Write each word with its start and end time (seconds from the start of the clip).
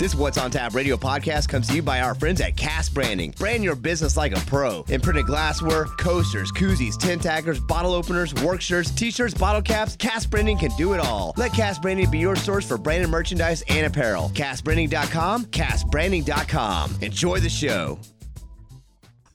This 0.00 0.14
What's 0.14 0.38
on 0.38 0.50
Tap 0.50 0.74
radio 0.74 0.96
podcast 0.96 1.50
comes 1.50 1.68
to 1.68 1.74
you 1.74 1.82
by 1.82 2.00
our 2.00 2.14
friends 2.14 2.40
at 2.40 2.56
Cast 2.56 2.94
Branding. 2.94 3.34
Brand 3.36 3.62
your 3.62 3.76
business 3.76 4.16
like 4.16 4.34
a 4.34 4.40
pro. 4.46 4.82
Imprinted 4.88 5.26
glassware, 5.26 5.84
coasters, 5.84 6.50
koozies, 6.50 6.96
tin 6.96 7.18
tackers, 7.18 7.60
bottle 7.60 7.92
openers, 7.92 8.32
work 8.42 8.62
shirts, 8.62 8.90
t-shirts, 8.90 9.34
bottle 9.34 9.60
caps. 9.60 9.96
Cast 9.96 10.30
Branding 10.30 10.56
can 10.56 10.70
do 10.78 10.94
it 10.94 11.00
all. 11.00 11.34
Let 11.36 11.52
Cast 11.52 11.82
Branding 11.82 12.10
be 12.10 12.16
your 12.16 12.34
source 12.34 12.66
for 12.66 12.78
branded 12.78 13.10
merchandise 13.10 13.62
and 13.68 13.86
apparel. 13.86 14.30
CastBranding.com, 14.30 15.44
CastBranding.com. 15.44 16.96
Enjoy 17.02 17.38
the 17.38 17.50
show. 17.50 17.98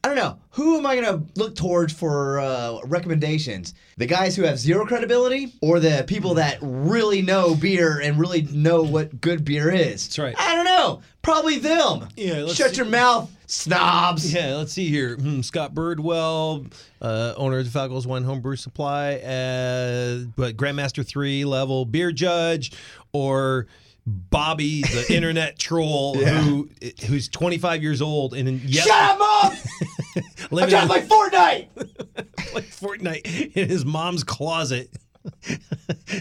I 0.05 0.07
don't 0.07 0.17
know. 0.17 0.37
Who 0.51 0.77
am 0.77 0.85
I 0.85 0.95
going 0.95 1.07
to 1.19 1.39
look 1.39 1.55
towards 1.55 1.91
for 1.91 2.39
uh, 2.39 2.77
recommendations? 2.85 3.73
The 3.97 4.05
guys 4.05 4.35
who 4.35 4.43
have 4.43 4.59
zero 4.59 4.85
credibility 4.85 5.51
or 5.63 5.79
the 5.79 6.03
people 6.05 6.35
that 6.35 6.59
really 6.61 7.23
know 7.23 7.55
beer 7.55 7.99
and 8.01 8.19
really 8.19 8.43
know 8.43 8.83
what 8.83 9.19
good 9.19 9.43
beer 9.43 9.71
is? 9.71 10.05
That's 10.05 10.19
right. 10.19 10.35
I 10.37 10.53
don't 10.53 10.65
know. 10.65 11.01
Probably 11.23 11.57
them. 11.57 12.07
Yeah, 12.15 12.41
let's 12.41 12.53
Shut 12.53 12.69
see. 12.69 12.77
your 12.77 12.85
mouth, 12.85 13.31
snobs. 13.47 14.31
Yeah, 14.31 14.57
let's 14.57 14.73
see 14.73 14.89
here. 14.89 15.15
Hmm, 15.15 15.41
Scott 15.41 15.73
Birdwell, 15.73 16.71
uh, 17.01 17.33
owner 17.35 17.57
of 17.57 17.65
the 17.65 17.71
Falcons 17.71 18.05
Wine 18.05 18.25
Homebrew 18.25 18.57
Supply, 18.57 19.15
uh, 19.15 20.19
but 20.35 20.55
Grandmaster 20.55 21.03
3 21.03 21.45
level 21.45 21.83
beer 21.83 22.11
judge, 22.11 22.73
or 23.11 23.65
Bobby, 24.05 24.81
the 24.81 25.05
internet 25.13 25.57
troll, 25.57 26.15
who 26.15 26.69
who's 27.07 27.27
25 27.29 27.81
years 27.81 28.01
old 28.01 28.33
and 28.33 28.61
yet 28.61 28.85
Shut 28.85 28.95
up, 28.95 29.19
Mom! 30.51 30.59
I'm 30.61 30.69
trying 30.69 30.87
to 30.87 30.93
play 30.93 31.01
Fortnite! 31.01 31.67
like 32.53 32.65
Fortnite 32.65 33.55
in 33.55 33.67
his 33.69 33.83
mom's 33.83 34.23
closet, 34.23 34.91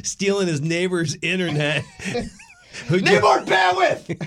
stealing 0.03 0.49
his 0.49 0.61
neighbor's 0.63 1.17
internet. 1.21 1.85
Who 2.87 3.01
ju- 3.01 3.21
bandwidth! 3.21 4.19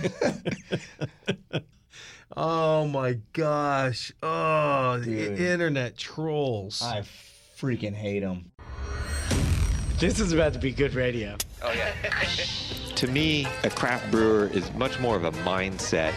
oh 2.38 2.88
my 2.88 3.18
gosh! 3.34 4.14
Oh, 4.22 5.00
the 5.00 5.52
internet 5.52 5.98
trolls. 5.98 6.82
I 6.84 7.02
freaking 7.58 7.96
hate 7.96 8.20
them. 8.20 8.52
This 10.00 10.20
is 10.20 10.32
about 10.32 10.54
to 10.54 10.60
be 10.60 10.72
good 10.72 10.94
radio. 10.94 11.36
Oh, 11.64 11.74
yeah. 11.74 11.92
to 12.96 13.08
me, 13.08 13.48
a 13.64 13.70
craft 13.72 14.12
brewer 14.12 14.46
is 14.54 14.72
much 14.74 15.00
more 15.00 15.16
of 15.16 15.24
a 15.24 15.32
mindset. 15.42 16.14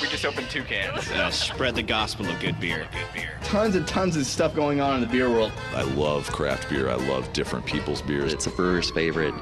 We 0.00 0.06
just 0.06 0.24
opened 0.24 0.48
two 0.48 0.62
cans. 0.62 1.10
Uh, 1.10 1.28
spread 1.32 1.74
the 1.74 1.82
gospel 1.82 2.28
of 2.28 2.38
good 2.38 2.60
beer. 2.60 2.86
Good 2.92 3.06
beer. 3.12 3.30
Tons 3.42 3.74
and 3.74 3.84
tons 3.88 4.16
of 4.16 4.26
stuff 4.26 4.54
going 4.54 4.80
on 4.80 4.94
in 4.94 5.00
the 5.00 5.08
beer 5.08 5.28
world. 5.28 5.50
I 5.74 5.82
love 5.82 6.30
craft 6.30 6.70
beer. 6.70 6.88
I 6.88 6.94
love 6.94 7.32
different 7.32 7.66
people's 7.66 8.00
beers. 8.00 8.32
It's 8.32 8.46
a 8.46 8.50
brewer's 8.50 8.92
favorite. 8.92 9.34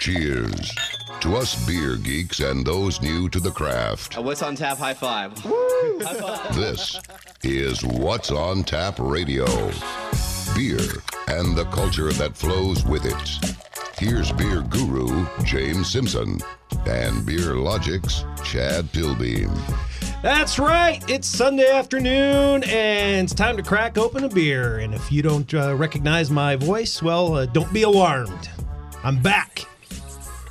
Cheers 0.00 0.72
to 1.20 1.36
us 1.36 1.66
beer 1.66 1.96
geeks 1.96 2.40
and 2.40 2.66
those 2.66 3.00
new 3.00 3.28
to 3.28 3.38
the 3.38 3.50
craft. 3.52 4.16
A 4.16 4.22
What's 4.22 4.42
on 4.42 4.56
Tap 4.56 4.78
high 4.78 4.94
five. 4.94 5.34
This 6.54 7.00
is 7.44 7.84
What's 7.84 8.32
on 8.32 8.64
Tap 8.64 8.96
Radio. 8.98 9.46
Beer 10.58 10.80
and 11.28 11.54
the 11.54 11.66
culture 11.66 12.10
that 12.14 12.36
flows 12.36 12.84
with 12.84 13.06
it. 13.06 13.56
Here's 13.96 14.32
beer 14.32 14.60
guru 14.62 15.24
James 15.44 15.88
Simpson 15.88 16.40
and 16.84 17.24
Beer 17.24 17.54
Logic's 17.54 18.24
Chad 18.42 18.90
Pilbeam. 18.90 19.52
That's 20.20 20.58
right. 20.58 21.00
It's 21.08 21.28
Sunday 21.28 21.70
afternoon, 21.70 22.64
and 22.64 23.22
it's 23.22 23.34
time 23.34 23.56
to 23.56 23.62
crack 23.62 23.98
open 23.98 24.24
a 24.24 24.28
beer. 24.28 24.78
And 24.78 24.96
if 24.96 25.12
you 25.12 25.22
don't 25.22 25.54
uh, 25.54 25.76
recognize 25.76 26.28
my 26.28 26.56
voice, 26.56 27.00
well, 27.00 27.34
uh, 27.34 27.46
don't 27.46 27.72
be 27.72 27.82
alarmed. 27.82 28.50
I'm 29.04 29.22
back. 29.22 29.64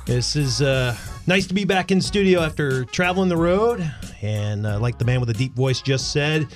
This 0.06 0.36
is 0.36 0.62
uh, 0.62 0.96
nice 1.26 1.46
to 1.48 1.54
be 1.54 1.66
back 1.66 1.90
in 1.90 2.00
studio 2.00 2.40
after 2.40 2.86
traveling 2.86 3.28
the 3.28 3.36
road. 3.36 3.86
And 4.22 4.66
uh, 4.66 4.80
like 4.80 4.96
the 4.96 5.04
man 5.04 5.20
with 5.20 5.28
a 5.28 5.34
deep 5.34 5.52
voice 5.52 5.82
just 5.82 6.12
said, 6.12 6.48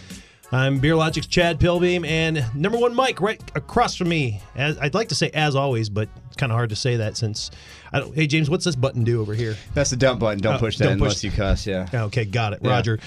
I'm 0.55 0.81
Beer 0.81 0.95
Logic's 0.95 1.27
Chad 1.27 1.59
Pilbeam, 1.59 2.05
and 2.05 2.45
number 2.55 2.77
one 2.77 2.95
Mike 2.95 3.23
right 3.23 3.41
across 3.55 3.97
from 3.97 4.11
me. 4.11 4.43
As 4.55 4.77
I'd 4.79 4.93
like 4.93 5.09
to 5.09 5.15
say, 5.15 5.31
as 5.33 5.57
always, 5.57 5.89
but 5.89 6.11
it's 6.27 6.37
kind 6.37 6.53
of 6.53 6.57
hard 6.57 6.69
to 6.71 6.77
say 6.77 6.97
that 6.97 7.17
since 7.17 7.51
I 7.91 8.01
don't. 8.01 8.15
Hey, 8.15 8.27
James, 8.27 8.51
what's 8.51 8.67
this 8.67 8.77
button 8.77 9.03
do 9.03 9.23
over 9.23 9.33
here? 9.33 9.57
That's 9.73 9.89
the 9.89 9.97
dump 9.97 10.21
button. 10.21 10.41
Don't 10.41 10.57
Oh, 10.57 10.59
push 10.59 10.77
that 10.77 10.85
don't 10.85 10.99
push- 10.99 11.07
unless 11.07 11.25
you 11.25 11.31
cuss, 11.31 11.67
yeah. 11.67 11.89
Okay, 11.95 12.27
got 12.27 12.53
it, 12.53 12.59
Yeah. 12.63 12.71
Roger. 12.71 12.99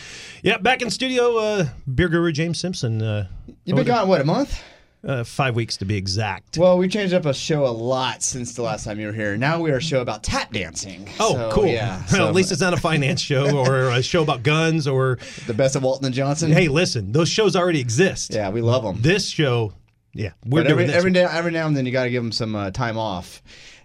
Yeah, 0.41 0.57
back 0.57 0.81
in 0.81 0.89
studio, 0.89 1.37
uh, 1.37 1.65
beer 1.93 2.09
guru 2.09 2.31
James 2.31 2.59
Simpson. 2.59 2.99
Uh, 3.03 3.27
You've 3.63 3.75
been 3.77 3.85
gone, 3.85 4.07
what, 4.07 4.21
a 4.21 4.25
month? 4.25 4.59
Uh, 5.05 5.23
five 5.23 5.55
weeks 5.55 5.77
to 5.77 5.85
be 5.85 5.95
exact. 5.95 6.57
Well, 6.57 6.77
we 6.77 6.87
changed 6.87 7.13
up 7.13 7.25
a 7.25 7.33
show 7.33 7.65
a 7.65 7.69
lot 7.69 8.23
since 8.23 8.53
the 8.55 8.61
last 8.63 8.85
time 8.85 8.99
you 8.99 9.07
were 9.07 9.13
here. 9.13 9.37
Now 9.37 9.61
we 9.61 9.71
are 9.71 9.77
a 9.77 9.81
show 9.81 10.01
about 10.01 10.23
tap 10.23 10.51
dancing. 10.51 11.07
Oh, 11.19 11.33
So, 11.33 11.51
cool. 11.51 11.67
Yeah. 11.67 11.97
Well, 11.97 12.07
so 12.07 12.27
at 12.27 12.33
least 12.33 12.51
it's 12.51 12.61
not 12.61 12.73
a 12.73 12.77
finance 12.77 13.21
show 13.21 13.55
or 13.65 13.89
a 13.91 14.01
show 14.01 14.23
about 14.23 14.43
guns 14.43 14.87
or. 14.87 15.19
the 15.47 15.53
best 15.53 15.75
of 15.75 15.83
Walton 15.83 16.05
and 16.05 16.15
Johnson. 16.15 16.51
Hey, 16.51 16.67
listen, 16.67 17.11
those 17.11 17.29
shows 17.29 17.55
already 17.55 17.79
exist. 17.79 18.33
yeah, 18.33 18.49
we 18.49 18.61
love 18.61 18.83
them. 18.83 19.01
This 19.01 19.27
show, 19.27 19.73
yeah, 20.13 20.31
we're 20.45 20.63
but 20.63 20.69
doing 20.69 20.89
every 20.89 20.93
every, 20.97 21.11
day, 21.11 21.23
every 21.29 21.51
now 21.51 21.67
and 21.67 21.75
then 21.77 21.85
you 21.85 21.91
got 21.91 22.05
to 22.05 22.09
give 22.09 22.23
them 22.23 22.31
some 22.31 22.55
uh, 22.55 22.71
time 22.71 22.97
off. 22.97 23.43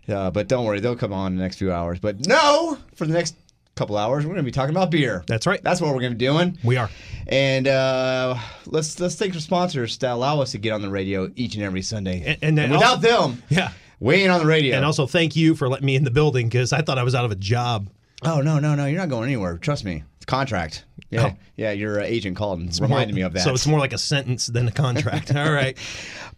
Uh, 0.09 0.30
but 0.30 0.48
don't 0.48 0.64
worry, 0.64 0.80
they'll 0.80 0.97
come 0.97 1.12
on 1.12 1.32
in 1.32 1.36
the 1.38 1.42
next 1.42 1.56
few 1.59 1.70
hours. 1.72 2.00
But 2.00 2.26
no, 2.26 2.78
for 2.94 3.06
the 3.06 3.12
next 3.12 3.34
couple 3.80 3.96
hours, 3.96 4.24
we're 4.24 4.34
going 4.34 4.44
to 4.44 4.48
be 4.48 4.52
talking 4.52 4.74
about 4.74 4.91
beer. 4.91 5.24
That's 5.26 5.46
right. 5.46 5.62
That's 5.64 5.80
what 5.80 5.88
we're 5.94 6.00
going 6.00 6.12
to 6.12 6.18
be 6.18 6.24
doing. 6.26 6.58
we 6.62 6.76
are. 6.76 6.91
And 7.26 7.66
uh, 7.66 8.36
let's 8.66 9.00
let's 9.00 9.14
thank 9.16 9.34
our 9.34 9.41
sponsors 9.41 9.96
that 9.98 10.12
allow 10.12 10.41
us 10.41 10.52
to 10.52 10.58
get 10.58 10.72
on 10.72 10.82
the 10.82 10.91
radio 10.91 11.30
each 11.36 11.54
and 11.54 11.64
every 11.64 11.82
Sunday. 11.82 12.22
And- 12.26 12.38
and 12.42 12.58
then 12.58 12.70
without 12.70 13.00
them, 13.00 13.42
Yeah. 13.48 13.70
we 13.98 14.16
ain't 14.16 14.30
on 14.30 14.41
the 14.41 14.46
radio. 14.46 14.76
And 14.76 14.84
also, 14.84 15.06
thank 15.06 15.34
you 15.36 15.54
for 15.54 15.68
letting 15.68 15.86
me 15.86 15.96
in 15.96 16.04
the 16.04 16.10
building 16.10 16.48
because 16.48 16.72
I 16.72 16.82
thought 16.82 16.98
I 16.98 17.02
was 17.02 17.14
out 17.14 17.24
of 17.24 17.30
a 17.30 17.36
job. 17.36 17.88
oh 18.24 18.41
no 18.42 18.58
no 18.58 18.74
no, 18.74 18.84
you're 18.86 18.98
not 19.00 19.08
going 19.08 19.24
anywhere. 19.24 19.56
Trust 19.58 19.84
me, 19.84 20.04
it's 20.16 20.26
contract. 20.26 20.84
Yeah, 21.10 21.30
Oh. 21.32 21.36
yeah. 21.56 21.72
Your 21.72 22.00
uh, 22.00 22.04
agent 22.04 22.36
called 22.36 22.60
and 22.60 22.78
reminded 22.80 23.16
me 23.16 23.22
of 23.22 23.32
that. 23.32 23.42
So 23.42 23.52
it's 23.54 23.66
more 23.66 23.80
like 23.80 23.92
a 23.92 23.98
sentence 23.98 24.47
than 24.47 24.68
a 24.68 24.72
contract. 24.72 25.34
All 25.34 25.50
right. 25.52 25.76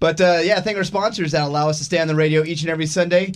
But 0.00 0.20
uh, 0.20 0.40
yeah, 0.42 0.60
thank 0.60 0.76
our 0.78 0.84
sponsors 0.84 1.32
that 1.32 1.42
allow 1.42 1.68
us 1.68 1.78
to 1.78 1.84
stay 1.84 1.98
on 1.98 2.06
the 2.08 2.14
radio 2.14 2.44
each 2.44 2.62
and 2.62 2.70
every 2.70 2.86
Sunday. 2.86 3.32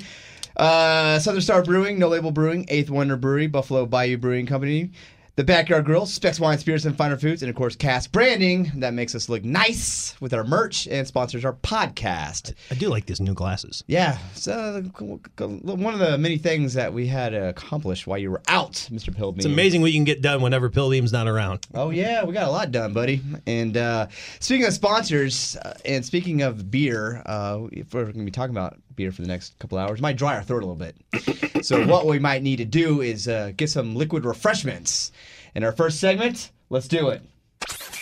Uh, 0.57 1.19
Southern 1.19 1.43
Star 1.43 1.63
Brewing, 1.63 1.99
No 1.99 2.09
Label 2.09 2.31
Brewing, 2.31 2.65
Eighth 2.69 2.91
Wonder 2.91 3.17
Brewery, 3.17 3.47
Buffalo 3.47 3.85
Bayou 3.87 4.17
Brewing 4.17 4.47
Company, 4.47 4.91
The 5.37 5.45
Backyard 5.45 5.85
Grill, 5.85 6.07
Specs 6.07 6.41
Wine, 6.41 6.57
Spirits, 6.57 6.87
and 6.87 6.97
Finer 6.97 7.19
Foods, 7.19 7.43
and 7.43 7.51
of 7.51 7.57
course, 7.57 7.77
Cast 7.77 8.11
Branding. 8.11 8.73
That 8.77 8.95
makes 8.95 9.15
us 9.15 9.29
look 9.29 9.45
nice 9.45 10.19
with 10.19 10.33
our 10.33 10.45
merch 10.45 10.87
and 10.89 11.07
sponsors 11.07 11.45
our 11.45 11.53
podcast. 11.53 12.55
I 12.71 12.75
do 12.75 12.89
like 12.89 13.05
these 13.05 13.21
new 13.21 13.35
glasses. 13.35 13.85
Yeah, 13.87 14.17
so 14.33 14.81
one 14.97 15.93
of 15.93 16.01
the 16.01 16.17
many 16.17 16.39
things 16.39 16.73
that 16.73 16.91
we 16.95 17.07
had 17.07 17.35
accomplished 17.35 18.07
while 18.07 18.17
you 18.17 18.31
were 18.31 18.41
out, 18.49 18.89
Mr. 18.91 19.15
Pilbeam. 19.15 19.41
It's 19.41 19.45
amazing 19.45 19.83
what 19.83 19.93
you 19.93 19.99
can 19.99 20.05
get 20.05 20.23
done 20.23 20.41
whenever 20.41 20.71
Pilbeam's 20.71 21.13
not 21.13 21.29
around. 21.29 21.67
Oh 21.75 21.91
yeah, 21.91 22.25
we 22.25 22.33
got 22.33 22.49
a 22.49 22.51
lot 22.51 22.71
done, 22.71 22.95
buddy. 22.95 23.21
And 23.47 23.77
uh, 23.77 24.07
speaking 24.41 24.65
of 24.67 24.73
sponsors, 24.73 25.57
uh, 25.57 25.75
and 25.85 26.03
speaking 26.03 26.41
of 26.41 26.71
beer, 26.71 27.23
uh, 27.27 27.67
if 27.73 27.93
we're 27.93 28.05
going 28.05 28.15
to 28.21 28.25
be 28.25 28.31
talking 28.31 28.57
about 28.57 28.79
beer 28.97 29.13
for 29.13 29.23
the 29.23 29.29
next 29.29 29.59
couple 29.59 29.79
hours, 29.79 30.01
might 30.01 30.17
dry 30.17 30.35
our 30.37 30.43
throat 30.43 30.63
a 30.63 30.67
little 30.67 30.75
bit. 30.75 31.65
so 31.65 31.87
what 31.87 32.07
we 32.07 32.19
might 32.19 32.43
need 32.43 32.57
to 32.57 32.65
do 32.65 33.01
is 33.03 33.29
uh, 33.29 33.53
get 33.57 33.71
some 33.71 33.95
liquid 33.95 34.25
refreshments. 34.25 35.13
In 35.55 35.63
our 35.65 35.73
first 35.73 36.01
segment, 36.01 36.51
let's 36.71 36.89
do 36.89 37.09
it. 37.11 37.23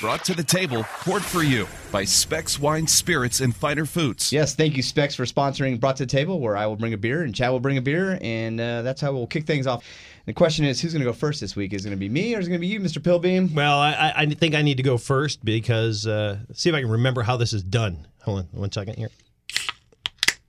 Brought 0.00 0.24
to 0.24 0.34
the 0.34 0.42
table, 0.42 0.82
poured 1.02 1.22
for 1.22 1.42
you 1.42 1.66
by 1.92 2.04
Specs 2.04 2.58
Wine, 2.58 2.86
Spirits, 2.86 3.40
and 3.40 3.54
Finer 3.54 3.86
Foods. 3.86 4.32
Yes, 4.32 4.54
thank 4.54 4.76
you, 4.76 4.82
Specs, 4.82 5.14
for 5.14 5.24
sponsoring 5.24 5.78
Brought 5.80 5.96
to 5.98 6.04
the 6.04 6.10
Table, 6.10 6.40
where 6.40 6.56
I 6.56 6.66
will 6.66 6.76
bring 6.76 6.92
a 6.92 6.98
beer 6.98 7.22
and 7.22 7.34
Chad 7.34 7.50
will 7.52 7.60
bring 7.60 7.78
a 7.78 7.80
beer, 7.82 8.18
and 8.20 8.60
uh, 8.60 8.82
that's 8.82 9.00
how 9.00 9.12
we'll 9.12 9.28
kick 9.28 9.46
things 9.46 9.66
off. 9.66 9.84
The 10.26 10.32
question 10.32 10.64
is, 10.64 10.80
who's 10.80 10.92
going 10.92 11.00
to 11.00 11.08
go 11.08 11.12
first 11.12 11.40
this 11.40 11.54
week? 11.54 11.72
Is 11.72 11.84
it 11.86 11.88
going 11.90 11.96
to 11.96 12.00
be 12.00 12.08
me 12.08 12.34
or 12.34 12.40
is 12.40 12.46
it 12.46 12.50
going 12.50 12.60
to 12.60 12.66
be 12.66 12.66
you, 12.66 12.80
Mr. 12.80 13.02
Pilbeam? 13.02 13.54
Well, 13.54 13.78
I, 13.78 13.92
I- 13.92 14.12
I 14.22 14.26
think 14.26 14.54
I 14.54 14.62
need 14.62 14.78
to 14.78 14.82
go 14.82 14.98
first 14.98 15.44
because 15.44 16.06
uh, 16.06 16.38
see 16.52 16.68
if 16.70 16.74
I 16.74 16.80
can 16.80 16.90
remember 16.90 17.22
how 17.22 17.36
this 17.36 17.52
is 17.52 17.62
done. 17.62 18.06
Hold 18.24 18.40
on 18.40 18.44
one 18.52 18.72
second 18.72 18.96
here. 18.96 19.10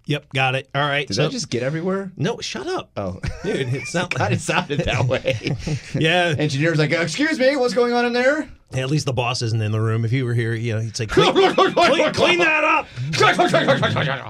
Yep, 0.07 0.33
got 0.33 0.55
it. 0.55 0.69
All 0.75 0.81
right. 0.81 1.07
Did 1.07 1.15
so, 1.15 1.23
that 1.23 1.31
just 1.31 1.49
get 1.49 1.63
everywhere? 1.63 2.11
no, 2.15 2.39
shut 2.39 2.67
up. 2.67 2.91
Oh, 2.95 3.19
Dude, 3.43 3.73
it's 3.73 3.93
not 3.95 4.13
God, 4.13 4.31
it 4.31 4.39
sounded 4.41 4.81
that 4.81 5.05
way. 5.07 5.55
Yeah. 5.93 6.35
Engineer's 6.37 6.77
like, 6.77 6.91
excuse 6.91 7.39
me, 7.39 7.55
what's 7.55 7.73
going 7.73 7.93
on 7.93 8.05
in 8.05 8.13
there? 8.13 8.49
Yeah, 8.71 8.81
At 8.81 8.89
least 8.89 9.05
the 9.05 9.13
boss 9.13 9.41
isn't 9.41 9.61
in 9.61 9.71
the 9.71 9.79
room. 9.79 10.05
If 10.05 10.11
he 10.11 10.21
were 10.23 10.33
here, 10.33 10.53
you 10.53 10.73
know, 10.73 10.79
he'd 10.81 10.97
say, 10.97 11.05
clean, 11.05 11.33
clean, 11.33 12.13
clean 12.13 12.39
that 12.39 12.63
up. 12.63 12.87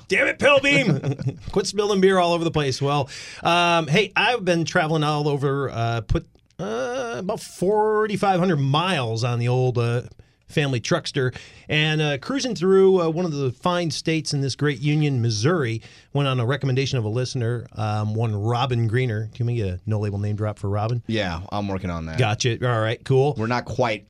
Damn 0.07 0.27
it, 0.27 0.39
Pilbeam. 0.39 1.37
Quit 1.51 1.67
spilling 1.67 2.01
beer 2.01 2.19
all 2.19 2.33
over 2.33 2.43
the 2.43 2.51
place. 2.51 2.81
Well, 2.81 3.09
um, 3.43 3.87
hey, 3.87 4.11
I've 4.15 4.43
been 4.45 4.65
traveling 4.65 5.03
all 5.03 5.27
over, 5.27 5.69
uh, 5.69 6.01
put 6.01 6.27
uh, 6.59 7.15
about 7.19 7.39
4,500 7.41 8.57
miles 8.57 9.23
on 9.23 9.39
the 9.39 9.47
old 9.47 9.77
uh, 9.77 10.03
family 10.47 10.79
truckster 10.79 11.35
and 11.67 12.01
uh, 12.01 12.17
cruising 12.19 12.55
through 12.55 13.01
uh, 13.01 13.09
one 13.09 13.25
of 13.25 13.31
the 13.31 13.51
fine 13.51 13.89
states 13.91 14.33
in 14.33 14.41
this 14.41 14.55
great 14.55 14.79
union, 14.79 15.21
Missouri. 15.21 15.81
Went 16.13 16.27
on 16.27 16.39
a 16.39 16.45
recommendation 16.45 16.97
of 16.97 17.03
a 17.05 17.09
listener, 17.09 17.65
um, 17.73 18.13
one 18.13 18.35
Robin 18.35 18.87
Greener. 18.87 19.29
Can 19.33 19.45
we 19.47 19.55
get 19.55 19.67
a 19.67 19.79
no 19.85 19.99
label 19.99 20.19
name 20.19 20.35
drop 20.35 20.59
for 20.59 20.69
Robin? 20.69 21.03
Yeah, 21.07 21.41
I'm 21.51 21.67
working 21.67 21.89
on 21.89 22.05
that. 22.05 22.17
Gotcha. 22.19 22.57
All 22.67 22.79
right, 22.81 23.03
cool. 23.03 23.33
We're 23.37 23.47
not 23.47 23.65
quite 23.65 24.07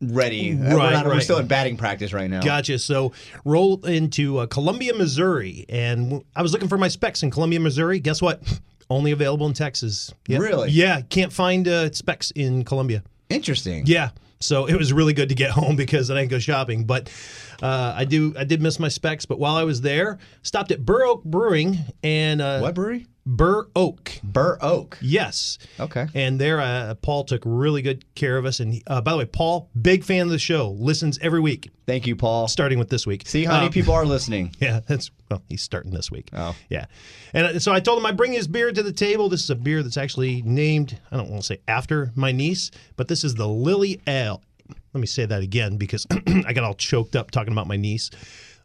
ready. 0.00 0.54
Right, 0.54 0.74
we're, 0.74 0.90
not, 0.90 1.06
we're 1.06 1.20
still 1.20 1.38
in 1.38 1.46
batting 1.46 1.76
practice 1.76 2.12
right 2.12 2.28
now. 2.28 2.42
Gotcha. 2.42 2.78
So 2.78 3.12
roll 3.44 3.84
into 3.86 4.38
uh, 4.38 4.46
Columbia, 4.46 4.94
Missouri, 4.94 5.64
and 5.68 6.04
w- 6.10 6.24
I 6.34 6.42
was 6.42 6.52
looking 6.52 6.68
for 6.68 6.78
my 6.78 6.88
specs 6.88 7.22
in 7.22 7.30
Columbia, 7.30 7.60
Missouri. 7.60 8.00
Guess 8.00 8.20
what? 8.20 8.42
Only 8.90 9.10
available 9.10 9.46
in 9.46 9.52
Texas. 9.52 10.12
Yep. 10.28 10.40
Really? 10.40 10.70
Yeah. 10.70 11.00
Can't 11.00 11.32
find 11.32 11.66
uh, 11.66 11.90
specs 11.92 12.30
in 12.32 12.64
Columbia. 12.64 13.02
Interesting. 13.28 13.84
Yeah. 13.86 14.10
So 14.40 14.66
it 14.66 14.76
was 14.76 14.92
really 14.92 15.12
good 15.12 15.28
to 15.30 15.34
get 15.34 15.50
home 15.50 15.76
because 15.76 16.10
I 16.10 16.14
didn't 16.14 16.30
go 16.30 16.38
shopping. 16.38 16.84
But 16.84 17.10
uh, 17.62 17.94
I 17.96 18.04
do. 18.04 18.34
I 18.38 18.44
did 18.44 18.60
miss 18.62 18.78
my 18.78 18.88
specs. 18.88 19.26
But 19.26 19.38
while 19.38 19.56
I 19.56 19.64
was 19.64 19.80
there, 19.80 20.18
stopped 20.42 20.70
at 20.70 20.84
Bur 20.84 21.04
Oak 21.04 21.24
Brewing 21.24 21.78
and 22.02 22.40
uh, 22.40 22.60
What 22.60 22.74
brewery? 22.74 23.06
Bur 23.28 23.66
Oak. 23.74 24.12
Bur 24.22 24.56
Oak. 24.62 24.98
Yes. 25.02 25.58
Okay. 25.80 26.06
And 26.14 26.40
there, 26.40 26.60
uh, 26.60 26.94
Paul 26.94 27.24
took 27.24 27.42
really 27.44 27.82
good 27.82 28.04
care 28.14 28.36
of 28.38 28.44
us. 28.46 28.60
And 28.60 28.80
uh, 28.86 29.00
by 29.00 29.10
the 29.12 29.18
way, 29.18 29.24
Paul, 29.24 29.68
big 29.82 30.04
fan 30.04 30.22
of 30.26 30.28
the 30.30 30.38
show, 30.38 30.70
listens 30.78 31.18
every 31.18 31.40
week, 31.40 31.68
Thank 31.86 32.06
you, 32.06 32.14
Paul. 32.14 32.46
starting 32.46 32.78
with 32.78 32.88
this 32.88 33.04
week. 33.04 33.26
See 33.26 33.44
how 33.44 33.54
many 33.54 33.66
Um, 33.66 33.72
people 33.72 33.94
are 33.94 34.04
listening. 34.06 34.54
Yeah, 34.60 34.78
that's 34.86 35.10
well, 35.28 35.42
he's 35.48 35.60
starting 35.62 35.90
this 35.90 36.08
week. 36.08 36.28
Oh. 36.34 36.54
yeah, 36.70 36.86
and 37.34 37.46
uh, 37.48 37.58
so 37.58 37.72
I 37.72 37.80
told 37.80 37.98
him 37.98 38.06
I 38.06 38.12
bring 38.12 38.32
his 38.32 38.46
beer 38.46 38.70
to 38.70 38.82
the 38.82 38.92
table. 38.92 39.28
This 39.28 39.42
is 39.42 39.50
a 39.50 39.56
beer 39.56 39.82
that's 39.82 39.96
actually 39.96 40.42
named 40.42 40.96
I 41.10 41.16
don't 41.16 41.28
want 41.28 41.42
to 41.42 41.46
say 41.46 41.58
after 41.66 42.12
my 42.14 42.30
niece, 42.30 42.70
but 42.94 43.08
this 43.08 43.24
is 43.24 43.34
the 43.34 43.48
Lily 43.48 44.00
Ale. 44.06 44.40
Let 44.96 45.00
me 45.02 45.06
say 45.06 45.26
that 45.26 45.42
again 45.42 45.76
because 45.76 46.06
I 46.46 46.54
got 46.54 46.64
all 46.64 46.72
choked 46.72 47.16
up 47.16 47.30
talking 47.30 47.52
about 47.52 47.66
my 47.66 47.76
niece. 47.76 48.10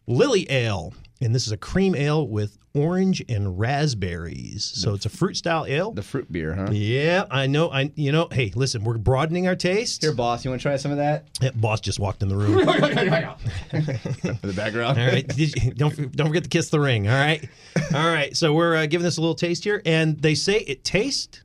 Lily 0.07 0.47
Ale, 0.49 0.93
and 1.19 1.35
this 1.35 1.45
is 1.45 1.51
a 1.51 1.57
cream 1.57 1.93
ale 1.93 2.25
with 2.25 2.57
orange 2.73 3.21
and 3.27 3.59
raspberries. 3.59 4.63
So 4.63 4.93
it's 4.93 5.05
a 5.05 5.09
fruit 5.09 5.35
style 5.35 5.65
ale. 5.67 5.91
The 5.91 6.01
fruit 6.01 6.31
beer, 6.31 6.53
huh? 6.55 6.69
Yeah, 6.71 7.25
I 7.29 7.47
know. 7.47 7.69
I 7.69 7.91
you 7.95 8.13
know. 8.13 8.29
Hey, 8.31 8.53
listen, 8.55 8.85
we're 8.85 8.97
broadening 8.97 9.45
our 9.45 9.57
taste. 9.57 10.03
Here, 10.03 10.13
boss, 10.13 10.45
you 10.45 10.51
want 10.51 10.61
to 10.61 10.63
try 10.63 10.77
some 10.77 10.91
of 10.91 10.99
that? 10.99 11.27
Yeah, 11.41 11.49
boss 11.53 11.81
just 11.81 11.99
walked 11.99 12.23
in 12.23 12.29
the 12.29 12.37
room. 12.37 12.59
For 12.65 12.69
the 14.47 14.53
background. 14.55 14.97
All 15.01 15.05
right, 15.05 15.27
Did 15.27 15.37
you- 15.65 15.73
don't 15.73 16.15
don't 16.15 16.27
forget 16.27 16.43
to 16.45 16.49
kiss 16.49 16.69
the 16.69 16.79
ring. 16.79 17.09
All 17.09 17.13
right, 17.13 17.45
all 17.93 18.07
right. 18.07 18.37
So 18.37 18.53
we're 18.53 18.77
uh, 18.77 18.85
giving 18.85 19.03
this 19.03 19.17
a 19.17 19.21
little 19.21 19.35
taste 19.35 19.65
here, 19.65 19.81
and 19.85 20.17
they 20.21 20.35
say 20.35 20.59
it 20.59 20.85
tastes 20.85 21.43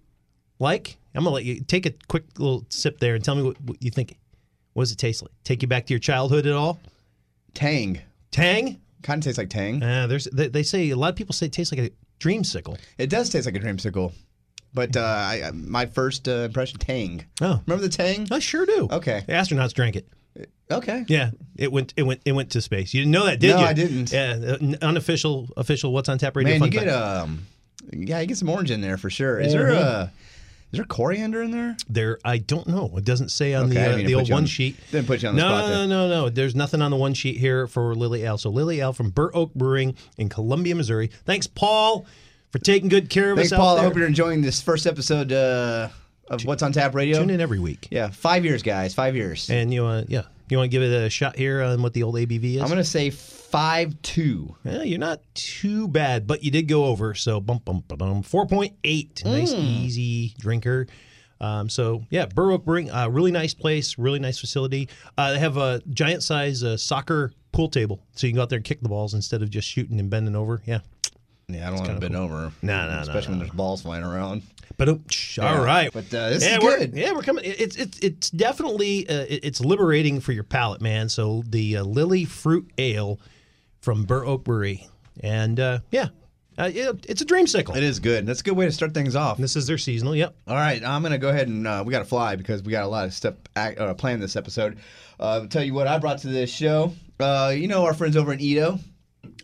like. 0.60 0.96
I'm 1.12 1.24
gonna 1.24 1.34
let 1.34 1.44
you 1.46 1.60
take 1.62 1.86
a 1.86 1.94
quick 2.08 2.24
little 2.38 2.66
sip 2.68 3.00
there 3.00 3.14
and 3.14 3.24
tell 3.24 3.34
me 3.36 3.42
what, 3.42 3.58
what 3.62 3.82
you 3.82 3.90
think. 3.90 4.18
What 4.76 4.82
does 4.82 4.92
it 4.92 4.98
taste 4.98 5.22
like? 5.22 5.30
Take 5.42 5.62
you 5.62 5.68
back 5.68 5.86
to 5.86 5.94
your 5.94 5.98
childhood 6.00 6.46
at 6.46 6.52
all? 6.52 6.78
Tang. 7.54 7.98
Tang? 8.30 8.78
Kind 9.02 9.20
of 9.20 9.24
tastes 9.24 9.38
like 9.38 9.48
Tang. 9.48 9.82
Uh, 9.82 10.06
there's 10.06 10.24
they, 10.26 10.48
they 10.48 10.62
say 10.62 10.90
a 10.90 10.96
lot 10.96 11.08
of 11.08 11.16
people 11.16 11.32
say 11.32 11.46
it 11.46 11.52
tastes 11.52 11.72
like 11.72 11.80
a 11.80 11.90
dreamsicle. 12.20 12.78
It 12.98 13.08
does 13.08 13.30
taste 13.30 13.46
like 13.46 13.56
a 13.56 13.58
dreamsicle. 13.58 14.12
But 14.74 14.94
uh, 14.94 15.00
I, 15.00 15.44
I- 15.46 15.50
my 15.52 15.86
first 15.86 16.28
uh, 16.28 16.32
impression, 16.42 16.78
Tang. 16.78 17.24
Oh, 17.40 17.62
Remember 17.66 17.88
the 17.88 17.88
Tang? 17.88 18.28
I 18.30 18.38
sure 18.38 18.66
do. 18.66 18.86
Okay. 18.90 19.24
The 19.26 19.32
astronauts 19.32 19.72
drank 19.72 19.96
it. 19.96 20.06
Okay. 20.70 21.06
Yeah, 21.08 21.30
it 21.56 21.72
went 21.72 21.94
it 21.96 22.02
went 22.02 22.20
it 22.26 22.32
went 22.32 22.50
to 22.50 22.60
space. 22.60 22.92
You 22.92 23.00
didn't 23.00 23.12
know 23.12 23.24
that, 23.24 23.40
did 23.40 23.52
No, 23.52 23.56
you? 23.56 23.62
No, 23.62 23.68
I 23.68 23.72
didn't. 23.72 24.12
Yeah, 24.12 24.56
uh, 24.60 24.84
unofficial 24.86 25.48
official. 25.56 25.90
What's 25.94 26.10
on 26.10 26.18
tap 26.18 26.36
radio? 26.36 26.58
Man, 26.58 26.64
you 26.64 26.70
get 26.70 26.88
um, 26.90 27.46
yeah, 27.94 28.20
you 28.20 28.26
get 28.26 28.36
some 28.36 28.50
orange 28.50 28.70
in 28.70 28.82
there 28.82 28.98
for 28.98 29.08
sure. 29.08 29.40
Is 29.40 29.54
there 29.54 29.68
Mhm. 29.68 30.10
Is 30.72 30.78
there 30.78 30.84
coriander 30.84 31.42
in 31.42 31.52
there? 31.52 31.76
There, 31.88 32.18
I 32.24 32.38
don't 32.38 32.66
know. 32.66 32.92
It 32.96 33.04
doesn't 33.04 33.30
say 33.30 33.54
on 33.54 33.66
Okay, 33.70 33.74
the 33.74 34.04
uh, 34.04 34.06
the 34.08 34.14
old 34.16 34.30
on- 34.30 34.34
one 34.38 34.46
sheet. 34.46 34.76
didn't 34.90 35.06
put 35.06 35.22
you 35.22 35.28
on 35.28 35.36
the 35.36 35.40
no, 35.42 35.48
spot 35.48 35.60
No, 35.60 35.68
there. 35.78 35.86
no, 35.86 36.08
no, 36.08 36.20
no. 36.24 36.28
There's 36.28 36.54
nothing 36.54 36.82
on 36.82 36.90
the 36.90 36.96
one 36.96 37.14
sheet 37.14 37.36
here 37.38 37.66
for 37.66 37.94
Lily 37.94 38.24
Ale. 38.24 38.36
So 38.38 38.50
Lily 38.50 38.80
Ale 38.80 38.92
from 38.92 39.10
Bur 39.10 39.30
Oak 39.32 39.54
Brewing 39.54 39.94
in 40.18 40.28
Columbia, 40.28 40.74
Missouri. 40.74 41.10
Thanks, 41.24 41.46
Paul, 41.46 42.04
for 42.50 42.58
taking 42.58 42.88
good 42.88 43.08
care 43.10 43.30
of 43.30 43.36
Thanks, 43.38 43.52
us. 43.52 43.58
Paul. 43.58 43.78
I 43.78 43.82
hope 43.82 43.96
you're 43.96 44.06
enjoying 44.06 44.42
this 44.42 44.60
first 44.60 44.86
episode 44.86 45.32
uh, 45.32 45.88
of 46.28 46.44
What's 46.44 46.62
on 46.62 46.72
Tap 46.72 46.94
Radio. 46.94 47.20
Tune 47.20 47.30
in 47.30 47.40
every 47.40 47.60
week. 47.60 47.86
Yeah, 47.90 48.08
five 48.10 48.44
years, 48.44 48.62
guys. 48.62 48.92
Five 48.92 49.14
years. 49.14 49.48
And 49.48 49.72
you 49.72 49.84
want, 49.84 50.10
yeah, 50.10 50.22
you 50.50 50.58
want 50.58 50.70
to 50.70 50.76
give 50.76 50.82
it 50.82 50.92
a 50.92 51.08
shot 51.08 51.36
here 51.36 51.62
on 51.62 51.80
what 51.82 51.94
the 51.94 52.02
old 52.02 52.16
ABV 52.16 52.56
is? 52.56 52.60
I'm 52.62 52.68
gonna 52.68 52.82
say 52.84 53.10
five 53.56 54.00
two. 54.02 54.54
Yeah, 54.64 54.82
you're 54.82 54.98
not 54.98 55.20
too 55.34 55.88
bad, 55.88 56.26
but 56.26 56.42
you 56.44 56.50
did 56.50 56.68
go 56.68 56.84
over. 56.84 57.14
So 57.14 57.40
bump, 57.40 57.64
bump, 57.64 57.88
bum, 57.88 58.22
four 58.22 58.46
point 58.46 58.74
eight. 58.84 59.22
Nice, 59.24 59.54
Mm. 59.54 59.58
easy 59.64 60.34
drinker. 60.38 60.86
Um, 61.40 61.68
so 61.68 62.04
yeah, 62.10 62.26
Bur 62.26 62.52
Oak 62.52 62.64
Brewing, 62.64 62.90
uh, 62.90 63.08
really 63.08 63.30
nice 63.30 63.54
place, 63.54 63.98
really 63.98 64.18
nice 64.18 64.38
facility. 64.38 64.88
Uh, 65.18 65.32
they 65.32 65.38
have 65.38 65.56
a 65.56 65.80
giant 65.90 66.22
size 66.22 66.62
uh, 66.64 66.76
soccer 66.76 67.32
pool 67.52 67.68
table, 67.68 68.00
so 68.14 68.26
you 68.26 68.32
can 68.32 68.36
go 68.36 68.42
out 68.42 68.48
there 68.50 68.56
and 68.56 68.64
kick 68.64 68.80
the 68.82 68.88
balls 68.88 69.14
instead 69.14 69.42
of 69.42 69.50
just 69.50 69.68
shooting 69.68 70.00
and 70.00 70.08
bending 70.10 70.36
over. 70.36 70.62
Yeah. 70.66 70.80
Yeah, 71.48 71.66
I 71.68 71.70
don't 71.70 71.78
want 71.80 71.90
to 71.94 72.00
bend 72.00 72.14
cool. 72.14 72.24
over. 72.24 72.52
No, 72.62 72.86
no, 72.88 72.94
no, 72.96 73.00
Especially 73.02 73.30
when 73.30 73.38
no. 73.38 73.44
there's 73.44 73.54
balls 73.54 73.82
flying 73.82 74.02
around. 74.02 74.42
But 74.78 74.88
oh, 74.88 75.00
Yeah, 75.38 75.56
all 75.58 75.64
right, 75.64 75.90
but, 75.92 76.12
uh, 76.12 76.30
this 76.30 76.44
yeah, 76.44 76.58
is 76.58 76.64
we're- 76.64 76.78
good. 76.80 76.94
Yeah, 76.96 77.12
we're 77.12 77.22
coming. 77.22 77.44
It's 77.46 77.76
it's 77.76 77.98
it's 78.00 78.30
definitely 78.30 79.08
uh, 79.08 79.24
it's 79.28 79.60
liberating 79.60 80.20
for 80.20 80.32
your 80.32 80.42
palate, 80.42 80.80
man. 80.80 81.08
So 81.08 81.44
the 81.48 81.78
uh, 81.78 81.84
Lily 81.84 82.24
Fruit 82.24 82.68
Ale 82.78 83.20
from 83.86 84.02
Bur 84.02 84.24
Oak 84.24 84.42
Brewery, 84.42 84.84
and 85.20 85.60
uh, 85.60 85.78
yeah, 85.92 86.08
uh, 86.58 86.68
it, 86.74 87.06
it's 87.08 87.22
a 87.22 87.24
dreamsicle. 87.24 87.76
It 87.76 87.84
is 87.84 88.00
good. 88.00 88.26
That's 88.26 88.40
a 88.40 88.42
good 88.42 88.56
way 88.56 88.64
to 88.64 88.72
start 88.72 88.92
things 88.94 89.14
off. 89.14 89.38
This 89.38 89.54
is 89.54 89.68
their 89.68 89.78
seasonal. 89.78 90.16
Yep. 90.16 90.34
All 90.48 90.56
right, 90.56 90.82
I'm 90.82 91.04
gonna 91.04 91.18
go 91.18 91.28
ahead 91.28 91.46
and 91.46 91.64
uh, 91.68 91.84
we 91.86 91.92
got 91.92 92.00
to 92.00 92.04
fly 92.04 92.34
because 92.34 92.64
we 92.64 92.72
got 92.72 92.82
a 92.82 92.88
lot 92.88 93.04
of 93.04 93.14
stuff 93.14 93.34
act, 93.54 93.78
uh, 93.78 93.94
planned 93.94 94.20
this 94.20 94.34
episode. 94.34 94.78
Uh, 95.20 95.42
I'll 95.42 95.46
tell 95.46 95.62
you 95.62 95.72
what 95.72 95.86
I 95.86 95.98
brought 95.98 96.18
to 96.18 96.26
this 96.26 96.50
show. 96.50 96.94
Uh, 97.20 97.54
you 97.56 97.68
know 97.68 97.84
our 97.84 97.94
friends 97.94 98.16
over 98.16 98.32
in 98.32 98.40
EaDo. 98.40 98.80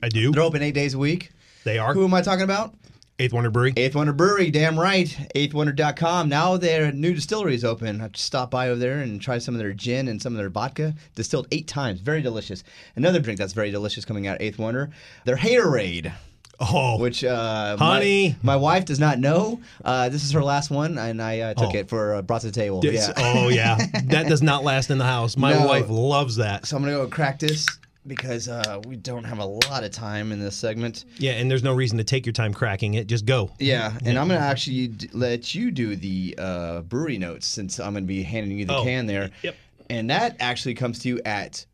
I 0.02 0.08
do. 0.08 0.32
They're 0.32 0.42
open 0.42 0.60
eight 0.60 0.74
days 0.74 0.94
a 0.94 0.98
week. 0.98 1.30
They 1.62 1.78
are. 1.78 1.94
Who 1.94 2.04
am 2.04 2.12
I 2.12 2.22
talking 2.22 2.42
about? 2.42 2.74
Eighth 3.22 3.32
Wonder 3.32 3.50
Brewery. 3.50 3.72
Eighth 3.76 3.94
Wonder 3.94 4.12
Brewery, 4.12 4.50
damn 4.50 4.76
right. 4.78 5.06
Eighthwonder.com. 5.36 6.28
Now 6.28 6.56
their 6.56 6.90
new 6.90 7.14
distillery 7.14 7.54
is 7.54 7.64
open. 7.64 8.00
I 8.00 8.10
stop 8.14 8.50
by 8.50 8.68
over 8.68 8.80
there 8.80 8.98
and 8.98 9.20
try 9.20 9.38
some 9.38 9.54
of 9.54 9.60
their 9.60 9.72
gin 9.72 10.08
and 10.08 10.20
some 10.20 10.32
of 10.32 10.38
their 10.38 10.48
vodka. 10.50 10.94
Distilled 11.14 11.46
eight 11.52 11.68
times. 11.68 12.00
Very 12.00 12.20
delicious. 12.20 12.64
Another 12.96 13.20
drink 13.20 13.38
that's 13.38 13.52
very 13.52 13.70
delicious 13.70 14.04
coming 14.04 14.26
out 14.26 14.36
of 14.36 14.42
Eighth 14.42 14.58
Wonder. 14.58 14.90
Their 15.24 15.36
Haterade. 15.36 16.12
Oh, 16.58 16.98
which 16.98 17.22
uh, 17.24 17.76
Honey. 17.76 18.36
my, 18.42 18.54
my 18.54 18.56
wife 18.56 18.84
does 18.86 18.98
not 18.98 19.18
know. 19.20 19.60
Uh, 19.84 20.08
this 20.08 20.24
is 20.24 20.32
her 20.32 20.42
last 20.42 20.70
one, 20.70 20.98
and 20.98 21.20
I 21.22 21.40
uh, 21.40 21.54
took 21.54 21.74
Oh. 21.74 21.78
it 21.78 21.88
for 21.88 22.14
uh, 22.16 22.22
brought 22.22 22.40
to 22.42 22.48
the 22.48 22.52
table. 22.52 22.80
Yeah. 22.84 23.12
Oh 23.16 23.48
yeah, 23.48 23.76
that 24.04 24.26
does 24.28 24.42
not 24.42 24.62
last 24.64 24.90
in 24.90 24.98
the 24.98 25.04
house. 25.04 25.36
My 25.36 25.52
No. 25.54 25.66
wife 25.66 25.86
loves 25.88 26.36
that. 26.36 26.66
So 26.66 26.76
I'm 26.76 26.82
gonna 26.82 26.94
go 26.96 27.06
crack 27.08 27.38
this 27.40 27.66
because 28.06 28.48
uh, 28.48 28.80
we 28.86 28.96
don't 28.96 29.24
have 29.24 29.38
a 29.38 29.44
lot 29.44 29.84
of 29.84 29.90
time 29.92 30.32
in 30.32 30.40
this 30.40 30.56
segment. 30.56 31.04
Yeah, 31.18 31.32
and 31.32 31.50
there's 31.50 31.62
no 31.62 31.74
reason 31.74 31.98
to 31.98 32.04
take 32.04 32.26
your 32.26 32.32
time 32.32 32.52
cracking 32.52 32.94
it. 32.94 33.06
Just 33.06 33.26
go. 33.26 33.50
Yeah, 33.58 33.92
and 34.04 34.18
I'm 34.18 34.28
gonna 34.28 34.40
actually 34.40 34.88
d- 34.88 35.08
let 35.12 35.54
you 35.54 35.70
do 35.70 35.94
the 35.96 36.34
uh, 36.38 36.80
brewery 36.82 37.18
notes 37.18 37.46
since 37.46 37.78
I'm 37.78 37.94
gonna 37.94 38.06
be 38.06 38.22
handing 38.22 38.58
you 38.58 38.64
the 38.64 38.76
Oh, 38.76 38.82
can 38.84 39.06
there. 39.06 39.30
yep. 39.42 39.54
And 39.90 40.10
that 40.10 40.36
actually 40.40 40.74
comes 40.74 40.98
to 41.00 41.08
you 41.08 41.20
at 41.24 41.64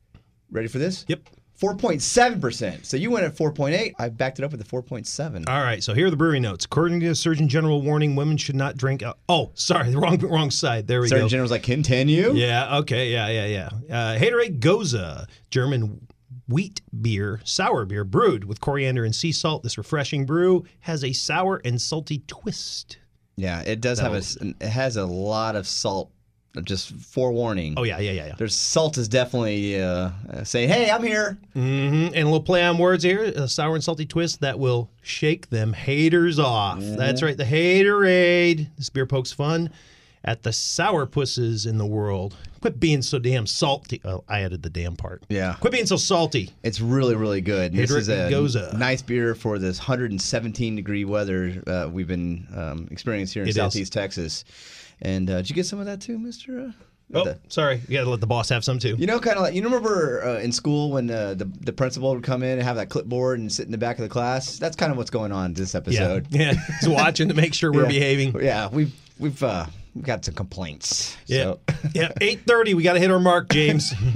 ready 0.50 0.68
for 0.68 0.78
this? 0.78 1.04
Yep. 1.08 1.20
4.7%. 1.60 2.84
So 2.86 2.96
you 2.96 3.10
went 3.10 3.24
at 3.24 3.34
4.8. 3.36 3.92
I 3.98 4.08
backed 4.10 4.38
it 4.38 4.44
up 4.44 4.52
with 4.52 4.60
a 4.60 4.64
4.7. 4.64 5.48
All 5.48 5.60
right, 5.62 5.82
so 5.82 5.92
here 5.94 6.06
are 6.06 6.10
the 6.10 6.16
brewery 6.16 6.40
notes. 6.40 6.64
According 6.64 7.00
to 7.00 7.08
the 7.08 7.14
Surgeon 7.14 7.48
General 7.48 7.82
warning, 7.82 8.14
women 8.16 8.36
should 8.36 8.54
not 8.54 8.76
drink. 8.76 9.02
al- 9.02 9.18
oh, 9.28 9.50
sorry, 9.54 9.90
the 9.90 9.98
wrong 10.00 10.18
wrong 10.18 10.50
side. 10.50 10.86
There 10.86 11.00
we 11.00 11.06
go. 11.06 11.10
Surgeon 11.10 11.24
go. 11.24 11.28
General's 11.28 11.50
like, 11.50 11.62
continue. 11.64 12.32
Yeah. 12.34 12.78
Okay. 12.78 13.10
Yeah. 13.12 13.28
Yeah. 13.28 13.46
Yeah. 13.46 13.94
Uh, 13.96 14.18
Haterade 14.18 14.60
Gose, 14.60 15.26
German 15.50 16.06
wheat 16.48 16.80
beer, 17.00 17.40
sour 17.44 17.84
beer 17.84 18.04
brewed 18.04 18.44
with 18.44 18.60
coriander 18.60 19.04
and 19.04 19.14
sea 19.14 19.32
salt. 19.32 19.62
This 19.62 19.78
refreshing 19.78 20.26
brew 20.26 20.64
has 20.80 21.04
a 21.04 21.12
sour 21.12 21.60
and 21.64 21.80
salty 21.80 22.22
twist. 22.26 22.98
Yeah, 23.36 23.60
it 23.62 23.80
does 23.80 24.00
have 24.00 24.14
a. 24.14 24.22
It 24.60 24.68
has 24.68 24.96
a 24.96 25.06
lot 25.06 25.54
of 25.54 25.66
salt. 25.66 26.10
Just 26.64 26.90
forewarning. 26.92 27.74
Oh 27.76 27.84
yeah. 27.84 27.98
Yeah. 27.98 28.10
Yeah. 28.10 28.26
Yeah. 28.28 28.34
There's 28.36 28.56
salt 28.56 28.98
is 28.98 29.06
definitely 29.06 29.80
uh, 29.80 30.10
uh, 30.28 30.44
saying, 30.44 30.70
"Hey, 30.70 30.90
I'm 30.90 31.04
here." 31.04 31.38
hmm 31.52 32.06
And 32.06 32.16
a 32.16 32.24
little 32.24 32.40
play 32.42 32.64
on 32.64 32.78
words 32.78 33.04
here: 33.04 33.22
a 33.22 33.46
sour 33.46 33.74
and 33.74 33.84
salty 33.84 34.06
twist 34.06 34.40
that 34.40 34.58
will 34.58 34.90
shake 35.02 35.50
them 35.50 35.72
haters 35.72 36.38
off. 36.40 36.80
That's 36.80 37.22
right, 37.22 37.36
the 37.36 37.44
Haterade. 37.44 38.68
This 38.76 38.90
beer 38.90 39.06
poke's 39.06 39.30
fun, 39.30 39.70
at 40.24 40.42
the 40.42 40.52
sour 40.52 41.06
sourpusses 41.06 41.64
in 41.64 41.78
the 41.78 41.86
world. 41.86 42.36
Quit 42.60 42.80
being 42.80 43.02
so 43.02 43.18
damn 43.18 43.46
salty. 43.46 44.00
Oh, 44.04 44.24
I 44.28 44.40
added 44.40 44.62
the 44.62 44.70
damn 44.70 44.96
part. 44.96 45.22
Yeah. 45.28 45.54
Quit 45.60 45.72
being 45.72 45.86
so 45.86 45.96
salty. 45.96 46.50
It's 46.62 46.80
really, 46.80 47.14
really 47.14 47.40
good. 47.40 47.72
This 47.72 47.90
is 47.90 48.08
a 48.08 48.28
Gose. 48.30 48.72
nice 48.76 49.02
beer 49.02 49.34
for 49.34 49.58
this 49.58 49.78
117 49.78 50.76
degree 50.76 51.04
weather 51.04 51.62
uh, 51.66 51.88
we've 51.90 52.08
been 52.08 52.46
um, 52.54 52.88
experiencing 52.90 53.34
here 53.34 53.42
in 53.42 53.48
It 53.48 53.50
is. 53.50 53.56
Southeast 53.56 53.92
Texas. 53.92 54.44
And 55.00 55.30
uh, 55.30 55.36
did 55.38 55.50
you 55.50 55.54
get 55.54 55.66
some 55.66 55.78
of 55.78 55.86
that 55.86 56.00
too, 56.00 56.18
Mister? 56.18 56.60
Uh, 56.60 56.72
Oh, 57.14 57.24
the- 57.24 57.38
sorry. 57.48 57.80
You 57.88 57.96
got 57.96 58.04
to 58.04 58.10
let 58.10 58.20
the 58.20 58.26
boss 58.26 58.50
have 58.50 58.62
some 58.62 58.78
too. 58.78 58.94
You 58.98 59.06
know, 59.06 59.18
kind 59.18 59.38
of 59.38 59.42
like 59.42 59.54
you 59.54 59.62
remember 59.62 60.22
uh, 60.22 60.40
in 60.40 60.52
school 60.52 60.90
when 60.90 61.10
uh, 61.10 61.32
the 61.32 61.46
the 61.46 61.72
principal 61.72 62.12
would 62.14 62.22
come 62.22 62.42
in 62.42 62.58
and 62.58 62.62
have 62.62 62.76
that 62.76 62.90
clipboard 62.90 63.38
and 63.38 63.50
sit 63.50 63.64
in 63.64 63.72
the 63.72 63.78
back 63.78 63.96
of 63.96 64.02
the 64.02 64.10
class. 64.10 64.58
That's 64.58 64.76
kind 64.76 64.92
of 64.92 64.98
what's 64.98 65.08
going 65.08 65.32
on 65.32 65.54
this 65.54 65.72
yeah. 65.72 65.78
episode. 65.80 66.26
Yeah. 66.28 66.52
He's 66.80 66.88
watching 66.90 67.28
to 67.28 67.34
make 67.34 67.54
sure 67.54 67.72
we're 67.72 67.82
Yeah. 67.84 67.88
behaving. 67.88 68.44
Yeah, 68.44 68.68
we've 68.68 68.94
we've 69.18 69.42
uh, 69.42 69.64
we've 69.98 70.06
got 70.06 70.24
some 70.24 70.34
complaints. 70.34 71.16
Yeah. 71.26 71.42
So. 71.42 71.60
yeah. 71.92 72.12
8:30. 72.20 72.74
We 72.74 72.84
got 72.84 72.92
to 72.92 73.00
hit 73.00 73.10
our 73.10 73.18
mark, 73.18 73.48
James. 73.48 73.92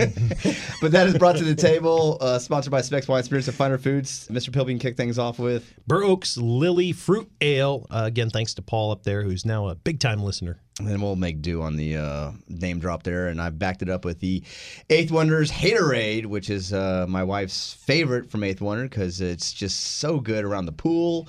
but 0.81 0.93
that 0.93 1.09
is 1.09 1.19
brought 1.19 1.37
to 1.37 1.45
the 1.45 1.57
table, 1.57 2.19
uh, 2.21 2.39
sponsored 2.39 2.71
by 2.71 2.83
Specs 2.83 3.09
Wine 3.09 3.25
Spirits 3.25 3.49
and 3.49 3.57
Finer 3.57 3.79
Foods. 3.79 4.29
Mr. 4.29 4.51
Pilby 4.51 4.69
can 4.69 4.79
kick 4.79 4.97
things 4.97 5.19
off 5.19 5.41
with. 5.41 5.75
Bur 5.89 6.05
Oaks 6.05 6.37
Lily 6.37 6.93
Fruit 6.93 7.29
Ale. 7.41 7.85
Uh, 7.91 8.05
again, 8.07 8.31
thanks 8.31 8.55
to 8.55 8.63
Paul 8.63 8.93
up 8.93 9.03
there, 9.03 9.25
who's 9.25 9.45
now 9.45 9.69
a 9.69 9.75
big 9.75 9.99
time 9.99 10.23
listener. 10.23 10.61
And 10.79 10.89
then 10.89 11.01
we'll 11.01 11.17
make 11.17 11.43
do 11.43 11.63
on 11.63 11.77
the 11.77 11.97
uh, 11.97 12.33
name 12.49 12.79
drop 12.79 13.03
there. 13.03 13.27
And 13.27 13.43
I've 13.43 13.59
backed 13.59 13.83
it 13.83 13.91
up 13.91 14.05
with 14.05 14.21
the 14.21 14.45
Eighth 14.89 15.11
Wonders 15.11 15.51
Haterade, 15.51 16.27
which 16.27 16.49
is 16.49 16.73
uh, 16.73 17.07
my 17.09 17.25
wife's 17.25 17.75
favorite 17.75 18.31
from 18.31 18.45
Eighth 18.45 18.61
Wonder 18.61 18.85
because 18.85 19.21
it's 19.21 19.53
just 19.53 19.99
so 19.99 20.21
good 20.21 20.45
around 20.45 20.67
the 20.67 20.73
pool 20.73 21.29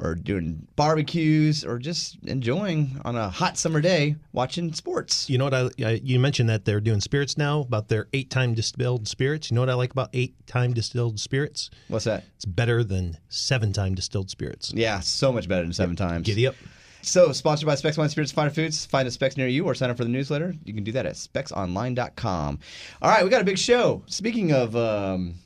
or 0.00 0.14
doing 0.14 0.66
barbecues 0.76 1.64
or 1.64 1.78
just 1.78 2.18
enjoying 2.24 3.00
on 3.04 3.16
a 3.16 3.28
hot 3.28 3.58
summer 3.58 3.80
day 3.80 4.16
watching 4.32 4.72
sports. 4.72 5.28
You 5.28 5.38
know 5.38 5.44
what 5.44 5.54
I, 5.54 5.68
I 5.84 6.00
you 6.02 6.18
mentioned 6.18 6.48
that 6.48 6.64
they're 6.64 6.80
doing 6.80 7.00
spirits 7.00 7.36
now 7.36 7.60
about 7.60 7.88
their 7.88 8.08
eight 8.12 8.30
time 8.30 8.54
distilled 8.54 9.06
spirits. 9.06 9.50
You 9.50 9.54
know 9.54 9.60
what 9.60 9.70
I 9.70 9.74
like 9.74 9.92
about 9.92 10.10
eight 10.12 10.34
time 10.46 10.72
distilled 10.72 11.20
spirits? 11.20 11.70
What's 11.88 12.06
that? 12.06 12.24
It's 12.36 12.44
better 12.44 12.82
than 12.82 13.18
seven 13.28 13.72
time 13.72 13.94
distilled 13.94 14.30
spirits. 14.30 14.72
Yeah, 14.72 15.00
so 15.00 15.32
much 15.32 15.48
better 15.48 15.62
than 15.62 15.72
seven 15.72 15.96
times. 15.96 16.26
Giddy 16.26 16.46
up. 16.46 16.54
So, 17.02 17.32
sponsored 17.32 17.66
by 17.66 17.76
Specs 17.76 17.96
Wine 17.96 18.10
Spirits 18.10 18.30
Finer 18.30 18.50
Foods. 18.50 18.84
Find 18.84 19.08
a 19.08 19.10
Specs 19.10 19.36
near 19.36 19.48
you 19.48 19.64
or 19.64 19.74
sign 19.74 19.88
up 19.88 19.96
for 19.96 20.04
the 20.04 20.10
newsletter. 20.10 20.54
You 20.64 20.74
can 20.74 20.84
do 20.84 20.92
that 20.92 21.06
at 21.06 21.14
specsonline.com. 21.14 22.58
All 23.00 23.10
right, 23.10 23.24
we 23.24 23.30
got 23.30 23.40
a 23.40 23.44
big 23.44 23.56
show. 23.56 24.02
Speaking 24.06 24.52
of 24.52 24.76
um, 24.76 25.36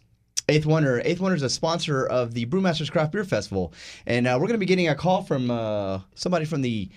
Eighth 0.48 0.66
Wonder, 0.66 1.00
Eighth 1.04 1.20
Wonder 1.20 1.36
is 1.36 1.42
a 1.42 1.48
sponsor 1.48 2.06
of 2.06 2.34
the 2.34 2.44
Brewmasters 2.46 2.90
Craft 2.90 3.12
Beer 3.12 3.24
Festival. 3.24 3.72
And 4.06 4.26
uh, 4.26 4.32
we're 4.34 4.46
going 4.46 4.52
to 4.52 4.58
be 4.58 4.66
getting 4.66 4.88
a 4.88 4.94
call 4.94 5.22
from 5.22 5.50
uh, 5.50 6.00
somebody 6.14 6.44
from 6.44 6.60
the 6.60 6.90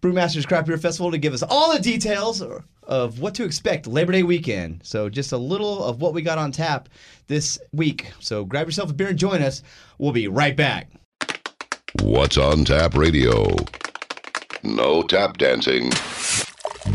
Brewmasters 0.00 0.46
Craft 0.46 0.68
Beer 0.68 0.78
Festival 0.78 1.10
to 1.10 1.18
give 1.18 1.32
us 1.32 1.42
all 1.42 1.72
the 1.72 1.80
details 1.80 2.42
of 2.84 3.20
what 3.20 3.34
to 3.34 3.44
expect 3.44 3.86
Labor 3.86 4.12
Day 4.12 4.22
weekend. 4.22 4.80
So, 4.84 5.08
just 5.08 5.32
a 5.32 5.36
little 5.36 5.82
of 5.84 6.00
what 6.00 6.14
we 6.14 6.22
got 6.22 6.38
on 6.38 6.52
tap 6.52 6.88
this 7.26 7.58
week. 7.72 8.12
So, 8.20 8.44
grab 8.44 8.66
yourself 8.66 8.90
a 8.90 8.94
beer 8.94 9.08
and 9.08 9.18
join 9.18 9.42
us. 9.42 9.62
We'll 9.98 10.12
be 10.12 10.28
right 10.28 10.56
back. 10.56 10.88
What's 12.00 12.38
on 12.38 12.64
Tap 12.64 12.94
Radio? 12.96 13.54
No 14.62 15.02
tap 15.02 15.38
dancing, 15.38 15.90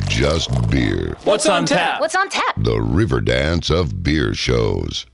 just 0.07 0.69
beer. 0.69 1.17
What's 1.25 1.45
on 1.47 1.65
tap? 1.65 2.00
What's 2.00 2.15
on 2.15 2.29
tap? 2.29 2.55
The 2.57 2.79
river 2.79 3.19
dance 3.19 3.69
of 3.69 4.01
beer 4.03 4.33
shows. 4.33 5.05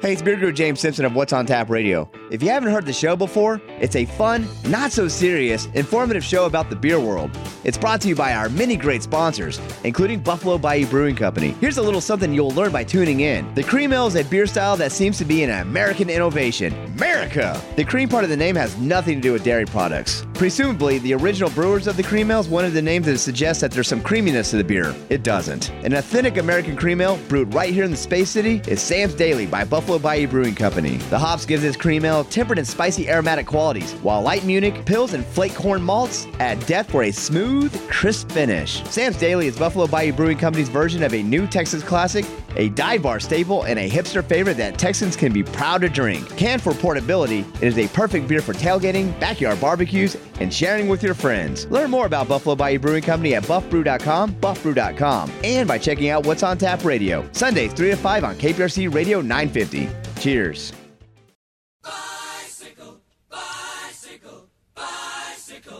Hey, 0.00 0.12
it's 0.12 0.22
Beer 0.22 0.36
Guru 0.36 0.52
James 0.52 0.78
Simpson 0.78 1.04
of 1.04 1.16
What's 1.16 1.32
on 1.32 1.44
Tap 1.44 1.68
Radio. 1.68 2.08
If 2.30 2.40
you 2.40 2.50
haven't 2.50 2.70
heard 2.70 2.86
the 2.86 2.92
show 2.92 3.16
before, 3.16 3.60
it's 3.80 3.96
a 3.96 4.04
fun, 4.04 4.46
not 4.66 4.92
so 4.92 5.08
serious, 5.08 5.66
informative 5.74 6.22
show 6.22 6.46
about 6.46 6.70
the 6.70 6.76
beer 6.76 7.00
world. 7.00 7.36
It's 7.64 7.76
brought 7.76 8.00
to 8.02 8.08
you 8.08 8.14
by 8.14 8.32
our 8.34 8.48
many 8.48 8.76
great 8.76 9.02
sponsors, 9.02 9.60
including 9.82 10.20
Buffalo 10.20 10.56
Bayou 10.56 10.86
Brewing 10.86 11.16
Company. 11.16 11.56
Here's 11.60 11.78
a 11.78 11.82
little 11.82 12.00
something 12.00 12.32
you'll 12.32 12.52
learn 12.52 12.70
by 12.70 12.84
tuning 12.84 13.20
in. 13.20 13.52
The 13.56 13.64
cream 13.64 13.92
ale 13.92 14.06
is 14.06 14.14
a 14.14 14.22
beer 14.22 14.46
style 14.46 14.76
that 14.76 14.92
seems 14.92 15.18
to 15.18 15.24
be 15.24 15.42
an 15.42 15.50
American 15.50 16.08
innovation. 16.08 16.72
America! 16.96 17.60
The 17.74 17.84
cream 17.84 18.08
part 18.08 18.22
of 18.22 18.30
the 18.30 18.36
name 18.36 18.54
has 18.54 18.78
nothing 18.78 19.16
to 19.16 19.20
do 19.20 19.32
with 19.32 19.42
dairy 19.42 19.66
products. 19.66 20.24
Presumably, 20.34 20.98
the 20.98 21.14
original 21.14 21.50
brewers 21.50 21.88
of 21.88 21.96
the 21.96 22.04
cream 22.04 22.30
ales 22.30 22.46
wanted 22.46 22.72
the 22.72 22.82
name 22.82 23.02
to 23.02 23.18
suggest 23.18 23.60
that 23.62 23.72
there's 23.72 23.88
some 23.88 24.02
creaminess 24.02 24.50
to 24.50 24.58
the 24.58 24.64
beer. 24.64 24.94
It 25.08 25.24
doesn't. 25.24 25.70
An 25.82 25.94
authentic 25.94 26.36
American 26.36 26.76
cream 26.76 27.00
ale 27.00 27.18
brewed 27.28 27.52
right 27.52 27.74
here 27.74 27.82
in 27.82 27.90
the 27.90 27.96
Space 27.96 28.30
City 28.30 28.62
is 28.68 28.80
Sam's 28.80 29.14
Daily 29.14 29.46
by 29.46 29.64
Buffalo 29.64 29.87
Bayou 29.96 30.26
Brewing 30.26 30.56
Company. 30.56 30.96
The 31.08 31.18
hops 31.20 31.46
give 31.46 31.62
this 31.62 31.76
cream 31.76 32.04
ale 32.04 32.24
tempered 32.24 32.58
and 32.58 32.66
spicy 32.66 33.08
aromatic 33.08 33.46
qualities, 33.46 33.92
while 34.02 34.22
light 34.22 34.44
Munich, 34.44 34.74
Pils, 34.84 35.14
and 35.14 35.24
flake 35.24 35.54
corn 35.54 35.80
malts 35.80 36.26
add 36.40 36.58
depth 36.66 36.90
for 36.90 37.04
a 37.04 37.12
smooth, 37.12 37.72
crisp 37.88 38.32
finish. 38.32 38.82
Sam's 38.86 39.16
Daily 39.16 39.46
is 39.46 39.56
Buffalo 39.56 39.86
Bayou 39.86 40.12
Brewing 40.12 40.36
Company's 40.36 40.68
version 40.68 41.04
of 41.04 41.14
a 41.14 41.22
new 41.22 41.46
Texas 41.46 41.84
classic, 41.84 42.24
a 42.56 42.70
dive 42.70 43.02
bar 43.02 43.20
staple, 43.20 43.62
and 43.62 43.78
a 43.78 43.88
hipster 43.88 44.24
favorite 44.24 44.56
that 44.56 44.78
Texans 44.78 45.14
can 45.14 45.32
be 45.32 45.44
proud 45.44 45.82
to 45.82 45.88
drink. 45.88 46.28
Canned 46.36 46.60
for 46.60 46.74
portability, 46.74 47.44
it 47.60 47.68
is 47.68 47.78
a 47.78 47.86
perfect 47.88 48.26
beer 48.26 48.40
for 48.40 48.54
tailgating, 48.54 49.18
backyard 49.20 49.60
barbecues, 49.60 50.16
and 50.40 50.52
sharing 50.52 50.88
with 50.88 51.04
your 51.04 51.14
friends. 51.14 51.66
Learn 51.66 51.90
more 51.90 52.06
about 52.06 52.26
Buffalo 52.26 52.56
Bayou 52.56 52.80
Brewing 52.80 53.02
Company 53.04 53.34
at 53.36 53.44
buffbrew.com, 53.44 54.32
buffbrew.com, 54.34 55.32
and 55.44 55.68
by 55.68 55.78
checking 55.78 56.08
out 56.08 56.26
What's 56.26 56.42
on 56.42 56.58
Tap 56.58 56.84
Radio, 56.84 57.28
Sundays 57.32 57.72
3 57.72 57.90
to 57.90 57.96
5 57.96 58.24
on 58.24 58.34
KPRC 58.36 58.92
Radio 58.92 59.20
950. 59.20 59.77
Cheers. 60.20 60.72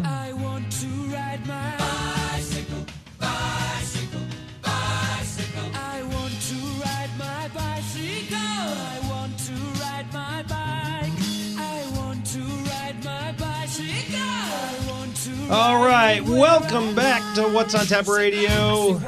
I 0.01 0.33
want 0.33 0.71
to 0.71 0.87
ride 1.13 1.45
my 1.45 1.75
bicycle, 1.77 2.87
bicycle, 3.19 4.21
bicycle. 4.63 5.71
I 5.75 6.03
want 6.05 6.41
to 6.41 6.55
ride 6.85 7.11
my 7.19 7.49
bicycle. 7.49 8.39
I 8.39 9.01
want 9.11 9.39
to 9.41 9.53
ride 9.83 10.13
my 10.13 10.43
bike. 10.45 11.13
I 11.59 11.91
want 11.97 12.25
to 12.27 12.39
ride 12.39 13.05
my 13.05 13.33
bicycle. 13.33 14.21
I 14.21 14.79
want 14.89 15.17
to. 15.17 15.53
All 15.53 15.85
right, 15.85 16.23
welcome 16.23 16.95
back 16.95 17.35
to 17.35 17.43
What's 17.49 17.75
on 17.75 17.87
Tap 17.87 18.07
Radio. 18.07 18.99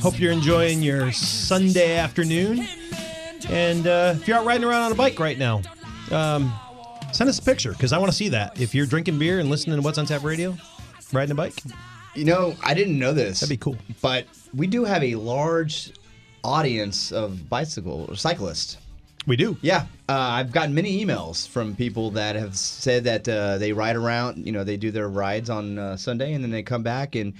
Hope 0.00 0.18
you're 0.18 0.32
enjoying 0.32 0.82
your 0.82 1.12
Sunday 1.12 1.96
afternoon. 1.96 2.66
And 3.48 3.86
uh, 3.86 4.14
if 4.16 4.28
you're 4.28 4.36
out 4.38 4.46
riding 4.46 4.64
around 4.64 4.82
on 4.82 4.92
a 4.92 4.94
bike 4.94 5.18
right 5.18 5.38
now, 5.38 5.62
um, 6.10 6.52
send 7.12 7.28
us 7.30 7.38
a 7.38 7.42
picture 7.42 7.72
because 7.72 7.92
I 7.92 7.98
want 7.98 8.10
to 8.10 8.16
see 8.16 8.28
that. 8.30 8.60
If 8.60 8.74
you're 8.74 8.86
drinking 8.86 9.18
beer 9.18 9.38
and 9.40 9.48
listening 9.50 9.76
to 9.76 9.82
What's 9.82 9.98
on 9.98 10.06
Tap 10.06 10.22
Radio, 10.22 10.56
riding 11.12 11.32
a 11.32 11.34
bike, 11.34 11.54
You 12.14 12.24
know, 12.24 12.54
I 12.62 12.74
didn't 12.74 12.98
know 12.98 13.12
this. 13.12 13.40
that'd 13.40 13.48
be 13.52 13.56
cool. 13.56 13.76
But 14.02 14.26
we 14.54 14.66
do 14.66 14.84
have 14.84 15.02
a 15.02 15.14
large 15.14 15.92
audience 16.44 17.12
of 17.12 17.48
bicycle 17.48 18.06
or 18.08 18.16
cyclists. 18.16 18.76
We 19.26 19.36
do. 19.36 19.56
Yeah, 19.60 19.82
uh, 20.08 20.16
I've 20.18 20.50
gotten 20.50 20.74
many 20.74 21.04
emails 21.04 21.46
from 21.46 21.76
people 21.76 22.10
that 22.12 22.36
have 22.36 22.56
said 22.56 23.04
that 23.04 23.28
uh, 23.28 23.58
they 23.58 23.72
ride 23.72 23.94
around. 23.96 24.46
You 24.46 24.52
know, 24.52 24.64
they 24.64 24.78
do 24.78 24.90
their 24.90 25.08
rides 25.08 25.50
on 25.50 25.78
uh, 25.78 25.96
Sunday 25.98 26.32
and 26.32 26.42
then 26.42 26.50
they 26.50 26.62
come 26.62 26.82
back 26.82 27.14
and 27.16 27.34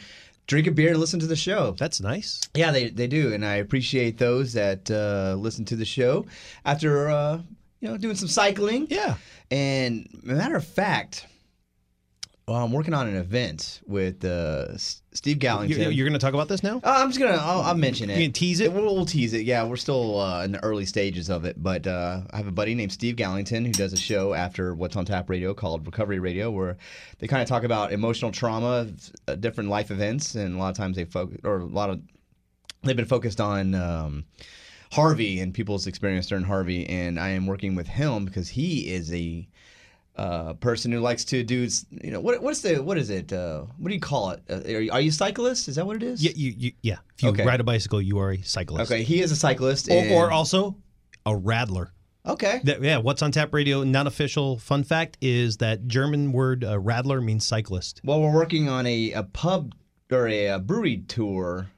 drink 0.46 0.66
a 0.66 0.70
beer 0.70 0.90
and 0.90 0.98
listen 0.98 1.20
to 1.20 1.26
the 1.26 1.36
show. 1.36 1.76
That's 1.78 2.00
nice. 2.00 2.40
Yeah, 2.54 2.72
they 2.72 2.90
they 2.90 3.06
do, 3.06 3.32
and 3.32 3.44
I 3.44 3.56
appreciate 3.56 4.18
those 4.18 4.52
that 4.54 4.90
uh, 4.90 5.36
listen 5.38 5.64
to 5.66 5.76
the 5.76 5.84
show 5.84 6.26
after 6.64 7.08
uh, 7.08 7.40
you 7.80 7.88
know 7.88 7.96
doing 7.96 8.16
some 8.16 8.28
cycling. 8.28 8.86
Yeah, 8.90 9.16
and 9.50 10.08
matter 10.22 10.56
of 10.56 10.66
fact. 10.66 11.26
Well, 12.48 12.64
I'm 12.64 12.72
working 12.72 12.94
on 12.94 13.06
an 13.06 13.14
event 13.14 13.80
with 13.86 14.24
uh, 14.24 14.76
Steve 14.76 15.38
Gallington. 15.38 15.78
You're, 15.78 15.90
you're 15.92 16.08
going 16.08 16.18
to 16.18 16.24
talk 16.24 16.34
about 16.34 16.48
this 16.48 16.64
now? 16.64 16.78
Uh, 16.82 16.94
I'm 16.98 17.08
just 17.08 17.20
gonna. 17.20 17.36
I'll, 17.36 17.60
I'll 17.60 17.76
mention 17.76 18.10
it. 18.10 18.18
You 18.18 18.24
can 18.24 18.32
tease 18.32 18.58
it. 18.58 18.72
We'll, 18.72 18.92
we'll 18.92 19.06
tease 19.06 19.34
it. 19.34 19.42
Yeah, 19.42 19.64
we're 19.64 19.76
still 19.76 20.18
uh, 20.18 20.44
in 20.44 20.52
the 20.52 20.64
early 20.64 20.84
stages 20.84 21.30
of 21.30 21.44
it, 21.44 21.62
but 21.62 21.86
uh, 21.86 22.22
I 22.30 22.36
have 22.36 22.48
a 22.48 22.52
buddy 22.52 22.74
named 22.74 22.90
Steve 22.90 23.14
Gallington 23.14 23.64
who 23.64 23.72
does 23.72 23.92
a 23.92 23.96
show 23.96 24.34
after 24.34 24.74
What's 24.74 24.96
on 24.96 25.04
Tap 25.04 25.30
Radio 25.30 25.54
called 25.54 25.86
Recovery 25.86 26.18
Radio, 26.18 26.50
where 26.50 26.76
they 27.20 27.28
kind 27.28 27.40
of 27.40 27.48
talk 27.48 27.62
about 27.62 27.92
emotional 27.92 28.32
trauma, 28.32 28.88
uh, 29.28 29.36
different 29.36 29.70
life 29.70 29.92
events, 29.92 30.34
and 30.34 30.56
a 30.56 30.58
lot 30.58 30.70
of 30.70 30.76
times 30.76 30.96
they 30.96 31.04
focus, 31.04 31.38
or 31.44 31.58
a 31.58 31.64
lot 31.66 31.90
of 31.90 32.00
they've 32.82 32.96
been 32.96 33.06
focused 33.06 33.40
on. 33.40 33.74
Um, 33.74 34.24
Harvey 34.92 35.38
and 35.38 35.54
people's 35.54 35.86
experience 35.86 36.26
during 36.26 36.42
Harvey, 36.42 36.84
and 36.88 37.20
I 37.20 37.28
am 37.28 37.46
working 37.46 37.76
with 37.76 37.86
him 37.86 38.24
because 38.24 38.48
he 38.48 38.92
is 38.92 39.14
a 39.14 39.46
uh, 40.20 40.52
person 40.54 40.92
who 40.92 41.00
likes 41.00 41.24
to 41.24 41.42
do, 41.42 41.66
you 42.02 42.10
know, 42.10 42.20
what 42.20 42.42
what's 42.42 42.60
the 42.60 42.82
what 42.82 42.98
is 42.98 43.08
it? 43.08 43.32
Uh, 43.32 43.62
what 43.78 43.88
do 43.88 43.94
you 43.94 44.00
call 44.00 44.30
it? 44.30 44.42
Uh, 44.50 44.56
are, 44.56 44.80
you, 44.80 44.92
are 44.92 45.00
you 45.00 45.08
a 45.08 45.12
cyclist? 45.12 45.66
Is 45.68 45.76
that 45.76 45.86
what 45.86 45.96
it 45.96 46.02
is? 46.02 46.22
Yeah, 46.22 46.32
you, 46.34 46.54
you, 46.56 46.72
yeah. 46.82 46.98
If 47.16 47.22
you 47.22 47.28
Okay. 47.30 47.44
ride 47.44 47.60
a 47.60 47.64
bicycle, 47.64 48.02
you 48.02 48.18
are 48.18 48.32
a 48.32 48.42
cyclist. 48.42 48.90
Okay, 48.92 49.02
he 49.02 49.22
is 49.22 49.32
a 49.32 49.36
cyclist, 49.36 49.88
Or, 49.90 49.94
and- 49.94 50.12
or 50.12 50.30
also 50.30 50.76
a 51.24 51.30
Radler. 51.32 51.88
Okay. 52.26 52.60
That- 52.64 52.82
yeah, 52.82 52.98
what's 52.98 53.22
on 53.22 53.32
tap 53.32 53.54
radio? 53.54 53.82
Not 53.82 54.06
official. 54.06 54.58
Fun 54.58 54.84
fact 54.84 55.16
is 55.22 55.56
that 55.56 55.88
German 55.88 56.32
word 56.32 56.64
uh, 56.64 56.74
Radler 56.76 57.24
means 57.24 57.46
cyclist. 57.46 58.02
Well, 58.04 58.20
we're 58.20 58.34
working 58.34 58.68
on 58.68 58.84
a, 58.86 59.12
a 59.12 59.22
pub 59.22 59.74
or 60.12 60.28
a, 60.28 60.46
a 60.48 60.58
brewery 60.58 60.98
tour 61.08 61.70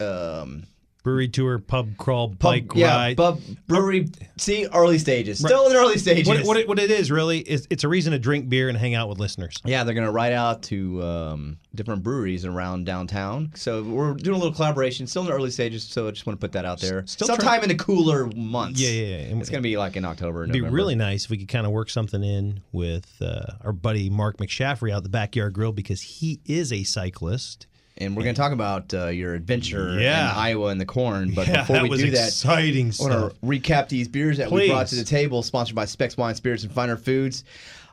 um, 0.00 0.64
Brewery 1.04 1.28
tour, 1.28 1.58
pub 1.58 1.98
crawl, 1.98 2.30
Pub- 2.30 2.38
bike 2.38 2.72
yeah, 2.74 2.96
ride. 2.96 3.16
pub 3.18 3.38
brewery. 3.66 4.08
See, 4.38 4.66
early 4.72 4.98
stages. 4.98 5.38
Still 5.38 5.66
in 5.66 5.72
the 5.74 5.78
early 5.78 5.98
stages. 5.98 6.26
What, 6.26 6.44
what, 6.46 6.56
it, 6.56 6.66
what 6.66 6.78
it 6.78 6.90
is 6.90 7.10
really 7.10 7.40
is 7.40 7.66
it's 7.68 7.84
a 7.84 7.88
reason 7.88 8.12
to 8.12 8.18
drink 8.18 8.48
beer 8.48 8.70
and 8.70 8.78
hang 8.78 8.94
out 8.94 9.10
with 9.10 9.18
listeners. 9.18 9.54
Yeah, 9.66 9.84
they're 9.84 9.94
gonna 9.94 10.10
ride 10.10 10.32
out 10.32 10.62
to 10.64 11.02
um, 11.02 11.58
different 11.74 12.02
breweries 12.02 12.46
around 12.46 12.86
downtown. 12.86 13.52
So 13.54 13.82
we're 13.82 14.14
doing 14.14 14.34
a 14.34 14.38
little 14.38 14.54
collaboration. 14.54 15.06
Still 15.06 15.22
in 15.22 15.28
the 15.28 15.34
early 15.34 15.50
stages, 15.50 15.84
so 15.84 16.08
I 16.08 16.10
just 16.10 16.26
want 16.26 16.40
to 16.40 16.44
put 16.44 16.52
that 16.52 16.64
out 16.64 16.80
there. 16.80 17.06
Still 17.06 17.26
Sometime 17.26 17.44
try- 17.58 17.62
in 17.62 17.68
the 17.68 17.74
cooler 17.74 18.26
months. 18.34 18.80
Yeah, 18.80 18.88
yeah, 18.88 19.16
yeah. 19.28 19.36
It's 19.38 19.50
gonna 19.50 19.60
be 19.60 19.76
like 19.76 19.96
in 19.96 20.06
October. 20.06 20.44
It'd 20.44 20.54
be 20.54 20.62
really 20.62 20.94
nice 20.94 21.26
if 21.26 21.30
we 21.30 21.36
could 21.36 21.48
kind 21.48 21.66
of 21.66 21.72
work 21.72 21.90
something 21.90 22.24
in 22.24 22.62
with 22.72 23.20
uh, 23.20 23.42
our 23.62 23.72
buddy 23.72 24.08
Mark 24.08 24.38
McShaffrey 24.38 24.90
out 24.90 25.02
the 25.02 25.10
backyard 25.10 25.52
grill 25.52 25.72
because 25.72 26.00
he 26.00 26.40
is 26.46 26.72
a 26.72 26.82
cyclist. 26.82 27.66
And 27.96 28.16
we're 28.16 28.24
going 28.24 28.34
to 28.34 28.40
talk 28.40 28.52
about 28.52 28.92
uh, 28.92 29.06
your 29.06 29.34
adventure 29.34 29.98
Yeah. 30.00 30.30
in 30.32 30.36
Iowa 30.36 30.66
and 30.68 30.80
the 30.80 30.86
corn. 30.86 31.32
But 31.32 31.46
Yeah, 31.46 31.60
before 31.60 31.82
we 31.82 31.96
do 31.96 32.10
that, 32.10 32.28
exciting 32.28 32.92
I 33.00 33.02
want 33.04 33.32
to 33.32 33.46
recap 33.46 33.88
these 33.88 34.08
beers 34.08 34.38
that 34.38 34.50
we 34.50 34.68
brought 34.68 34.88
to 34.88 34.96
the 34.96 35.04
table, 35.04 35.42
sponsored 35.44 35.76
by 35.76 35.84
Specs 35.84 36.16
Wine, 36.16 36.34
Spirits, 36.34 36.64
and 36.64 36.72
Finer 36.72 36.96
Foods. 36.96 37.44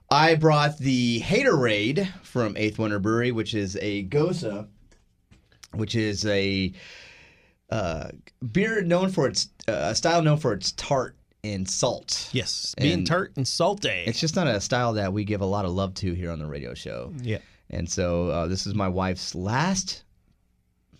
I 0.09 0.35
brought 0.35 0.77
the 0.79 1.21
Haterade 1.21 2.07
from 2.23 2.57
Eighth 2.57 2.79
Wonder 2.79 2.99
Brewery, 2.99 3.31
which 3.31 3.53
is 3.53 3.77
a 3.79 4.05
Gose, 4.07 4.67
which 5.73 5.95
is 5.95 6.25
a 6.25 6.73
uh, 7.69 8.09
beer 8.51 8.81
known 8.81 9.09
for 9.09 9.27
its 9.27 9.49
uh, 9.67 9.89
a 9.91 9.95
style 9.95 10.21
known 10.21 10.37
for 10.37 10.51
its 10.53 10.73
tart 10.73 11.15
and 11.43 11.67
salt. 11.69 12.29
Yes, 12.33 12.75
being 12.77 12.93
And 12.93 13.07
tart 13.07 13.33
and 13.37 13.47
salty. 13.47 13.89
It's 14.05 14.19
just 14.19 14.35
not 14.35 14.47
a 14.47 14.59
style 14.59 14.93
that 14.93 15.13
we 15.13 15.23
give 15.23 15.41
a 15.41 15.45
lot 15.45 15.63
of 15.65 15.71
love 15.71 15.93
to 15.95 16.13
here 16.13 16.31
on 16.31 16.39
the 16.39 16.45
radio 16.45 16.73
show. 16.73 17.13
Yeah. 17.21 17.37
And 17.71 17.89
so 17.89 18.27
uh, 18.27 18.47
this 18.47 18.67
is 18.67 18.75
my 18.75 18.87
wife's 18.87 19.33
last 19.33 20.03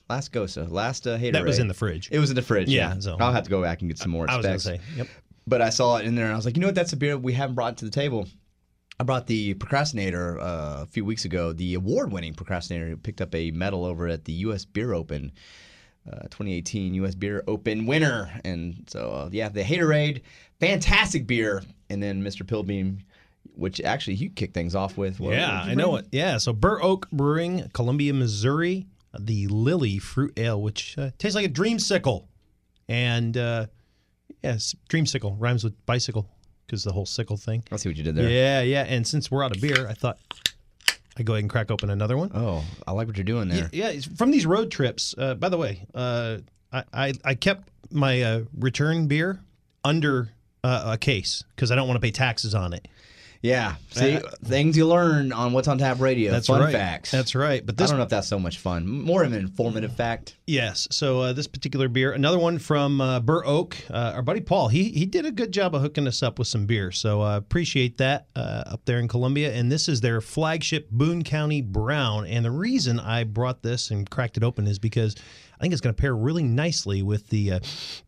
last 0.09 0.33
Gose, 0.33 0.69
last 0.69 1.07
uh, 1.07 1.17
Haterade. 1.17 1.33
That 1.33 1.45
was 1.45 1.59
in 1.59 1.67
the 1.67 1.73
fridge. 1.73 2.09
It 2.11 2.19
was 2.19 2.29
in 2.31 2.35
the 2.35 2.41
fridge. 2.41 2.67
Yeah, 2.69 2.93
Yeah. 2.95 2.99
so- 2.99 3.17
I'll 3.19 3.31
have 3.31 3.43
to 3.45 3.49
go 3.49 3.61
back 3.61 3.81
and 3.81 3.89
get 3.89 3.97
some 3.97 4.11
more. 4.11 4.29
I 4.29 4.35
was 4.37 4.45
gonna 4.45 4.59
say, 4.59 4.79
yep. 4.95 5.07
But 5.47 5.61
I 5.61 5.69
saw 5.69 5.97
it 5.97 6.05
in 6.05 6.15
there, 6.15 6.25
and 6.25 6.33
I 6.33 6.35
was 6.35 6.45
like, 6.45 6.55
you 6.55 6.61
know 6.61 6.67
what? 6.67 6.75
That's 6.75 6.93
a 6.93 6.97
beer 6.97 7.17
we 7.17 7.33
haven't 7.33 7.55
brought 7.55 7.77
to 7.77 7.85
the 7.85 7.91
table. 7.91 8.27
I 8.99 9.03
brought 9.03 9.25
the 9.25 9.55
Procrastinator 9.55 10.39
uh, 10.39 10.83
a 10.83 10.85
few 10.85 11.03
weeks 11.03 11.25
ago. 11.25 11.51
The 11.53 11.73
award-winning 11.73 12.35
Procrastinator 12.35 12.87
who 12.89 12.97
picked 12.97 13.19
up 13.21 13.33
a 13.33 13.49
medal 13.51 13.83
over 13.83 14.07
at 14.07 14.25
the 14.25 14.33
U.S. 14.33 14.63
Beer 14.65 14.93
Open, 14.93 15.31
uh, 16.07 16.21
2018 16.23 16.93
U.S. 16.95 17.15
Beer 17.15 17.43
Open 17.47 17.87
winner. 17.87 18.29
And 18.45 18.83
so, 18.87 19.09
uh, 19.11 19.29
yeah, 19.31 19.49
the 19.49 19.63
Haterade, 19.63 20.21
fantastic 20.59 21.25
beer. 21.25 21.63
And 21.89 22.01
then 22.03 22.21
Mr. 22.23 22.45
Pilbeam, 22.47 22.99
which 23.55 23.81
actually 23.81 24.15
you 24.15 24.29
kicked 24.29 24.53
things 24.53 24.75
off 24.75 24.97
with. 24.97 25.19
What- 25.19 25.33
yeah, 25.33 25.59
what 25.59 25.59
did 25.59 25.65
you 25.65 25.71
I 25.71 25.75
know 25.75 25.95
it. 25.97 26.07
Yeah, 26.11 26.37
so 26.37 26.53
Bur 26.53 26.81
Oak 26.81 27.09
Brewing, 27.11 27.69
Columbia, 27.73 28.13
Missouri, 28.13 28.87
the 29.17 29.47
Lily 29.47 29.99
Fruit 29.99 30.33
Ale, 30.37 30.61
which 30.61 30.97
uh, 30.97 31.11
tastes 31.17 31.35
like 31.35 31.45
a 31.45 31.49
dreamsicle. 31.49 32.27
And 32.87 33.37
uh, 33.37 33.67
yes, 34.43 34.75
dreamsicle 34.89 35.35
rhymes 35.39 35.63
with 35.63 35.85
bicycle 35.85 36.27
because 36.65 36.83
the 36.83 36.91
whole 36.91 37.05
sickle 37.05 37.37
thing. 37.37 37.63
I 37.71 37.77
see 37.77 37.89
what 37.89 37.97
you 37.97 38.03
did 38.03 38.15
there. 38.15 38.29
Yeah, 38.29 38.61
yeah. 38.61 38.83
And 38.83 39.05
since 39.05 39.29
we're 39.29 39.43
out 39.43 39.55
of 39.55 39.61
beer, 39.61 39.87
I 39.87 39.93
thought 39.93 40.19
I'd 41.17 41.25
go 41.25 41.33
ahead 41.33 41.43
and 41.43 41.49
crack 41.49 41.71
open 41.71 41.89
another 41.89 42.17
one. 42.17 42.31
Oh, 42.33 42.63
I 42.87 42.91
like 42.91 43.07
what 43.07 43.17
you're 43.17 43.23
doing 43.23 43.49
there. 43.49 43.69
Yeah, 43.71 43.89
yeah 43.91 44.01
from 44.15 44.31
these 44.31 44.45
road 44.45 44.71
trips. 44.71 45.13
Uh, 45.17 45.35
by 45.35 45.49
the 45.49 45.57
way, 45.57 45.85
uh, 45.93 46.37
I, 46.71 46.83
I 46.93 47.13
I 47.23 47.35
kept 47.35 47.69
my 47.91 48.21
uh, 48.21 48.41
return 48.57 49.07
beer 49.07 49.41
under 49.83 50.29
uh, 50.63 50.93
a 50.93 50.97
case 50.97 51.43
because 51.55 51.71
I 51.71 51.75
don't 51.75 51.87
want 51.87 51.97
to 51.97 52.01
pay 52.01 52.11
taxes 52.11 52.55
on 52.55 52.73
it. 52.73 52.87
Yeah. 53.41 53.75
See, 53.89 54.17
Uh, 54.17 54.21
things 54.45 54.77
you 54.77 54.87
learn 54.87 55.33
on 55.33 55.51
What's 55.51 55.67
on 55.67 55.79
Tap 55.79 55.99
Radio. 55.99 56.31
That's 56.31 56.45
Fun 56.47 56.61
right. 56.61 56.71
facts. 56.71 57.09
That's 57.09 57.33
right. 57.33 57.65
But 57.65 57.75
this, 57.75 57.89
I 57.89 57.93
don't 57.93 57.97
know 57.97 58.03
if 58.03 58.09
that's 58.09 58.27
so 58.27 58.37
much 58.37 58.59
fun. 58.59 58.87
More 58.87 59.23
of 59.23 59.33
an 59.33 59.39
informative 59.39 59.95
fact. 59.95 60.35
Yes. 60.45 60.87
So 60.91 61.21
uh, 61.21 61.33
this 61.33 61.47
particular 61.47 61.87
beer, 61.87 62.11
another 62.11 62.37
one 62.37 62.59
from 62.59 63.01
uh, 63.01 63.19
Bur 63.19 63.43
Oak, 63.45 63.75
uh, 63.89 64.13
our 64.15 64.21
buddy 64.21 64.41
Paul. 64.41 64.67
He 64.67 64.89
he 64.91 65.05
did 65.05 65.25
a 65.25 65.31
good 65.31 65.51
job 65.51 65.73
of 65.73 65.81
hooking 65.81 66.07
us 66.07 66.21
up 66.21 66.37
with 66.37 66.47
some 66.49 66.65
beer. 66.67 66.91
So 66.91 67.21
uh, 67.23 67.37
appreciate 67.37 67.97
that 67.97 68.27
uh, 68.35 68.63
up 68.67 68.85
there 68.85 68.99
in 68.99 69.07
Columbia. 69.07 69.51
And 69.53 69.71
this 69.71 69.89
is 69.89 70.01
their 70.01 70.21
flagship 70.21 70.89
Boone 70.91 71.23
County 71.23 71.61
Brown. 71.63 72.27
And 72.27 72.45
the 72.45 72.51
reason 72.51 72.99
I 72.99 73.23
brought 73.23 73.63
this 73.63 73.89
and 73.89 74.07
cracked 74.09 74.37
it 74.37 74.43
open 74.43 74.67
is 74.67 74.77
because 74.77 75.15
I 75.61 75.63
think 75.63 75.73
it's 75.73 75.81
going 75.81 75.93
to 75.93 76.01
pair 76.01 76.15
really 76.15 76.41
nicely 76.41 77.03
with 77.03 77.29
the 77.29 77.51
uh, 77.51 77.59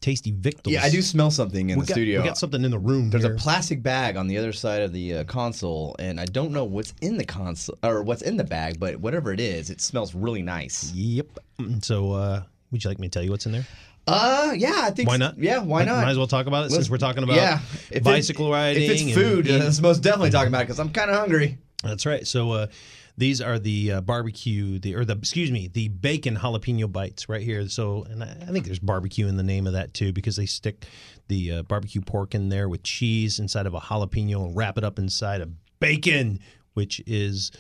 tasty 0.02 0.32
Victuals. 0.32 0.74
Yeah, 0.74 0.82
I 0.84 0.90
do 0.90 1.04
smell 1.04 1.30
something 1.30 1.70
in 1.70 1.78
we 1.78 1.84
the 1.86 1.88
got, 1.90 1.94
studio. 1.94 2.22
We 2.22 2.28
got 2.28 2.38
something 2.40 2.64
in 2.66 2.72
the 2.72 2.80
room. 2.80 3.12
There's 3.12 3.24
here. 3.24 3.36
a 3.36 3.38
plastic 3.38 3.84
bag 3.84 4.18
on 4.18 4.28
the 4.28 4.40
other 4.40 4.52
side 4.52 4.82
of 4.82 4.92
the 4.92 5.18
uh, 5.18 5.24
console, 5.26 5.96
and 6.00 6.20
I 6.20 6.26
don't 6.26 6.52
know 6.52 6.64
what's 6.64 6.96
in 7.02 7.16
the 7.20 7.26
console 7.26 7.78
or 7.84 8.02
what's 8.02 8.24
in 8.24 8.38
the 8.38 8.44
bag, 8.44 8.80
but 8.80 8.96
whatever 8.96 9.32
it 9.32 9.40
is, 9.40 9.70
it 9.70 9.82
smells 9.82 10.16
really 10.16 10.42
nice. 10.42 10.92
Yep. 10.96 11.28
Mm, 11.60 11.86
So 11.86 12.14
uh, 12.14 12.42
would 12.72 12.84
you 12.84 12.90
like 12.90 12.98
me 12.98 13.08
to 13.08 13.12
tell 13.12 13.24
you 13.24 13.30
what's 13.30 13.46
in 13.46 13.52
there? 13.52 13.68
Uh, 14.08 14.52
yeah, 14.58 14.80
I 14.86 14.90
think. 14.90 15.08
Why 15.08 15.18
not? 15.18 15.38
Yeah, 15.38 15.60
why 15.60 15.86
not? 15.86 16.04
Might 16.04 16.10
as 16.10 16.18
well 16.18 16.26
talk 16.26 16.48
about 16.48 16.62
it 16.62 16.72
Let's- 16.72 16.74
since 16.76 16.90
we're 16.90 16.98
talking 16.98 17.22
about 17.22 17.36
yeah, 17.36 17.60
If 17.92 17.92
it- 17.98 18.04
bicycle 18.04 18.52
riding. 18.52 18.82
If 18.82 18.90
it's 18.90 19.14
food, 19.14 19.46
eating. 19.46 19.60
let's 19.62 19.80
most 19.80 20.00
definitely 20.02 20.32
talking 20.32 20.48
about 20.48 20.62
it 20.62 20.66
because 20.66 20.80
I'm 20.80 20.90
kind 20.90 21.12
of 21.12 21.18
hungry. 21.18 21.60
That's 21.84 22.08
right. 22.08 22.26
So 22.26 22.52
uh, 22.52 22.68
these 23.18 23.42
are 23.42 23.60
the 23.60 23.92
uh, 23.94 24.02
barbecue, 24.02 24.80
the 24.80 24.96
or 24.96 25.06
the 25.06 25.16
excuse 25.18 25.52
me, 25.52 25.68
the 25.72 25.88
bacon 25.90 26.36
jalapeno 26.38 26.92
bites 26.92 27.30
right 27.30 27.42
here. 27.42 27.68
So, 27.70 28.04
and 28.10 28.24
I, 28.24 28.28
I 28.42 28.52
think 28.52 28.66
there's 28.66 28.80
barbecue 28.80 29.28
in 29.28 29.38
the 29.38 29.44
name 29.44 29.68
of 29.68 29.74
that 29.74 29.94
too 29.94 30.12
because 30.14 30.36
they 30.36 30.46
stick 30.48 30.86
the 31.28 31.52
uh, 31.52 31.64
barbecue 31.64 32.02
pork 32.02 32.34
in 32.34 32.50
there 32.50 32.68
with 32.70 32.84
cheese 32.84 33.40
inside 33.40 33.66
of 33.68 33.74
a 33.74 33.80
jalapeno 33.80 34.46
and 34.46 34.56
wrap 34.56 34.78
it 34.78 34.84
up 34.84 34.98
inside 35.00 35.42
of 35.42 35.52
bacon, 35.80 36.40
which 36.74 37.02
is 37.06 37.52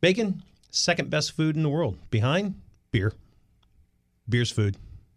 bacon 0.00 0.42
second 0.70 1.10
best 1.10 1.32
food 1.32 1.56
in 1.56 1.62
the 1.62 1.68
world 1.68 1.98
behind 2.10 2.54
beer. 2.90 3.12
Beer's 4.28 4.50
food. 4.50 4.76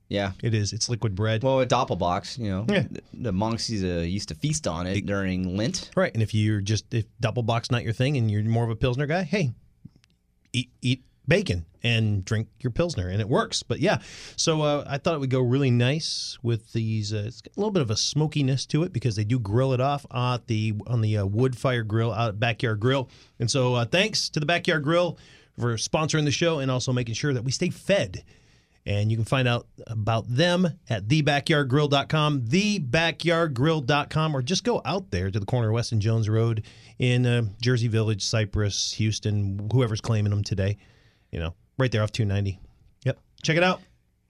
Yeah. 0.10 0.34
It 0.44 0.54
is. 0.54 0.74
It's 0.74 0.90
liquid 0.90 1.16
bread. 1.16 1.44
Well, 1.44 1.62
a 1.62 1.66
doppelbock, 1.66 2.38
you 2.38 2.50
know, 2.50 2.66
Yeah. 2.70 2.86
the, 3.14 3.32
monks 3.32 3.70
used 3.70 3.84
to, 3.84 4.06
used 4.08 4.30
to 4.30 4.36
feast 4.36 4.68
on 4.68 4.86
it 4.88 5.06
during 5.06 5.56
Lent. 5.56 5.90
Right. 5.96 6.14
And 6.14 6.22
if 6.22 6.34
you're 6.34 6.62
just 6.62 6.94
if 6.94 7.06
doppelbock's 7.24 7.72
not 7.72 7.84
your 7.84 7.94
thing 7.94 8.18
and 8.18 8.30
you're 8.30 8.44
more 8.44 8.64
of 8.64 8.70
a 8.70 8.76
pilsner 8.76 9.06
guy, 9.08 9.24
hey, 9.24 9.54
eat 10.56 10.70
eat 10.82 11.04
bacon 11.28 11.66
and 11.84 12.24
drink 12.24 12.48
your 12.60 12.72
pilsner 12.72 13.10
and 13.10 13.22
it 13.22 13.30
works. 13.30 13.64
But 13.64 13.80
yeah, 13.80 14.00
so 14.36 14.62
uh, 14.62 14.84
I 14.88 14.98
thought 14.98 15.16
it 15.16 15.20
would 15.20 15.30
go 15.30 15.42
really 15.42 15.72
nice 15.72 16.38
with 16.42 16.74
these. 16.74 17.14
Uh, 17.14 17.24
it's 17.28 17.42
a 17.42 17.60
little 17.60 17.72
bit 17.72 17.82
of 17.82 17.92
a 17.92 17.96
smokiness 17.96 18.66
to 18.68 18.84
it 18.84 18.94
because 18.94 19.16
they 19.16 19.24
do 19.24 19.40
grill 19.40 19.74
it 19.74 19.82
off 19.82 20.06
at 20.14 20.48
the 20.48 20.74
on 20.88 21.02
the 21.02 21.18
uh, 21.18 21.26
wood 21.26 21.58
fire 21.58 21.84
grill 21.84 22.14
out 22.14 22.30
at 22.30 22.40
Backyard 22.40 22.80
Grill. 22.80 23.10
And 23.40 23.50
so 23.50 23.76
uh, 23.76 23.86
thanks 23.86 24.30
to 24.30 24.40
the 24.40 24.46
Backyard 24.46 24.84
Grill 24.84 25.18
for 25.60 25.76
sponsoring 25.76 26.26
the 26.26 26.32
show 26.32 26.60
and 26.60 26.70
also 26.70 26.92
making 26.92 27.16
sure 27.16 27.34
that 27.34 27.44
we 27.44 27.52
stay 27.52 27.70
fed. 27.70 28.24
And 28.88 29.10
you 29.10 29.18
can 29.18 29.26
find 29.26 29.48
out 29.48 29.68
about 29.88 30.26
them 30.28 30.68
at 30.90 31.08
thebackyardgrill.com, 31.08 32.42
thebackyardgrill.com, 32.42 34.36
or 34.36 34.42
just 34.44 34.64
go 34.64 34.82
out 34.86 35.10
there 35.10 35.32
to 35.32 35.40
the 35.40 35.46
corner 35.46 35.70
of 35.70 35.74
West 35.74 35.92
and 35.92 36.02
Jones 36.02 36.30
Road 36.30 36.64
in 37.00 37.26
uh, 37.26 37.44
Jersey 37.62 37.88
Village, 37.88 38.24
Cypress, 38.24 38.94
Houston, 38.94 39.70
whoever's 39.72 40.02
claiming 40.02 40.30
them 40.30 40.44
today. 40.44 40.78
You 41.32 41.40
know, 41.40 41.56
right 41.80 41.92
there 41.92 42.04
off 42.04 42.12
290. 42.12 42.60
Yep. 43.06 43.20
Check 43.42 43.58
it 43.58 43.64
out. 43.64 43.82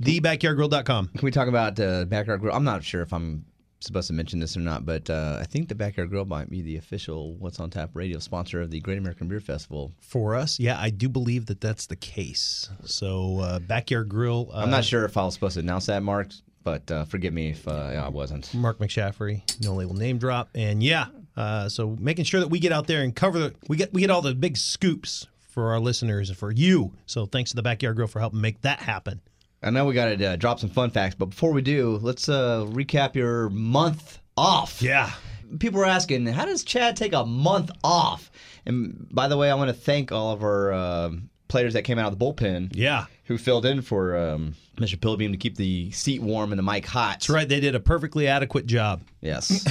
Thebackyardgrill.com. 0.01 1.07
Can 1.09 1.25
we 1.25 1.31
talk 1.31 1.47
about 1.47 1.79
uh, 1.79 2.05
Backyard 2.05 2.41
Grill? 2.41 2.55
I'm 2.55 2.63
not 2.63 2.83
sure 2.83 3.01
if 3.01 3.13
I'm 3.13 3.45
supposed 3.85 4.07
to 4.07 4.13
mention 4.13 4.39
this 4.39 4.57
or 4.57 4.61
not, 4.61 4.85
but 4.85 5.09
uh, 5.09 5.37
I 5.41 5.45
think 5.45 5.69
the 5.69 5.75
Backyard 5.75 6.09
Grill 6.09 6.25
might 6.25 6.49
be 6.49 6.61
the 6.61 6.77
official 6.77 7.35
What's 7.35 7.59
on 7.59 7.69
Tap 7.69 7.91
radio 7.93 8.19
sponsor 8.19 8.61
of 8.61 8.71
the 8.71 8.79
Great 8.79 8.97
American 8.97 9.27
Beer 9.27 9.39
Festival. 9.39 9.93
For 9.99 10.35
us, 10.35 10.59
yeah, 10.59 10.79
I 10.79 10.89
do 10.89 11.09
believe 11.09 11.45
that 11.47 11.61
that's 11.61 11.87
the 11.87 11.95
case. 11.95 12.69
So, 12.83 13.39
uh, 13.39 13.59
Backyard 13.59 14.09
Grill. 14.09 14.49
Uh, 14.53 14.57
I'm 14.59 14.69
not 14.69 14.85
sure 14.85 15.05
if 15.05 15.17
I 15.17 15.23
was 15.23 15.33
supposed 15.33 15.55
to 15.55 15.59
announce 15.61 15.85
that, 15.87 16.03
Mark, 16.03 16.29
but 16.63 16.89
uh, 16.91 17.05
forgive 17.05 17.33
me 17.33 17.51
if 17.51 17.67
uh, 17.67 17.71
I 17.71 18.09
wasn't. 18.09 18.53
Mark 18.53 18.79
McShaffrey, 18.79 19.41
no 19.63 19.73
label 19.73 19.95
name 19.95 20.17
drop, 20.17 20.49
and 20.55 20.81
yeah, 20.83 21.07
uh, 21.37 21.69
so 21.69 21.95
making 21.99 22.25
sure 22.25 22.39
that 22.39 22.49
we 22.49 22.59
get 22.59 22.71
out 22.71 22.87
there 22.87 23.03
and 23.03 23.15
cover 23.15 23.39
the 23.39 23.55
we 23.67 23.77
get 23.77 23.93
we 23.93 24.01
get 24.01 24.09
all 24.09 24.21
the 24.21 24.35
big 24.35 24.57
scoops 24.57 25.27
for 25.55 25.71
our 25.71 25.79
listeners 25.79 26.29
and 26.29 26.37
for 26.37 26.51
you. 26.51 26.91
So 27.05 27.25
thanks 27.25 27.51
to 27.51 27.55
the 27.55 27.63
Backyard 27.63 27.95
Grill 27.95 28.07
for 28.07 28.19
helping 28.19 28.41
make 28.41 28.61
that 28.61 28.79
happen. 28.79 29.21
I 29.65 29.71
know 29.71 29.85
we 29.85 29.95
got 29.95 30.17
to 30.17 30.25
uh, 30.25 30.35
drop 30.35 30.59
some 30.59 30.69
fun 30.69 30.91
facts, 30.91 31.15
but 31.15 31.25
before 31.25 31.51
we 31.51 31.63
do, 31.63 31.97
let's 32.03 32.29
uh, 32.29 32.67
recap 32.69 33.15
your 33.15 33.49
month 33.49 34.19
off. 34.37 34.79
Yeah. 34.79 35.11
People 35.59 35.79
were 35.79 35.87
asking, 35.87 36.27
how 36.27 36.45
does 36.45 36.63
Chad 36.63 36.95
take 36.95 37.13
a 37.13 37.25
month 37.25 37.71
off? 37.83 38.29
And 38.67 39.07
by 39.11 39.27
the 39.27 39.37
way, 39.37 39.49
I 39.49 39.55
want 39.55 39.69
to 39.69 39.73
thank 39.73 40.11
all 40.11 40.31
of 40.31 40.43
our 40.43 40.71
uh, 40.71 41.09
players 41.47 41.73
that 41.73 41.81
came 41.81 41.97
out 41.97 42.13
of 42.13 42.19
the 42.19 42.23
bullpen. 42.23 42.73
Yeah. 42.75 43.05
Who 43.23 43.39
filled 43.39 43.65
in 43.65 43.81
for 43.81 44.15
um, 44.15 44.53
Mr. 44.77 45.01
Pilbeam 45.01 45.31
to 45.31 45.37
keep 45.37 45.55
the 45.55 45.89
seat 45.89 46.21
warm 46.21 46.51
and 46.51 46.59
the 46.59 46.63
mic 46.63 46.85
hot. 46.85 47.13
That's 47.13 47.29
right, 47.31 47.49
they 47.49 47.59
did 47.59 47.73
a 47.73 47.79
perfectly 47.79 48.27
adequate 48.27 48.67
job. 48.67 49.01
Yes. 49.21 49.65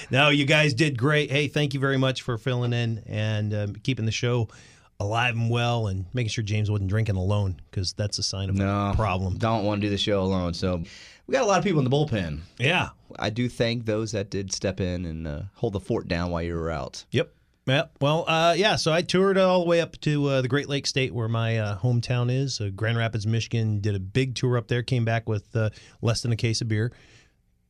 no, 0.10 0.30
you 0.30 0.46
guys 0.46 0.72
did 0.72 0.96
great. 0.96 1.30
Hey, 1.30 1.46
thank 1.46 1.74
you 1.74 1.80
very 1.80 1.98
much 1.98 2.22
for 2.22 2.38
filling 2.38 2.72
in 2.72 3.02
and 3.06 3.52
um, 3.52 3.74
keeping 3.74 4.06
the 4.06 4.12
show 4.12 4.48
alive 5.02 5.34
and 5.34 5.50
well, 5.50 5.86
and 5.88 6.06
making 6.12 6.30
sure 6.30 6.44
James 6.44 6.70
wasn't 6.70 6.88
drinking 6.88 7.16
alone 7.16 7.60
because 7.70 7.92
that's 7.92 8.18
a 8.18 8.22
sign 8.22 8.48
of 8.48 8.58
a 8.58 8.94
problem. 8.96 9.36
Don't 9.38 9.64
want 9.64 9.80
to 9.80 9.86
do 9.86 9.90
the 9.90 9.98
show 9.98 10.22
alone. 10.22 10.54
So 10.54 10.82
we 11.26 11.32
got 11.32 11.42
a 11.42 11.46
lot 11.46 11.58
of 11.58 11.64
people 11.64 11.78
in 11.80 11.84
the 11.84 11.90
bullpen. 11.90 12.40
Yeah. 12.58 12.90
I 13.18 13.30
do 13.30 13.48
thank 13.48 13.84
those 13.84 14.12
that 14.12 14.30
did 14.30 14.52
step 14.52 14.80
in 14.80 15.04
and 15.04 15.26
uh, 15.26 15.42
hold 15.54 15.74
the 15.74 15.80
fort 15.80 16.08
down 16.08 16.30
while 16.30 16.42
you 16.42 16.54
were 16.54 16.70
out. 16.70 17.04
Yep. 17.10 17.32
Yep. 17.66 17.92
Well, 18.00 18.24
uh, 18.26 18.54
yeah. 18.56 18.76
So 18.76 18.92
I 18.92 19.02
toured 19.02 19.38
all 19.38 19.60
the 19.60 19.68
way 19.68 19.80
up 19.80 20.00
to 20.00 20.26
uh, 20.26 20.42
the 20.42 20.48
Great 20.48 20.68
Lakes 20.68 20.90
State, 20.90 21.14
where 21.14 21.28
my 21.28 21.58
uh, 21.58 21.78
hometown 21.78 22.30
is, 22.30 22.60
uh, 22.60 22.70
Grand 22.74 22.98
Rapids, 22.98 23.26
Michigan. 23.26 23.80
Did 23.80 23.94
a 23.94 24.00
big 24.00 24.34
tour 24.34 24.58
up 24.58 24.66
there. 24.66 24.82
Came 24.82 25.04
back 25.04 25.28
with 25.28 25.54
uh, 25.54 25.70
less 26.00 26.22
than 26.22 26.32
a 26.32 26.36
case 26.36 26.60
of 26.60 26.68
beer. 26.68 26.92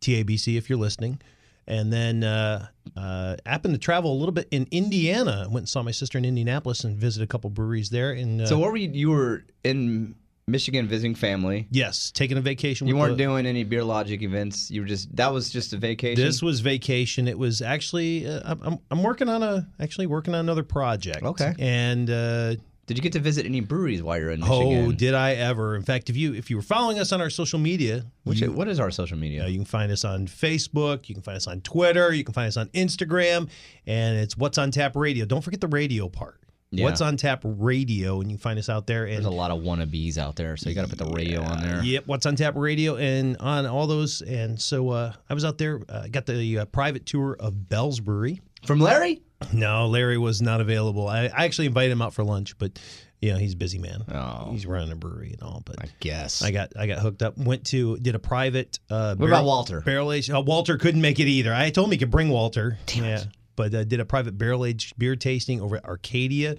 TABC, 0.01 0.57
if 0.57 0.71
you're 0.71 0.79
listening. 0.79 1.21
And 1.66 1.92
then 1.92 2.25
uh, 2.25 2.66
uh, 2.96 3.37
happened 3.46 3.75
to 3.75 3.79
travel 3.79 4.12
a 4.12 4.18
little 4.18 4.33
bit 4.33 4.48
in 4.51 4.66
Indiana. 4.70 5.46
Went 5.48 5.62
and 5.62 5.68
saw 5.68 5.83
my 5.83 5.92
sister 5.92 6.18
in 6.18 6.25
Indianapolis 6.25 6.83
and 6.85 6.96
visited 6.96 7.25
a 7.25 7.29
couple 7.29 7.51
breweries 7.51 7.90
there. 7.90 8.12
And 8.12 8.40
uh, 8.40 8.46
So 8.46 8.59
what 8.59 8.70
were 8.72 8.77
you? 8.77 8.90
You 8.92 9.11
were 9.11 9.44
in 9.62 10.16
Michigan 10.48 10.88
visiting 10.88 11.14
family. 11.14 11.68
yes, 11.70 12.11
taking 12.11 12.37
a 12.37 12.40
vacation. 12.40 12.88
You 12.88 12.96
weren't 12.96 13.16
the- 13.16 13.22
doing 13.25 13.46
any 13.46 13.62
beer 13.62 13.85
logic 13.85 14.22
events. 14.22 14.72
You 14.72 14.81
were 14.81 14.88
just 14.88 15.14
that 15.16 15.33
was 15.33 15.51
just 15.51 15.72
a 15.72 15.77
vacation. 15.77 16.22
This 16.22 16.42
was 16.42 16.61
vacation. 16.61 17.29
It 17.29 17.38
was 17.38 17.62
actually 17.62 18.27
uh, 18.27 18.40
I'm- 18.44 18.61
I'm 18.64 18.79
I'm 18.90 19.03
working 19.05 19.29
on 19.29 19.44
a 19.44 19.68
actually 19.79 20.07
working 20.09 20.35
on 20.35 20.40
another 20.40 20.64
project. 20.64 21.22
Okay. 21.22 21.55
And 21.61 22.11
uh, 22.11 22.57
Did 22.93 22.99
you 22.99 23.03
get 23.05 23.13
to 23.15 23.21
visit 23.21 23.47
any 23.47 23.61
breweries 23.61 24.03
while 24.03 24.19
you're 24.19 24.33
in 24.33 24.41
Michigan? 24.41 24.85
oh, 24.87 24.93
did 24.93 25.15
I 25.15 25.33
ever? 25.33 25.77
In 25.77 25.83
fact, 25.83 26.11
if 26.11 26.17
you 26.17 26.35
if 26.35 26.51
you 26.51 26.57
were 26.57 26.63
following 26.63 26.99
us 26.99 27.11
on 27.11 27.23
our 27.23 27.31
social 27.31 27.59
media, 27.59 28.05
Which 28.25 28.43
you, 28.43 28.53
what 28.53 28.69
is 28.69 28.79
our 28.79 28.91
social 28.91 29.17
media? 29.17 29.45
uh, 29.45 29.47
you 29.47 29.57
can 29.57 29.65
find 29.65 29.91
us 29.91 30.05
on 30.05 30.27
Facebook. 30.27 31.09
You 31.09 31.15
can 31.15 31.23
find 31.23 31.37
us 31.37 31.47
on 31.47 31.63
Twitter. 31.63 32.13
You 32.13 32.23
can 32.23 32.35
find 32.35 32.49
us 32.49 32.59
on 32.59 32.69
Instagram, 32.69 33.49
and 33.87 34.19
it's 34.19 34.37
What's 34.37 34.59
on 34.59 34.73
Tap 34.73 34.95
Radio. 34.95 35.25
Don't 35.25 35.41
forget 35.41 35.63
the 35.63 35.69
radio 35.69 36.11
part. 36.11 36.39
Yeah. 36.71 36.85
What's 36.85 37.01
on 37.01 37.17
Tap 37.17 37.41
Radio, 37.45 38.21
and 38.21 38.31
you 38.31 38.37
can 38.37 38.43
find 38.43 38.59
us 38.59 38.69
out 38.69 38.87
there. 38.87 39.05
And 39.05 39.15
There's 39.17 39.25
a 39.25 39.31
lot 39.31 39.51
of 39.51 39.61
wannabes 39.63 40.19
out 40.19 40.37
there, 40.37 40.59
so 40.59 40.69
you 40.69 40.75
got 40.75 40.83
to 40.83 40.95
put 40.95 40.99
the 40.99 41.15
radio 41.15 41.41
on 41.41 41.63
there. 41.63 41.83
Yep, 41.83 42.07
what's 42.07 42.27
on 42.27 42.37
tap 42.37 42.57
radio 42.57 42.97
and 42.97 43.39
on 43.39 43.65
all 43.65 43.87
those. 43.87 44.21
And 44.21 44.61
so 44.61 44.91
uh, 44.91 45.15
I 45.31 45.35
was 45.35 45.47
out 45.47 45.57
there, 45.57 45.81
uh, 45.89 46.09
got 46.11 46.27
the 46.27 46.59
uh, 46.59 46.65
private 46.67 47.07
tour 47.07 47.39
of 47.41 47.71
Bell's 47.71 48.01
Brewery. 48.01 48.43
From 48.67 48.81
Larry? 48.81 49.23
No, 49.53 49.87
Larry 49.87 50.19
was 50.19 50.43
not 50.43 50.61
available. 50.61 51.09
I, 51.09 51.25
I 51.27 51.45
actually 51.45 51.67
invited 51.67 51.93
him 51.93 52.03
out 52.03 52.15
for 52.15 52.25
lunch, 52.25 52.57
but 52.59 52.79
you 53.21 53.33
know 53.33 53.39
he's 53.39 53.55
a 53.55 53.57
busy 53.57 53.79
man. 53.79 54.05
Oh. 54.13 54.51
he's 54.51 54.67
running 54.67 54.91
a 54.93 54.97
brewery 54.97 55.33
and 55.33 55.43
all. 55.43 55.63
But 55.65 55.77
I 55.83 55.89
guess. 56.01 56.43
I 56.43 56.51
got 56.51 56.73
I 56.79 56.87
got 56.87 56.99
hooked 56.99 57.23
up. 57.23 57.39
Went 57.39 57.67
to 57.67 57.97
did 57.99 58.15
a 58.15 58.19
private. 58.19 58.79
Uh, 58.91 59.15
What 59.17 59.29
about 59.29 59.45
Walter? 59.45 59.81
Barrel 59.81 60.13
aged. 60.13 60.31
Uh, 60.31 60.41
Walter 60.41 60.77
couldn't 60.79 61.01
make 61.01 61.21
it 61.21 61.27
either. 61.29 61.55
I 61.55 61.71
told 61.71 61.87
him 61.89 61.93
he 61.93 61.99
could 61.99 62.11
bring 62.11 62.29
Walter. 62.29 62.79
Damn 62.87 63.05
yeah, 63.05 63.25
but 63.57 63.75
uh, 63.75 63.85
did 63.85 64.01
a 64.01 64.05
private 64.05 64.37
barrel 64.37 64.65
aged 64.65 64.99
beer 64.99 65.17
tasting 65.17 65.61
over 65.61 65.77
at 65.77 65.85
Arcadia. 65.85 66.57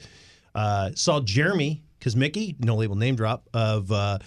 Uh, 0.55 0.91
saw 0.95 1.19
Jeremy 1.19 1.83
because 1.99 2.15
Mickey, 2.15 2.55
no 2.59 2.75
label 2.75 2.95
name 2.95 3.15
drop 3.15 3.49
of 3.53 3.91
uh, 3.91 4.19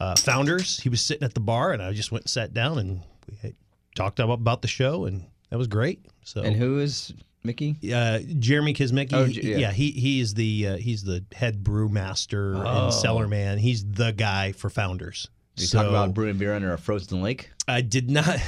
uh, 0.00 0.16
Founders. 0.16 0.80
He 0.80 0.88
was 0.88 1.00
sitting 1.00 1.24
at 1.24 1.34
the 1.34 1.40
bar, 1.40 1.72
and 1.72 1.82
I 1.82 1.92
just 1.92 2.10
went 2.12 2.24
and 2.24 2.30
sat 2.30 2.52
down 2.52 2.78
and 2.78 3.00
we 3.42 3.54
talked 3.94 4.18
about, 4.20 4.34
about 4.34 4.62
the 4.62 4.68
show, 4.68 5.04
and 5.04 5.24
that 5.50 5.58
was 5.58 5.66
great. 5.68 6.04
So 6.24 6.42
And 6.42 6.54
who 6.56 6.78
is 6.80 7.12
Mickey? 7.48 7.76
uh, 7.92 8.20
Jeremy 8.38 8.74
Kosmicki. 8.74 9.12
Oh, 9.14 9.24
yeah. 9.24 9.56
yeah. 9.56 9.72
he 9.72 9.90
he 9.90 10.20
is 10.20 10.34
the 10.34 10.68
uh, 10.68 10.76
he's 10.76 11.02
the 11.02 11.24
head 11.34 11.64
brewmaster 11.64 12.56
Oh. 12.64 12.84
and 12.84 12.94
cellar 12.94 13.26
man. 13.26 13.58
He's 13.58 13.84
the 13.84 14.12
guy 14.12 14.52
for 14.52 14.70
Founders. 14.70 15.28
You 15.56 15.66
So- 15.66 15.78
talk 15.78 15.88
about 15.88 16.14
brewing 16.14 16.38
beer 16.38 16.54
under 16.54 16.72
a 16.72 16.78
frozen 16.78 17.20
lake. 17.22 17.50
I 17.66 17.80
did 17.80 18.10
not. 18.10 18.38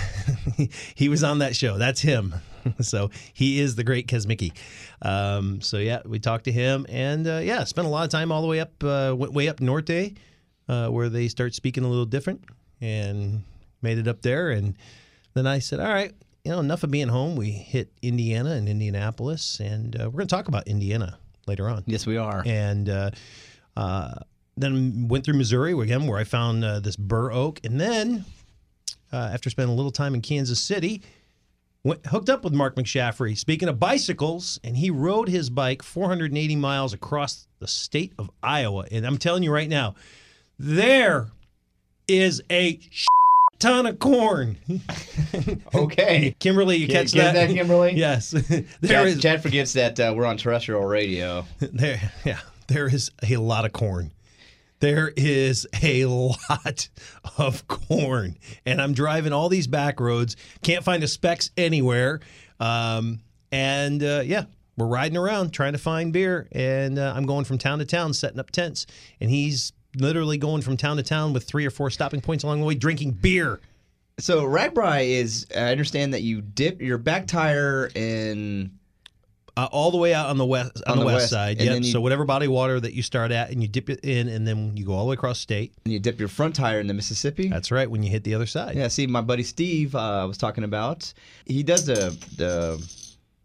he 0.95 1.09
was 1.09 1.25
on 1.25 1.39
that 1.41 1.57
show. 1.57 1.77
That's 1.79 2.01
him. 2.01 2.35
so 2.81 3.11
he 3.35 3.59
is 3.59 3.75
the 3.75 3.85
great 3.85 4.07
Kosmicki. 4.07 4.53
Um, 5.03 5.61
so 5.61 5.79
yeah, 5.79 6.03
we 6.05 6.19
talked 6.19 6.45
to 6.45 6.53
him, 6.53 6.87
and 6.89 7.27
uh, 7.27 7.41
yeah, 7.43 7.65
spent 7.65 7.87
a 7.87 7.91
lot 7.91 8.05
of 8.05 8.11
time 8.11 8.31
all 8.33 8.43
the 8.43 8.49
way 8.49 8.61
up, 8.61 8.73
uh, 8.85 9.15
way 9.17 9.49
up 9.49 9.61
Norte, 9.61 10.15
uh, 10.69 10.89
where 10.89 11.09
they 11.09 11.29
start 11.29 11.55
speaking 11.55 11.85
a 11.85 11.89
little 11.89 12.05
different, 12.07 12.45
and 12.81 13.43
made 13.83 13.99
it 13.99 14.07
up 14.09 14.23
there. 14.23 14.51
And 14.51 14.77
then 15.35 15.47
I 15.47 15.59
said, 15.59 15.81
all 15.81 15.89
right, 15.93 16.13
you 16.45 16.51
know, 16.51 16.61
enough 16.61 16.83
of 16.83 16.91
being 16.91 17.09
home. 17.09 17.37
We 17.37 17.51
hit 17.51 17.93
Indiana 18.03 18.53
and 18.53 18.69
Indianapolis, 18.69 19.61
and 19.61 19.95
uh, 19.97 20.05
we're 20.07 20.19
going 20.19 20.29
to 20.29 20.35
talk 20.35 20.49
about 20.49 20.67
Indiana 20.69 21.19
later 21.47 21.69
on. 21.69 21.85
Yes, 21.87 22.07
we 22.07 22.17
are. 22.17 22.43
And 22.47 22.89
uh, 22.89 23.11
uh, 23.77 24.15
then 24.57 25.09
went 25.09 25.25
through 25.25 25.35
Missouri 25.35 25.73
again, 25.73 26.07
where 26.07 26.19
I 26.19 26.25
found 26.25 26.65
uh, 26.65 26.81
this 26.81 26.97
Bur 26.97 27.31
Oak, 27.33 27.61
and 27.65 27.81
then 27.81 28.25
uh, 29.13 29.31
after 29.33 29.51
spending 29.51 29.73
a 29.73 29.77
little 29.77 29.93
time 29.93 30.15
in 30.15 30.23
Kansas 30.23 30.61
City, 30.61 31.03
went 31.83 32.07
hooked 32.07 32.29
up 32.29 32.45
with 32.45 32.53
Mark 32.53 32.77
McShaffrey. 32.77 33.37
Speaking 33.37 33.69
of 33.69 33.79
bicycles, 33.79 34.61
and 34.63 34.77
he 34.77 34.91
rode 34.91 35.29
his 35.29 35.51
bike 35.51 35.83
480 35.83 36.57
miles 36.57 36.93
across 36.93 37.47
the 37.59 37.69
state 37.69 38.13
of 38.19 38.31
Iowa. 38.43 38.87
And 38.91 39.07
I'm 39.07 39.19
telling 39.19 39.43
you 39.43 39.53
right 39.53 39.69
now, 39.69 39.95
there 40.59 41.29
is 42.07 42.43
a 42.51 42.81
ton 43.61 43.87
of 43.87 43.99
corn. 44.01 44.57
Okay. 45.75 46.35
Kimberly, 46.41 46.77
you 46.77 46.87
Get- 46.87 47.05
catch 47.07 47.13
get 47.13 47.35
that? 47.35 47.49
that, 47.49 47.55
Kimberly? 47.55 47.93
yes. 47.97 48.31
there 48.33 48.65
Chad, 48.85 49.07
is 49.07 49.21
Chad 49.23 49.43
forgets 49.43 49.73
that 49.75 49.99
uh, 50.01 50.13
we're 50.17 50.25
on 50.27 50.37
terrestrial 50.37 50.85
radio. 50.85 51.45
there 51.61 52.13
yeah 52.25 52.41
there 52.67 52.87
is 52.89 53.11
a 53.29 53.37
lot 53.37 53.65
of 53.65 53.73
corn 53.73 54.13
there 54.81 55.13
is 55.17 55.67
a 55.83 56.05
lot 56.07 56.89
of 57.39 57.67
corn 57.69 58.37
and 58.65 58.81
i'm 58.81 58.93
driving 58.93 59.33
all 59.33 59.49
these 59.49 59.67
back 59.67 59.99
roads 60.01 60.37
can't 60.63 60.85
find 60.85 61.03
a 61.03 61.09
specs 61.09 61.51
anywhere 61.57 62.21
um, 62.61 63.21
and 63.53 64.03
uh, 64.03 64.23
yeah 64.25 64.45
we're 64.77 64.87
riding 64.87 65.17
around 65.17 65.51
trying 65.53 65.73
to 65.73 65.79
find 65.79 66.13
beer 66.13 66.47
and 66.53 66.99
uh, 66.99 67.13
i'm 67.17 67.27
going 67.27 67.45
from 67.45 67.59
town 67.59 67.79
to 67.81 67.85
town 67.85 68.13
setting 68.15 68.39
up 68.39 68.51
tents 68.51 68.87
and 69.21 69.31
he's 69.31 69.73
literally 69.97 70.39
going 70.39 70.63
from 70.63 70.77
town 70.77 70.97
to 70.97 71.03
town 71.03 71.33
with 71.33 71.45
three 71.45 71.67
or 71.67 71.71
four 71.71 71.91
stopping 71.91 72.21
points 72.21 72.45
along 72.45 72.61
the 72.61 72.67
way 72.67 72.75
drinking 72.75 73.13
beer 73.13 73.61
So 74.19 74.45
RAGBRAI 74.45 75.09
is. 75.09 75.47
I 75.57 75.71
understand 75.73 76.13
that 76.15 76.23
you 76.23 76.41
dip 76.43 76.81
your 76.83 76.99
back 76.99 77.27
tire 77.27 77.91
in. 77.95 78.73
uh, 79.57 79.69
all 79.73 79.91
the 79.91 79.97
way 79.99 80.15
out 80.15 80.27
on 80.29 80.39
the 80.39 80.45
west 80.47 80.81
on, 80.87 80.93
On 80.93 80.99
the, 81.01 81.05
west, 81.07 81.15
west, 81.17 81.31
side 81.31 81.61
yep 81.61 81.79
you- 81.83 81.85
so 81.91 82.01
whatever 82.01 82.25
body 82.25 82.47
of 82.47 82.53
water 82.53 82.79
that 82.79 82.93
you 82.95 83.03
start 83.03 83.33
at 83.33 83.51
and 83.51 83.61
you 83.63 83.69
dip 83.69 83.91
it 83.91 84.01
in 84.05 84.29
and 84.29 84.47
then 84.47 84.77
you 84.77 84.85
go 84.87 84.93
all 84.93 85.05
the 85.05 85.11
way 85.11 85.15
across 85.15 85.39
state 85.41 85.73
And 85.85 85.93
you 85.93 85.99
dip 85.99 86.19
your 86.21 86.29
front 86.29 86.55
tire 86.55 86.79
in 86.81 86.87
the 86.87 86.95
Mississippi. 86.95 87.49
That's 87.49 87.71
right. 87.73 87.91
When 87.91 88.03
you 88.03 88.11
hit 88.11 88.23
the 88.25 88.35
other 88.35 88.47
side. 88.47 88.77
Yeah, 88.77 88.89
see, 88.89 89.07
my 89.09 89.21
buddy 89.23 89.43
Steve 89.43 89.95
uh, 89.95 90.25
was 90.29 90.39
talking 90.39 90.63
about. 90.65 91.13
He 91.47 91.63
does 91.65 91.85
the 91.87 92.17
the 92.37 92.79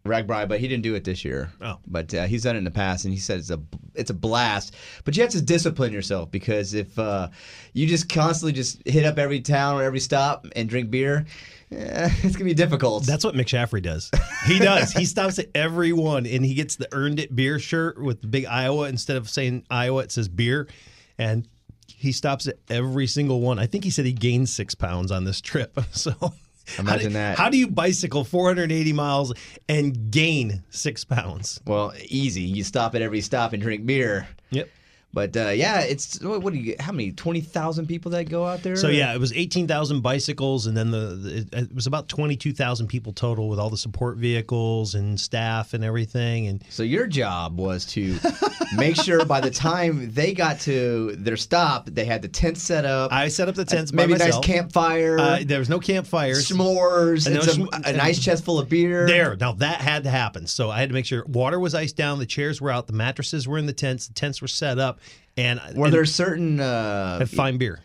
RAGBRAI, 0.08 0.48
but 0.48 0.60
he 0.60 0.68
didn't 0.68 0.82
do 0.82 0.94
it 0.94 1.04
this 1.04 1.24
year. 1.24 1.50
Oh. 1.60 1.78
but 1.86 2.12
uh, 2.14 2.26
he's 2.26 2.42
done 2.42 2.56
it 2.56 2.58
in 2.58 2.64
the 2.64 2.70
past, 2.70 3.04
and 3.04 3.14
he 3.14 3.20
said 3.20 3.38
it's 3.38 3.50
a 3.50 3.60
it's 3.94 4.10
a 4.10 4.14
blast. 4.14 4.74
But 5.04 5.16
you 5.16 5.22
have 5.22 5.32
to 5.32 5.42
discipline 5.42 5.92
yourself 5.92 6.30
because 6.30 6.74
if 6.74 6.98
uh, 6.98 7.28
you 7.72 7.86
just 7.86 8.08
constantly 8.08 8.52
just 8.52 8.86
hit 8.86 9.04
up 9.04 9.18
every 9.18 9.40
town 9.40 9.76
or 9.80 9.82
every 9.82 10.00
stop 10.00 10.46
and 10.54 10.68
drink 10.68 10.90
beer, 10.90 11.26
eh, 11.72 12.10
it's 12.22 12.36
gonna 12.36 12.44
be 12.44 12.54
difficult. 12.54 13.04
That's 13.04 13.24
what 13.24 13.34
McShaffrey 13.34 13.82
does. 13.82 14.10
He 14.46 14.58
does. 14.58 14.92
he 14.92 15.04
stops 15.04 15.38
at 15.38 15.48
every 15.54 15.92
one 15.92 16.26
and 16.26 16.44
he 16.44 16.54
gets 16.54 16.76
the 16.76 16.88
earned 16.92 17.20
it 17.20 17.34
beer 17.34 17.58
shirt 17.58 18.00
with 18.00 18.20
the 18.20 18.28
big 18.28 18.46
Iowa 18.46 18.88
instead 18.88 19.16
of 19.16 19.28
saying 19.28 19.64
Iowa, 19.70 20.02
it 20.02 20.12
says 20.12 20.28
beer. 20.28 20.68
And 21.18 21.48
he 21.86 22.12
stops 22.12 22.46
at 22.46 22.56
every 22.68 23.06
single 23.06 23.40
one. 23.40 23.58
I 23.58 23.66
think 23.66 23.84
he 23.84 23.90
said 23.90 24.04
he 24.04 24.12
gained 24.12 24.48
six 24.48 24.74
pounds 24.74 25.10
on 25.10 25.24
this 25.24 25.40
trip. 25.40 25.78
So 25.92 26.12
how 26.76 26.82
Imagine 26.82 27.08
do, 27.08 27.14
that. 27.14 27.38
How 27.38 27.48
do 27.48 27.58
you 27.58 27.68
bicycle 27.68 28.24
480 28.24 28.92
miles 28.92 29.32
and 29.68 30.10
gain 30.10 30.62
six 30.70 31.04
pounds? 31.04 31.60
well, 31.66 31.92
easy. 32.06 32.42
You 32.42 32.64
stop 32.64 32.94
at 32.94 33.02
every 33.02 33.20
stop 33.20 33.52
and 33.52 33.62
drink 33.62 33.86
beer. 33.86 34.28
Yep. 34.50 34.68
But 35.12 35.34
uh, 35.34 35.48
yeah, 35.48 35.80
it's 35.80 36.20
what, 36.22 36.52
do 36.52 36.58
you 36.58 36.64
get? 36.64 36.80
How 36.80 36.92
many? 36.92 37.10
Twenty 37.12 37.40
thousand 37.40 37.86
people 37.86 38.10
that 38.10 38.28
go 38.28 38.44
out 38.44 38.62
there? 38.62 38.76
So 38.76 38.88
yeah, 38.88 39.14
it 39.14 39.18
was 39.18 39.32
eighteen 39.32 39.66
thousand 39.66 40.02
bicycles, 40.02 40.66
and 40.66 40.76
then 40.76 40.90
the, 40.90 40.98
the 41.16 41.36
it, 41.36 41.54
it 41.54 41.74
was 41.74 41.86
about 41.86 42.08
twenty 42.08 42.36
two 42.36 42.52
thousand 42.52 42.88
people 42.88 43.14
total 43.14 43.48
with 43.48 43.58
all 43.58 43.70
the 43.70 43.78
support 43.78 44.18
vehicles 44.18 44.94
and 44.94 45.18
staff 45.18 45.72
and 45.72 45.82
everything. 45.82 46.48
And 46.48 46.62
So 46.68 46.82
your 46.82 47.06
job 47.06 47.58
was 47.58 47.86
to 47.92 48.18
make 48.76 48.96
sure 48.96 49.24
by 49.24 49.40
the 49.40 49.50
time 49.50 50.12
they 50.12 50.34
got 50.34 50.60
to 50.60 51.16
their 51.16 51.38
stop, 51.38 51.86
they 51.86 52.04
had 52.04 52.20
the 52.20 52.28
tent 52.28 52.58
set 52.58 52.84
up. 52.84 53.10
I 53.10 53.28
set 53.28 53.48
up 53.48 53.54
the 53.54 53.64
tents 53.64 53.94
maybe 53.94 54.12
a 54.12 54.18
nice 54.18 54.38
campfire, 54.40 55.18
Uh, 55.18 55.38
there 55.46 55.60
was 55.60 55.70
no 55.70 55.78
campfires. 55.78 56.46
s'mores, 56.46 57.26
And 57.26 57.36
and 57.36 57.46
no 57.46 57.52
some, 57.52 57.68
sm- 57.68 57.88
a 57.88 57.92
nice 57.94 58.22
chest 58.22 58.44
full 58.44 58.58
of 58.58 58.68
beer. 58.68 59.06
There, 59.06 59.34
now 59.36 59.52
that 59.52 59.80
had 59.80 60.04
to 60.04 60.10
happen. 60.10 60.46
So 60.46 60.70
I 60.70 60.80
had 60.80 60.90
to 60.90 60.94
make 60.94 61.06
sure 61.06 61.24
water 61.26 61.58
was 61.58 61.74
iced 61.74 61.96
down, 61.96 62.18
the 62.18 62.26
chairs 62.26 62.60
were 62.60 62.70
out, 62.70 62.86
the 62.86 62.92
mattresses 62.92 63.48
were 63.48 63.56
in 63.56 63.64
the 63.66 63.72
tents, 63.72 64.08
the 64.08 64.14
tents 64.14 64.42
were 64.42 64.48
set 64.48 64.78
up, 64.78 64.95
and 65.36 65.60
Were 65.74 65.86
and 65.86 65.94
there 65.94 66.04
certain? 66.04 66.60
Uh, 66.60 67.18
had 67.18 67.30
fine 67.30 67.58
beer. 67.58 67.80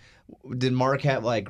Did 0.57 0.73
Mark 0.73 1.01
have 1.01 1.23
like, 1.23 1.49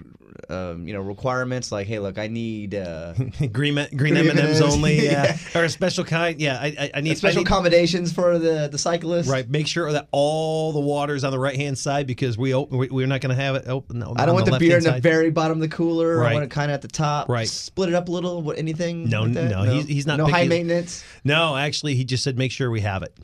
um, 0.50 0.88
you 0.88 0.94
know, 0.94 1.02
requirements 1.02 1.72
like, 1.72 1.88
hey, 1.88 2.00
look, 2.00 2.18
I 2.18 2.28
need 2.28 2.76
uh, 2.76 3.14
green 3.52 3.76
green 3.96 4.18
M 4.18 4.30
and 4.30 4.40
M's 4.40 4.60
M&Ms, 4.60 4.62
only, 4.62 4.96
yeah. 5.06 5.38
yeah. 5.54 5.60
or 5.60 5.64
a 5.64 5.70
special 5.70 6.04
kind. 6.04 6.40
Yeah, 6.42 6.60
I, 6.60 6.76
I, 6.80 6.92
I 6.96 7.02
need 7.02 7.18
special 7.18 7.40
I 7.40 7.42
need, 7.42 7.48
accommodations 7.48 8.12
for 8.12 8.40
the 8.40 8.68
the 8.70 8.78
cyclists. 8.78 9.28
Right, 9.28 9.48
make 9.48 9.68
sure 9.68 9.92
that 9.92 10.08
all 10.12 10.72
the 10.74 10.80
water's 10.80 11.24
on 11.24 11.32
the 11.32 11.40
right 11.40 11.56
hand 11.56 11.78
side 11.78 12.08
because 12.08 12.38
we 12.38 12.54
open, 12.54 12.78
we, 12.78 12.90
we're 12.90 13.08
not 13.08 13.22
going 13.22 13.36
to 13.36 13.42
have 13.42 13.56
it 13.56 13.68
open. 13.68 14.02
I 14.04 14.26
don't 14.26 14.36
want 14.36 14.48
the, 14.48 14.58
beer 14.58 14.78
in 14.78 14.84
the 14.84 15.00
very 15.00 15.30
bottom 15.30 15.58
of 15.58 15.62
the 15.62 15.74
cooler. 15.76 16.26
I 16.26 16.34
want 16.34 16.46
it 16.46 16.52
kind 16.52 16.72
of 16.72 16.76
at 16.76 16.82
the 16.82 16.88
top. 16.88 17.30
Right. 17.30 17.48
Split 17.48 17.90
it 17.90 17.96
up 17.96 18.10
a 18.10 18.12
little. 18.12 18.42
What 18.42 18.58
anything? 18.58 19.10
No, 19.10 19.24
like 19.24 19.34
that? 19.34 19.52
no, 19.52 19.64
he's, 19.64 19.86
he's 19.86 20.08
not 20.08 20.18
No 20.18 20.26
picky. 20.26 20.38
high 20.38 20.48
maintenance. 20.48 21.04
No, 21.24 21.56
actually, 21.56 21.96
he 21.96 22.04
just 22.04 22.24
said 22.24 22.38
make 22.38 22.52
sure 22.52 22.70
we 22.72 22.82
have 22.82 23.04
it. 23.04 23.16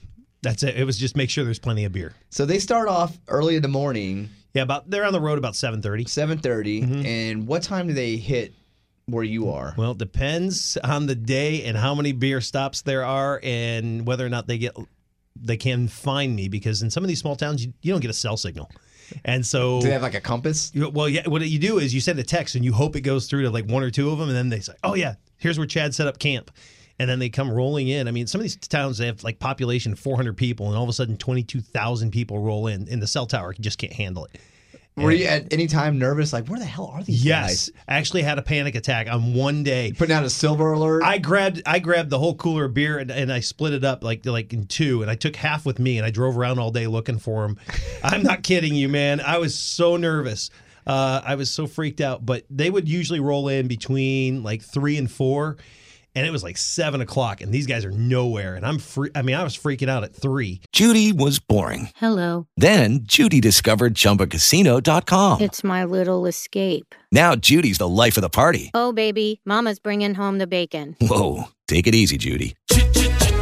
That's 0.42 0.64
it. 0.64 0.76
It 0.78 0.84
was 0.86 0.98
just 0.98 1.16
make 1.18 1.30
sure 1.30 1.44
there's 1.44 1.60
plenty 1.60 1.84
of 1.86 1.92
beer. 1.92 2.14
So 2.30 2.46
they 2.46 2.60
start 2.60 2.88
off 2.88 3.18
early 3.28 3.56
in 3.56 3.62
the 3.62 3.68
morning, 3.68 4.30
Yeah, 4.54 4.62
about 4.64 4.90
they're 4.90 5.06
on 5.06 5.14
the 5.14 5.20
road 5.22 5.38
about 5.38 5.56
seven 5.56 5.82
thirty. 5.82 6.06
seven 6.06 6.40
Mm-hmm. 6.40 7.06
and 7.06 7.48
what 7.48 7.64
time 7.64 7.88
do 7.88 7.94
they 7.94 8.18
hit 8.18 8.54
where 9.08 9.24
you 9.24 9.50
are? 9.50 9.74
Well, 9.78 9.92
it 9.92 9.98
depends 9.98 10.78
on 10.84 11.06
the 11.08 11.16
day 11.16 11.64
and 11.64 11.76
how 11.78 11.96
many 11.96 12.12
beer 12.12 12.42
stops 12.42 12.82
there 12.82 13.04
are, 13.06 13.40
and 13.44 14.06
whether 14.06 14.26
or 14.26 14.30
not 14.30 14.48
they 14.48 14.58
get 14.58 14.76
they 15.40 15.58
can 15.58 15.88
find 15.88 16.36
me. 16.36 16.48
Because 16.50 16.82
in 16.82 16.90
some 16.92 17.04
of 17.04 17.08
these 17.08 17.20
small 17.20 17.36
towns, 17.36 17.66
you, 17.66 17.74
you 17.82 17.92
don't 17.94 18.02
get 18.02 18.12
a 18.12 18.14
cell 18.14 18.38
signal, 18.38 18.70
and 19.26 19.46
so 19.46 19.80
Do 19.82 19.88
they 19.88 19.94
have 19.94 20.02
like 20.02 20.14
a 20.16 20.22
compass? 20.22 20.72
you- 20.74 20.90
well, 20.90 21.10
yeah. 21.10 21.28
What 21.28 21.42
you 21.48 21.60
do 21.60 21.80
is 21.80 21.94
you 21.96 22.02
send 22.02 22.20
a 22.20 22.24
text 22.24 22.56
and 22.56 22.64
you 22.66 22.74
hope 22.74 22.96
it 22.96 23.02
goes 23.02 23.28
through 23.28 23.44
to 23.44 23.50
like 23.50 23.66
one 23.66 23.82
or 23.84 23.90
two 23.90 24.10
of 24.12 24.20
them, 24.20 24.28
and 24.30 24.38
then 24.38 24.50
they 24.50 24.60
say, 24.60 24.74
"Oh 24.84 24.94
yeah, 24.94 25.16
here's 25.38 25.58
where 25.58 25.68
Chad 25.68 25.96
set 25.96 26.08
up 26.08 26.20
camp," 26.20 26.52
and 27.00 27.10
then 27.10 27.20
they 27.20 27.30
come 27.30 27.52
rolling 27.52 27.88
in. 27.88 28.08
I 28.08 28.12
mean, 28.12 28.28
some 28.28 28.40
of 28.40 28.44
these 28.44 28.56
towns 28.56 28.98
they 28.98 29.08
have 29.08 29.24
like 29.24 29.40
population 29.40 29.96
400 29.96 30.36
people, 30.36 30.68
and 30.68 30.76
all 30.76 30.84
of 30.84 30.90
a 30.90 30.94
sudden 30.94 31.18
22,000 31.18 32.12
people 32.12 32.40
roll 32.40 32.68
in, 32.68 32.88
and 32.90 33.02
the 33.02 33.08
cell 33.08 33.26
tower 33.26 33.54
just 33.54 33.78
can't 33.78 33.94
handle 33.94 34.26
it. 34.26 34.40
Were 34.98 35.12
you 35.12 35.26
at 35.26 35.54
any 35.54 35.68
time 35.68 36.00
nervous? 36.00 36.34
Like, 36.34 36.48
where 36.48 36.58
the 36.58 36.66
hell 36.66 36.88
are 36.88 37.04
these 37.04 37.24
Yes, 37.24 37.70
guys? 37.70 37.72
I 37.88 37.98
actually 37.98 38.24
had 38.24 38.40
a 38.40 38.42
panic 38.42 38.74
attack 38.74 39.08
on 39.08 39.36
one 39.36 39.62
day. 39.62 39.94
Putting 39.96 40.16
out 40.16 40.24
a 40.24 40.30
silver 40.30 40.74
alert. 40.74 41.04
I 41.04 41.20
grabbed 41.20 41.62
I 41.68 41.78
grabbed 41.78 42.10
the 42.10 42.18
whole 42.18 42.34
cooler 42.34 42.66
of 42.66 42.74
beer 42.74 42.98
and, 42.98 43.12
and 43.12 43.32
I 43.32 43.42
split 43.42 43.74
it 43.74 43.84
up 43.84 44.04
like 44.04 44.26
like 44.26 44.54
in 44.54 44.66
two 44.66 45.04
and 45.04 45.12
I 45.12 45.16
took 45.16 45.36
half 45.36 45.68
with 45.68 45.78
me 45.78 45.98
and 46.00 46.06
I 46.06 46.10
drove 46.10 46.36
around 46.36 46.58
all 46.58 46.72
day 46.72 46.88
looking 46.88 47.20
for 47.20 47.44
them. 47.44 47.60
I'm 48.04 48.24
not 48.24 48.42
kidding 48.42 48.74
you, 48.74 48.90
man. 48.90 49.22
I 49.22 49.38
was 49.38 49.54
so 49.54 49.98
nervous. 49.98 50.50
Uh, 50.88 51.22
I 51.24 51.36
was 51.36 51.52
so 51.52 51.68
freaked 51.68 52.02
out. 52.02 52.26
But 52.26 52.46
they 52.50 52.72
would 52.72 52.90
usually 52.90 53.20
roll 53.20 53.50
in 53.50 53.68
between 53.68 54.42
like 54.42 54.64
three 54.64 54.98
and 54.98 55.12
four, 55.12 55.58
and 56.18 56.26
it 56.26 56.32
was 56.32 56.44
like 56.44 56.58
seven 56.58 57.00
o'clock, 57.00 57.42
and 57.42 57.52
these 57.54 57.68
guys 57.68 57.86
are 57.86 57.92
nowhere. 57.92 58.56
And 58.56 58.66
I'm 58.66 58.80
free. 58.80 59.12
I 59.14 59.22
mean, 59.22 59.36
I 59.36 59.44
was 59.44 59.56
freaking 59.56 59.88
out 59.88 60.04
at 60.04 60.16
three. 60.16 60.62
Judy 60.72 61.14
was 61.14 61.38
boring. 61.38 61.90
Hello. 61.96 62.48
Then 62.58 63.02
Judy 63.04 63.40
discovered 63.40 63.94
ChumbaCasino.com. 63.94 65.42
It's 65.42 65.64
my 65.64 65.84
little 65.86 66.26
escape. 66.26 66.96
Now 67.12 67.36
Judy's 67.36 67.78
the 67.78 67.88
life 67.88 68.18
of 68.18 68.22
the 68.22 68.30
party. 68.30 68.72
Oh, 68.74 68.92
baby, 68.92 69.42
Mama's 69.46 69.80
bringing 69.80 70.16
home 70.16 70.40
the 70.40 70.48
bacon. 70.48 70.96
Whoa, 71.00 71.50
take 71.68 71.86
it 71.86 71.94
easy, 71.94 72.18
Judy. 72.18 72.56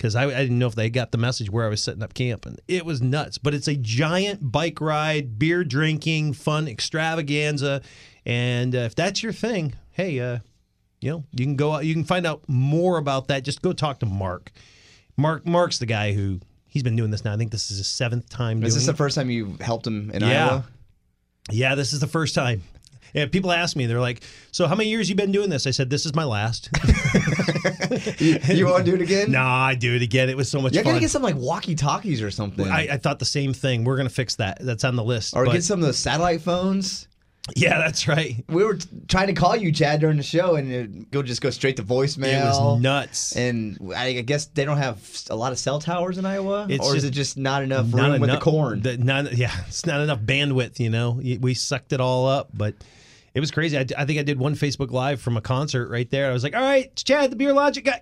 Because 0.00 0.16
I, 0.16 0.24
I 0.24 0.40
didn't 0.40 0.58
know 0.58 0.66
if 0.66 0.74
they 0.74 0.88
got 0.88 1.12
the 1.12 1.18
message 1.18 1.50
where 1.50 1.66
I 1.66 1.68
was 1.68 1.82
setting 1.82 2.02
up 2.02 2.14
camp, 2.14 2.46
and 2.46 2.58
it 2.66 2.86
was 2.86 3.02
nuts. 3.02 3.36
But 3.36 3.52
it's 3.52 3.68
a 3.68 3.76
giant 3.76 4.50
bike 4.50 4.80
ride, 4.80 5.38
beer 5.38 5.62
drinking, 5.62 6.32
fun 6.32 6.66
extravaganza, 6.66 7.82
and 8.24 8.74
uh, 8.74 8.78
if 8.78 8.94
that's 8.94 9.22
your 9.22 9.34
thing, 9.34 9.74
hey, 9.90 10.18
uh, 10.18 10.38
you 11.02 11.10
know, 11.10 11.24
you 11.32 11.44
can 11.44 11.56
go 11.56 11.72
out, 11.72 11.84
you 11.84 11.92
can 11.92 12.04
find 12.04 12.26
out 12.26 12.42
more 12.48 12.96
about 12.96 13.28
that. 13.28 13.44
Just 13.44 13.60
go 13.60 13.74
talk 13.74 14.00
to 14.00 14.06
Mark. 14.06 14.52
Mark, 15.18 15.46
Mark's 15.46 15.78
the 15.78 15.86
guy 15.86 16.14
who 16.14 16.40
he's 16.66 16.82
been 16.82 16.96
doing 16.96 17.10
this 17.10 17.22
now. 17.22 17.34
I 17.34 17.36
think 17.36 17.50
this 17.50 17.70
is 17.70 17.76
his 17.76 17.88
seventh 17.88 18.30
time. 18.30 18.64
Is 18.64 18.74
this 18.74 18.86
the 18.86 18.92
it. 18.92 18.96
first 18.96 19.16
time 19.16 19.28
you 19.28 19.58
helped 19.60 19.86
him 19.86 20.10
in 20.12 20.22
yeah. 20.22 20.48
Iowa? 20.48 20.64
Yeah, 21.50 21.74
this 21.74 21.92
is 21.92 22.00
the 22.00 22.06
first 22.06 22.34
time. 22.34 22.62
Yeah, 23.14 23.26
people 23.26 23.50
ask 23.52 23.76
me, 23.76 23.86
they're 23.86 24.00
like, 24.00 24.22
"So 24.52 24.66
how 24.66 24.74
many 24.74 24.90
years 24.90 25.08
you 25.08 25.14
been 25.14 25.32
doing 25.32 25.50
this?" 25.50 25.66
I 25.66 25.70
said, 25.70 25.90
"This 25.90 26.06
is 26.06 26.14
my 26.14 26.24
last." 26.24 26.68
you, 28.20 28.38
you 28.48 28.66
want 28.66 28.84
to 28.84 28.90
do 28.90 28.94
it 28.94 29.02
again? 29.02 29.32
nah, 29.32 29.64
I 29.66 29.74
do 29.74 29.94
it 29.94 30.02
again. 30.02 30.28
It 30.28 30.36
was 30.36 30.50
so 30.50 30.60
much 30.60 30.74
You're 30.74 30.82
fun. 30.84 30.92
gonna 30.92 31.00
get 31.00 31.10
some 31.10 31.22
like 31.22 31.36
walkie 31.36 31.74
talkies 31.74 32.22
or 32.22 32.30
something. 32.30 32.68
I, 32.68 32.88
I 32.92 32.96
thought 32.96 33.18
the 33.18 33.24
same 33.24 33.52
thing. 33.52 33.84
We're 33.84 33.96
gonna 33.96 34.08
fix 34.08 34.36
that. 34.36 34.58
That's 34.60 34.84
on 34.84 34.96
the 34.96 35.04
list. 35.04 35.34
or 35.36 35.44
but- 35.44 35.52
get 35.52 35.64
some 35.64 35.80
of 35.80 35.86
those 35.86 35.98
satellite 35.98 36.40
phones. 36.42 37.06
Yeah, 37.56 37.78
that's 37.78 38.06
right. 38.06 38.44
We 38.48 38.62
were 38.64 38.74
t- 38.76 38.86
trying 39.08 39.26
to 39.28 39.32
call 39.32 39.56
you, 39.56 39.72
Chad, 39.72 40.00
during 40.00 40.18
the 40.18 40.22
show, 40.22 40.54
and 40.56 40.70
it, 40.70 40.90
you'll 41.10 41.22
just 41.24 41.40
go 41.40 41.50
straight 41.50 41.76
to 41.78 41.82
voicemail. 41.82 42.38
It 42.38 42.44
was 42.44 42.80
nuts. 42.80 43.34
And 43.34 43.92
I 43.96 44.20
guess 44.20 44.44
they 44.44 44.64
don't 44.64 44.76
have 44.76 45.00
a 45.30 45.34
lot 45.34 45.50
of 45.50 45.58
cell 45.58 45.80
towers 45.80 46.18
in 46.18 46.26
Iowa, 46.26 46.66
It's 46.68 46.86
or 46.86 46.94
is 46.94 47.02
just 47.02 47.06
it 47.06 47.10
just 47.16 47.36
not 47.38 47.62
enough 47.62 47.86
Not 47.92 48.10
room 48.12 48.20
with 48.20 48.30
the 48.30 48.36
corn? 48.38 48.82
the- 48.82 48.98
not, 48.98 49.32
yeah, 49.32 49.52
it's 49.66 49.84
not 49.86 50.00
enough 50.00 50.20
bandwidth. 50.20 50.78
You 50.78 50.90
know, 50.90 51.12
we 51.40 51.54
sucked 51.54 51.92
it 51.92 52.00
all 52.00 52.28
up, 52.28 52.50
but 52.54 52.74
it 53.34 53.40
was 53.40 53.50
crazy. 53.50 53.76
I, 53.78 53.86
I 53.96 54.04
think 54.04 54.18
I 54.18 54.22
did 54.22 54.38
one 54.38 54.54
Facebook 54.54 54.90
Live 54.90 55.20
from 55.20 55.36
a 55.36 55.40
concert 55.40 55.88
right 55.90 56.08
there. 56.10 56.30
I 56.30 56.32
was 56.32 56.42
like, 56.42 56.54
"All 56.54 56.62
right, 56.62 56.94
Chad, 56.96 57.30
the 57.30 57.36
beer 57.36 57.52
logic 57.52 57.84
got 57.84 58.00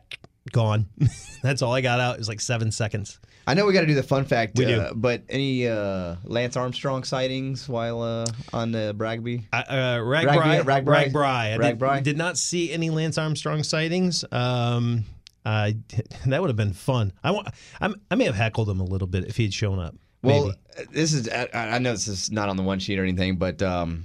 gone." 0.52 0.86
that's 1.42 1.62
all 1.62 1.72
I 1.74 1.80
got 1.80 2.00
out. 2.00 2.14
It 2.14 2.18
was 2.18 2.28
like 2.28 2.40
seven 2.40 2.70
seconds. 2.72 3.20
I 3.46 3.54
know 3.54 3.64
we 3.64 3.72
got 3.72 3.80
to 3.80 3.86
do 3.86 3.94
the 3.94 4.02
fun 4.02 4.26
fact, 4.26 4.58
We 4.58 4.66
do. 4.66 4.78
uh, 4.78 4.92
but 4.92 5.22
any 5.30 5.66
uh, 5.66 6.16
Lance 6.24 6.54
Armstrong 6.54 7.02
sightings 7.02 7.66
while 7.66 8.02
uh, 8.02 8.26
on 8.52 8.72
the 8.72 8.94
Bragby? 8.94 9.44
Uh, 9.50 9.56
uh, 9.56 9.72
RAGBRAI, 10.00 10.64
RAGBRAI- 10.64 10.84
RAGBRAI? 10.84 11.12
RAGBRAI. 11.12 11.24
I 11.24 11.56
did, 11.56 11.78
RAGBRAI? 11.78 12.02
did 12.02 12.18
not 12.18 12.36
see 12.36 12.70
any 12.70 12.90
Lance 12.90 13.16
Armstrong 13.16 13.62
sightings. 13.62 14.22
Um, 14.30 15.04
I 15.46 15.76
that 16.26 16.42
would 16.42 16.50
have 16.50 16.56
been 16.56 16.74
fun. 16.74 17.12
I 17.24 17.30
want. 17.30 17.48
I'm, 17.80 17.94
I 18.10 18.16
may 18.16 18.24
have 18.24 18.34
heckled 18.34 18.68
him 18.68 18.80
a 18.80 18.84
little 18.84 19.08
bit 19.08 19.24
if 19.24 19.36
he 19.38 19.44
had 19.44 19.54
shown 19.54 19.78
up. 19.78 19.94
Well, 20.22 20.48
Maybe. 20.48 20.58
uh, 20.78 20.82
this 20.92 21.14
is 21.14 21.28
I, 21.30 21.48
I 21.54 21.78
know 21.78 21.92
this 21.92 22.06
is 22.08 22.30
not 22.30 22.50
on 22.50 22.58
the 22.58 22.62
one 22.62 22.80
sheet 22.80 22.98
or 22.98 23.02
anything, 23.02 23.36
but 23.36 23.62
um, 23.62 24.04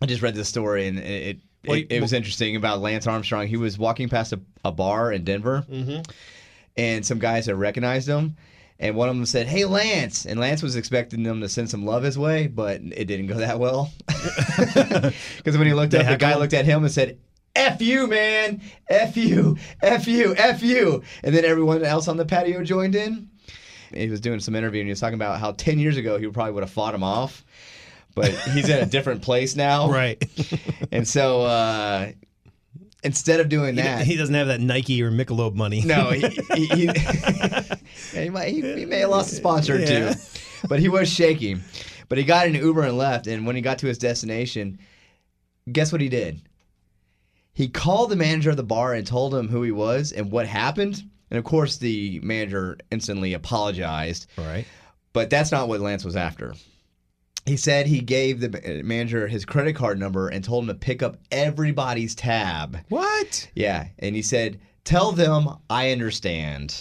I 0.00 0.06
just 0.06 0.22
read 0.22 0.34
this 0.34 0.48
story 0.48 0.86
and 0.86 0.98
it 0.98 1.02
it, 1.04 1.38
Well, 1.66 1.78
it, 1.78 1.86
it 1.90 2.00
was 2.00 2.12
interesting 2.12 2.54
about 2.56 2.80
Lance 2.80 3.06
Armstrong. 3.06 3.46
He 3.48 3.56
was 3.56 3.78
walking 3.78 4.08
past 4.08 4.32
a, 4.32 4.40
a 4.64 4.70
bar 4.72 5.12
in 5.12 5.24
Denver, 5.24 5.64
Mhm. 5.70 6.08
and 6.76 7.04
some 7.04 7.18
guys 7.18 7.46
had 7.46 7.56
recognized 7.56 8.08
him. 8.08 8.36
And 8.80 8.94
one 8.94 9.08
of 9.08 9.16
them 9.16 9.26
said, 9.26 9.48
"Hey, 9.48 9.64
Lance," 9.64 10.24
and 10.24 10.38
Lance 10.38 10.62
was 10.62 10.76
expecting 10.76 11.24
them 11.24 11.40
to 11.40 11.48
send 11.48 11.68
some 11.68 11.84
love 11.84 12.04
his 12.04 12.16
way, 12.16 12.46
but 12.46 12.80
it 12.80 13.06
didn't 13.06 13.26
go 13.26 13.34
that 13.38 13.58
well. 13.58 13.90
Because 15.36 15.56
when 15.58 15.66
he 15.66 15.74
looked 15.74 15.92
They 15.92 15.98
up, 15.98 16.06
the 16.06 16.16
guy 16.16 16.32
him? 16.34 16.38
looked 16.38 16.54
at 16.54 16.64
him 16.64 16.84
and 16.84 16.92
said, 16.92 17.18
F 17.56 17.80
you, 17.82 18.06
man. 18.06 18.60
F 18.88 19.16
you. 19.16 19.56
F 19.82 20.06
you. 20.06 20.34
F 20.36 20.62
you. 20.62 21.02
And 21.24 21.34
then 21.34 21.44
everyone 21.44 21.82
else 21.82 22.06
on 22.08 22.16
the 22.16 22.24
patio 22.24 22.62
joined 22.62 22.94
in. 22.94 23.28
He 23.92 24.08
was 24.08 24.20
doing 24.20 24.38
some 24.40 24.54
interview 24.54 24.80
and 24.80 24.88
he 24.88 24.92
was 24.92 25.00
talking 25.00 25.14
about 25.14 25.40
how 25.40 25.52
10 25.52 25.78
years 25.78 25.96
ago 25.96 26.18
he 26.18 26.28
probably 26.28 26.52
would 26.52 26.62
have 26.62 26.70
fought 26.70 26.94
him 26.94 27.02
off. 27.02 27.44
But 28.20 28.30
he's 28.52 28.68
in 28.68 28.78
a 28.82 28.86
different 28.86 29.22
place 29.22 29.56
now. 29.56 29.90
Right. 29.98 30.22
And 30.92 31.06
so 31.06 31.42
uh, 31.42 32.12
instead 33.02 33.40
of 33.40 33.48
doing 33.48 33.76
He, 33.76 33.82
that, 33.82 34.04
he 34.06 34.16
doesn't 34.16 34.34
have 34.34 34.48
that 34.48 34.60
Nike 34.60 35.02
or 35.02 35.10
Michelob 35.10 35.54
money. 35.54 35.82
no, 35.82 36.10
he, 36.10 36.20
he, 36.54 36.66
he, 36.66 36.90
he, 38.12 38.30
might, 38.30 38.48
he, 38.48 38.60
he 38.74 38.84
may 38.86 39.00
have 39.00 39.10
lost 39.10 39.32
a 39.32 39.36
sponsor 39.36 39.76
or 39.76 39.78
Yeah. 39.80 40.12
two, 40.14 40.20
but 40.68 40.80
he 40.80 40.88
was 40.88 41.08
shaky. 41.08 41.56
But 42.08 42.18
he 42.18 42.24
got 42.24 42.46
an 42.46 42.54
Uber 42.54 42.82
and 42.82 42.96
left. 42.96 43.26
And 43.26 43.46
when 43.46 43.54
he 43.56 43.62
got 43.62 43.78
to 43.80 43.86
his 43.86 43.98
destination, 43.98 44.78
guess 45.70 45.92
what 45.92 46.00
he 46.00 46.08
did? 46.08 46.40
He 47.52 47.68
called 47.68 48.10
the 48.10 48.16
manager 48.16 48.50
of 48.50 48.56
the 48.56 48.62
bar 48.62 48.94
and 48.94 49.06
told 49.06 49.34
him 49.34 49.48
who 49.48 49.62
he 49.62 49.72
was 49.72 50.12
and 50.12 50.30
what 50.30 50.46
happened. 50.46 51.02
And 51.30 51.36
of 51.38 51.44
course, 51.44 51.76
the 51.76 52.18
manager 52.22 52.78
instantly 52.90 53.34
apologized. 53.34 54.26
Right. 54.38 54.64
But 55.12 55.28
that's 55.28 55.50
not 55.52 55.68
what 55.68 55.80
Lance 55.80 56.04
was 56.04 56.16
after. 56.16 56.54
He 57.48 57.56
said 57.56 57.86
he 57.86 58.00
gave 58.00 58.40
the 58.40 58.82
manager 58.84 59.26
his 59.26 59.44
credit 59.44 59.74
card 59.74 59.98
number 59.98 60.28
and 60.28 60.44
told 60.44 60.64
him 60.64 60.68
to 60.68 60.74
pick 60.74 61.02
up 61.02 61.16
everybody's 61.32 62.14
tab. 62.14 62.78
What? 62.88 63.50
Yeah. 63.54 63.88
And 63.98 64.14
he 64.14 64.22
said, 64.22 64.60
Tell 64.84 65.12
them 65.12 65.48
I 65.68 65.90
understand. 65.90 66.76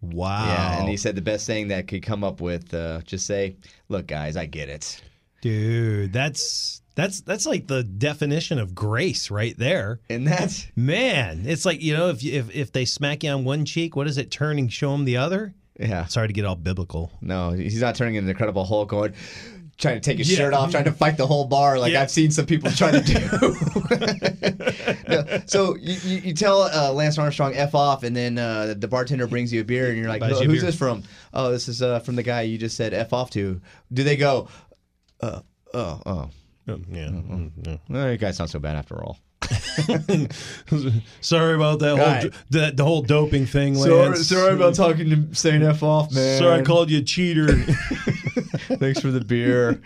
Wow. 0.00 0.46
Yeah, 0.46 0.80
and 0.80 0.88
he 0.88 0.96
said 0.96 1.16
the 1.16 1.22
best 1.22 1.46
thing 1.46 1.68
that 1.68 1.88
could 1.88 2.02
come 2.02 2.22
up 2.22 2.40
with, 2.40 2.72
uh, 2.72 3.00
just 3.02 3.26
say, 3.26 3.56
"Look, 3.88 4.06
guys, 4.06 4.36
I 4.36 4.46
get 4.46 4.68
it. 4.68 5.02
Dude, 5.40 6.12
that's 6.12 6.82
that's 6.94 7.20
that's 7.20 7.46
like 7.46 7.66
the 7.66 7.84
definition 7.84 8.58
of 8.58 8.74
grace 8.74 9.30
right 9.30 9.56
there. 9.56 10.00
And 10.10 10.26
that's 10.26 10.66
man, 10.74 11.44
it's 11.46 11.64
like 11.64 11.80
you 11.80 11.96
know 11.96 12.08
if 12.08 12.22
you, 12.22 12.32
if 12.32 12.54
if 12.54 12.72
they 12.72 12.84
smack 12.84 13.22
you 13.22 13.30
on 13.30 13.44
one 13.44 13.64
cheek, 13.64 13.94
what 13.94 14.08
is 14.08 14.18
it 14.18 14.30
turn 14.30 14.58
and 14.58 14.72
show 14.72 14.92
them 14.92 15.04
the 15.04 15.16
other? 15.16 15.54
Yeah. 15.78 16.06
Sorry 16.06 16.26
to 16.26 16.32
get 16.32 16.44
all 16.44 16.56
biblical. 16.56 17.12
No, 17.20 17.52
he's 17.52 17.80
not 17.80 17.94
turning 17.94 18.16
into 18.16 18.26
an 18.26 18.30
Incredible 18.30 18.64
Hulk 18.64 18.88
going, 18.88 19.14
trying 19.78 19.94
to 19.94 20.00
take 20.00 20.18
his 20.18 20.30
Yeah. 20.30 20.38
shirt 20.38 20.54
off, 20.54 20.70
trying 20.70 20.84
to 20.84 20.92
fight 20.92 21.16
the 21.16 21.26
whole 21.26 21.46
bar 21.46 21.78
like 21.78 21.92
Yeah. 21.92 22.02
I've 22.02 22.10
seen 22.10 22.30
some 22.30 22.46
people 22.46 22.70
try 22.70 22.90
to 22.90 23.00
do. 23.00 23.14
No, 25.08 25.24
so 25.46 25.74
you, 25.76 26.18
you, 26.18 26.34
tell 26.34 26.62
uh, 26.62 26.92
Lance 26.92 27.16
Armstrong 27.16 27.54
F 27.54 27.74
off, 27.74 28.02
and 28.02 28.14
then 28.14 28.36
uh, 28.36 28.74
the 28.76 28.86
bartender 28.86 29.26
brings 29.26 29.50
you 29.50 29.62
a 29.62 29.64
beer, 29.64 29.88
and 29.88 29.96
you're 29.96 30.08
like, 30.08 30.20
you 30.22 30.50
who's 30.50 30.60
this 30.60 30.76
from? 30.76 31.02
Oh, 31.32 31.50
this 31.50 31.66
is 31.66 31.80
uh, 31.80 32.00
from 32.00 32.14
the 32.16 32.22
guy 32.22 32.42
you 32.42 32.58
just 32.58 32.76
said 32.76 32.92
F 32.92 33.14
off 33.14 33.30
to. 33.30 33.58
Do 33.90 34.02
they 34.04 34.16
go, 34.16 34.48
uh, 35.22 35.40
oh, 35.72 36.02
oh. 36.04 36.30
yeah. 36.90 37.10
Well, 37.88 38.12
you 38.12 38.18
guys 38.18 38.36
sound 38.36 38.50
so 38.50 38.58
bad 38.58 38.76
after 38.76 39.02
all. 39.02 39.18
Sorry 41.22 41.54
about 41.54 41.78
that 41.78 41.96
whole 41.96 42.06
Right. 42.06 42.32
the, 42.50 42.72
the 42.74 42.84
whole 42.84 43.00
doping 43.02 43.46
thing. 43.46 43.76
Sorry, 43.76 43.92
Lance. 43.94 44.28
sorry 44.28 44.54
about 44.54 44.74
talking 44.74 45.08
to 45.08 45.34
saying 45.34 45.62
F 45.62 45.82
off, 45.82 46.12
man. 46.12 46.38
Sorry, 46.38 46.60
I 46.60 46.62
called 46.62 46.90
you 46.90 46.98
a 46.98 47.02
cheater. 47.02 47.48
Thanks 48.78 49.00
for 49.00 49.10
the 49.10 49.20
beer. 49.24 49.80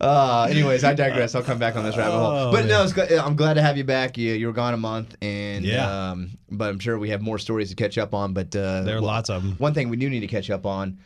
Uh, 0.00 0.46
anyways, 0.50 0.84
I 0.84 0.94
digress. 0.94 1.34
I'll 1.34 1.42
come 1.42 1.58
back 1.58 1.76
on 1.76 1.84
this 1.84 1.96
rabbit 1.96 2.12
hole. 2.16 2.30
Oh, 2.32 2.52
But 2.52 2.66
no, 2.66 2.84
it's, 2.84 2.96
I'm 3.18 3.36
glad 3.36 3.54
to 3.54 3.62
have 3.62 3.76
you 3.76 3.84
back. 3.84 4.16
You, 4.18 4.32
you 4.34 4.46
were 4.46 4.52
gone 4.52 4.74
a 4.74 4.78
month, 4.78 5.16
and 5.22 5.64
Yeah. 5.64 6.10
um, 6.10 6.30
but 6.50 6.68
I'm 6.70 6.78
sure 6.78 6.98
we 6.98 7.10
have 7.10 7.20
more 7.20 7.38
stories 7.38 7.70
to 7.70 7.76
catch 7.76 7.98
up 7.98 8.14
on. 8.14 8.32
But 8.32 8.54
uh, 8.54 8.82
There 8.82 8.96
are 8.96 9.00
lots 9.00 9.30
of 9.30 9.42
them. 9.42 9.52
One 9.58 9.74
thing 9.74 9.88
we 9.88 9.96
do 9.96 10.08
need 10.10 10.20
to 10.20 10.26
catch 10.26 10.50
up 10.50 10.66
on: 10.66 10.98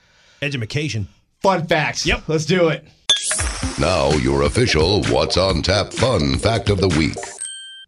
Education. 0.42 1.08
fun 1.42 1.66
facts. 1.66 2.06
Yep, 2.06 2.28
let's 2.28 2.44
do 2.46 2.68
it. 2.68 2.86
Now, 3.80 4.10
your 4.12 4.42
official 4.42 5.02
What's 5.04 5.36
on 5.36 5.62
Tap 5.62 5.92
fun 5.92 6.36
fact 6.38 6.68
of 6.70 6.78
the 6.80 6.88
week. 6.88 7.16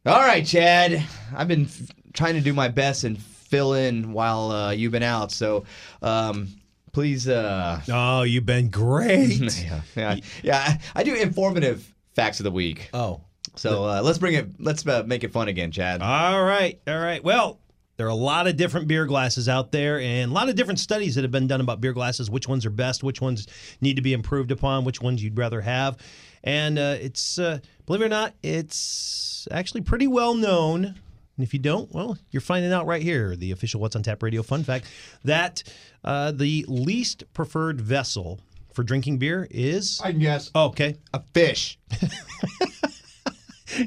All 0.04 0.20
right, 0.20 0.44
Chad. 0.44 1.04
I've 1.34 1.48
been 1.48 1.64
f- 1.66 1.90
trying 2.12 2.34
to 2.34 2.40
do 2.40 2.52
my 2.52 2.68
best 2.68 3.04
and 3.04 3.20
fill 3.20 3.74
in 3.74 4.12
while 4.12 4.50
uh, 4.50 4.70
you've 4.72 4.92
been 4.92 5.02
out. 5.04 5.30
So, 5.30 5.64
um, 6.02 6.48
please. 6.96 7.28
Uh, 7.28 7.78
oh, 7.92 8.22
you've 8.22 8.46
been 8.46 8.70
great. 8.70 9.62
yeah, 9.62 9.80
yeah, 9.94 10.16
yeah. 10.42 10.78
I, 10.94 11.02
do 11.02 11.14
informative 11.14 11.94
facts 12.14 12.40
of 12.40 12.44
the 12.44 12.50
week. 12.50 12.88
Oh, 12.94 13.20
so 13.54 13.84
uh, 13.84 14.00
let's 14.02 14.16
bring 14.16 14.32
it. 14.32 14.48
Let's 14.58 14.86
uh, 14.86 15.02
make 15.06 15.22
it 15.22 15.30
fun 15.30 15.48
again, 15.48 15.70
Chad. 15.70 16.00
All 16.00 16.42
right, 16.42 16.80
all 16.86 16.98
right. 16.98 17.22
Well, 17.22 17.60
there 17.98 18.06
are 18.06 18.10
a 18.10 18.14
lot 18.14 18.46
of 18.46 18.56
different 18.56 18.88
beer 18.88 19.04
glasses 19.04 19.46
out 19.46 19.72
there, 19.72 20.00
and 20.00 20.30
a 20.30 20.34
lot 20.34 20.48
of 20.48 20.56
different 20.56 20.80
studies 20.80 21.16
that 21.16 21.22
have 21.22 21.30
been 21.30 21.46
done 21.46 21.60
about 21.60 21.82
beer 21.82 21.92
glasses. 21.92 22.30
Which 22.30 22.48
ones 22.48 22.64
are 22.64 22.70
best? 22.70 23.04
Which 23.04 23.20
ones 23.20 23.46
need 23.82 23.96
to 23.96 24.02
be 24.02 24.14
improved 24.14 24.50
upon? 24.50 24.84
Which 24.84 25.02
ones 25.02 25.22
you'd 25.22 25.36
rather 25.36 25.60
have? 25.60 25.98
And 26.44 26.78
uh, 26.78 26.96
it's 26.98 27.38
uh, 27.38 27.58
believe 27.84 28.00
it 28.00 28.06
or 28.06 28.08
not, 28.08 28.32
it's 28.42 29.46
actually 29.50 29.82
pretty 29.82 30.06
well 30.06 30.34
known. 30.34 30.94
And 31.36 31.44
if 31.44 31.52
you 31.52 31.60
don't, 31.60 31.92
well, 31.92 32.16
you're 32.30 32.40
finding 32.40 32.72
out 32.72 32.86
right 32.86 33.02
here, 33.02 33.36
the 33.36 33.52
official 33.52 33.80
What's 33.80 33.94
on 33.94 34.02
Tap 34.02 34.22
Radio 34.22 34.42
fun 34.42 34.64
fact, 34.64 34.86
that 35.24 35.62
uh, 36.04 36.32
the 36.32 36.64
least 36.68 37.24
preferred 37.34 37.80
vessel 37.80 38.40
for 38.72 38.82
drinking 38.82 39.18
beer 39.18 39.46
is. 39.50 40.00
I 40.02 40.12
can 40.12 40.20
guess. 40.20 40.50
Oh, 40.54 40.66
okay. 40.66 40.96
A 41.12 41.20
fish. 41.34 41.78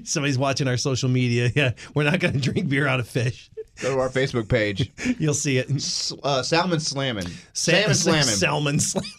Somebody's 0.03 0.38
watching 0.38 0.67
our 0.67 0.77
social 0.77 1.09
media. 1.09 1.49
Yeah, 1.55 1.71
we're 1.95 2.03
not 2.03 2.19
going 2.19 2.33
to 2.33 2.39
drink 2.39 2.69
beer 2.69 2.88
out 2.88 2.99
of 2.99 3.07
fish. 3.07 3.49
Go 3.81 3.95
to 3.95 3.99
our 4.01 4.09
Facebook 4.09 4.47
page. 4.47 4.91
You'll 5.19 5.33
see 5.33 5.57
it. 5.57 5.69
Uh, 6.23 6.43
salmon 6.43 6.79
slamming. 6.79 7.25
Sa- 7.53 7.71
salmon 7.71 7.95
slamming. 7.95 8.23
Salmon 8.23 8.79
slamming. 8.79 9.09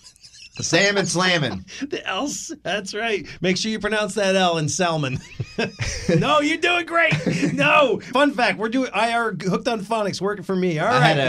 Salmon 0.62 1.06
slamming. 1.06 1.64
The 1.80 2.06
L. 2.06 2.28
That's 2.62 2.94
right. 2.94 3.26
Make 3.40 3.56
sure 3.56 3.70
you 3.70 3.78
pronounce 3.80 4.14
that 4.14 4.36
L 4.36 4.58
in 4.58 4.68
salmon. 4.68 5.18
no, 6.18 6.40
you're 6.40 6.58
doing 6.58 6.86
great. 6.86 7.14
No. 7.54 8.00
Fun 8.12 8.32
fact: 8.32 8.58
We're 8.58 8.68
doing 8.68 8.90
IR 8.94 9.36
hooked 9.40 9.68
on 9.68 9.80
phonics 9.80 10.20
working 10.20 10.44
for 10.44 10.56
me. 10.56 10.78
All 10.78 10.86
right. 10.86 11.02
I 11.02 11.08
had 11.08 11.28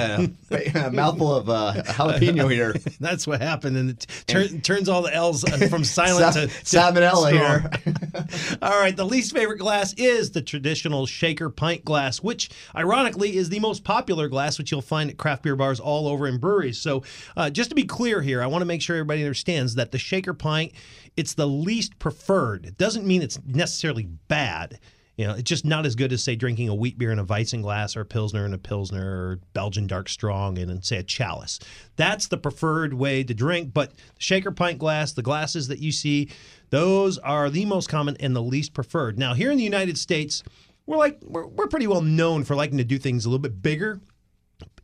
a, 0.52 0.88
a 0.88 0.91
mouthful 0.91 1.34
of 1.36 1.50
uh, 1.50 1.74
jalapeno 1.86 2.52
here. 2.52 2.74
That's 3.00 3.26
what 3.26 3.41
happened, 3.41 3.78
and 3.78 3.89
it 3.91 4.08
turn, 4.28 4.62
turns 4.62 4.89
all 4.89 5.02
the 5.02 5.13
L's 5.13 5.44
uh, 5.44 5.67
from 5.70 5.84
silent 5.84 6.34
Sa- 6.34 6.41
to, 6.41 6.48
to 6.48 6.54
salmonella 6.63 7.67
strong. 7.70 8.58
all 8.62 8.80
right, 8.80 8.96
the 8.96 9.06
least 9.06 9.34
favorite 9.34 9.58
glass 9.58 9.94
is 9.94 10.32
the 10.32 10.41
traditional 10.41 11.06
shaker 11.06 11.50
pint 11.50 11.86
glass, 11.86 12.22
which 12.22 12.50
ironically 12.76 13.36
is 13.36 13.50
the 13.50 13.60
most 13.60 13.84
popular 13.84 14.28
glass, 14.28 14.58
which 14.58 14.72
you'll 14.72 14.82
find 14.82 15.10
at 15.10 15.17
craft 15.17 15.44
beer 15.44 15.56
bars 15.56 15.80
all 15.80 16.08
over 16.08 16.28
in 16.28 16.38
breweries. 16.38 16.78
So, 16.80 17.04
uh, 17.38 17.50
just 17.50 17.70
to 17.70 17.76
be 17.76 17.84
clear 17.84 18.22
here, 18.22 18.41
I 18.41 18.48
want 18.48 18.62
to 18.62 18.65
make 18.65 18.82
sure 18.82 18.96
everybody 18.96 19.21
understands 19.22 19.76
that 19.76 19.92
the 19.92 19.98
shaker 19.98 20.34
pint 20.34 20.74
it's 21.18 21.34
the 21.34 21.48
least 21.48 22.00
preferred. 22.00 22.66
It 22.66 22.78
doesn't 22.78 23.06
mean 23.06 23.22
it's 23.22 23.40
necessarily 23.46 24.06
bad. 24.28 24.80
You 25.18 25.28
know, 25.28 25.34
it's 25.34 25.44
just 25.44 25.66
not 25.66 25.86
as 25.86 25.96
good 25.96 26.14
as 26.14 26.24
say 26.24 26.36
drinking 26.36 26.70
a 26.70 26.76
wheat 26.76 26.98
beer 26.98 27.12
in 27.12 27.20
a 27.20 27.26
Weizen 27.26 27.62
glass 27.62 27.96
or 27.96 28.02
a 28.02 28.06
Pilsner 28.06 28.46
in 28.46 28.54
a 28.54 28.58
Pilsner 28.58 29.06
or 29.06 29.40
Belgian 29.54 29.86
Dark 29.86 30.10
Strong 30.10 30.58
in 30.58 30.82
say 30.82 30.98
a 30.98 31.04
chalice. 31.04 31.60
That's 31.96 32.28
the 32.28 32.38
preferred 32.38 32.94
way 32.94 33.24
to 33.24 33.34
drink. 33.34 33.74
But 33.74 33.92
the 33.92 34.22
shaker 34.22 34.52
pint 34.52 34.80
glass, 34.80 35.12
the 35.12 35.22
glasses 35.22 35.68
that 35.68 35.80
you 35.80 35.92
see, 35.92 36.30
those 36.70 37.18
are 37.20 37.50
the 37.50 37.66
most 37.66 37.90
common 37.90 38.16
and 38.20 38.36
the 38.36 38.42
least 38.42 38.74
preferred. 38.74 39.20
Now, 39.20 39.34
here 39.34 39.52
in 39.52 39.58
the 39.58 39.64
United 39.64 39.98
States, 39.98 40.44
we're 40.86 40.98
like 40.98 41.20
we're, 41.22 41.46
we're 41.46 41.68
pretty 41.68 41.88
well 41.88 42.02
known 42.02 42.44
for 42.44 42.56
liking 42.56 42.78
to 42.78 42.84
do 42.84 42.98
things 42.98 43.26
a 43.26 43.30
little 43.30 43.40
bit 43.40 43.62
bigger, 43.62 44.00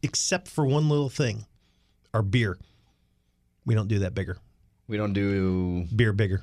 except 0.04 0.50
for 0.50 0.65
one 0.65 0.89
little 0.89 1.10
thing: 1.10 1.45
our 2.13 2.21
beer. 2.21 2.58
We 3.67 3.75
don't 3.75 3.89
do 3.89 3.99
that 3.99 4.15
bigger. 4.15 4.38
We 4.88 4.95
don't 4.95 5.12
do 5.12 5.86
beer 5.93 6.13
bigger. 6.13 6.41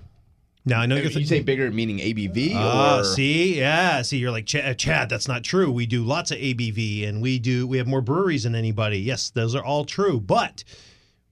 Now 0.67 0.81
I 0.81 0.87
know 0.87 0.97
you're 0.97 1.11
you 1.11 1.25
say 1.25 1.41
bigger 1.41 1.71
meaning 1.71 1.99
ABV. 1.99 2.53
Oh, 2.55 3.01
or... 3.01 3.05
see, 3.05 3.59
yeah, 3.59 4.03
see, 4.03 4.19
you're 4.19 4.31
like 4.31 4.45
Chad, 4.45 4.79
Chad. 4.79 5.09
That's 5.09 5.27
not 5.27 5.43
true. 5.43 5.73
We 5.73 5.87
do 5.87 6.05
lots 6.05 6.31
of 6.31 6.39
ABV, 6.39 7.09
and 7.09 7.23
we 7.23 7.39
do 7.39 7.67
we 7.67 7.79
have 7.79 7.87
more 7.87 8.03
breweries 8.03 8.43
than 8.43 8.55
anybody. 8.55 8.99
Yes, 8.99 9.31
those 9.31 9.55
are 9.55 9.65
all 9.65 9.87
true, 9.87 10.21
but 10.21 10.65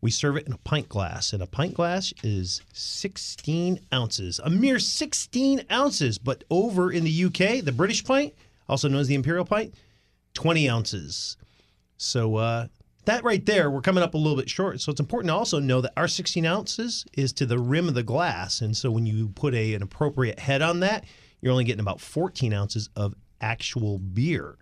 we 0.00 0.11
serve 0.11 0.38
it 0.38 0.46
in 0.46 0.55
a 0.55 0.59
pint 0.59 0.88
glass, 0.88 1.35
and 1.35 1.42
a 1.42 1.46
pint 1.46 1.74
glass 1.74 2.14
is 2.22 2.62
16 2.72 3.81
ounces, 3.92 4.40
a 4.42 4.48
mere 4.48 4.78
16 4.78 5.62
ounces. 5.70 6.16
But 6.16 6.44
over 6.50 6.90
in 6.90 7.05
the 7.05 7.24
UK, 7.26 7.62
the 7.62 7.72
British 7.72 8.02
pint, 8.02 8.33
also 8.66 8.88
known 8.88 9.00
as 9.00 9.09
the 9.09 9.14
Imperial 9.14 9.44
pint, 9.44 9.74
20 10.33 10.70
ounces. 10.70 11.37
So 11.98 12.37
uh, 12.37 12.68
that 13.04 13.24
right 13.24 13.44
there, 13.44 13.70
we're 13.70 13.80
coming 13.80 14.02
up 14.02 14.14
a 14.14 14.18
little 14.18 14.36
bit 14.36 14.48
short. 14.48 14.80
So 14.80 14.92
it's 14.92 15.00
important 15.00 15.30
to 15.30 15.34
also 15.34 15.58
know 15.58 15.80
that 15.80 15.92
our 15.96 16.08
16 16.08 16.44
ounces 16.46 17.04
is 17.14 17.32
to 17.34 17.46
the 17.46 17.58
rim 17.58 17.88
of 17.88 17.94
the 17.94 18.02
glass. 18.02 18.60
And 18.60 18.76
so 18.76 18.90
when 18.90 19.06
you 19.06 19.28
put 19.28 19.54
a, 19.54 19.74
an 19.74 19.82
appropriate 19.82 20.38
head 20.38 20.62
on 20.62 20.80
that, 20.80 21.04
you're 21.40 21.52
only 21.52 21.64
getting 21.64 21.80
about 21.80 22.00
14 22.00 22.52
ounces 22.52 22.88
of 22.94 23.14
actual 23.40 23.98
beer. 23.98 24.56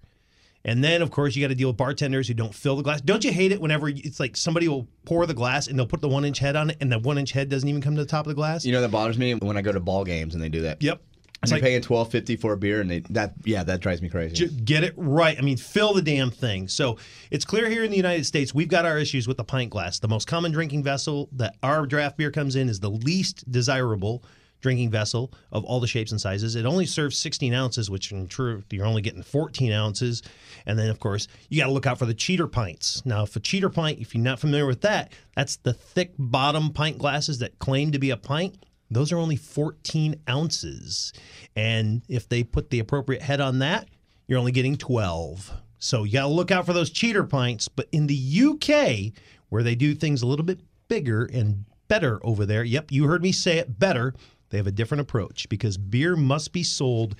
And 0.64 0.85
then, 0.85 1.00
of 1.00 1.11
course, 1.11 1.35
you 1.35 1.42
got 1.42 1.48
to 1.48 1.55
deal 1.55 1.68
with 1.68 1.79
bartenders 1.79 2.29
who 2.29 2.35
don't 2.35 2.55
fill 2.55 2.76
the 2.76 2.83
glass. 2.83 3.00
Don't 3.00 3.24
you 3.24 3.33
hate 3.33 3.50
it 3.50 3.61
whenever 3.61 3.88
it's 3.88 4.20
like 4.20 4.37
somebody 4.37 4.68
will 4.68 4.88
pour 5.07 5.24
the 5.24 5.33
glass 5.33 5.68
and 5.68 5.79
they'll 5.79 5.87
put 5.87 6.03
the 6.03 6.09
one 6.09 6.24
inch 6.24 6.38
head 6.38 6.55
on 6.55 6.70
it, 6.70 6.76
and 6.81 6.92
the 6.92 6.98
one 6.98 7.16
inch 7.16 7.33
head 7.33 7.48
doesn't 7.48 7.68
even 7.68 7.81
come 7.81 7.94
to 7.96 8.03
the 8.03 8.09
top 8.09 8.26
of 8.26 8.29
the 8.29 8.35
glass? 8.35 8.64
You 8.64 8.72
know 8.72 8.83
that 8.83 8.90
bothers 8.90 9.16
me 9.16 9.35
when 9.35 9.57
I 9.57 9.62
go 9.62 9.72
to 9.72 9.81
ball 9.81 10.05
games 10.05 10.35
and 10.35 10.42
they 10.42 10.50
do 10.50 10.62
that. 10.62 10.83
Yep. 10.83 11.03
And 11.42 11.50
you're 11.50 11.61
paying 11.61 11.81
twelve 11.81 12.11
fifty 12.11 12.37
for 12.37 12.53
a 12.53 12.57
beer, 12.57 12.81
and 12.81 12.90
they 12.90 13.00
that 13.11 13.33
yeah 13.44 13.62
that 13.64 13.81
drives 13.81 14.03
me 14.03 14.11
crazy. 14.11 14.46
Get 14.48 14.85
it 14.85 14.92
right. 14.96 15.38
I 15.38 15.40
mean, 15.40 15.57
fill 15.57 15.94
the 15.94 16.03
damn 16.03 16.31
thing. 16.31 16.68
So 16.68 16.98
it's 17.31 17.46
clear 17.46 17.70
here 17.70 17.83
in 17.83 17.90
the 17.90 17.96
United 17.96 18.26
States, 18.26 18.55
we've 18.55 18.68
got 18.68 18.85
our 18.85 18.98
issues 18.98 19.26
with 19.26 19.38
the 19.38 19.44
pint 19.44 19.70
glass. 19.70 19.98
The 19.98 20.09
most 20.09 20.26
common 20.26 20.53
drinking 20.53 20.83
vessel 20.83 21.31
that 21.33 21.57
our 21.62 21.87
draft 21.87 22.18
beer 22.18 22.31
comes 22.31 22.57
in 22.57 22.68
is 22.68 22.81
the 22.81 22.90
least 22.90 23.50
desirable 23.50 24.22
drinking 24.61 24.90
vessel 24.90 25.33
of 25.53 25.64
all 25.64 25.81
the 25.81 25.87
shapes 25.87 26.11
and 26.12 26.20
sizes. 26.20 26.55
It 26.55 26.66
only 26.66 26.87
serves 26.87 27.18
16 27.18 27.53
ounces, 27.55 27.90
which 27.90 28.12
in 28.12 28.26
truth, 28.29 28.64
you're 28.70 28.87
only 28.87 29.03
getting 29.03 29.22
14 29.22 29.72
ounces. 29.72 30.22
And 30.66 30.79
then, 30.79 30.90
of 30.90 31.00
course, 31.00 31.29
you 31.48 31.61
got 31.61 31.66
to 31.66 31.72
look 31.72 31.87
out 31.87 31.98
for 31.98 32.07
the 32.07 32.14
cheater 32.14 32.46
pints. 32.46 33.05
Now, 33.05 33.22
if 33.22 33.35
a 33.37 33.40
cheater 33.40 33.70
pint, 33.70 34.00
if 34.00 34.14
you're 34.14 34.22
not 34.22 34.38
familiar 34.40 34.66
with 34.66 34.83
that, 34.83 35.12
that's 35.35 35.57
the 35.57 35.72
thick 35.72 36.12
bottom 36.18 36.72
pint 36.72 36.98
glasses 36.98 37.38
that 37.38 37.59
claim 37.59 37.92
to 37.92 37.98
be 37.98 38.11
a 38.11 38.16
pint. 38.16 38.64
Those 38.90 39.12
are 39.12 39.18
only 39.18 39.37
14 39.37 40.16
ounces. 40.29 41.12
And 41.55 42.03
if 42.09 42.29
they 42.29 42.42
put 42.42 42.70
the 42.70 42.81
appropriate 42.81 43.22
head 43.22 43.40
on 43.40 43.61
that, 43.61 43.88
you're 44.26 44.38
only 44.38 44.53
getting 44.53 44.76
12. 44.76 45.53
So 45.79 46.05
you 46.05 46.14
got 46.14 46.22
to 46.22 46.29
look 46.29 46.50
out 46.50 46.66
for 46.66 46.72
those 46.72 46.90
cheater 46.90 47.24
pints. 47.24 47.68
But 47.68 47.88
in 47.92 48.07
the 48.07 48.42
UK, 48.42 49.12
where 49.48 49.62
they 49.62 49.74
do 49.74 49.94
things 49.94 50.22
a 50.22 50.26
little 50.26 50.44
bit 50.44 50.61
bigger 50.88 51.24
and 51.24 51.64
better 51.88 52.20
over 52.24 52.44
there, 52.44 52.64
yep, 52.64 52.90
you 52.90 53.05
heard 53.05 53.22
me 53.22 53.33
say 53.33 53.59
it 53.59 53.79
better, 53.79 54.14
they 54.50 54.57
have 54.57 54.66
a 54.66 54.72
different 54.72 55.00
approach 55.00 55.48
because 55.48 55.76
beer 55.76 56.16
must 56.16 56.53
be 56.53 56.62
sold 56.62 57.14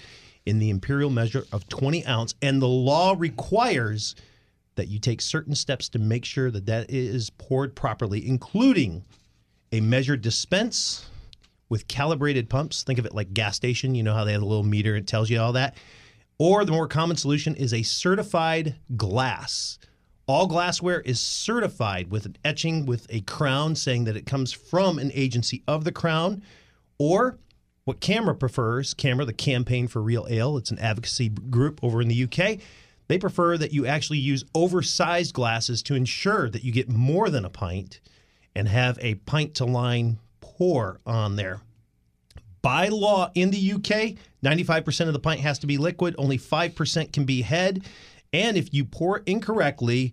in 0.47 0.59
the 0.59 0.71
imperial 0.71 1.11
measure 1.11 1.45
of 1.53 1.69
20 1.69 2.05
ounce. 2.07 2.35
And 2.43 2.61
the 2.61 2.69
law 2.69 3.15
requires 3.17 4.17
that 4.75 4.89
you 4.89 4.99
take 4.99 5.21
certain 5.21 5.55
steps 5.55 5.89
to 5.91 5.99
make 5.99 6.25
sure 6.25 6.51
that 6.51 6.67
that 6.67 6.91
is 6.91 7.31
poured 7.31 7.77
properly, 7.77 8.27
including 8.27 9.05
a 9.73 9.81
measured 9.81 10.23
dispense 10.23 11.07
with 11.71 11.89
calibrated 11.89 12.51
pumps. 12.51 12.83
Think 12.83 12.99
of 12.99 13.07
it 13.07 13.15
like 13.15 13.33
gas 13.33 13.57
station. 13.57 13.95
You 13.95 14.03
know 14.03 14.13
how 14.13 14.25
they 14.25 14.33
have 14.33 14.43
a 14.43 14.47
little 14.47 14.65
meter, 14.65 14.95
it 14.95 15.07
tells 15.07 15.31
you 15.31 15.41
all 15.41 15.55
that. 15.55 15.77
Or 16.39 16.67
the 16.67 16.73
more 16.73 16.89
common 16.89 17.17
solution 17.17 17.55
is 17.55 17.73
a 17.73 17.83
certified 17.83 18.77
glass. 18.97 19.79
All 20.27 20.47
glassware 20.47 21.01
is 21.01 21.21
certified 21.21 22.11
with 22.11 22.27
an 22.27 22.37
etching 22.45 22.87
with 22.87 23.07
a 23.11 23.23
crown 23.23 23.75
saying 23.75 24.05
that 24.05 24.17
it 24.17 24.27
comes 24.27 24.53
from 24.53 24.99
an 24.99 25.11
agency 25.15 25.63
of 25.67 25.85
the 25.85 25.93
crown 25.93 26.43
Or 26.99 27.39
what 27.85 28.01
CAMRA 28.01 28.39
prefers, 28.39 28.95
CAMRA, 28.95 29.27
the 29.27 29.33
Campaign 29.33 29.89
for 29.89 30.03
Real 30.03 30.27
Ale, 30.31 30.57
it's 30.57 30.71
an 30.71 30.79
advocacy 30.79 31.31
group 31.31 31.81
over 31.83 32.01
in 32.01 32.09
the 32.09 32.25
UK. 32.25 32.61
They 33.09 33.19
prefer 33.19 33.59
that 33.59 33.73
you 33.73 33.87
actually 33.87 34.19
use 34.19 34.45
oversized 34.55 35.35
glasses 35.35 35.83
to 35.85 35.95
ensure 35.95 36.49
that 36.51 36.63
you 36.63 36.71
get 36.71 36.89
more 36.89 37.29
than 37.29 37.45
a 37.45 37.51
pint 37.51 38.01
and 38.55 38.69
have 38.69 38.99
a 39.01 39.17
pint 39.17 39.57
to 39.57 39.65
line 39.65 40.19
pour 40.61 41.01
on 41.07 41.37
there. 41.37 41.59
By 42.61 42.89
law 42.89 43.31
in 43.35 43.51
the 43.51 43.73
UK, 43.73 44.19
95% 44.45 45.07
of 45.07 45.15
the 45.15 45.19
pint 45.19 45.41
has 45.41 45.59
to 45.61 45.67
be 45.67 45.79
liquid, 45.79 46.15
only 46.19 46.37
5% 46.37 47.13
can 47.15 47.25
be 47.25 47.41
head. 47.41 47.87
And 48.35 48.59
if 48.59 48.75
you 48.75 48.85
pour 48.85 49.23
incorrectly, 49.25 50.13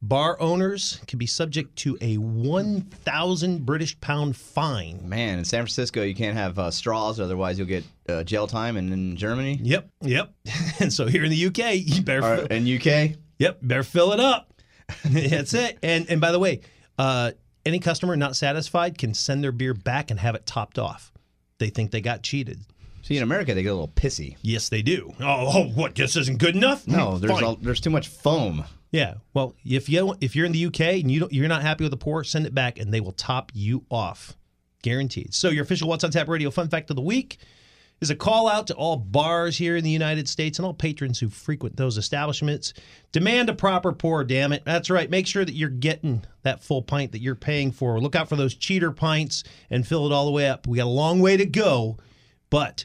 bar 0.00 0.40
owners 0.40 0.98
can 1.06 1.18
be 1.18 1.26
subject 1.26 1.76
to 1.76 1.98
a 2.00 2.16
1,000 2.16 3.66
British 3.66 4.00
pound 4.00 4.34
fine. 4.34 5.06
Man, 5.06 5.38
in 5.38 5.44
San 5.44 5.60
Francisco, 5.60 6.02
you 6.02 6.14
can't 6.14 6.38
have 6.38 6.58
uh, 6.58 6.70
straws, 6.70 7.20
otherwise 7.20 7.58
you'll 7.58 7.68
get 7.68 7.84
uh, 8.08 8.24
jail 8.24 8.46
time. 8.46 8.78
And 8.78 8.94
in 8.94 9.14
Germany, 9.18 9.60
Yep, 9.60 9.90
yep. 10.00 10.32
And 10.80 10.90
so 10.98 11.06
here 11.06 11.22
in 11.22 11.30
the 11.30 11.46
UK, 11.48 11.74
you 11.74 12.00
better 12.00 12.24
Or 12.24 12.34
in 12.46 12.66
UK, 12.66 13.18
Yep, 13.38 13.58
better 13.60 13.82
fill 13.82 14.12
it 14.12 14.20
up. 14.20 14.54
That's 15.04 15.52
it. 15.52 15.78
And 15.82 16.08
and 16.08 16.18
by 16.18 16.32
the 16.32 16.38
way, 16.38 16.62
uh, 16.96 17.32
any 17.64 17.78
customer 17.78 18.16
not 18.16 18.36
satisfied 18.36 18.98
can 18.98 19.14
send 19.14 19.42
their 19.42 19.52
beer 19.52 19.74
back 19.74 20.10
and 20.10 20.20
have 20.20 20.34
it 20.34 20.46
topped 20.46 20.78
off. 20.78 21.12
They 21.58 21.70
think 21.70 21.90
they 21.90 22.00
got 22.00 22.22
cheated. 22.22 22.60
see 23.02 23.16
in 23.16 23.22
America 23.22 23.54
they 23.54 23.62
get 23.62 23.70
a 23.70 23.74
little 23.74 23.88
pissy. 23.88 24.36
Yes, 24.42 24.68
they 24.68 24.82
do. 24.82 25.12
Oh, 25.20 25.50
oh 25.54 25.64
what? 25.74 25.94
This 25.94 26.16
isn't 26.16 26.38
good 26.38 26.56
enough? 26.56 26.86
No, 26.88 27.12
Hmm, 27.12 27.26
there's 27.26 27.42
a, 27.42 27.56
there's 27.60 27.80
too 27.80 27.90
much 27.90 28.08
foam. 28.08 28.64
Yeah. 28.90 29.14
Well, 29.32 29.54
if 29.64 29.88
you 29.88 30.14
if 30.20 30.36
you're 30.36 30.46
in 30.46 30.52
the 30.52 30.66
UK 30.66 30.80
and 30.80 31.10
you 31.10 31.20
don't, 31.20 31.32
you're 31.32 31.48
not 31.48 31.62
happy 31.62 31.84
with 31.84 31.92
the 31.92 31.96
pour, 31.96 32.24
send 32.24 32.46
it 32.46 32.54
back 32.54 32.78
and 32.78 32.92
they 32.92 33.00
will 33.00 33.12
top 33.12 33.50
you 33.54 33.84
off, 33.90 34.36
guaranteed. 34.82 35.32
So 35.34 35.48
your 35.48 35.62
official 35.62 35.88
What's 35.88 36.04
on 36.04 36.10
Tap 36.10 36.28
Radio 36.28 36.50
fun 36.50 36.68
fact 36.68 36.90
of 36.90 36.96
the 36.96 37.02
week 37.02 37.38
is 38.02 38.10
a 38.10 38.16
call 38.16 38.48
out 38.48 38.66
to 38.66 38.74
all 38.74 38.96
bars 38.96 39.56
here 39.56 39.76
in 39.76 39.84
the 39.84 39.90
United 39.90 40.28
States 40.28 40.58
and 40.58 40.66
all 40.66 40.74
patrons 40.74 41.20
who 41.20 41.28
frequent 41.28 41.76
those 41.76 41.96
establishments. 41.96 42.74
Demand 43.12 43.48
a 43.48 43.54
proper 43.54 43.92
pour. 43.92 44.24
Damn 44.24 44.52
it. 44.52 44.64
That's 44.64 44.90
right. 44.90 45.08
Make 45.08 45.28
sure 45.28 45.44
that 45.44 45.54
you're 45.54 45.68
getting 45.68 46.24
that 46.42 46.64
full 46.64 46.82
pint 46.82 47.12
that 47.12 47.22
you're 47.22 47.36
paying 47.36 47.70
for. 47.70 48.00
Look 48.00 48.16
out 48.16 48.28
for 48.28 48.34
those 48.34 48.56
cheater 48.56 48.90
pints 48.90 49.44
and 49.70 49.86
fill 49.86 50.04
it 50.04 50.12
all 50.12 50.26
the 50.26 50.32
way 50.32 50.48
up. 50.48 50.66
We 50.66 50.78
got 50.78 50.86
a 50.86 50.90
long 50.90 51.20
way 51.20 51.36
to 51.38 51.46
go, 51.46 51.96
but. 52.50 52.84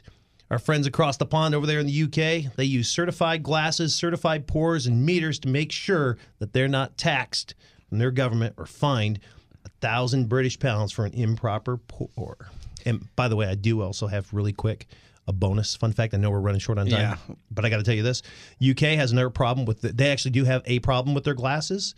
Our 0.50 0.58
friends 0.58 0.86
across 0.86 1.18
the 1.18 1.26
pond 1.26 1.54
over 1.54 1.66
there 1.66 1.78
in 1.78 1.86
the 1.86 2.04
UK, 2.04 2.56
they 2.56 2.64
use 2.64 2.88
certified 2.88 3.42
glasses, 3.42 3.94
certified 3.94 4.46
pours, 4.46 4.86
and 4.86 5.04
meters 5.04 5.38
to 5.40 5.48
make 5.50 5.70
sure 5.70 6.16
that 6.38 6.54
they're 6.54 6.66
not 6.66 6.96
taxed 6.96 7.54
from 7.86 7.98
their 7.98 8.10
government 8.10 8.54
or 8.56 8.64
fined 8.64 9.20
a 9.66 9.68
thousand 9.82 10.30
British 10.30 10.58
pounds 10.58 10.90
for 10.90 11.04
an 11.04 11.12
improper 11.12 11.76
pour. 11.76 12.48
And 12.86 13.14
by 13.14 13.28
the 13.28 13.36
way, 13.36 13.46
I 13.46 13.56
do 13.56 13.82
also 13.82 14.06
have 14.06 14.32
really 14.32 14.54
quick 14.54 14.86
a 15.28 15.32
bonus 15.32 15.76
fun 15.76 15.92
fact. 15.92 16.14
I 16.14 16.16
know 16.16 16.30
we're 16.30 16.40
running 16.40 16.58
short 16.60 16.78
on 16.78 16.86
time, 16.88 17.00
Yeah. 17.00 17.16
but 17.52 17.64
I 17.64 17.68
got 17.70 17.76
to 17.76 17.82
tell 17.84 17.94
you 17.94 18.02
this: 18.02 18.22
UK 18.60 18.96
has 18.96 19.12
another 19.12 19.30
problem 19.30 19.64
with. 19.66 19.82
The, 19.82 19.92
they 19.92 20.10
actually 20.10 20.32
do 20.32 20.44
have 20.44 20.62
a 20.66 20.80
problem 20.80 21.14
with 21.14 21.22
their 21.24 21.34
glasses, 21.34 21.94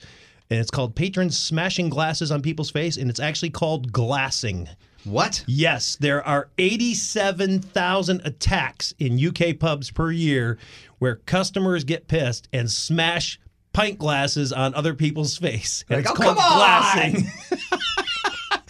and 0.51 0.59
it's 0.61 0.71
called 0.71 0.95
patrons 0.95 1.39
smashing 1.39 1.89
glasses 1.89 2.31
on 2.31 2.43
people's 2.43 2.71
face, 2.71 2.97
and 2.99 3.09
it's 3.09 3.21
actually 3.21 3.51
called 3.51 3.91
glassing. 3.93 4.69
What? 5.05 5.45
Yes, 5.47 5.97
there 5.99 6.23
are 6.27 6.51
87,000 6.59 8.21
attacks 8.25 8.95
in 8.99 9.19
UK 9.19 9.59
pubs 9.59 9.91
per 9.91 10.11
year 10.11 10.59
where 10.99 11.17
customers 11.17 11.85
get 11.85 12.07
pissed 12.09 12.49
and 12.53 12.71
smash 12.71 13.41
pint 13.73 13.99
glasses 13.99 14.53
on 14.53 14.75
other 14.75 14.93
people's 14.95 15.39
face. 15.39 15.85
And 15.89 15.99
Like, 16.05 16.05
it's 16.05 16.11
"Oh, 16.21 16.23
called 16.23 16.37
come 16.37 16.53
on!" 16.53 16.59
glassing. 16.59 17.27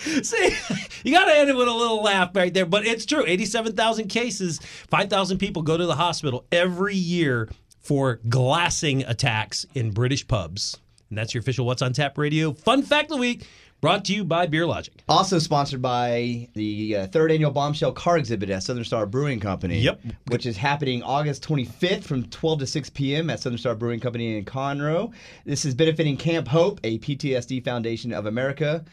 See, 0.23 0.57
you 1.05 1.13
got 1.13 1.27
to 1.27 1.37
end 1.37 1.51
it 1.51 1.57
with 1.57 1.69
a 1.69 1.73
little 1.73 2.03
laugh 2.03 2.35
right 2.35 2.53
there, 2.53 2.67
but 2.67 2.87
it's 2.87 3.05
true. 3.05 3.25
87,000 3.27 4.09
cases, 4.09 4.59
5,000 4.89 5.39
people 5.39 5.63
go 5.63 5.77
to 5.77 5.87
the 5.87 5.97
hospital 5.97 6.47
every 6.51 6.97
year 6.97 7.49
for 7.79 8.21
glassing 8.29 9.03
attacks 9.05 9.67
in 9.75 9.91
British 9.91 10.27
pubs. 10.27 10.79
And 11.09 11.19
that's 11.19 11.35
your 11.35 11.41
official 11.41 11.67
What's 11.67 11.83
on 11.83 11.93
Tap 11.93 12.17
Radio 12.17 12.53
Fun 12.53 12.83
Fact 12.83 13.11
of 13.11 13.17
the 13.17 13.21
Week, 13.21 13.47
brought 13.81 14.05
to 14.05 14.15
you 14.15 14.25
by 14.25 14.47
Beer 14.47 14.67
Logic. 14.67 14.95
Also 15.09 15.39
sponsored 15.39 15.83
by 15.83 16.49
the 16.55 16.97
uh, 16.97 17.07
third 17.09 17.33
annual 17.33 17.51
Bombshell 17.51 17.93
Car 17.93 18.19
Exhibit 18.19 18.51
at 18.51 18.63
Southern 18.63 18.85
Star 18.85 19.07
Brewing 19.07 19.41
Company. 19.41 19.81
Yep. 19.81 20.01
Which 20.29 20.47
is 20.47 20.57
happening 20.57 21.03
August 21.03 21.47
25th 21.47 22.05
from 22.05 22.25
12 22.27 22.61
to 22.61 22.67
6 22.67 22.91
p.m. 22.91 23.31
at 23.31 23.41
Southern 23.41 23.59
Star 23.59 23.75
Brewing 23.75 24.01
Company 24.01 24.39
in 24.39 24.45
Conroe. 24.45 25.13
This 25.45 25.65
is 25.65 25.75
benefiting 25.75 26.17
Camp 26.17 26.49
Hope, 26.49 26.81
a 26.85 26.99
PTSD 26.99 27.65
Foundation 27.65 28.13
of 28.13 28.27
America. 28.27 28.85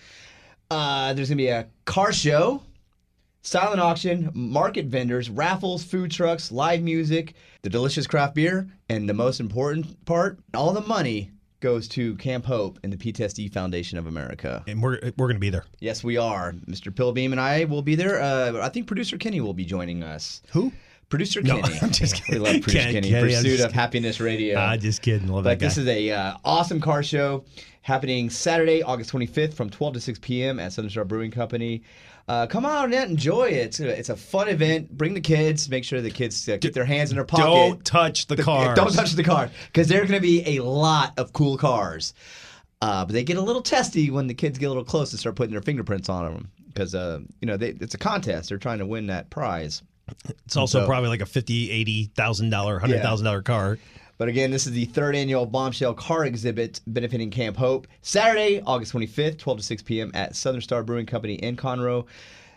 Uh, 0.70 1.14
there's 1.14 1.30
going 1.30 1.38
to 1.38 1.44
be 1.44 1.48
a 1.48 1.68
car 1.86 2.12
show, 2.12 2.62
silent 3.42 3.80
auction, 3.80 4.30
market 4.34 4.86
vendors, 4.88 5.30
raffles, 5.30 5.84
food 5.84 6.12
trucks, 6.12 6.52
live 6.52 6.82
music, 6.82 7.36
the 7.62 7.70
delicious 7.70 8.06
craft 8.06 8.36
beer, 8.36 8.68
and 8.90 9.08
the 9.08 9.14
most 9.14 9.40
important 9.40 10.04
part, 10.06 10.40
all 10.54 10.74
the 10.74 10.82
money 10.82 11.32
goes 11.60 11.88
to 11.88 12.16
Camp 12.16 12.46
Hope 12.46 12.80
and 12.84 12.94
the 12.94 12.98
PTSD 12.98 13.52
Foundation 13.52 13.98
of 13.98 14.06
America. 14.06 14.64
And 14.68 14.82
we're, 14.82 15.00
we're 15.18 15.28
going 15.28 15.36
to 15.36 15.40
be 15.40 15.50
there. 15.50 15.66
Yes, 15.80 16.04
we 16.04 16.18
are. 16.18 16.52
Mr. 16.68 16.96
Pilbeam 16.96 17.32
and 17.32 17.42
I 17.42 17.64
will 17.66 17.82
be 17.82 17.96
there. 17.96 18.22
Uh, 18.22 18.62
I 18.62 18.70
think 18.70 18.88
producer 18.88 19.18
Kenny 19.18 19.42
will 19.42 19.54
be 19.54 19.66
joining 19.66 20.04
us. 20.04 20.42
Who? 20.52 20.72
Producer 21.10 21.42
No, 21.42 21.62
Kenny. 21.62 21.80
I'm 21.82 21.92
just 21.92 22.16
We 22.16 22.20
kidding. 22.22 22.42
love 22.44 22.62
producer 22.62 22.80
Ken- 22.80 22.94
Kenny. 22.94 23.10
Kenny, 23.10 23.34
Pursuit 23.34 23.60
of. 23.62 23.72
Happiness 23.72 24.20
Radio. 24.20 24.58
Ah, 24.60 24.76
just 24.78 25.02
kidding. 25.02 25.28
Love 25.28 25.44
but 25.46 25.60
that 25.60 25.66
this 25.66 25.78
is 25.78 25.88
a 25.88 26.12
uh, 26.12 26.34
awesome 26.44 26.82
car 26.82 27.02
show 27.04 27.46
happening 27.82 28.30
Saturday, 28.30 28.84
August 28.84 29.12
25th 29.14 29.54
from 29.54 29.70
12 29.70 29.94
to 29.96 30.02
6 30.02 30.20
p.m. 30.22 30.60
at 30.60 30.74
Southern 30.74 30.90
Star 30.92 31.06
Brewing 31.06 31.32
Company. 31.32 31.82
Uh, 32.28 32.46
come 32.46 32.66
on 32.66 32.92
and 32.94 33.12
enjoy 33.12 33.46
it. 33.46 33.54
It's 33.68 33.80
a, 33.80 33.88
it's 34.00 34.10
a 34.10 34.16
fun 34.18 34.50
event. 34.50 34.92
Bring 34.98 35.14
the 35.14 35.22
kids. 35.22 35.70
Make 35.70 35.86
sure 35.86 36.02
the 36.02 36.12
kids 36.12 36.50
uh, 36.50 36.58
keep 36.60 36.74
their 36.74 36.84
hands 36.84 37.10
in 37.10 37.16
their 37.16 37.24
pocket. 37.24 37.46
Don't 37.46 37.86
touch 37.86 38.28
the, 38.28 38.36
The- 38.36 38.44
cars. 38.44 38.76
Don't 38.76 38.94
touch 38.94 39.14
the 39.14 39.24
car 39.24 39.50
because 39.68 39.88
there 39.88 40.02
are 40.02 40.06
going 40.06 40.20
to 40.20 40.28
be 40.28 40.58
a 40.58 40.62
lot 40.64 41.14
of 41.18 41.32
cool 41.32 41.58
cars. 41.58 42.14
Uh, 42.82 43.06
but 43.06 43.14
they 43.14 43.24
get 43.24 43.38
a 43.38 43.42
little 43.42 43.62
testy 43.62 44.12
when 44.12 44.28
the 44.28 44.34
kids 44.34 44.60
get 44.60 44.66
a 44.66 44.70
little 44.70 44.84
close 44.84 45.12
and 45.14 45.20
start 45.22 45.36
putting 45.38 45.54
their 45.54 45.62
fingerprints 45.62 46.10
on 46.10 46.26
them 46.26 46.52
because 46.68 46.94
uh, 46.94 47.20
you 47.42 47.46
know 47.48 47.56
they, 47.56 47.70
it's 47.70 47.94
a 47.96 47.98
contest. 47.98 48.50
They're 48.50 48.58
trying 48.58 48.80
to 48.80 48.86
win 48.86 49.08
that 49.08 49.30
prize. 49.30 49.82
It's 50.46 50.58
also 50.58 50.82
So- 50.82 50.86
probably 50.88 51.10
like 51.10 51.22
a 51.22 51.26
fifty, 51.26 51.72
eighty 51.72 52.06
thousand 52.16 52.50
dollar, 52.50 52.80
hundred 52.80 53.02
thousand 53.02 53.26
dollar 53.26 53.42
car. 53.42 53.78
But 54.18 54.30
again, 54.30 54.50
this 54.50 54.66
is 54.66 54.74
the 54.74 54.86
third 54.86 55.16
annual 55.16 55.46
Bombshell 55.46 55.94
Car 55.94 56.26
Exhibit 56.26 56.82
benefiting 56.88 57.30
Camp 57.30 57.56
Hope. 57.56 57.88
Saturday, 58.02 58.64
August 58.66 58.92
25th, 58.94 59.38
12 59.38 59.60
to 59.60 59.64
6 59.64 59.84
p.m. 59.84 60.10
at 60.16 60.36
Southern 60.36 60.62
Star 60.62 60.82
Brewing 60.82 61.06
Company 61.06 61.36
in 61.36 61.56
Conroe. 61.56 62.08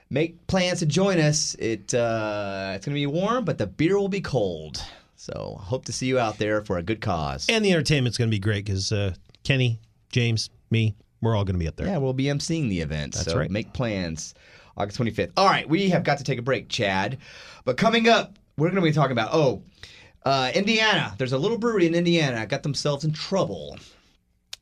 Make 0.08 0.46
plans 0.46 0.78
to 0.78 0.86
join 0.86 1.18
us. 1.20 1.54
It 1.58 1.92
uh, 1.94 2.72
it's 2.74 2.86
gonna 2.86 2.94
be 2.94 3.06
warm, 3.06 3.44
but 3.44 3.58
the 3.58 3.66
beer 3.66 3.98
will 3.98 4.08
be 4.08 4.22
cold. 4.22 4.82
So 5.16 5.58
hope 5.60 5.84
to 5.84 5.92
see 5.92 6.06
you 6.06 6.18
out 6.18 6.38
there 6.38 6.62
for 6.64 6.78
a 6.78 6.82
good 6.82 7.02
cause. 7.02 7.44
And 7.50 7.62
the 7.62 7.70
entertainment's 7.72 8.16
going 8.16 8.30
to 8.30 8.34
be 8.34 8.38
great 8.38 8.64
because 8.64 8.90
uh, 8.90 9.12
Kenny, 9.44 9.78
James, 10.10 10.48
me, 10.70 10.94
we're 11.20 11.36
all 11.36 11.44
going 11.44 11.56
to 11.56 11.58
be 11.58 11.68
up 11.68 11.76
there. 11.76 11.86
Yeah, 11.88 11.98
we'll 11.98 12.14
be 12.14 12.24
emceeing 12.24 12.70
the 12.70 12.80
event. 12.80 13.12
That's 13.12 13.30
so 13.30 13.36
right. 13.36 13.50
Make 13.50 13.74
plans. 13.74 14.32
August 14.80 14.98
25th. 14.98 15.32
All 15.36 15.46
right, 15.46 15.68
we 15.68 15.90
have 15.90 16.04
got 16.04 16.18
to 16.18 16.24
take 16.24 16.38
a 16.38 16.42
break, 16.42 16.68
Chad. 16.68 17.18
But 17.64 17.76
coming 17.76 18.08
up, 18.08 18.38
we're 18.56 18.68
going 18.68 18.82
to 18.82 18.88
be 18.88 18.92
talking 18.92 19.12
about 19.12 19.30
oh, 19.32 19.62
uh, 20.24 20.50
Indiana. 20.54 21.14
There's 21.18 21.32
a 21.32 21.38
little 21.38 21.58
brewery 21.58 21.86
in 21.86 21.94
Indiana 21.94 22.46
got 22.46 22.62
themselves 22.62 23.04
in 23.04 23.12
trouble. 23.12 23.78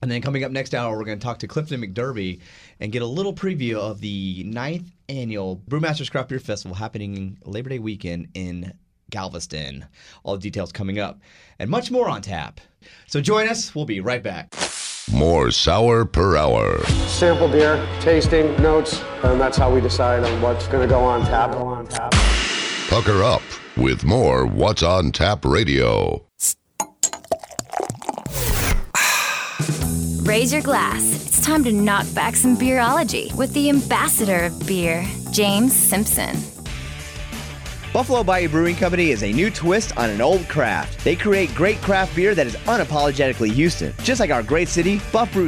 And 0.00 0.10
then 0.10 0.22
coming 0.22 0.44
up 0.44 0.52
next 0.52 0.74
hour, 0.74 0.96
we're 0.96 1.04
going 1.04 1.18
to 1.18 1.24
talk 1.24 1.40
to 1.40 1.48
Clifton 1.48 1.80
McDerby 1.80 2.40
and 2.78 2.92
get 2.92 3.02
a 3.02 3.06
little 3.06 3.34
preview 3.34 3.74
of 3.74 4.00
the 4.00 4.44
ninth 4.46 4.92
annual 5.08 5.62
Brewmasters 5.68 6.10
Craft 6.10 6.28
Beer 6.28 6.38
Festival 6.38 6.76
happening 6.76 7.36
Labor 7.44 7.70
Day 7.70 7.80
weekend 7.80 8.28
in 8.34 8.72
Galveston. 9.10 9.86
All 10.22 10.34
the 10.34 10.40
details 10.40 10.70
coming 10.70 11.00
up 11.00 11.20
and 11.58 11.68
much 11.68 11.90
more 11.90 12.08
on 12.08 12.22
tap. 12.22 12.60
So 13.06 13.20
join 13.20 13.48
us. 13.48 13.74
We'll 13.74 13.86
be 13.86 14.00
right 14.00 14.22
back. 14.22 14.54
More 15.12 15.50
sour 15.50 16.04
per 16.04 16.36
hour. 16.36 16.78
sample 17.06 17.48
beer, 17.48 17.84
tasting, 18.00 18.54
notes, 18.62 19.02
and 19.22 19.40
that's 19.40 19.56
how 19.56 19.72
we 19.72 19.80
decide 19.80 20.22
on 20.22 20.42
what's 20.42 20.66
going 20.68 20.86
to 20.86 20.92
go 20.92 21.02
on 21.02 21.22
tap. 21.22 21.52
Go 21.52 21.66
on 21.66 21.86
tap. 21.86 22.12
Pucker 22.88 23.22
up 23.22 23.42
with 23.76 24.04
more 24.04 24.46
What's 24.46 24.82
on 24.82 25.12
Tap 25.12 25.44
Radio. 25.44 26.24
Raise 30.22 30.52
your 30.52 30.62
glass. 30.62 31.02
It's 31.26 31.44
time 31.44 31.64
to 31.64 31.72
knock 31.72 32.06
back 32.14 32.36
some 32.36 32.56
beerology 32.56 33.34
with 33.34 33.52
the 33.54 33.70
ambassador 33.70 34.44
of 34.44 34.66
beer, 34.66 35.04
James 35.32 35.74
Simpson. 35.74 36.57
Buffalo 37.92 38.22
Bayou 38.22 38.48
Brewing 38.50 38.76
Company 38.76 39.10
is 39.10 39.22
a 39.22 39.32
new 39.32 39.50
twist 39.50 39.96
on 39.96 40.10
an 40.10 40.20
old 40.20 40.46
craft. 40.46 41.02
They 41.04 41.16
create 41.16 41.54
great 41.54 41.78
craft 41.78 42.14
beer 42.14 42.34
that 42.34 42.46
is 42.46 42.54
unapologetically 42.66 43.50
Houston. 43.52 43.94
Just 44.02 44.20
like 44.20 44.30
our 44.30 44.42
great 44.42 44.68
city, 44.68 45.00
Buff 45.10 45.32
Brew. 45.32 45.47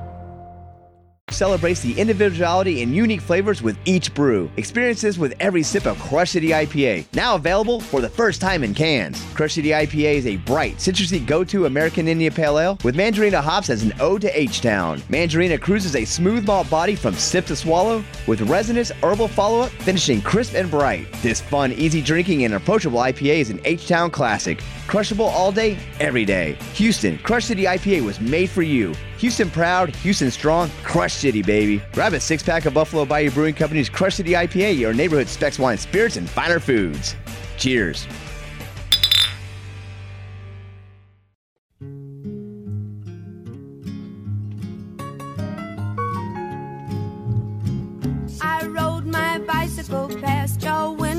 Celebrates 1.31 1.79
the 1.79 1.99
individuality 1.99 2.83
and 2.83 2.95
unique 2.95 3.21
flavors 3.21 3.61
with 3.61 3.77
each 3.85 4.13
brew. 4.13 4.51
Experience 4.57 5.01
this 5.01 5.17
with 5.17 5.33
every 5.39 5.63
sip 5.63 5.85
of 5.85 5.97
Crush 5.99 6.31
City 6.31 6.49
IPA, 6.49 7.05
now 7.13 7.35
available 7.35 7.79
for 7.79 8.01
the 8.01 8.09
first 8.09 8.41
time 8.41 8.63
in 8.63 8.73
cans. 8.73 9.23
Crush 9.33 9.53
City 9.53 9.69
IPA 9.69 10.15
is 10.15 10.27
a 10.27 10.37
bright, 10.37 10.75
citrusy 10.77 11.25
go-to 11.25 11.65
American 11.65 12.07
India 12.07 12.29
Pale 12.29 12.59
Ale 12.59 12.77
with 12.83 12.95
Mandarina 12.95 13.41
hops 13.41 13.69
as 13.69 13.83
an 13.83 13.93
ode 13.99 14.21
to 14.21 14.39
H-Town. 14.39 14.99
Mandarina 15.09 15.59
cruises 15.59 15.95
a 15.95 16.05
smooth 16.05 16.45
malt 16.45 16.69
body 16.69 16.95
from 16.95 17.13
sip 17.15 17.45
to 17.45 17.55
swallow 17.55 18.03
with 18.27 18.41
resinous 18.41 18.91
herbal 19.01 19.27
follow-up 19.27 19.71
finishing 19.71 20.21
crisp 20.21 20.53
and 20.53 20.69
bright. 20.69 21.11
This 21.21 21.41
fun, 21.41 21.71
easy 21.73 22.01
drinking 22.01 22.43
and 22.43 22.53
approachable 22.53 22.99
IPA 22.99 23.39
is 23.39 23.49
an 23.49 23.61
H-Town 23.65 24.11
classic. 24.11 24.61
Crushable 24.87 25.25
all 25.25 25.51
day, 25.51 25.77
every 25.99 26.25
day. 26.25 26.57
Houston, 26.73 27.17
Crush 27.19 27.45
City 27.45 27.63
IPA 27.63 28.03
was 28.03 28.19
made 28.19 28.49
for 28.49 28.61
you. 28.61 28.93
Houston 29.21 29.51
proud, 29.51 29.95
Houston 29.97 30.31
strong, 30.31 30.71
Crush 30.81 31.13
City, 31.13 31.43
baby. 31.43 31.79
Grab 31.93 32.13
a 32.13 32.19
six 32.19 32.41
pack 32.41 32.65
of 32.65 32.73
Buffalo 32.73 33.05
Bayou 33.05 33.29
Brewing 33.29 33.53
Company's 33.53 33.87
Crush 33.87 34.15
City 34.15 34.31
IPA, 34.31 34.79
your 34.79 34.95
neighborhood 34.95 35.27
Spec's 35.27 35.59
wine, 35.59 35.77
spirits, 35.77 36.17
and 36.17 36.27
finer 36.27 36.59
foods. 36.59 37.15
Cheers. 37.55 38.07
I 48.41 48.65
rode 48.65 49.05
my 49.05 49.37
bicycle 49.37 50.07
past 50.19 50.63
your 50.63 50.93
window 50.93 51.10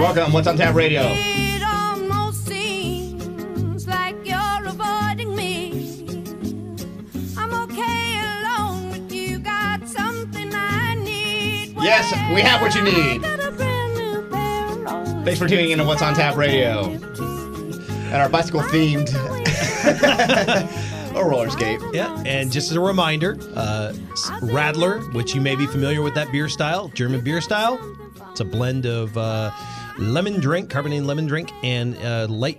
Welcome, 0.00 0.32
What's 0.32 0.46
on 0.46 0.56
Tap 0.56 0.76
Radio. 0.76 1.02
It 1.06 1.60
almost 1.64 2.46
seems 2.46 3.88
like 3.88 4.14
you're 4.24 4.64
avoiding 4.64 5.34
me. 5.34 6.06
I'm 7.36 7.52
okay 7.64 8.20
alone, 8.38 8.90
but 8.90 9.10
you 9.12 9.40
got 9.40 9.88
something 9.88 10.54
I 10.54 10.94
need. 10.94 11.74
Yes, 11.80 12.12
we 12.32 12.42
have 12.42 12.60
what 12.60 12.76
you 12.76 12.82
need. 12.82 13.22
Thanks 15.24 15.40
for 15.40 15.48
tuning 15.48 15.70
in 15.70 15.78
to 15.78 15.84
What's 15.84 16.00
on 16.00 16.14
Tap 16.14 16.36
Radio. 16.36 16.84
And 16.84 18.14
our 18.14 18.28
bicycle 18.28 18.60
themed 18.60 19.12
a 21.16 21.24
roller 21.24 21.50
skate. 21.50 21.80
Yeah, 21.92 22.22
and 22.24 22.52
just 22.52 22.70
as 22.70 22.76
a 22.76 22.80
reminder, 22.80 23.36
uh, 23.56 23.94
Radler, 24.42 25.12
which 25.12 25.34
you 25.34 25.40
may 25.40 25.56
be 25.56 25.66
familiar 25.66 26.02
with 26.02 26.14
that 26.14 26.30
beer 26.30 26.48
style, 26.48 26.86
German 26.94 27.20
beer 27.22 27.40
style. 27.40 27.80
It's 28.30 28.40
a 28.40 28.44
blend 28.44 28.86
of 28.86 29.18
uh, 29.18 29.50
lemon 29.98 30.40
drink, 30.40 30.70
carbonated 30.70 31.04
lemon 31.06 31.26
drink, 31.26 31.50
and 31.62 31.96
uh, 31.98 32.26
light 32.28 32.58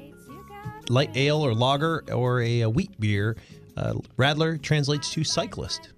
light 0.90 1.12
ale 1.16 1.38
or 1.46 1.54
lager 1.54 2.04
or 2.12 2.42
a, 2.42 2.64
uh 2.64 2.70
wheat 2.70 3.00
beer. 3.00 3.38
Uh, 3.78 3.94
Radler 4.18 4.62
translates 4.62 5.12
to 5.12 5.24
cyclist. 5.24 5.90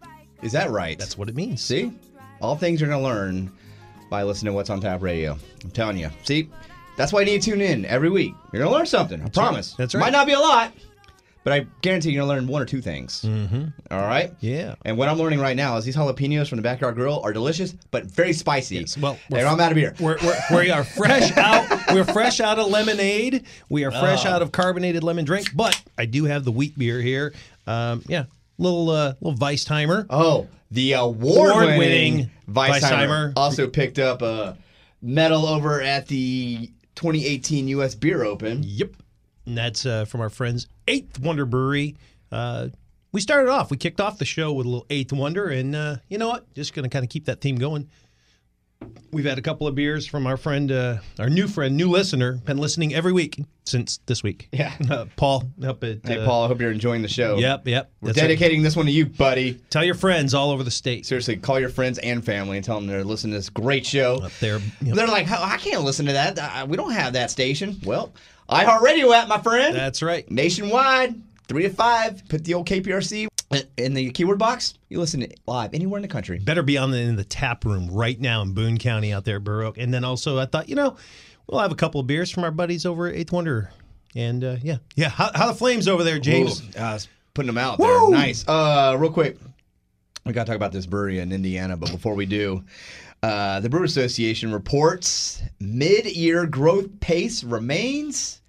Is 0.42 0.52
that 0.52 0.70
right? 0.70 1.00
That's 1.00 1.18
what 1.18 1.30
it 1.30 1.36
means. 1.36 1.62
See? 1.62 1.92
All 2.42 2.56
things 2.56 2.80
you're 2.82 2.90
going 2.90 3.02
to 3.02 3.08
learn 3.08 3.52
by 4.10 4.24
listening 4.24 4.52
to 4.52 4.56
What's 4.56 4.70
on 4.70 4.82
Tap 4.82 5.02
Radio. 5.02 5.38
I'm 5.64 5.72
telling 5.72 5.98
you. 5.98 6.10
See? 6.24 6.50
That's 6.98 7.14
why 7.14 7.22
you 7.22 7.28
need 7.28 7.42
to 7.42 7.52
tune 7.52 7.62
in 7.62 7.86
every 7.86 8.10
week. 8.10 8.34
You're 8.52 8.62
going 8.62 8.72
to 8.72 8.78
learn 8.78 8.86
something. 8.86 9.22
I 9.22 9.30
promise. 9.30 9.72
right. 9.72 9.78
That's 9.78 9.96
right. 9.96 10.02
Might 10.02 10.12
not 10.14 10.28
be 10.28 10.34
a 10.34 10.40
lot, 10.40 10.74
but 11.44 11.54
I 11.54 11.66
guarantee 11.82 12.12
you're 12.12 12.26
going 12.26 12.30
to 12.30 12.42
learn 12.42 12.48
one 12.52 12.62
or 12.62 12.66
two 12.66 12.82
things. 12.82 13.22
Mm-hmm. 13.24 13.66
All 13.90 14.02
right? 14.02 14.34
Yeah. 14.40 14.76
And 14.86 14.98
what 14.98 15.10
I'm 15.10 15.18
learning 15.18 15.40
right 15.40 15.56
now 15.56 15.78
is 15.78 15.86
these 15.86 15.96
jalapenos 15.96 16.48
from 16.48 16.58
the 16.58 16.62
Backyard 16.62 16.96
Grill 16.96 17.20
are 17.24 17.34
delicious, 17.34 17.74
but 17.92 18.06
very 18.06 18.34
spicy. 18.34 18.86
Well, 19.00 19.18
they're 19.30 19.48
all 19.48 19.60
out 19.60 19.72
of 19.72 19.76
beer. 19.76 19.96
We're, 20.00 20.18
we're, 20.24 20.60
we 20.62 20.70
are 20.72 20.84
fresh 20.84 21.32
out. 21.38 21.68
We're 21.92 22.04
fresh 22.06 22.40
out 22.40 22.60
of 22.60 22.68
lemonade. 22.68 23.46
We 23.70 23.84
are 23.86 23.92
fresh 23.92 24.26
Oh. 24.26 24.30
out 24.30 24.42
of 24.42 24.52
carbonated 24.52 25.04
lemon 25.04 25.26
drink. 25.26 25.50
But 25.56 25.82
I 25.98 26.06
do 26.06 26.26
have 26.26 26.44
the 26.46 26.52
wheat 26.52 26.78
beer 26.78 27.02
here. 27.02 27.34
Um, 27.68 28.04
yeah, 28.08 28.26
little 28.58 28.90
uh, 28.90 29.14
little 29.22 29.38
Weissheimer. 29.40 30.06
Oh, 30.10 30.48
the 30.72 30.94
award-winning 30.94 31.50
Award-winning 31.70 32.32
Weissheimer 32.50 33.34
also 33.36 33.68
picked 33.68 34.00
up 34.00 34.22
a 34.22 34.58
medal 35.02 35.46
over 35.46 35.82
at 35.82 36.08
the 36.08 36.68
2018 36.96 37.68
U.S. 37.70 37.96
Beer 37.96 38.24
Open. 38.24 38.62
Yep, 38.64 38.92
and 39.46 39.58
that's 39.58 39.86
uh, 39.86 40.06
from 40.06 40.22
our 40.22 40.30
friends 40.30 40.68
Eighth 40.88 41.20
Wonder 41.20 41.46
Brewery. 41.46 41.96
Uh, 42.32 42.70
we 43.12 43.22
started 43.22 43.50
off. 43.50 43.72
We 43.72 43.78
kicked 43.78 44.00
off 44.00 44.18
the 44.18 44.26
show 44.26 44.54
with 44.54 44.66
a 44.66 44.70
little 44.70 44.86
Eighth 44.90 45.12
Wonder, 45.12 45.48
and 45.48 45.76
uh, 45.76 45.98
you 46.08 46.18
know 46.18 46.30
what? 46.30 46.54
Just 46.54 46.74
going 46.74 46.84
to 46.84 46.90
kind 46.90 47.04
of 47.04 47.10
keep 47.10 47.26
that 47.26 47.42
theme 47.42 47.58
going. 47.58 47.90
We've 49.12 49.26
had 49.26 49.38
a 49.38 49.42
couple 49.42 49.68
of 49.68 49.76
beers 49.76 50.08
from 50.08 50.26
our 50.26 50.38
friend, 50.38 50.72
uh, 50.72 50.98
our 51.20 51.30
new 51.30 51.48
friend, 51.48 51.78
new 51.78 51.90
listener, 51.90 52.34
been 52.34 52.58
listening 52.58 52.96
every 52.96 53.12
week 53.12 53.40
since 53.64 54.00
this 54.08 54.24
week. 54.24 54.50
Yeah. 54.52 54.74
uh, 54.90 55.06
Paul 55.18 55.44
up 55.64 55.84
at. 55.84 56.00
Hey, 56.04 56.18
uh, 56.18 56.26
Paul, 56.26 56.46
I 56.46 56.48
hope 56.48 56.60
you're 56.60 56.72
enjoying 56.72 57.04
the 57.04 57.08
show. 57.08 57.38
Yep, 57.38 57.68
yep. 57.68 57.92
We're 58.02 58.08
right. 58.08 58.16
dedicating 58.16 58.64
this 58.64 58.76
one 58.76 58.88
to 58.88 58.92
you, 58.92 59.06
buddy. 59.06 59.62
Tell 59.70 59.84
your 59.84 59.94
friends 59.94 60.34
all 60.34 60.50
over 60.50 60.64
the 60.64 60.72
state. 60.72 61.06
Seriously, 61.06 61.38
call 61.38 61.60
your 61.60 61.70
friends 61.70 62.00
and 62.00 62.26
family 62.26 62.58
and 62.58 62.66
tell 62.66 62.76
them 62.80 62.88
they're 62.88 63.04
listening 63.04 63.34
to 63.34 63.38
this 63.38 63.50
great 63.50 63.86
show. 63.86 64.16
Up 64.24 64.32
there, 64.40 64.60
yep. 64.82 64.96
They're 64.96 65.08
like, 65.08 65.30
I 65.30 65.58
can't 65.58 65.84
listen 65.84 66.08
to 66.08 66.14
that. 66.14 66.68
We 66.68 66.76
don't 66.76 66.94
have 66.94 67.14
that 67.14 67.30
station. 67.30 67.80
Well, 67.84 68.12
iHeartRadio 68.52 69.16
app, 69.16 69.28
my 69.28 69.40
friend. 69.40 69.76
That's 69.76 70.02
right. 70.02 70.30
Nationwide, 70.30 71.22
three 71.48 71.64
to 71.64 71.70
five. 71.70 72.22
Put 72.28 72.44
the 72.44 72.54
old 72.54 72.68
KPRC 72.68 73.28
in 73.78 73.94
the 73.94 74.12
keyword 74.12 74.40
box. 74.40 74.74
You 74.90 75.00
listen 75.00 75.22
to 75.22 75.28
it 75.28 75.40
live 75.48 75.74
anywhere 75.74 75.98
in 75.98 76.02
the 76.02 76.08
country. 76.08 76.40
better 76.40 76.64
be 76.64 76.78
on 76.78 76.92
the, 76.92 76.98
in 76.98 77.16
the 77.16 77.24
tap 77.24 77.66
room 77.66 77.90
right 77.90 78.20
now 78.20 78.42
in 78.42 78.54
Boone 78.54 78.78
County 78.78 79.14
out 79.14 79.26
there, 79.26 79.42
Oak. 79.64 79.78
And 79.78 79.94
then 79.94 80.04
also, 80.04 80.38
I 80.38 80.46
thought, 80.46 80.70
you 80.70 80.76
know, 80.76 80.98
we'll 81.48 81.62
have 81.62 81.72
a 81.72 81.76
couple 81.76 82.02
of 82.02 82.08
beers 82.08 82.30
from 82.30 82.44
our 82.44 82.52
buddies 82.52 82.86
over 82.86 83.08
at 83.08 83.16
Eighth 83.16 83.32
Wonder. 83.32 83.72
And 84.16 84.44
uh, 84.44 84.58
yeah, 84.62 84.78
yeah. 84.96 85.10
How, 85.10 85.32
how 85.34 85.48
the 85.48 85.54
flames 85.54 85.88
over 85.88 86.04
there, 86.04 86.20
James? 86.20 86.62
Ooh, 86.62 86.80
uh, 86.80 87.00
putting 87.34 87.48
them 87.48 87.58
out 87.58 87.78
there. 87.78 88.10
Nice. 88.10 88.46
Uh, 88.46 88.98
real 89.00 89.12
quick, 89.12 89.38
we 90.26 90.34
got 90.34 90.44
to 90.44 90.48
talk 90.48 90.58
about 90.58 90.74
this 90.74 90.86
brewery 90.86 91.20
in 91.20 91.32
Indiana, 91.32 91.78
but 91.78 91.90
before 91.90 92.16
we 92.16 92.26
do, 92.26 92.64
uh, 93.24 93.62
the 93.62 93.70
Brewer 93.70 93.86
Association 93.86 94.52
reports 94.52 95.42
mid-year 95.60 96.46
growth 96.46 97.00
pace 97.00 97.44
remains 97.44 98.41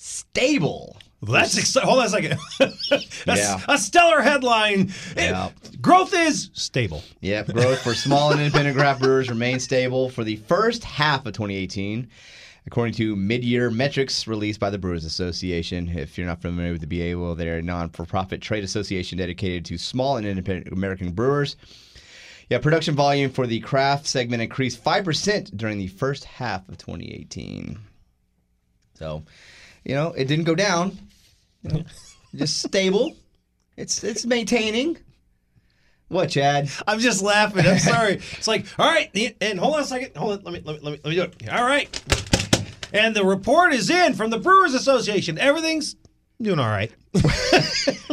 stable. 0.00 0.96
That's 1.22 1.58
exciting. 1.58 1.86
Hold 1.88 2.00
on 2.00 2.06
a 2.06 2.08
second. 2.08 2.38
that's 3.26 3.40
Yeah. 3.40 3.60
a 3.68 3.76
stellar 3.76 4.22
headline. 4.22 4.90
Yeah. 5.14 5.50
Growth 5.82 6.14
is 6.14 6.48
stable. 6.54 7.02
Yep, 7.20 7.48
growth 7.48 7.82
for 7.82 7.94
small 7.94 8.30
and 8.32 8.40
independent 8.40 8.76
craft 8.78 9.02
brewers 9.02 9.28
remains 9.28 9.62
stable 9.62 10.08
for 10.08 10.24
the 10.24 10.36
first 10.36 10.82
half 10.82 11.26
of 11.26 11.34
2018, 11.34 12.08
according 12.66 12.94
to 12.94 13.14
mid-year 13.16 13.68
metrics 13.70 14.26
released 14.26 14.60
by 14.60 14.70
the 14.70 14.78
Brewers 14.78 15.04
Association. 15.04 15.88
If 15.88 16.16
you're 16.16 16.26
not 16.26 16.40
familiar 16.40 16.72
with 16.72 16.80
the 16.80 16.86
BA, 17.12 17.18
well, 17.18 17.34
they're 17.34 17.58
a 17.58 17.62
non-for-profit 17.62 18.40
trade 18.40 18.64
association 18.64 19.18
dedicated 19.18 19.66
to 19.66 19.76
small 19.76 20.16
and 20.16 20.26
independent 20.26 20.72
American 20.72 21.12
brewers. 21.12 21.56
Yeah, 22.48 22.58
production 22.58 22.94
volume 22.94 23.30
for 23.30 23.46
the 23.46 23.60
craft 23.60 24.06
segment 24.06 24.40
increased 24.40 24.82
5% 24.82 25.54
during 25.58 25.76
the 25.76 25.86
first 25.88 26.24
half 26.24 26.66
of 26.70 26.78
2018. 26.78 27.78
So, 28.94 29.22
you 29.84 29.94
know, 29.94 30.12
it 30.12 30.26
didn't 30.26 30.44
go 30.44 30.54
down. 30.54 30.98
You 31.62 31.70
know, 31.70 31.84
just 32.34 32.62
stable. 32.62 33.16
It's 33.76 34.04
it's 34.04 34.26
maintaining. 34.26 34.98
What, 36.08 36.30
Chad? 36.30 36.68
I'm 36.88 36.98
just 36.98 37.22
laughing. 37.22 37.64
I'm 37.64 37.78
sorry. 37.78 38.14
It's 38.14 38.48
like, 38.48 38.66
all 38.78 38.90
right, 38.90 39.34
and 39.40 39.60
hold 39.60 39.74
on 39.74 39.80
a 39.82 39.84
second. 39.84 40.16
Hold 40.16 40.38
on. 40.38 40.44
Let 40.44 40.54
me 40.54 40.62
let 40.64 40.76
me 40.76 40.80
let 40.82 40.92
me, 40.92 41.00
let 41.04 41.10
me 41.10 41.14
do 41.14 41.22
it. 41.22 41.52
All 41.52 41.64
right. 41.64 41.88
and 42.92 43.14
the 43.14 43.24
report 43.24 43.72
is 43.72 43.90
in 43.90 44.14
from 44.14 44.30
the 44.30 44.38
Brewers 44.38 44.74
Association. 44.74 45.38
Everything's 45.38 45.94
doing 46.42 46.58
all 46.58 46.68
right. 46.68 46.90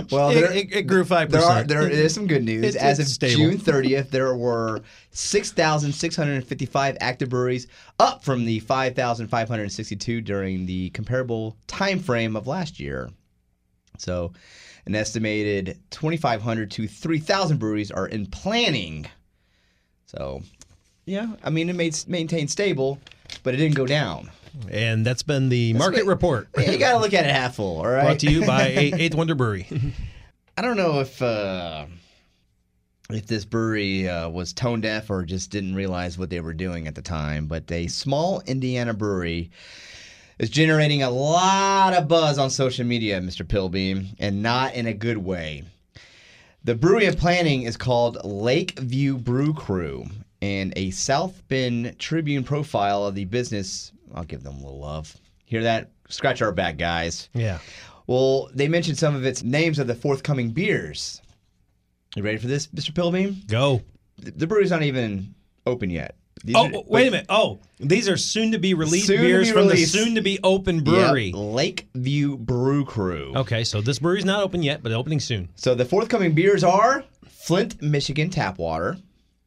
Well, 0.09 0.29
It- 0.29 0.35
there, 0.35 0.53
it- 0.53 0.73
it 0.73 0.81
grew 0.83 1.03
5%. 1.03 1.29
There, 1.29 1.41
are, 1.43 1.63
there 1.63 1.89
is 1.89 2.13
some 2.13 2.27
good 2.27 2.43
news. 2.45 2.63
It's- 2.63 2.81
As 2.83 2.97
it's 2.99 3.09
of 3.09 3.13
stable. 3.15 3.37
June 3.51 3.57
30th, 3.57 4.09
there 4.09 4.33
were 4.35 4.81
6,655 5.11 6.97
active 7.01 7.29
breweries, 7.29 7.67
up 7.99 8.23
from 8.23 8.45
the 8.45 8.59
5,562 8.59 10.21
during 10.21 10.65
the 10.65 10.89
comparable 10.91 11.57
time 11.67 11.99
frame 11.99 12.35
of 12.35 12.47
last 12.47 12.79
year. 12.79 13.09
So, 13.97 14.31
an 14.85 14.95
estimated 14.95 15.77
2,500 15.89 16.71
to 16.71 16.87
3,000 16.87 17.57
breweries 17.57 17.91
are 17.91 18.07
in 18.07 18.27
planning. 18.27 19.07
So, 20.05 20.41
yeah, 21.05 21.33
I 21.43 21.49
mean, 21.49 21.69
it 21.69 21.75
made, 21.75 21.97
maintained 22.07 22.49
stable, 22.51 22.99
but 23.43 23.53
it 23.53 23.57
didn't 23.57 23.75
go 23.75 23.85
down. 23.85 24.29
And 24.69 25.05
that's 25.05 25.23
been 25.23 25.49
the 25.49 25.73
That's 25.73 25.79
market 25.83 26.05
what- 26.05 26.11
report. 26.11 26.47
You 26.57 26.77
got 26.77 26.93
to 26.93 26.99
look 26.99 27.13
at 27.13 27.25
it 27.25 27.31
half 27.31 27.55
full, 27.55 27.77
all 27.79 27.87
right? 27.87 28.03
Brought 28.03 28.19
to 28.19 28.31
you 28.31 28.45
by 28.45 28.67
Eighth 28.75 29.15
Wonder 29.15 29.35
Brewery. 29.35 29.67
I 30.57 30.61
don't 30.61 30.77
know 30.77 30.99
if 30.99 31.21
uh, 31.21 31.85
if 33.09 33.27
this 33.27 33.45
brewery 33.45 34.09
uh, 34.09 34.29
was 34.29 34.53
tone 34.53 34.81
deaf 34.81 35.09
or 35.09 35.23
just 35.23 35.51
didn't 35.51 35.75
realize 35.75 36.17
what 36.17 36.29
they 36.29 36.39
were 36.41 36.53
doing 36.53 36.87
at 36.87 36.95
the 36.95 37.01
time, 37.01 37.45
but 37.47 37.71
a 37.71 37.87
small 37.87 38.41
Indiana 38.47 38.93
brewery 38.93 39.51
is 40.39 40.49
generating 40.49 41.03
a 41.03 41.09
lot 41.09 41.93
of 41.93 42.07
buzz 42.07 42.37
on 42.37 42.49
social 42.49 42.85
media, 42.85 43.19
Mr. 43.21 43.47
Pilbeam, 43.47 44.07
and 44.19 44.41
not 44.43 44.73
in 44.75 44.85
a 44.87 44.93
good 44.93 45.17
way. 45.17 45.63
The 46.63 46.75
brewery 46.75 47.05
of 47.05 47.17
planning 47.17 47.63
is 47.63 47.77
called 47.77 48.17
Lakeview 48.25 49.17
Brew 49.19 49.53
Crew, 49.53 50.05
and 50.41 50.73
a 50.75 50.89
South 50.91 51.41
Bend 51.47 51.97
Tribune 51.97 52.43
profile 52.43 53.05
of 53.05 53.15
the 53.15 53.25
business. 53.25 53.91
I'll 54.13 54.23
give 54.23 54.43
them 54.43 54.55
a 54.55 54.59
little 54.63 54.79
love. 54.79 55.15
Hear 55.45 55.63
that? 55.63 55.91
Scratch 56.09 56.41
our 56.41 56.51
back, 56.51 56.77
guys. 56.77 57.29
Yeah. 57.33 57.59
Well, 58.07 58.49
they 58.53 58.67
mentioned 58.67 58.97
some 58.97 59.15
of 59.15 59.25
its 59.25 59.43
names 59.43 59.79
of 59.79 59.87
the 59.87 59.95
forthcoming 59.95 60.51
beers. 60.51 61.21
You 62.15 62.23
ready 62.23 62.37
for 62.37 62.47
this, 62.47 62.67
Mr. 62.67 62.93
Pilbeam? 62.95 63.41
Go. 63.47 63.81
The, 64.17 64.31
the 64.31 64.47
brewery's 64.47 64.71
not 64.71 64.83
even 64.83 65.35
open 65.65 65.89
yet. 65.89 66.15
These 66.43 66.55
Oh, 66.55 66.65
are- 66.67 66.83
wait 66.87 67.07
a 67.07 67.11
minute. 67.11 67.25
Oh, 67.29 67.59
these 67.79 68.07
are 68.07 68.15
soon 68.17 68.51
to 68.51 68.59
be 68.59 68.73
released 68.73 69.07
Soon 69.07 69.21
beers 69.21 69.47
be 69.47 69.53
from 69.53 69.67
released. 69.67 69.93
the 69.93 69.99
soon 69.99 70.15
to 70.15 70.21
be 70.21 70.39
open 70.43 70.83
brewery. 70.83 71.27
Yep, 71.27 71.35
Lakeview 71.35 72.37
Brew 72.37 72.85
Crew. 72.85 73.33
Okay, 73.35 73.63
so 73.63 73.81
this 73.81 73.99
brewery's 73.99 74.25
not 74.25 74.43
open 74.43 74.63
yet, 74.63 74.81
but 74.83 74.91
opening 74.91 75.19
soon. 75.19 75.49
So 75.55 75.75
the 75.75 75.85
forthcoming 75.85 76.33
beers 76.33 76.63
are 76.63 77.03
Flint, 77.27 77.81
Michigan 77.81 78.29
tap 78.29 78.57
water. 78.59 78.97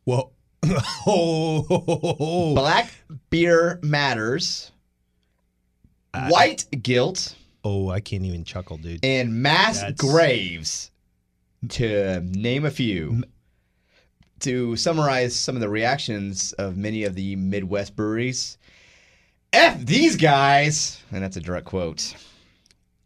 Whoa. 0.05 0.33
Oh, 1.07 2.55
Black 2.55 2.93
Beer 3.31 3.79
Matters. 3.83 4.71
White 6.29 6.67
Guilt. 6.83 7.37
Oh, 7.63 7.89
I 7.91 8.01
can't 8.01 8.25
even 8.25 8.45
chuckle, 8.45 8.79
dude. 8.79 9.05
And 9.05 9.43
Mass 9.43 9.81
That's- 9.81 9.99
Graves, 9.99 10.91
to 11.71 12.21
name 12.21 12.65
a 12.65 12.71
few. 12.71 13.23
To 14.41 14.75
summarize 14.75 15.37
some 15.37 15.55
of 15.55 15.61
the 15.61 15.69
reactions 15.69 16.55
of 16.55 16.79
many 16.79 17.05
of 17.05 17.15
the 17.15 17.37
Midwest 17.37 17.95
breweries, 17.95 18.57
F 19.53 19.85
these 19.85 20.17
guys! 20.17 21.03
And 21.13 21.23
that's 21.23 21.37
a 21.37 21.41
direct 21.41 21.67
quote. 21.67 22.15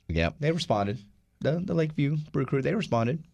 Yep, 0.09 0.37
they 0.39 0.53
responded. 0.53 0.99
The, 1.41 1.61
the 1.65 1.75
Lakeview 1.75 2.19
Brew 2.31 2.47
Crew, 2.47 2.63
they 2.63 2.75
responded. 2.75 3.25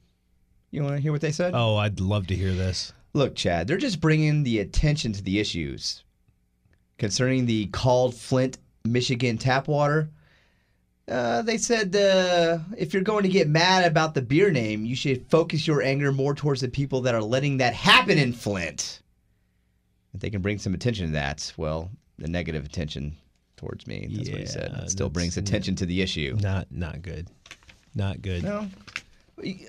You 0.71 0.83
want 0.83 0.95
to 0.95 1.01
hear 1.03 1.13
what 1.13 1.21
they 1.21 1.33
said? 1.33 1.53
Oh, 1.55 1.77
I'd 1.77 2.01
love 2.01 2.27
to 2.29 2.35
hear 2.35 2.55
this. 2.55 2.95
Look, 3.13 3.35
Chad, 3.35 3.67
they're 3.67 3.77
just 3.77 4.01
bringing 4.01 4.43
the 4.43 4.61
attention 4.61 5.13
to 5.13 5.23
the 5.23 5.41
issues 5.41 6.05
concerning 6.99 7.47
the 7.47 7.67
called 7.67 8.15
Flint, 8.15 8.59
Michigan 8.85 9.37
tap 9.39 9.69
water. 9.69 10.11
Uh, 11.09 11.43
they 11.43 11.59
said 11.59 11.95
uh, 11.97 12.59
if 12.79 12.95
you're 12.95 13.03
going 13.03 13.25
to 13.25 13.29
get 13.29 13.49
mad 13.49 13.85
about 13.85 14.15
the 14.15 14.23
beer 14.23 14.51
name, 14.51 14.85
you 14.85 14.95
should 14.95 15.29
focus 15.29 15.67
your 15.67 15.83
anger 15.83 16.13
more 16.13 16.35
towards 16.35 16.61
the 16.61 16.69
people 16.69 17.01
that 17.01 17.15
are 17.15 17.23
letting 17.23 17.57
that 17.57 17.75
happen 17.75 18.17
in 18.17 18.33
Flint. 18.33 19.01
If 20.15 20.21
they 20.21 20.31
can 20.31 20.41
bring 20.41 20.59
some 20.59 20.75
attention 20.75 21.07
to 21.07 21.13
that, 21.13 21.53
well, 21.57 21.91
the 22.19 22.29
negative 22.29 22.65
attention 22.65 23.17
towards 23.57 23.87
me. 23.87 24.07
That's 24.09 24.31
what 24.31 24.41
he 24.41 24.47
said. 24.47 24.73
It 24.85 24.91
still 24.91 25.09
brings 25.09 25.37
attention 25.37 25.75
to 25.77 25.87
the 25.87 26.01
issue. 26.01 26.37
Not 26.41 26.69
not 26.71 27.03
good. 27.03 27.29
Not 27.95 28.23
good. 28.23 28.45
No. 28.45 28.69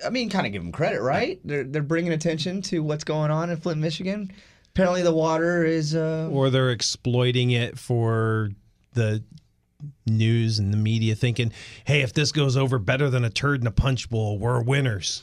I 0.04 0.10
mean, 0.10 0.30
kind 0.30 0.46
of 0.46 0.52
give 0.52 0.62
them 0.62 0.72
credit, 0.72 1.00
right? 1.00 1.40
They're 1.44 1.64
they're 1.64 1.82
bringing 1.82 2.12
attention 2.12 2.62
to 2.62 2.80
what's 2.82 3.04
going 3.04 3.30
on 3.30 3.50
in 3.50 3.56
Flint, 3.56 3.80
Michigan. 3.80 4.30
Apparently, 4.70 5.02
the 5.02 5.12
water 5.14 5.64
is. 5.64 5.94
Uh, 5.94 6.28
Or 6.32 6.48
they're 6.50 6.70
exploiting 6.70 7.50
it 7.50 7.78
for 7.78 8.50
the 8.94 9.22
news 10.06 10.58
and 10.58 10.72
the 10.72 10.76
media 10.78 11.14
thinking, 11.14 11.52
hey, 11.84 12.02
if 12.02 12.12
this 12.12 12.30
goes 12.32 12.56
over 12.56 12.78
better 12.78 13.10
than 13.10 13.24
a 13.24 13.30
turd 13.30 13.60
in 13.60 13.66
a 13.66 13.70
punch 13.72 14.08
bowl, 14.08 14.38
we're 14.38 14.62
winners. 14.62 15.22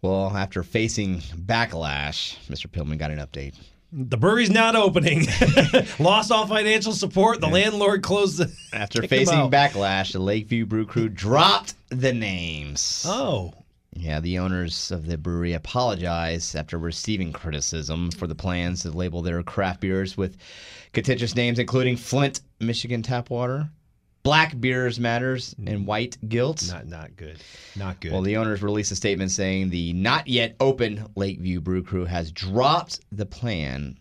well, 0.00 0.34
after 0.36 0.62
facing 0.62 1.18
backlash, 1.20 2.36
Mr. 2.48 2.66
Pillman 2.68 2.98
got 2.98 3.10
an 3.10 3.18
update. 3.18 3.54
The 3.94 4.16
brewery's 4.16 4.48
not 4.50 4.74
opening. 4.74 5.26
Lost 5.98 6.32
all 6.32 6.46
financial 6.46 6.92
support. 6.94 7.42
The 7.42 7.48
landlord 7.48 8.02
closed 8.02 8.38
the. 8.38 8.50
After 8.72 9.02
facing 9.06 9.50
backlash, 9.50 10.12
the 10.12 10.18
Lakeview 10.18 10.64
Brew 10.64 10.86
Crew 10.86 11.10
dropped 11.10 11.74
the 11.90 12.14
names. 12.14 13.04
Oh. 13.06 13.52
Yeah, 13.94 14.20
the 14.20 14.38
owners 14.38 14.90
of 14.90 15.06
the 15.06 15.18
brewery 15.18 15.52
apologized 15.52 16.56
after 16.56 16.78
receiving 16.78 17.32
criticism 17.32 18.10
for 18.10 18.26
the 18.26 18.34
plans 18.34 18.82
to 18.82 18.90
label 18.90 19.22
their 19.22 19.42
craft 19.42 19.80
beers 19.80 20.16
with 20.16 20.38
contentious 20.92 21.34
names, 21.34 21.58
including 21.58 21.96
Flint, 21.96 22.40
Michigan 22.58 23.02
Tap 23.02 23.28
Water, 23.28 23.68
Black 24.22 24.58
Beers 24.58 24.98
Matters, 24.98 25.54
and 25.66 25.86
White 25.86 26.16
Guilt. 26.28 26.66
Not 26.68 26.86
not 26.86 27.16
good. 27.16 27.42
Not 27.76 28.00
good. 28.00 28.12
Well, 28.12 28.22
the 28.22 28.36
owners 28.36 28.62
released 28.62 28.92
a 28.92 28.96
statement 28.96 29.30
saying 29.30 29.70
the 29.70 29.92
not 29.92 30.26
yet 30.26 30.56
open 30.58 31.06
Lakeview 31.14 31.60
Brew 31.60 31.82
Crew 31.82 32.06
has 32.06 32.32
dropped 32.32 33.00
the 33.10 33.26
plan 33.26 33.98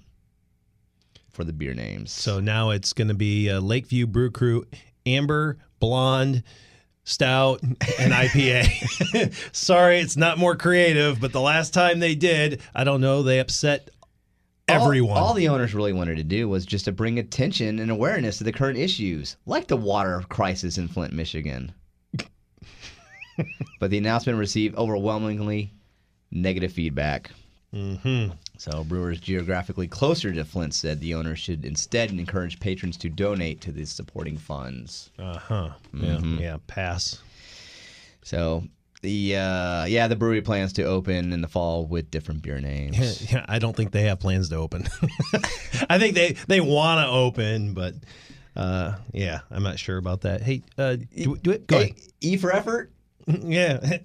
for 1.31 1.43
the 1.43 1.53
beer 1.53 1.73
names. 1.73 2.11
So 2.11 2.39
now 2.39 2.69
it's 2.69 2.93
going 2.93 3.07
to 3.07 3.13
be 3.13 3.49
uh, 3.49 3.59
Lakeview 3.59 4.07
Brew 4.07 4.31
Crew, 4.31 4.65
Amber, 5.05 5.57
Blonde, 5.79 6.43
Stout, 7.03 7.61
and 7.63 8.13
IPA. 8.13 9.33
Sorry, 9.55 9.99
it's 9.99 10.17
not 10.17 10.37
more 10.37 10.55
creative, 10.55 11.19
but 11.19 11.31
the 11.33 11.41
last 11.41 11.73
time 11.73 11.99
they 11.99 12.13
did, 12.15 12.61
I 12.75 12.83
don't 12.83 13.01
know, 13.01 13.23
they 13.23 13.39
upset 13.39 13.89
All- 14.69 14.83
everyone. 14.83 15.17
All, 15.17 15.33
the 15.33 15.49
owners 15.49 15.73
really 15.73 15.93
wanted 15.93 16.17
to 16.17 16.23
do 16.23 16.47
was 16.47 16.65
just 16.65 16.85
to 16.85 16.91
bring 16.91 17.17
attention 17.19 17.79
and 17.79 17.89
awareness 17.89 18.37
to 18.37 18.43
the 18.43 18.51
current 18.51 18.77
issues, 18.77 19.37
like 19.45 19.67
the 19.67 19.77
water 19.77 20.23
crisis 20.29 20.77
in 20.77 20.87
Flint, 20.87 21.13
Michigan. 21.13 21.73
but 23.79 23.89
the 23.89 23.97
announcement 23.97 24.37
received 24.37 24.75
overwhelmingly 24.75 25.73
negative 26.31 26.71
feedback. 26.71 27.31
mm-hmm. 27.73 28.31
So 28.61 28.83
brewers 28.83 29.19
geographically 29.19 29.87
closer 29.87 30.31
to 30.31 30.45
Flint 30.45 30.75
said 30.75 30.99
the 30.99 31.15
owners 31.15 31.39
should 31.39 31.65
instead 31.65 32.11
encourage 32.11 32.59
patrons 32.59 32.95
to 32.97 33.09
donate 33.09 33.59
to 33.61 33.71
the 33.71 33.85
supporting 33.85 34.37
funds. 34.37 35.09
Uh 35.17 35.39
huh. 35.39 35.69
Mhm. 35.95 36.39
Yeah, 36.39 36.43
yeah, 36.43 36.57
pass. 36.67 37.23
So 38.21 38.63
the 39.01 39.35
uh, 39.37 39.85
yeah, 39.85 40.07
the 40.07 40.15
brewery 40.15 40.43
plans 40.43 40.73
to 40.73 40.83
open 40.83 41.33
in 41.33 41.41
the 41.41 41.47
fall 41.47 41.87
with 41.87 42.11
different 42.11 42.43
beer 42.43 42.59
names. 42.61 42.99
Yeah, 43.33 43.43
I 43.49 43.57
don't 43.57 43.75
think 43.75 43.93
they 43.93 44.03
have 44.03 44.19
plans 44.19 44.49
to 44.49 44.57
open. 44.57 44.87
I 45.89 45.97
think 45.97 46.13
they 46.13 46.33
they 46.47 46.61
want 46.61 47.03
to 47.03 47.11
open, 47.11 47.73
but 47.73 47.95
uh, 48.55 48.93
yeah, 49.11 49.39
I'm 49.49 49.63
not 49.63 49.79
sure 49.79 49.97
about 49.97 50.21
that. 50.21 50.41
Hey, 50.43 50.61
uh, 50.77 50.97
do, 51.15 51.35
do 51.37 51.49
it. 51.49 51.65
Go 51.65 51.77
Hey, 51.79 51.83
ahead. 51.85 51.95
E 52.21 52.37
for 52.37 52.53
effort. 52.53 52.91
Yeah. 53.51 53.97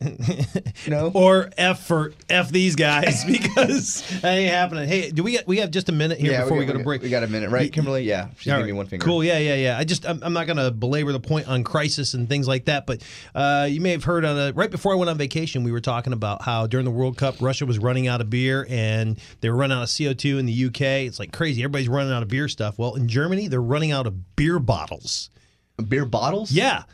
no. 0.88 1.10
Or 1.14 1.50
F 1.56 1.86
for 1.86 2.12
F 2.28 2.50
these 2.50 2.74
guys 2.76 3.24
because 3.26 4.02
that 4.20 4.32
ain't 4.34 4.50
happening. 4.50 4.88
Hey, 4.88 5.10
do 5.10 5.22
we 5.22 5.32
get, 5.32 5.46
we 5.46 5.58
have 5.58 5.70
just 5.70 5.88
a 5.88 5.92
minute 5.92 6.18
here 6.18 6.32
Yeah, 6.32 6.42
before 6.42 6.58
we, 6.58 6.64
got- 6.64 6.72
go 6.72 6.78
to 6.78 6.84
break? 6.84 7.02
We 7.02 7.08
got 7.10 7.22
a 7.22 7.26
minute, 7.26 7.50
right, 7.50 7.72
Kimberly? 7.72 8.02
Yeah, 8.04 8.28
she's 8.38 8.52
giving 8.52 8.66
me 8.66 8.72
one 8.72 8.86
finger. 8.86 9.04
Cool. 9.04 9.22
Yeah, 9.22 9.38
yeah, 9.38 9.54
yeah. 9.54 9.78
I 9.78 9.84
just 9.84 10.06
I'm, 10.06 10.20
I'm 10.22 10.32
not 10.32 10.46
going 10.46 10.56
to 10.56 10.70
belabor 10.70 11.12
the 11.12 11.20
point 11.20 11.48
on 11.48 11.64
crisis 11.64 12.14
and 12.14 12.28
things 12.28 12.48
like 12.48 12.64
that, 12.66 12.86
but 12.86 13.02
uh, 13.34 13.66
you 13.70 13.80
may 13.80 13.90
have 13.92 14.04
heard 14.04 14.24
on 14.24 14.38
a, 14.38 14.52
right 14.52 14.70
before 14.70 14.92
I 14.92 14.96
went 14.96 15.10
on 15.10 15.18
vacation, 15.18 15.64
we 15.64 15.72
were 15.72 15.80
talking 15.80 16.12
about 16.12 16.42
how 16.42 16.66
during 16.66 16.84
the 16.84 16.90
World 16.90 17.16
Cup, 17.16 17.36
Russia 17.40 17.66
was 17.66 17.78
running 17.78 18.08
out 18.08 18.20
of 18.20 18.30
beer 18.30 18.66
and 18.68 19.18
they 19.40 19.50
were 19.50 19.56
running 19.56 19.76
out 19.76 19.82
of 19.82 19.88
CO2 19.88 20.38
in 20.38 20.46
the 20.46 20.64
UK. 20.66 20.80
It's 21.06 21.18
like 21.18 21.32
crazy. 21.32 21.62
Everybody's 21.62 21.88
running 21.88 22.12
out 22.12 22.22
of 22.22 22.28
beer 22.28 22.48
stuff. 22.48 22.78
Well, 22.78 22.94
in 22.94 23.08
Germany, 23.08 23.48
they're 23.48 23.60
running 23.62 23.92
out 23.92 24.06
of 24.06 24.36
beer 24.36 24.58
bottles. 24.58 25.30
Beer 25.88 26.04
bottles? 26.06 26.52
Yeah. 26.52 26.84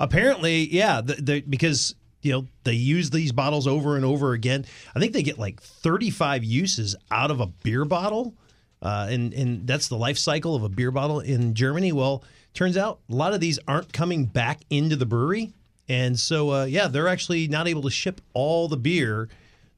Apparently, 0.00 0.66
yeah, 0.74 1.02
the, 1.02 1.14
the, 1.14 1.40
because 1.42 1.94
you 2.22 2.32
know 2.32 2.46
they 2.64 2.72
use 2.72 3.10
these 3.10 3.32
bottles 3.32 3.66
over 3.66 3.96
and 3.96 4.04
over 4.04 4.32
again. 4.32 4.64
I 4.96 4.98
think 4.98 5.12
they 5.12 5.22
get 5.22 5.38
like 5.38 5.60
35 5.60 6.42
uses 6.42 6.96
out 7.10 7.30
of 7.30 7.40
a 7.40 7.46
beer 7.46 7.84
bottle, 7.84 8.34
uh, 8.80 9.08
and 9.10 9.34
and 9.34 9.66
that's 9.66 9.88
the 9.88 9.96
life 9.96 10.16
cycle 10.16 10.56
of 10.56 10.62
a 10.62 10.70
beer 10.70 10.90
bottle 10.90 11.20
in 11.20 11.54
Germany. 11.54 11.92
Well, 11.92 12.24
turns 12.54 12.78
out 12.78 13.00
a 13.10 13.14
lot 13.14 13.34
of 13.34 13.40
these 13.40 13.58
aren't 13.68 13.92
coming 13.92 14.24
back 14.24 14.62
into 14.70 14.96
the 14.96 15.06
brewery, 15.06 15.52
and 15.86 16.18
so 16.18 16.50
uh, 16.50 16.64
yeah, 16.64 16.88
they're 16.88 17.08
actually 17.08 17.46
not 17.46 17.68
able 17.68 17.82
to 17.82 17.90
ship 17.90 18.22
all 18.32 18.68
the 18.68 18.78
beer 18.78 19.28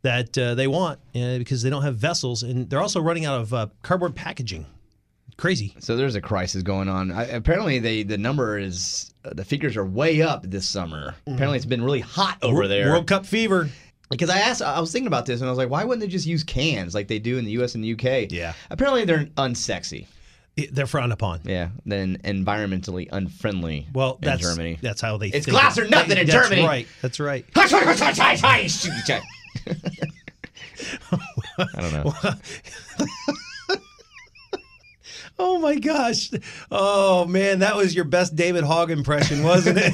that 0.03 0.39
uh, 0.39 0.55
they 0.55 0.69
want 0.69 1.01
uh, 1.17 1.39
because 1.39 1.63
they 1.63 1.71
don't 1.71 1.83
have 1.83 1.97
vessels, 1.97 2.45
and 2.45 2.71
they're 2.71 2.81
also 2.83 3.01
running 3.01 3.25
out 3.25 3.41
of 3.41 3.53
uh, 3.53 3.67
cardboard 3.83 4.15
packaging. 4.15 4.67
Crazy. 5.43 5.75
So 5.81 5.97
there's 5.97 6.15
a 6.15 6.21
crisis 6.21 6.63
going 6.63 6.89
on. 6.89 7.11
I, 7.11 7.25
apparently, 7.25 7.81
they 7.81 8.05
the 8.05 8.17
number 8.17 8.59
is 8.59 9.13
uh, 9.25 9.31
the 9.35 9.45
figures 9.45 9.77
are 9.77 9.85
way 9.85 10.23
up 10.23 10.45
this 10.45 10.69
summer. 10.69 11.17
Apparently, 11.27 11.57
it's 11.57 11.67
been 11.67 11.83
really 11.83 11.99
hot 11.99 12.39
over 12.43 12.55
World- 12.55 12.71
there. 12.71 12.91
World 12.91 13.09
Cup 13.09 13.27
fever. 13.27 13.69
Because 14.09 14.31
I 14.31 14.39
asked, 14.39 14.63
I 14.63 14.79
was 14.79 14.93
thinking 14.93 15.09
about 15.09 15.27
this, 15.27 15.41
and 15.41 15.49
I 15.49 15.51
was 15.51 15.59
like, 15.59 15.71
why 15.71 15.85
wouldn't 15.85 16.01
they 16.01 16.07
just 16.07 16.27
use 16.27 16.45
cans 16.45 16.95
like 16.95 17.09
they 17.09 17.19
do 17.19 17.39
in 17.39 17.45
the 17.47 17.51
U.S. 17.53 17.75
and 17.75 17.83
the 17.83 17.95
UK? 17.95 18.31
Yeah. 18.31 18.53
Apparently, 18.71 19.05
they're 19.05 19.25
unsexy. 19.37 20.07
They're 20.71 20.87
frowned 20.87 21.15
upon. 21.15 21.41
Yeah. 21.45 21.71
Then 21.87 22.19
environmentally 22.19 23.09
unfriendly. 23.11 23.89
Well, 23.95 24.19
in 24.23 24.27
that's 24.27 24.43
Germany. 24.43 24.79
That's 24.81 25.01
how 25.01 25.17
they. 25.17 25.29
It's 25.29 25.47
think 25.47 25.57
glass 25.57 25.77
or 25.77 25.89
nothing 25.89 26.19
in 26.19 26.27
That's 26.27 26.49
Germany. 26.49 26.67
Right. 26.67 26.87
That's 27.01 27.19
right. 27.19 27.45
I 27.57 27.67
don't 31.81 31.93
know. 31.93 32.15
Oh 35.39 35.59
my 35.59 35.75
gosh. 35.77 36.31
Oh 36.71 37.25
man, 37.27 37.61
that 37.61 37.77
was 37.77 37.95
your 37.95 38.05
best 38.05 38.37
David 38.37 38.65
Hogg 38.65 38.91
impression, 38.91 39.43
wasn't 39.43 39.79
it? 39.81 39.93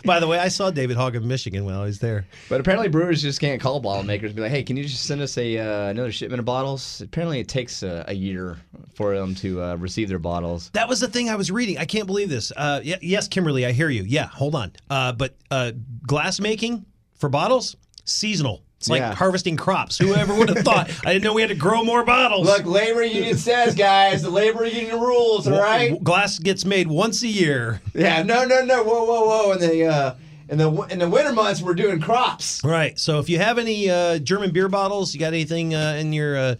By 0.04 0.20
the 0.20 0.26
way, 0.26 0.38
I 0.38 0.48
saw 0.48 0.70
David 0.70 0.96
Hogg 0.96 1.16
in 1.16 1.26
Michigan 1.26 1.64
while 1.64 1.80
I 1.80 1.84
was 1.84 1.98
there. 1.98 2.26
But 2.48 2.60
apparently, 2.60 2.88
brewers 2.88 3.20
just 3.20 3.40
can't 3.40 3.60
call 3.60 3.80
bottle 3.80 4.04
makers 4.04 4.30
and 4.30 4.36
be 4.36 4.42
like, 4.42 4.50
"Hey, 4.50 4.62
can 4.62 4.76
you 4.76 4.84
just 4.84 5.04
send 5.04 5.20
us 5.20 5.36
a 5.38 5.58
uh, 5.58 5.88
another 5.90 6.12
shipment 6.12 6.38
of 6.40 6.46
bottles?" 6.46 7.00
Apparently, 7.00 7.40
it 7.40 7.48
takes 7.48 7.82
uh, 7.82 8.04
a 8.08 8.14
year 8.14 8.56
for 8.94 9.16
them 9.18 9.34
to 9.36 9.62
uh, 9.62 9.76
receive 9.76 10.08
their 10.08 10.18
bottles. 10.18 10.70
That 10.72 10.88
was 10.88 11.00
the 11.00 11.08
thing 11.08 11.28
I 11.30 11.36
was 11.36 11.50
reading. 11.50 11.78
I 11.78 11.84
can't 11.84 12.06
believe 12.06 12.28
this. 12.30 12.50
Uh, 12.56 12.80
y- 12.84 12.98
yes, 13.02 13.28
Kimberly, 13.28 13.66
I 13.66 13.72
hear 13.72 13.90
you. 13.90 14.04
Yeah, 14.04 14.26
hold 14.26 14.54
on. 14.54 14.72
Uh, 14.88 15.12
but 15.12 15.36
uh, 15.50 15.72
glass 16.06 16.40
making 16.40 16.86
for 17.16 17.28
bottles, 17.28 17.76
seasonal. 18.04 18.62
It's 18.78 18.88
like 18.88 19.00
Yeah. 19.00 19.14
harvesting 19.14 19.56
crops. 19.56 19.98
Whoever 19.98 20.32
would 20.34 20.48
have 20.50 20.64
thought? 20.64 20.88
I 21.04 21.12
didn't 21.12 21.24
know 21.24 21.32
we 21.34 21.42
had 21.42 21.48
to 21.50 21.56
grow 21.56 21.82
more 21.82 22.04
bottles. 22.04 22.46
Look, 22.46 22.64
labor 22.64 23.02
union 23.04 23.36
says, 23.36 23.74
guys, 23.74 24.22
the 24.22 24.30
labor 24.30 24.64
union 24.66 25.00
rules. 25.00 25.48
All 25.48 25.58
right. 25.60 26.02
Glass 26.04 26.38
gets 26.38 26.64
made 26.64 26.86
once 26.86 27.22
a 27.22 27.28
year. 27.28 27.80
Yeah. 27.92 28.22
No. 28.22 28.44
No. 28.44 28.64
No. 28.64 28.84
Whoa. 28.84 29.04
Whoa. 29.04 29.26
Whoa. 29.26 29.52
In 29.52 29.58
the 29.60 29.84
uh, 29.86 30.14
in 30.48 30.58
the 30.58 30.70
in 30.92 31.00
the 31.00 31.08
winter 31.10 31.32
months, 31.32 31.60
we're 31.60 31.74
doing 31.74 32.00
crops. 32.00 32.62
Right. 32.62 32.96
So 33.00 33.18
if 33.18 33.28
you 33.28 33.38
have 33.38 33.58
any 33.58 33.90
uh, 33.90 34.18
German 34.20 34.52
beer 34.52 34.68
bottles, 34.68 35.12
you 35.12 35.18
got 35.20 35.28
anything 35.34 35.74
uh, 35.74 35.96
in 36.00 36.12
your 36.12 36.38
uh, 36.38 36.54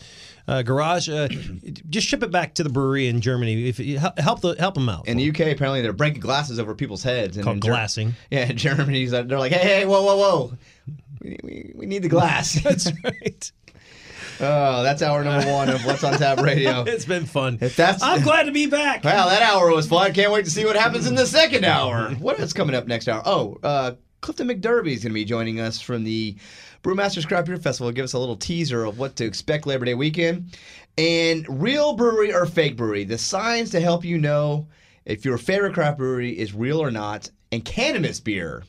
uh, 0.48 0.62
garage, 0.62 1.08
uh, 1.08 1.28
just 1.88 2.08
ship 2.08 2.22
it 2.24 2.30
back 2.32 2.54
to 2.54 2.64
the 2.64 2.68
brewery 2.70 3.06
in 3.06 3.20
Germany. 3.20 3.68
If 3.68 3.78
you 3.78 3.98
help 4.00 4.18
help, 4.18 4.40
the, 4.40 4.56
help 4.58 4.74
them 4.74 4.88
out. 4.88 5.06
In 5.06 5.18
the 5.18 5.28
UK, 5.30 5.40
apparently 5.52 5.82
they're 5.82 5.92
breaking 5.92 6.20
glasses 6.20 6.58
over 6.58 6.74
people's 6.74 7.02
heads. 7.04 7.36
And 7.36 7.44
Called 7.44 7.58
in 7.58 7.60
Ger- 7.62 7.70
glassing. 7.70 8.14
Yeah, 8.30 8.46
in 8.50 8.56
Germany, 8.56 9.06
they're 9.06 9.24
like, 9.38 9.52
"Hey, 9.52 9.58
hey, 9.80 9.84
whoa, 9.86 10.02
whoa, 10.02 10.16
whoa, 10.16 10.52
we, 11.20 11.36
we, 11.42 11.72
we 11.74 11.86
need 11.86 12.02
the 12.02 12.08
glass." 12.08 12.52
That's 12.62 12.92
right. 13.04 13.52
Oh, 14.40 14.84
that's 14.84 15.02
hour 15.02 15.24
number 15.24 15.50
one 15.50 15.68
of 15.68 15.84
What's 15.84 16.04
on 16.04 16.12
Tap 16.16 16.38
Radio. 16.38 16.82
it's 16.86 17.04
been 17.04 17.26
fun. 17.26 17.58
If 17.60 17.74
that's 17.74 18.02
I'm 18.04 18.22
glad 18.22 18.44
to 18.44 18.52
be 18.52 18.66
back. 18.66 19.02
Well, 19.02 19.28
that 19.28 19.42
hour 19.42 19.72
was 19.72 19.88
fun. 19.88 20.12
Can't 20.12 20.30
wait 20.30 20.44
to 20.44 20.50
see 20.50 20.64
what 20.64 20.76
happens 20.76 21.08
in 21.08 21.16
the 21.16 21.26
second 21.26 21.64
hour. 21.64 22.10
What 22.20 22.38
is 22.38 22.52
coming 22.52 22.76
up 22.76 22.86
next 22.86 23.08
hour? 23.08 23.20
Oh, 23.24 23.58
uh, 23.64 23.92
Clifton 24.20 24.48
McDerby 24.48 24.92
is 24.92 25.02
going 25.02 25.10
to 25.10 25.14
be 25.14 25.24
joining 25.24 25.58
us 25.58 25.80
from 25.80 26.04
the 26.04 26.36
Brewmasters 26.82 27.26
Craft 27.26 27.48
Beer 27.48 27.56
Festival. 27.56 27.90
Give 27.90 28.04
us 28.04 28.12
a 28.12 28.18
little 28.18 28.36
teaser 28.36 28.84
of 28.84 28.98
what 28.98 29.16
to 29.16 29.24
expect 29.24 29.66
Labor 29.66 29.84
Day 29.84 29.94
weekend. 29.94 30.56
And 30.96 31.46
real 31.60 31.94
brewery 31.94 32.32
or 32.32 32.46
fake 32.46 32.76
brewery, 32.76 33.04
the 33.04 33.18
signs 33.18 33.70
to 33.70 33.80
help 33.80 34.04
you 34.04 34.18
know 34.18 34.68
if 35.04 35.24
your 35.24 35.38
favorite 35.38 35.74
craft 35.74 35.98
brewery 35.98 36.38
is 36.38 36.54
real 36.54 36.80
or 36.80 36.90
not. 36.90 37.30
And 37.50 37.64
cannabis 37.64 38.20
beer, 38.20 38.62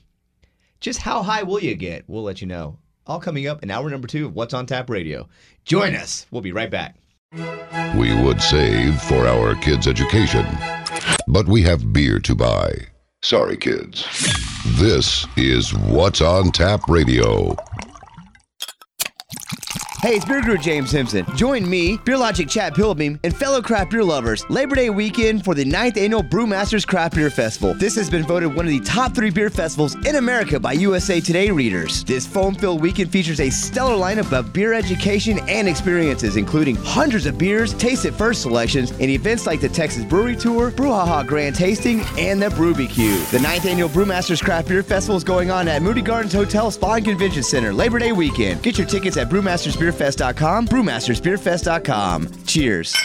just 0.79 0.99
how 0.99 1.23
high 1.23 1.43
will 1.43 1.59
you 1.59 1.75
get? 1.75 2.03
We'll 2.07 2.23
let 2.23 2.41
you 2.41 2.47
know. 2.47 2.77
All 3.05 3.19
coming 3.19 3.47
up 3.47 3.63
in 3.63 3.71
hour 3.71 3.89
number 3.89 4.07
two 4.07 4.27
of 4.27 4.35
What's 4.35 4.53
on 4.53 4.65
Tap 4.65 4.89
Radio. 4.89 5.27
Join 5.65 5.95
us. 5.95 6.25
We'll 6.31 6.41
be 6.41 6.51
right 6.51 6.69
back. 6.69 6.95
We 7.97 8.13
would 8.23 8.41
save 8.41 9.01
for 9.01 9.27
our 9.27 9.55
kids' 9.55 9.87
education, 9.87 10.45
but 11.27 11.47
we 11.47 11.61
have 11.63 11.91
beer 11.91 12.19
to 12.19 12.35
buy. 12.35 12.73
Sorry, 13.21 13.57
kids. 13.57 14.05
This 14.77 15.27
is 15.35 15.73
What's 15.73 16.21
on 16.21 16.51
Tap 16.51 16.87
Radio. 16.87 17.55
Hey, 20.01 20.15
it's 20.15 20.23
Beer 20.23 20.39
Guru 20.39 20.57
James 20.57 20.91
Simpson. 20.91 21.25
Join 21.35 21.69
me, 21.69 21.97
Beer 22.05 22.15
Logic 22.15 22.47
Chad 22.47 22.73
Pilbeam, 22.73 23.19
and 23.25 23.35
fellow 23.35 23.61
craft 23.61 23.91
beer 23.91 24.01
lovers 24.01 24.49
Labor 24.49 24.75
Day 24.75 24.89
weekend 24.89 25.43
for 25.43 25.53
the 25.53 25.65
9th 25.65 25.97
annual 25.97 26.23
Brewmasters 26.23 26.87
Craft 26.87 27.15
Beer 27.15 27.29
Festival. 27.29 27.73
This 27.73 27.97
has 27.97 28.09
been 28.09 28.23
voted 28.23 28.55
one 28.55 28.65
of 28.65 28.71
the 28.71 28.79
top 28.79 29.13
three 29.13 29.29
beer 29.29 29.49
festivals 29.49 29.95
in 30.07 30.15
America 30.15 30.57
by 30.57 30.71
USA 30.71 31.19
Today 31.19 31.51
readers. 31.51 32.05
This 32.05 32.25
foam-filled 32.25 32.81
weekend 32.81 33.11
features 33.11 33.41
a 33.41 33.49
stellar 33.49 33.95
lineup 33.95 34.31
of 34.31 34.53
beer 34.53 34.71
education 34.71 35.37
and 35.49 35.67
experiences, 35.67 36.37
including 36.37 36.77
hundreds 36.77 37.25
of 37.25 37.37
beers, 37.37 37.73
taste 37.73 38.05
it 38.05 38.13
first 38.13 38.41
selections, 38.43 38.91
and 38.91 39.09
events 39.09 39.45
like 39.45 39.59
the 39.59 39.67
Texas 39.67 40.05
Brewery 40.05 40.37
Tour, 40.37 40.71
Brouhaha 40.71 41.27
Grand 41.27 41.57
Tasting, 41.57 42.03
and 42.17 42.41
the 42.41 42.47
BrewBQ. 42.47 43.31
The 43.31 43.39
9th 43.39 43.65
annual 43.65 43.89
Brewmasters 43.89 44.41
Craft 44.41 44.69
Beer 44.69 44.81
Festival 44.81 45.17
is 45.17 45.25
going 45.25 45.51
on 45.51 45.67
at 45.67 45.81
Moody 45.81 46.01
Gardens 46.01 46.31
Hotel 46.31 46.71
Spa 46.71 46.93
and 46.93 47.05
Convention 47.05 47.43
Center 47.43 47.73
Labor 47.73 47.99
Day 47.99 48.13
weekend. 48.13 48.63
Get 48.63 48.77
your 48.77 48.87
tickets 48.87 49.17
at 49.17 49.27
brewmastersbeerfest.com, 49.93 50.67
brewmastersbeerfest.com. 50.67 52.43
Cheers. 52.45 52.95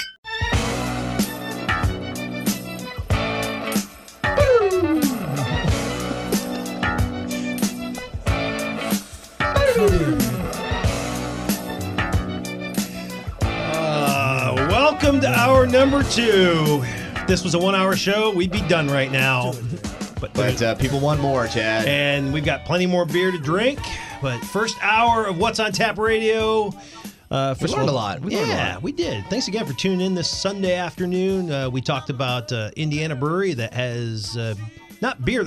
Uh, 13.40 14.54
welcome 14.70 15.20
to 15.20 15.28
hour 15.28 15.66
number 15.66 16.02
two. 16.02 16.82
If 17.16 17.26
this 17.26 17.44
was 17.44 17.54
a 17.54 17.58
one-hour 17.58 17.96
show, 17.96 18.30
we'd 18.30 18.50
be 18.52 18.60
done 18.68 18.88
right 18.88 19.10
now. 19.10 19.52
But, 20.20 20.32
But 20.34 20.62
uh, 20.62 20.74
people 20.76 21.00
want 21.00 21.20
more, 21.20 21.46
Chad. 21.46 21.86
and 21.86 22.32
we've 22.32 22.44
got 22.44 22.64
plenty 22.64 22.86
more 22.86 23.04
beer 23.04 23.30
to 23.30 23.38
drink. 23.38 23.78
But 24.24 24.42
first 24.42 24.78
hour 24.80 25.26
of 25.26 25.36
What's 25.36 25.60
on 25.60 25.70
Tap 25.70 25.98
Radio. 25.98 26.72
Uh, 27.30 27.52
first 27.52 27.74
of 27.74 27.78
learned 27.78 27.90
all- 27.90 27.94
a 27.94 27.98
lot. 27.98 28.20
We 28.22 28.34
learned 28.34 28.50
a 28.50 28.54
yeah, 28.54 28.72
lot. 28.72 28.82
we 28.82 28.90
did. 28.90 29.22
Thanks 29.26 29.48
again 29.48 29.66
for 29.66 29.74
tuning 29.74 30.00
in 30.00 30.14
this 30.14 30.30
Sunday 30.30 30.76
afternoon. 30.76 31.52
Uh, 31.52 31.68
we 31.68 31.82
talked 31.82 32.08
about 32.08 32.50
uh, 32.50 32.70
Indiana 32.74 33.16
Brewery 33.16 33.52
that 33.52 33.74
has 33.74 34.34
uh, 34.38 34.54
not 35.02 35.26
beer. 35.26 35.46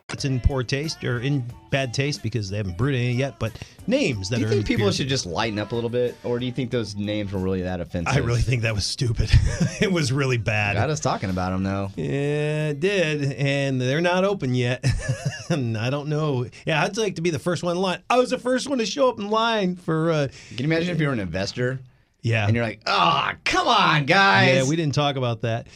It's 0.13 0.25
in 0.25 0.39
poor 0.39 0.63
taste 0.63 1.03
or 1.03 1.19
in 1.19 1.43
bad 1.69 1.93
taste 1.93 2.21
because 2.21 2.49
they 2.49 2.57
haven't 2.57 2.77
brewed 2.77 2.95
any 2.95 3.13
yet. 3.13 3.39
But 3.39 3.53
names 3.87 4.29
that 4.29 4.35
Do 4.35 4.41
you 4.41 4.47
are 4.47 4.49
think 4.49 4.61
in 4.61 4.65
people 4.67 4.91
should 4.91 5.07
just 5.07 5.25
lighten 5.25 5.57
up 5.57 5.71
a 5.71 5.75
little 5.75 5.89
bit, 5.89 6.15
or 6.23 6.39
do 6.39 6.45
you 6.45 6.51
think 6.51 6.71
those 6.71 6.95
names 6.95 7.31
were 7.31 7.39
really 7.39 7.61
that 7.61 7.79
offensive? 7.79 8.15
I 8.15 8.19
really 8.19 8.41
think 8.41 8.63
that 8.63 8.75
was 8.75 8.85
stupid. 8.85 9.29
it 9.81 9.91
was 9.91 10.11
really 10.11 10.37
bad. 10.37 10.75
Got 10.75 10.89
us 10.89 10.99
talking 10.99 11.29
about 11.29 11.51
them 11.51 11.63
though. 11.63 11.91
Yeah, 11.95 12.69
it 12.69 12.79
did, 12.79 13.33
and 13.33 13.79
they're 13.79 14.01
not 14.01 14.23
open 14.23 14.53
yet. 14.53 14.85
I 15.49 15.89
don't 15.89 16.07
know. 16.07 16.45
Yeah, 16.65 16.83
I'd 16.83 16.97
like 16.97 17.15
to 17.15 17.21
be 17.21 17.29
the 17.29 17.39
first 17.39 17.63
one 17.63 17.75
in 17.75 17.81
line. 17.81 18.01
I 18.09 18.17
was 18.17 18.29
the 18.29 18.39
first 18.39 18.69
one 18.69 18.77
to 18.79 18.85
show 18.85 19.09
up 19.09 19.19
in 19.19 19.29
line 19.29 19.75
for. 19.75 20.11
Uh, 20.11 20.27
Can 20.49 20.59
you 20.59 20.65
imagine 20.65 20.89
if 20.93 20.99
you 20.99 21.07
were 21.07 21.13
an 21.13 21.19
investor? 21.19 21.79
Yeah, 22.21 22.45
and 22.45 22.55
you're 22.55 22.63
like, 22.65 22.81
oh, 22.85 23.31
come 23.45 23.67
on, 23.67 24.05
guys. 24.05 24.55
Yeah, 24.55 24.69
we 24.69 24.75
didn't 24.75 24.93
talk 24.93 25.15
about 25.15 25.41
that. 25.41 25.67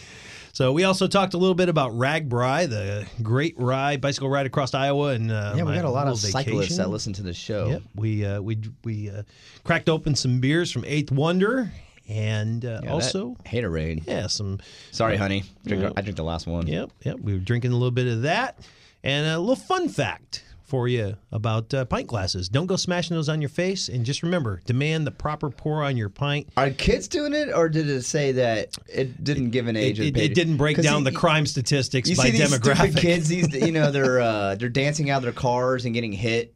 So 0.56 0.72
we 0.72 0.86
also 0.86 1.08
talked 1.08 1.34
a 1.34 1.38
little 1.38 1.54
bit 1.54 1.68
about 1.68 1.92
RAGBRAI, 1.92 2.70
the 2.70 3.06
great 3.22 3.56
ride, 3.58 4.00
bicycle 4.00 4.30
ride 4.30 4.46
across 4.46 4.74
Iowa, 4.74 5.10
and 5.10 5.30
uh, 5.30 5.54
yeah, 5.54 5.64
we 5.64 5.74
got 5.74 5.84
a 5.84 5.90
lot 5.90 6.08
of 6.08 6.14
little 6.14 6.30
cyclists 6.30 6.78
that 6.78 6.90
listen 6.90 7.12
to 7.12 7.24
the 7.24 7.34
show. 7.34 7.68
Yep, 7.68 7.82
we 7.96 8.26
uh, 8.26 8.40
we 8.40 8.60
we 8.86 9.10
uh, 9.10 9.24
cracked 9.66 9.90
open 9.90 10.16
some 10.16 10.40
beers 10.40 10.72
from 10.72 10.86
Eighth 10.86 11.12
Wonder, 11.12 11.74
and 12.08 12.64
uh, 12.64 12.80
Yeah, 12.86 12.90
also 12.90 13.36
haterade. 13.46 14.08
yeah, 14.08 14.28
some. 14.28 14.60
Sorry, 14.92 15.18
honey. 15.18 15.44
Drink. 15.66 15.92
I 15.98 16.00
drank 16.00 16.16
the 16.16 16.24
last 16.24 16.48
one. 16.48 16.68
Yep, 16.68 16.90
yep. 17.04 17.20
We 17.20 17.34
were 17.34 17.40
drinking 17.40 17.72
a 17.72 17.76
little 17.76 17.92
bit 17.92 18.08
of 18.08 18.22
that, 18.22 18.58
and 19.04 19.28
a 19.28 19.38
little 19.38 19.58
fun 19.58 19.90
fact 19.90 20.46
for 20.66 20.88
you 20.88 21.16
about 21.32 21.74
uh, 21.74 21.86
pint 21.86 22.08
glasses. 22.08 22.50
Don't 22.50 22.66
go 22.66 22.76
smashing 22.76 23.16
those 23.16 23.30
on 23.30 23.42
your 23.42 23.50
face, 23.50 23.88
and 23.88 24.06
just 24.06 24.24
remember, 24.24 24.62
demand 24.66 25.06
the 25.06 25.12
proper 25.12 25.50
pour 25.50 25.84
on 25.84 25.96
your 25.96 26.10
pint. 26.10 26.48
Are 26.58 26.70
kids 26.72 27.08
doing 27.08 27.34
it, 27.34 27.50
or 27.54 27.70
did 27.70 27.90
it 27.90 28.02
say 28.04 28.32
that 28.34 28.76
it 28.92 29.24
didn't 29.24 29.52
give 29.52 29.68
an 29.68 29.76
age? 29.76 30.00
It, 30.00 30.18
it, 30.18 30.32
it 30.32 30.34
didn't 30.36 30.58
break 30.58 30.82
down 30.82 31.00
you- 31.00 31.12
the 31.12 31.16
crime 31.16 31.46
statistics 31.46 32.10
You 32.10 32.16
by 32.16 32.24
see 32.26 32.32
these 32.32 32.42
demographic. 32.52 32.98
kids. 32.98 33.28
These, 33.28 33.54
you 33.56 33.72
know, 33.72 33.92
they're 33.94 34.20
uh, 34.20 34.56
they're 34.56 34.70
dancing 34.70 35.10
out 35.10 35.18
of 35.18 35.24
their 35.24 35.32
cars 35.32 35.86
and 35.86 35.94
getting 35.94 36.12
hit 36.12 36.54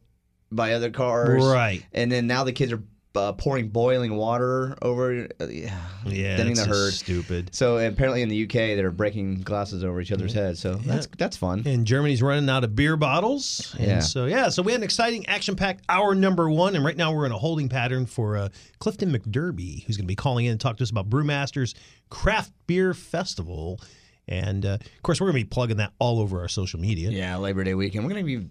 by 0.52 0.72
other 0.72 0.90
cars. 0.90 1.44
Right. 1.44 1.84
And 1.92 2.10
then 2.10 2.26
now 2.26 2.42
the 2.44 2.52
kids 2.52 2.72
are 2.72 2.82
uh, 3.16 3.32
pouring 3.32 3.68
boiling 3.68 4.16
water 4.16 4.76
over. 4.82 5.26
Uh, 5.40 5.46
yeah. 5.48 5.76
Yeah, 6.06 6.36
thinning 6.36 6.54
the 6.54 6.64
herd. 6.64 6.92
stupid. 6.92 7.54
So 7.54 7.76
apparently 7.78 8.22
in 8.22 8.28
the 8.28 8.44
UK 8.44 8.52
they're 8.76 8.90
breaking 8.90 9.42
glasses 9.42 9.82
over 9.84 10.00
each 10.00 10.12
other's 10.12 10.32
heads. 10.32 10.60
So 10.60 10.74
that's 10.76 11.06
that's 11.18 11.36
fun. 11.36 11.62
And 11.66 11.86
Germany's 11.86 12.22
running 12.22 12.48
out 12.48 12.64
of 12.64 12.74
beer 12.76 12.96
bottles. 12.96 13.74
And 13.78 13.86
Yeah. 13.88 13.98
so, 14.00 14.26
yeah, 14.26 14.48
so 14.48 14.62
we 14.62 14.72
had 14.72 14.80
an 14.80 14.84
exciting 14.84 15.26
action 15.26 15.56
packed 15.56 15.84
hour 15.88 16.14
number 16.14 16.48
one. 16.48 16.74
And 16.76 16.84
right 16.84 16.96
now 16.96 17.12
we're 17.12 17.26
in 17.26 17.32
a 17.32 17.38
holding 17.38 17.68
pattern 17.68 18.06
for 18.06 18.36
uh, 18.36 18.48
Clifton 18.78 19.12
McDerby, 19.12 19.84
who's 19.84 19.96
going 19.96 20.04
to 20.04 20.08
be 20.08 20.14
calling 20.16 20.46
in 20.46 20.52
and 20.52 20.60
talk 20.60 20.76
to 20.78 20.82
us 20.84 20.90
about 20.90 21.10
Brewmasters 21.10 21.74
Craft 22.08 22.52
Beer 22.66 22.94
Festival. 22.94 23.80
And 24.28 24.64
uh, 24.64 24.78
of 24.80 25.02
course, 25.02 25.20
we're 25.20 25.26
going 25.32 25.40
to 25.42 25.44
be 25.46 25.48
plugging 25.50 25.78
that 25.78 25.92
all 25.98 26.20
over 26.20 26.40
our 26.40 26.48
social 26.48 26.78
media. 26.78 27.10
Yeah, 27.10 27.36
Labor 27.38 27.64
Day 27.64 27.74
weekend. 27.74 28.04
We're 28.04 28.10
gonna 28.12 28.22
be 28.22 28.46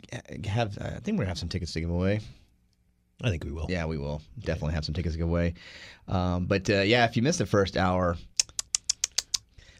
have. 0.45 0.77
I 0.81 0.99
think 0.99 1.17
we're 1.17 1.23
gonna 1.23 1.27
have 1.29 1.37
some 1.37 1.47
tickets 1.47 1.71
to 1.73 1.79
give 1.79 1.89
away. 1.89 2.19
I 3.21 3.29
think 3.29 3.43
we 3.43 3.51
will. 3.51 3.67
Yeah, 3.69 3.85
we 3.85 3.97
will 3.97 4.21
definitely 4.39 4.73
have 4.73 4.85
some 4.85 4.93
tickets 4.93 5.15
to 5.15 5.19
give 5.19 5.27
away. 5.27 5.53
Um, 6.07 6.45
but 6.45 6.69
uh, 6.69 6.81
yeah, 6.81 7.05
if 7.05 7.15
you 7.15 7.21
missed 7.21 7.39
the 7.39 7.45
first 7.45 7.77
hour, 7.77 8.17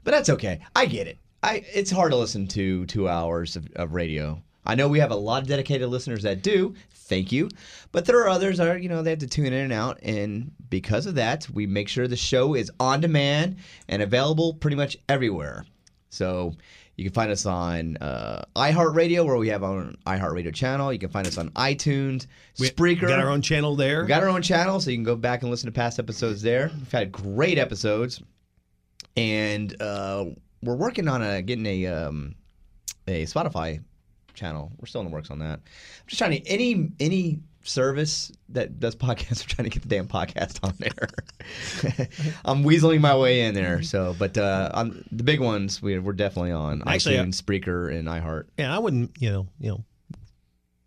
but 0.04 0.12
that's 0.12 0.30
okay. 0.30 0.62
I 0.76 0.86
get 0.86 1.08
it. 1.08 1.18
I 1.42 1.64
it's 1.74 1.92
hard 1.92 2.12
to 2.12 2.18
listen 2.18 2.48
to 2.50 2.86
two 2.86 3.08
hours 3.08 3.56
of, 3.56 3.68
of 3.76 3.94
radio. 3.94 4.42
I 4.66 4.76
know 4.76 4.88
we 4.88 5.00
have 5.00 5.12
a 5.12 5.16
lot 5.16 5.42
of 5.42 5.48
dedicated 5.48 5.90
listeners 5.90 6.24
that 6.24 6.44
do. 6.44 6.76
Thank 6.94 7.32
you. 7.32 7.50
But 7.92 8.06
there 8.06 8.20
are 8.20 8.30
others 8.30 8.60
that 8.60 8.68
are, 8.68 8.78
you 8.78 8.88
know, 8.88 9.02
they 9.02 9.10
have 9.10 9.20
to 9.20 9.28
tune 9.28 9.48
in 9.48 9.54
and 9.54 9.74
out. 9.74 9.98
And 10.04 10.52
because 10.70 11.08
of 11.08 11.16
that, 11.16 11.50
we 11.50 11.66
make 11.66 11.88
sure 11.88 12.08
the 12.08 12.16
show 12.16 12.54
is 12.54 12.72
on 12.80 13.02
demand 13.02 13.56
and 13.88 14.02
available 14.04 14.54
pretty 14.54 14.76
much 14.76 14.98
everywhere. 15.08 15.66
So 16.12 16.54
you 17.00 17.06
can 17.06 17.14
find 17.14 17.32
us 17.32 17.46
on 17.46 17.96
uh, 17.98 18.44
iHeartRadio, 18.58 19.26
where 19.26 19.38
we 19.38 19.48
have 19.48 19.64
our 19.64 19.72
own 19.72 19.96
iHeartRadio 20.06 20.54
channel. 20.54 20.92
You 20.92 21.00
can 21.00 21.10
find 21.10 21.26
us 21.26 21.38
on 21.38 21.50
iTunes, 21.52 22.28
We 22.60 22.70
Spreaker. 22.70 23.08
got 23.08 23.20
our 23.20 23.30
own 23.30 23.42
channel 23.42 23.78
there. 23.78 24.02
We 24.02 24.08
got 24.10 24.22
our 24.22 24.28
own 24.28 24.42
channel, 24.42 24.82
so 24.82 24.90
you 24.90 24.98
can 24.98 25.06
go 25.06 25.16
back 25.16 25.42
and 25.42 25.50
listen 25.50 25.68
to 25.68 25.72
past 25.72 25.98
episodes 25.98 26.42
there. 26.42 26.70
We've 26.78 26.92
had 26.92 27.12
great 27.14 27.58
episodes, 27.58 28.22
and 29.16 29.82
uh, 29.82 30.26
we're 30.62 30.76
working 30.76 31.08
on 31.08 31.22
a 31.22 31.42
getting 31.42 31.66
a 31.66 31.86
um, 31.88 32.36
a 33.08 33.24
Spotify 33.26 33.82
channel. 34.34 34.72
We're 34.80 34.88
still 34.88 35.02
in 35.02 35.08
the 35.08 35.14
works 35.14 35.32
on 35.32 35.40
that. 35.40 35.60
I'm 35.60 36.08
just 36.08 36.20
trying 36.20 36.32
to 36.42 36.48
any 36.48 36.92
any 37.00 37.40
service 37.64 38.32
that 38.50 38.80
does 38.80 38.96
podcasts. 38.96 39.42
We're 39.44 39.56
trying 39.56 39.70
to 39.70 39.80
get 39.80 39.84
the 39.84 39.90
damn 39.90 40.08
podcast 40.08 40.60
on 40.64 40.74
there. 40.80 42.08
I'm 42.46 42.64
weaseling 42.64 43.02
my 43.02 43.16
way 43.18 43.42
in 43.42 43.54
there. 43.54 43.84
So, 43.84 44.16
but 44.18 44.38
uh, 44.38 44.72
on 44.74 45.04
the 45.12 45.24
big 45.24 45.40
ones, 45.40 45.82
we, 45.82 46.00
we're 46.00 46.14
definitely 46.14 46.52
on 46.52 46.82
Actually, 46.88 47.18
uh, 47.18 47.26
iTunes, 47.26 47.42
Spreaker, 47.42 47.94
and 47.94 48.08
iHeart. 48.08 48.46
Yeah, 48.58 48.74
I 48.76 48.80
wouldn't, 48.80 49.12
you 49.20 49.30
know, 49.30 49.48
you 49.60 49.70
know, 49.72 49.84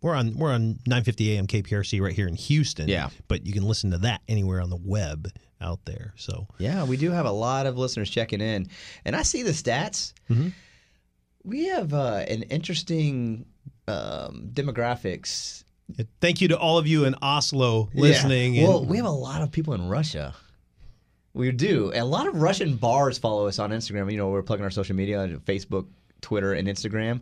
we're 0.01 0.15
on 0.15 0.35
we're 0.35 0.51
on 0.51 0.79
950 0.85 1.37
AM 1.37 1.47
KPRC 1.47 2.01
right 2.01 2.13
here 2.13 2.27
in 2.27 2.35
Houston. 2.35 2.89
Yeah. 2.89 3.09
But 3.27 3.45
you 3.45 3.53
can 3.53 3.63
listen 3.63 3.91
to 3.91 3.99
that 3.99 4.21
anywhere 4.27 4.59
on 4.59 4.69
the 4.69 4.79
web 4.83 5.29
out 5.61 5.79
there. 5.85 6.13
So 6.17 6.47
Yeah, 6.59 6.83
we 6.83 6.97
do 6.97 7.09
have 7.11 7.25
a 7.25 7.31
lot 7.31 7.65
of 7.67 7.77
listeners 7.77 8.09
checking 8.09 8.41
in, 8.41 8.67
and 9.05 9.15
I 9.15 9.21
see 9.21 9.43
the 9.43 9.51
stats. 9.51 10.13
Mhm. 10.29 10.51
We 11.43 11.65
have 11.67 11.93
uh, 11.93 12.23
an 12.27 12.43
interesting 12.43 13.45
um, 13.87 14.49
demographics. 14.53 15.63
thank 16.21 16.39
you 16.41 16.47
to 16.47 16.57
all 16.57 16.77
of 16.77 16.87
you 16.87 17.05
in 17.05 17.15
Oslo 17.21 17.89
Yeah. 17.93 18.01
listening. 18.01 18.57
and- 18.57 18.67
Well, 18.67 18.85
we 18.85 18.97
have 18.97 19.05
a 19.05 19.09
lot 19.11 19.41
of 19.41 19.51
people 19.51 19.73
in 19.73 19.87
Russia. 19.87 20.33
We 21.33 21.51
do. 21.51 21.91
A 21.93 22.03
lot 22.05 22.27
of 22.27 22.41
Russian 22.41 22.75
bars 22.77 23.17
follow 23.17 23.47
us 23.47 23.59
on 23.59 23.71
Instagram. 23.71 24.09
You 24.11 24.17
know, 24.17 24.29
we're 24.29 24.43
plugging 24.43 24.63
our 24.63 24.71
social 24.71 24.95
media, 24.95 25.27
Facebook, 25.45 25.87
Twitter, 26.21 26.53
and 26.53 26.67
Instagram. 26.67 27.21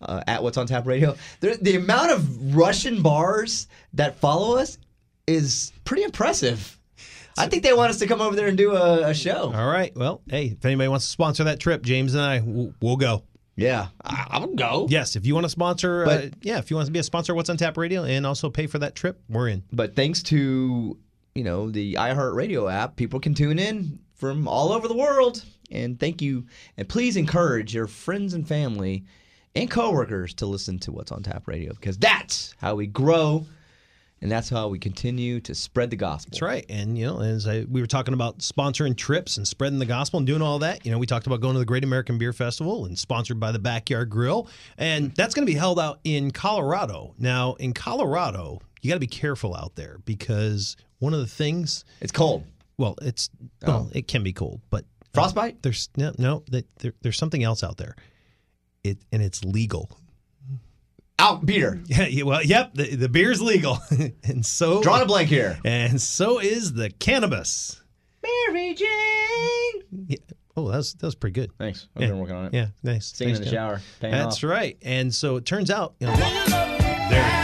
Uh, 0.00 0.20
at 0.26 0.42
What's 0.42 0.56
on 0.58 0.66
Tap 0.66 0.84
Radio. 0.84 1.16
There, 1.40 1.56
the 1.56 1.76
amount 1.76 2.10
of 2.10 2.56
Russian 2.56 3.02
bars 3.02 3.68
that 3.94 4.18
follow 4.18 4.56
us 4.58 4.76
is 5.28 5.72
pretty 5.84 6.02
impressive. 6.02 6.76
I 7.38 7.46
think 7.46 7.62
they 7.62 7.72
want 7.72 7.90
us 7.90 8.00
to 8.00 8.08
come 8.08 8.20
over 8.20 8.34
there 8.34 8.48
and 8.48 8.58
do 8.58 8.72
a, 8.72 9.10
a 9.10 9.14
show. 9.14 9.52
all 9.54 9.66
right. 9.68 9.96
Well, 9.96 10.20
hey, 10.28 10.46
if 10.58 10.64
anybody 10.64 10.88
wants 10.88 11.04
to 11.06 11.10
sponsor 11.12 11.44
that 11.44 11.60
trip, 11.60 11.82
James 11.82 12.14
and 12.14 12.22
I, 12.24 12.40
we'll, 12.44 12.74
we'll 12.82 12.96
go. 12.96 13.22
Yeah, 13.56 13.88
I, 14.04 14.26
I'll 14.30 14.46
go. 14.46 14.86
Yes, 14.88 15.14
if 15.16 15.26
you 15.26 15.34
want 15.34 15.44
to 15.44 15.50
sponsor, 15.50 16.06
uh, 16.06 16.28
yeah, 16.40 16.58
if 16.58 16.70
you 16.70 16.76
want 16.76 16.86
to 16.86 16.92
be 16.92 16.98
a 16.98 17.02
sponsor, 17.02 17.32
of 17.32 17.36
What's 17.36 17.50
on 17.50 17.56
Tap 17.56 17.76
Radio, 17.76 18.04
and 18.04 18.26
also 18.26 18.48
pay 18.48 18.66
for 18.66 18.78
that 18.78 18.94
trip, 18.94 19.20
we're 19.28 19.48
in. 19.48 19.62
But 19.72 19.94
thanks 19.94 20.22
to 20.24 20.96
you 21.34 21.44
know 21.44 21.70
the 21.70 21.94
iHeartRadio 21.94 22.72
app, 22.72 22.96
people 22.96 23.20
can 23.20 23.34
tune 23.34 23.58
in 23.58 23.98
from 24.14 24.48
all 24.48 24.72
over 24.72 24.88
the 24.88 24.96
world. 24.96 25.44
And 25.70 25.98
thank 25.98 26.20
you, 26.20 26.46
and 26.76 26.88
please 26.88 27.16
encourage 27.16 27.74
your 27.74 27.86
friends 27.86 28.34
and 28.34 28.46
family 28.46 29.04
and 29.54 29.70
coworkers 29.70 30.34
to 30.34 30.46
listen 30.46 30.78
to 30.80 30.92
What's 30.92 31.12
on 31.12 31.22
Tap 31.22 31.46
Radio 31.46 31.72
because 31.72 31.98
that's 31.98 32.54
how 32.58 32.74
we 32.74 32.86
grow, 32.86 33.46
and 34.22 34.30
that's 34.30 34.48
how 34.48 34.68
we 34.68 34.78
continue 34.78 35.40
to 35.40 35.54
spread 35.54 35.90
the 35.90 35.96
gospel. 35.96 36.30
That's 36.30 36.42
right. 36.42 36.64
And, 36.68 36.96
you 36.96 37.04
know, 37.04 37.20
as 37.20 37.46
I, 37.46 37.66
we 37.68 37.80
were 37.80 37.86
talking 37.86 38.14
about 38.14 38.38
sponsoring 38.38 38.96
trips 38.96 39.36
and 39.36 39.46
spreading 39.46 39.78
the 39.78 39.86
gospel 39.86 40.18
and 40.18 40.26
doing 40.26 40.40
all 40.40 40.60
that, 40.60 40.86
you 40.86 40.92
know, 40.92 40.98
we 40.98 41.06
talked 41.06 41.26
about 41.26 41.40
going 41.40 41.54
to 41.54 41.58
the 41.58 41.66
Great 41.66 41.84
American 41.84 42.18
Beer 42.18 42.32
Festival 42.32 42.86
and 42.86 42.98
sponsored 42.98 43.40
by 43.40 43.52
the 43.52 43.58
Backyard 43.58 44.08
Grill. 44.08 44.48
And 44.78 45.14
that's 45.14 45.34
going 45.34 45.44
to 45.46 45.52
be 45.52 45.58
held 45.58 45.78
out 45.80 45.98
in 46.04 46.30
Colorado. 46.30 47.14
Now, 47.18 47.54
in 47.54 47.74
Colorado, 47.74 48.60
you 48.80 48.88
got 48.88 48.96
to 48.96 49.00
be 49.00 49.06
careful 49.06 49.54
out 49.54 49.74
there 49.74 49.98
because 50.04 50.76
one 51.00 51.12
of 51.12 51.20
the 51.20 51.26
things. 51.26 51.84
It's 52.00 52.12
cold. 52.12 52.44
Well, 52.78 52.94
it's, 53.02 53.28
well, 53.66 53.90
it 53.92 54.08
can 54.08 54.22
be 54.22 54.32
cold, 54.32 54.60
but. 54.70 54.84
uh, 54.84 55.14
Frostbite? 55.14 55.62
There's 55.62 55.90
no, 55.96 56.12
no 56.16 56.42
there, 56.48 56.94
there's 57.02 57.18
something 57.18 57.42
else 57.42 57.62
out 57.62 57.76
there. 57.76 57.96
It 58.84 58.98
and 59.12 59.22
it's 59.22 59.44
legal. 59.44 59.90
Out 61.22 61.46
beer. 61.46 61.80
Yeah, 61.86 62.06
yeah, 62.06 62.22
well, 62.24 62.42
yep, 62.42 62.74
the, 62.74 62.96
the 62.96 63.08
beer's 63.08 63.40
legal, 63.40 63.78
and 64.24 64.44
so 64.44 64.82
Drawing 64.82 65.02
a 65.02 65.06
blank 65.06 65.28
here. 65.28 65.58
and 65.64 66.00
so 66.00 66.40
is 66.40 66.72
the 66.72 66.90
cannabis. 66.90 67.80
Mary 68.22 68.74
Jane. 68.74 70.06
Yeah. 70.08 70.16
Oh, 70.56 70.68
that 70.70 70.76
was 70.78 70.94
that 70.94 71.06
was 71.06 71.14
pretty 71.14 71.34
good. 71.34 71.50
Thanks. 71.58 71.88
I've 71.96 72.02
yeah. 72.02 72.08
been 72.08 72.18
working 72.18 72.36
on 72.36 72.44
it. 72.46 72.54
Yeah, 72.54 72.66
nice. 72.82 73.06
Singing 73.06 73.34
Nice 73.34 73.38
in 73.40 73.44
the 73.44 73.50
job. 73.50 73.54
shower. 73.70 73.80
Paying 74.00 74.12
That's 74.12 74.36
off. 74.44 74.50
right. 74.50 74.76
And 74.82 75.14
so 75.14 75.36
it 75.36 75.46
turns 75.46 75.70
out, 75.70 75.94
you 76.00 76.08
know, 76.08 76.16
there. 76.16 77.42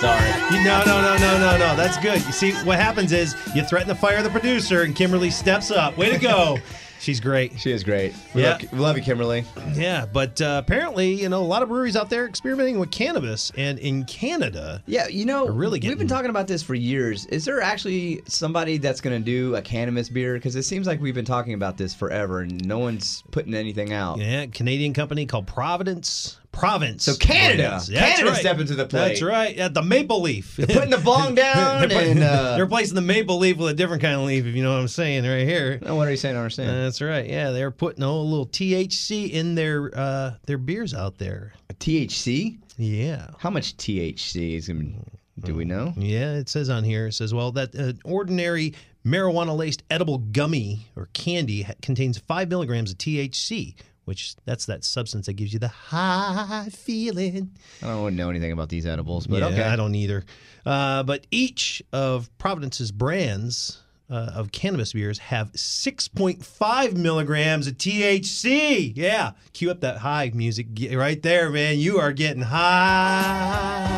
Sorry. 0.00 0.30
No, 0.64 0.82
no, 0.84 1.00
no, 1.00 1.16
no, 1.16 1.38
no, 1.38 1.58
no. 1.58 1.76
That's 1.76 1.96
good. 1.98 2.24
You 2.26 2.32
see, 2.32 2.52
what 2.64 2.78
happens 2.78 3.12
is 3.12 3.36
you 3.54 3.62
threaten 3.62 3.88
to 3.88 3.94
fire 3.94 4.20
the 4.22 4.30
producer, 4.30 4.82
and 4.82 4.96
Kimberly 4.96 5.30
steps 5.30 5.70
up. 5.70 5.96
Way 5.96 6.10
to 6.10 6.18
go. 6.18 6.58
She's 7.02 7.18
great. 7.18 7.58
She 7.58 7.72
is 7.72 7.82
great. 7.82 8.14
We, 8.32 8.42
Yeah. 8.42 8.50
love, 8.52 8.72
we 8.72 8.78
love 8.78 8.96
you, 8.96 9.02
Kimberly. 9.02 9.44
Yeah, 9.74 10.06
but 10.06 10.40
uh, 10.40 10.62
apparently, 10.64 11.12
you 11.20 11.28
know, 11.28 11.40
a 11.40 11.44
lot 11.44 11.62
of 11.64 11.68
breweries 11.68 11.96
out 11.96 12.08
there 12.08 12.26
experimenting 12.28 12.78
with 12.78 12.92
cannabis, 12.92 13.50
and 13.56 13.78
in 13.80 14.04
Canada, 14.04 14.80
Yeah, 14.86 15.08
you 15.08 15.24
know, 15.26 15.48
really 15.48 15.80
we've 15.80 15.98
been 15.98 16.06
talking 16.06 16.30
about 16.30 16.46
this 16.46 16.62
for 16.62 16.74
years. 16.76 17.26
Is 17.26 17.44
there 17.44 17.60
actually 17.60 18.22
somebody 18.28 18.78
that's 18.78 19.00
going 19.00 19.18
to 19.20 19.24
do 19.24 19.56
a 19.56 19.62
cannabis 19.62 20.08
beer? 20.08 20.34
Because 20.34 20.54
it 20.54 20.62
seems 20.62 20.86
like 20.86 21.00
we've 21.00 21.14
been 21.14 21.24
talking 21.24 21.54
about 21.54 21.76
this 21.76 21.92
forever, 21.92 22.40
and 22.42 22.64
no 22.64 22.78
one's 22.78 23.24
putting 23.32 23.52
anything 23.52 23.92
out. 23.92 24.18
yeah, 24.18 24.46
Canadian 24.46 24.92
company 24.94 25.26
called 25.26 25.48
Providence. 25.48 26.38
Province. 26.52 27.04
So 27.04 27.14
Canada. 27.16 27.70
That's 27.70 27.88
Canada 27.90 28.30
right. 28.30 28.38
stepping 28.40 28.66
to 28.66 28.74
the 28.74 28.86
plate. 28.86 29.08
That's 29.08 29.22
right. 29.22 29.56
At 29.56 29.74
the 29.74 29.82
maple 29.82 30.20
leaf. 30.20 30.56
They're 30.56 30.66
putting 30.66 30.90
the 30.90 30.98
bong 30.98 31.34
down 31.34 31.80
they're, 31.80 31.88
putting- 31.98 32.12
and. 32.18 32.22
Uh, 32.22 32.52
they're 32.56 32.64
replacing 32.64 32.94
the 32.94 33.00
maple 33.00 33.38
leaf 33.38 33.56
with 33.56 33.70
a 33.70 33.74
different 33.74 34.02
kind 34.02 34.16
of 34.16 34.22
leaf, 34.26 34.44
if 34.46 34.54
you 34.54 34.62
know 34.62 34.72
what 34.72 34.80
I'm 34.80 34.88
saying, 34.88 35.24
right 35.24 35.46
here. 35.48 35.78
no, 35.82 35.96
what 35.96 36.06
are 36.06 36.10
you 36.10 36.16
saying? 36.16 36.36
I 36.36 36.40
understand. 36.40 36.70
That's 36.70 37.00
right. 37.00 37.26
Yeah, 37.28 37.50
they're 37.50 37.70
putting 37.70 38.02
a 38.02 38.12
little 38.14 38.46
THC 38.46 39.30
in 39.30 39.54
their 39.54 39.90
uh, 39.98 40.34
their 40.46 40.58
beers 40.58 40.94
out 40.94 41.18
there. 41.18 41.52
THC? 41.74 42.58
Yeah. 42.76 43.28
How 43.38 43.50
much 43.50 43.76
THC 43.76 44.56
is 44.56 44.68
going. 44.68 45.04
Do 45.40 45.54
we 45.54 45.64
know? 45.64 45.92
Yeah, 45.96 46.34
it 46.34 46.48
says 46.48 46.68
on 46.70 46.84
here. 46.84 47.06
It 47.08 47.14
says, 47.14 47.32
well, 47.34 47.50
that 47.52 47.74
uh, 47.74 47.94
ordinary 48.04 48.74
marijuana 49.04 49.56
laced 49.56 49.82
edible 49.90 50.18
gummy 50.18 50.86
or 50.94 51.08
candy 51.14 51.62
ha- 51.62 51.72
contains 51.82 52.18
five 52.18 52.48
milligrams 52.48 52.92
of 52.92 52.98
THC, 52.98 53.74
which 54.04 54.34
that's 54.44 54.66
that 54.66 54.84
substance 54.84 55.26
that 55.26 55.34
gives 55.34 55.52
you 55.52 55.58
the 55.58 55.68
high 55.68 56.68
feeling. 56.72 57.50
I 57.82 57.86
don't 57.86 58.16
know 58.16 58.30
anything 58.30 58.52
about 58.52 58.68
these 58.68 58.86
edibles, 58.86 59.26
but 59.26 59.40
yeah, 59.40 59.46
okay. 59.46 59.62
I 59.62 59.76
don't 59.76 59.94
either. 59.94 60.24
Uh, 60.66 61.02
but 61.02 61.26
each 61.30 61.82
of 61.92 62.36
Providence's 62.38 62.92
brands 62.92 63.82
uh, 64.10 64.30
of 64.34 64.52
cannabis 64.52 64.92
beers 64.92 65.18
have 65.18 65.52
6.5 65.52 66.96
milligrams 66.96 67.66
of 67.66 67.78
THC. 67.78 68.92
Yeah, 68.94 69.32
cue 69.52 69.70
up 69.70 69.80
that 69.80 69.98
high 69.98 70.30
music 70.34 70.66
right 70.92 71.22
there, 71.22 71.50
man. 71.50 71.78
You 71.78 71.98
are 71.98 72.12
getting 72.12 72.42
high. 72.42 73.88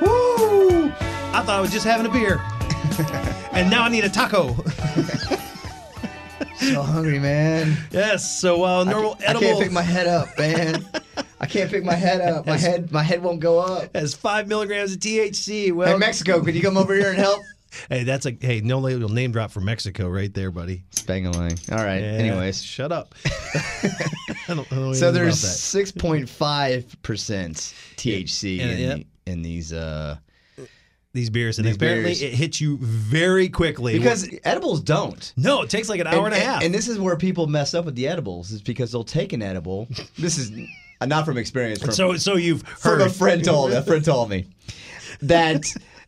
Woo! 0.00 0.86
I 0.86 1.42
thought 1.44 1.48
I 1.48 1.60
was 1.60 1.72
just 1.72 1.86
having 1.86 2.06
a 2.06 2.10
beer. 2.10 2.40
and 3.52 3.70
now 3.70 3.84
I 3.84 3.88
need 3.88 4.04
a 4.04 4.08
taco. 4.08 4.54
So 6.60 6.82
hungry, 6.82 7.18
man. 7.18 7.76
yes. 7.90 8.38
So 8.40 8.64
uh, 8.64 8.84
I 8.84 8.90
normal 8.90 9.14
can't, 9.16 9.36
I 9.36 9.40
can't 9.40 9.58
pick 9.60 9.72
my 9.72 9.82
head 9.82 10.06
up, 10.06 10.28
man. 10.38 10.84
I 11.40 11.46
can't 11.46 11.70
pick 11.70 11.84
my 11.84 11.94
head 11.94 12.20
up. 12.20 12.46
My 12.46 12.52
Has- 12.52 12.62
head, 12.62 12.92
my 12.92 13.02
head 13.02 13.22
won't 13.22 13.40
go 13.40 13.58
up. 13.58 13.94
has 13.96 14.14
five 14.14 14.46
milligrams 14.46 14.92
of 14.92 14.98
THC. 15.00 15.72
Well, 15.72 15.88
Hey, 15.92 15.96
Mexico, 15.98 16.42
could 16.42 16.54
you 16.54 16.60
come 16.62 16.76
over 16.76 16.94
here 16.94 17.08
and 17.10 17.18
help? 17.18 17.40
Hey, 17.88 18.02
that's 18.02 18.26
a 18.26 18.36
hey, 18.40 18.60
no 18.62 18.80
label 18.80 19.08
name 19.08 19.30
drop 19.30 19.52
for 19.52 19.60
Mexico 19.60 20.08
right 20.08 20.34
there, 20.34 20.50
buddy. 20.50 20.82
Spangalang. 20.90 21.70
All 21.70 21.78
right. 21.84 22.00
Yeah, 22.02 22.08
Anyways, 22.18 22.60
shut 22.60 22.90
up. 22.90 23.14
I 23.24 23.92
don't, 24.48 24.72
I 24.72 24.74
don't 24.74 24.94
so 24.96 25.12
there's 25.12 25.38
six 25.38 25.92
point 25.92 26.28
five 26.28 26.96
percent 27.02 27.72
THC 27.96 28.56
Yeah, 28.58 28.64
in, 28.64 28.78
yeah. 28.78 28.94
the- 28.94 29.06
in 29.30 29.42
these 29.42 29.72
uh 29.72 30.16
these 31.12 31.30
beers, 31.30 31.58
and 31.58 31.66
these 31.66 31.76
apparently 31.76 32.10
beers. 32.10 32.22
it 32.22 32.34
hits 32.34 32.60
you 32.60 32.78
very 32.78 33.48
quickly 33.48 33.98
because 33.98 34.28
edibles 34.44 34.80
don't. 34.80 35.32
no, 35.36 35.62
it 35.62 35.70
takes 35.70 35.88
like 35.88 36.00
an 36.00 36.06
hour 36.06 36.26
and, 36.26 36.34
a 36.34 36.38
half. 36.38 36.62
And 36.62 36.72
this 36.72 36.88
is 36.88 36.98
where 36.98 37.16
people 37.16 37.46
mess 37.46 37.74
up 37.74 37.84
with 37.84 37.96
the 37.96 38.06
edibles 38.06 38.52
is 38.52 38.62
because 38.62 38.92
they'll 38.92 39.04
take 39.04 39.32
an 39.32 39.42
edible. 39.42 39.88
This 40.18 40.38
is 40.38 40.52
not 41.06 41.24
from 41.24 41.38
experience. 41.38 41.80
From, 41.80 41.92
so 41.92 42.16
so 42.16 42.36
you've 42.36 42.62
from 42.62 42.98
heard 42.98 43.00
a 43.02 43.10
friend 43.10 43.44
told 43.44 43.72
a 43.72 43.82
friend 43.82 44.04
told 44.04 44.28
me 44.28 44.46
that 45.22 45.64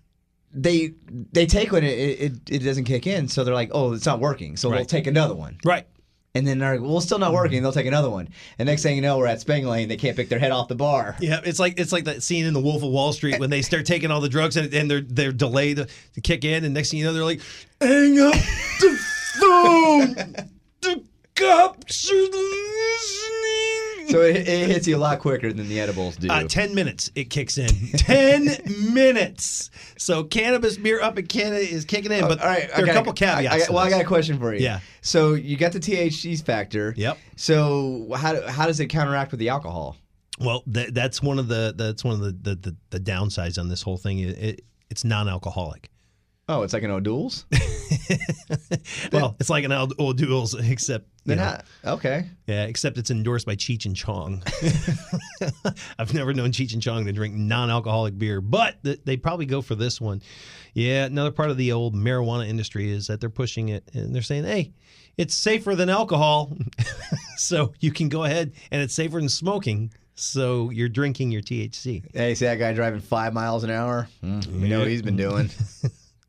they 0.53 0.93
they 1.33 1.47
take 1.47 1.73
one 1.73 1.83
it, 1.83 1.87
it 1.87 2.33
it 2.51 2.59
doesn't 2.59 2.85
kick 2.85 3.07
in 3.07 3.27
so 3.29 3.43
they're 3.43 3.55
like 3.55 3.71
oh 3.73 3.93
it's 3.93 4.05
not 4.05 4.21
working 4.21 4.57
so 4.57 4.71
they'll 4.71 4.85
take 4.85 5.07
another 5.07 5.35
one 5.35 5.57
right 5.65 5.87
and 6.35 6.47
then 6.47 6.59
they're 6.59 6.72
like 6.72 6.80
well 6.80 6.97
it's 6.97 7.07
still 7.07 7.18
not 7.18 7.33
working. 7.33 7.62
They'll 7.62 7.72
take 7.72 7.87
another 7.87 8.11
one. 8.11 8.28
And 8.59 8.66
next 8.66 8.83
thing 8.83 8.97
you 8.97 9.03
know 9.03 9.18
we're 9.18 9.26
at 9.26 9.41
Spang 9.41 9.66
Lane. 9.66 9.89
They 9.89 9.97
can't 9.97 10.16
pick 10.16 10.28
their 10.28 10.39
head 10.39 10.51
off 10.53 10.68
the 10.68 10.74
bar. 10.74 11.16
Yeah, 11.20 11.41
it's 11.45 11.59
like 11.59 11.78
it's 11.78 11.93
like 11.93 12.05
that 12.05 12.22
scene 12.22 12.47
in 12.47 12.55
The 12.55 12.61
Wolf 12.61 12.83
of 12.83 12.91
Wall 12.91 13.12
Street 13.12 13.39
when 13.39 13.51
they 13.51 13.62
start 13.70 13.87
taking 13.87 14.11
all 14.11 14.20
the 14.20 14.28
drugs 14.28 14.57
and, 14.57 14.72
and 14.72 14.91
they're 14.91 15.01
they're 15.03 15.33
delayed 15.33 15.76
to 16.14 16.20
kick 16.20 16.45
in, 16.45 16.64
and 16.64 16.74
next 16.74 16.91
thing 16.91 17.01
you 17.01 17.05
know 17.07 17.12
they're 17.12 17.24
like, 17.24 17.41
hang 17.80 18.18
up 18.20 18.35
the 18.80 18.99
phone. 19.41 20.14
The 20.80 21.03
cops 21.35 22.11
are 22.11 22.14
listening. 22.14 23.52
So 24.13 24.21
it, 24.23 24.37
it 24.37 24.69
hits 24.69 24.87
you 24.87 24.97
a 24.97 24.99
lot 24.99 25.19
quicker 25.19 25.53
than 25.53 25.69
the 25.69 25.81
edibles 25.81 26.17
do 26.17 26.29
Uh, 26.29 26.45
10 26.45 26.75
minutes 26.75 27.11
it 27.15 27.31
kicks 27.31 27.59
in. 27.59 27.69
10 27.97 28.59
minutes. 28.93 29.71
So 29.99 30.25
cannabis 30.25 30.77
beer 30.77 31.01
up 31.01 31.19
in 31.19 31.27
Canada 31.27 31.61
is 31.61 31.85
kicking 31.85 32.13
in, 32.13 32.21
but 32.23 32.41
all 32.41 32.47
right, 32.47 32.71
there 32.77 32.87
are 32.87 32.91
a 32.91 32.93
couple 32.93 33.13
caveats. 33.13 33.55
I, 33.55 33.59
got, 33.59 33.71
well, 33.71 33.79
I 33.79 33.91
got 33.91 34.01
a 34.01 34.05
question 34.05 34.39
for 34.39 34.55
you. 34.55 34.61
Yeah. 34.63 34.81
So 35.01 35.35
you 35.35 35.57
got 35.57 35.73
the 35.73 35.81
THC 35.81 36.43
factor. 36.45 36.95
Yep. 36.97 37.19
So 37.37 38.09
how 38.15 38.47
how 38.49 38.67
does 38.67 38.81
it 38.81 38.87
counteract 38.87 39.31
with 39.33 39.41
the 39.41 39.49
alcohol? 39.49 39.97
Well, 40.39 40.63
that, 40.69 40.95
that's 40.95 41.23
one 41.23 41.39
of 41.39 41.49
the 41.49 41.75
that's 41.77 42.05
one 42.05 42.15
of 42.15 42.21
the 42.21 42.33
the, 42.33 42.55
the, 42.57 42.77
the 42.91 43.01
downsides 43.01 43.59
on 43.59 43.69
this 43.69 43.83
whole 43.83 43.97
thing. 43.97 44.19
It, 44.21 44.39
it, 44.39 44.65
it's 44.91 45.05
non-alcoholic. 45.05 45.89
Oh, 46.53 46.63
it's 46.63 46.73
like 46.75 46.83
an 46.83 46.91
O'Doul's. 46.91 47.47
Well, 49.13 49.37
it's 49.41 49.51
like 49.51 49.65
an 49.65 49.73
O'Doul's, 49.73 50.55
except 50.55 51.07
you 51.25 51.35
Then 51.35 51.39
know, 51.39 51.93
okay. 51.95 52.27
yeah, 52.47 52.65
except 52.65 52.99
it's 52.99 53.11
endorsed 53.11 53.47
by 53.47 53.55
Cheech 53.57 53.85
and 53.87 53.95
Chong. 53.97 54.43
I've 55.99 56.13
never 56.15 56.33
known 56.35 56.51
Cheech 56.53 56.73
and 56.73 56.83
Chong 56.83 57.05
to 57.07 57.13
drink 57.13 57.35
non-alcoholic 57.35 58.19
beer, 58.19 58.41
but 58.41 58.83
th- 58.85 59.01
they 59.05 59.17
probably 59.17 59.47
go 59.47 59.63
for 59.63 59.75
this 59.75 60.01
one. 60.01 60.23
Yeah, 60.75 61.05
another 61.05 61.31
part 61.31 61.51
of 61.51 61.57
the 61.57 61.73
old 61.73 61.95
marijuana 61.95 62.49
industry 62.49 62.91
is 62.91 63.07
that 63.07 63.21
they're 63.21 63.31
pushing 63.31 63.69
it 63.69 63.89
and 63.95 64.15
they're 64.15 64.23
saying, 64.23 64.45
"Hey, 64.45 64.73
it's 65.17 65.35
safer 65.35 65.75
than 65.75 65.89
alcohol, 65.89 66.57
so 67.37 67.73
you 67.81 67.93
can 67.93 68.09
go 68.09 68.25
ahead 68.25 68.53
and 68.71 68.83
it's 68.83 68.95
safer 68.95 69.19
than 69.19 69.29
smoking." 69.29 69.93
So 70.15 70.71
you're 70.71 70.91
drinking 70.91 71.31
your 71.31 71.41
THC. 71.43 72.05
Hey, 72.15 72.35
see 72.35 72.45
that 72.45 72.57
guy 72.57 72.73
driving 72.75 73.01
five 73.01 73.33
miles 73.33 73.65
an 73.65 73.71
hour? 73.71 74.09
Mm, 74.23 74.61
we 74.61 74.69
know 74.69 74.81
what 74.81 74.89
he's 74.89 75.03
been 75.03 75.17
doing. 75.17 75.51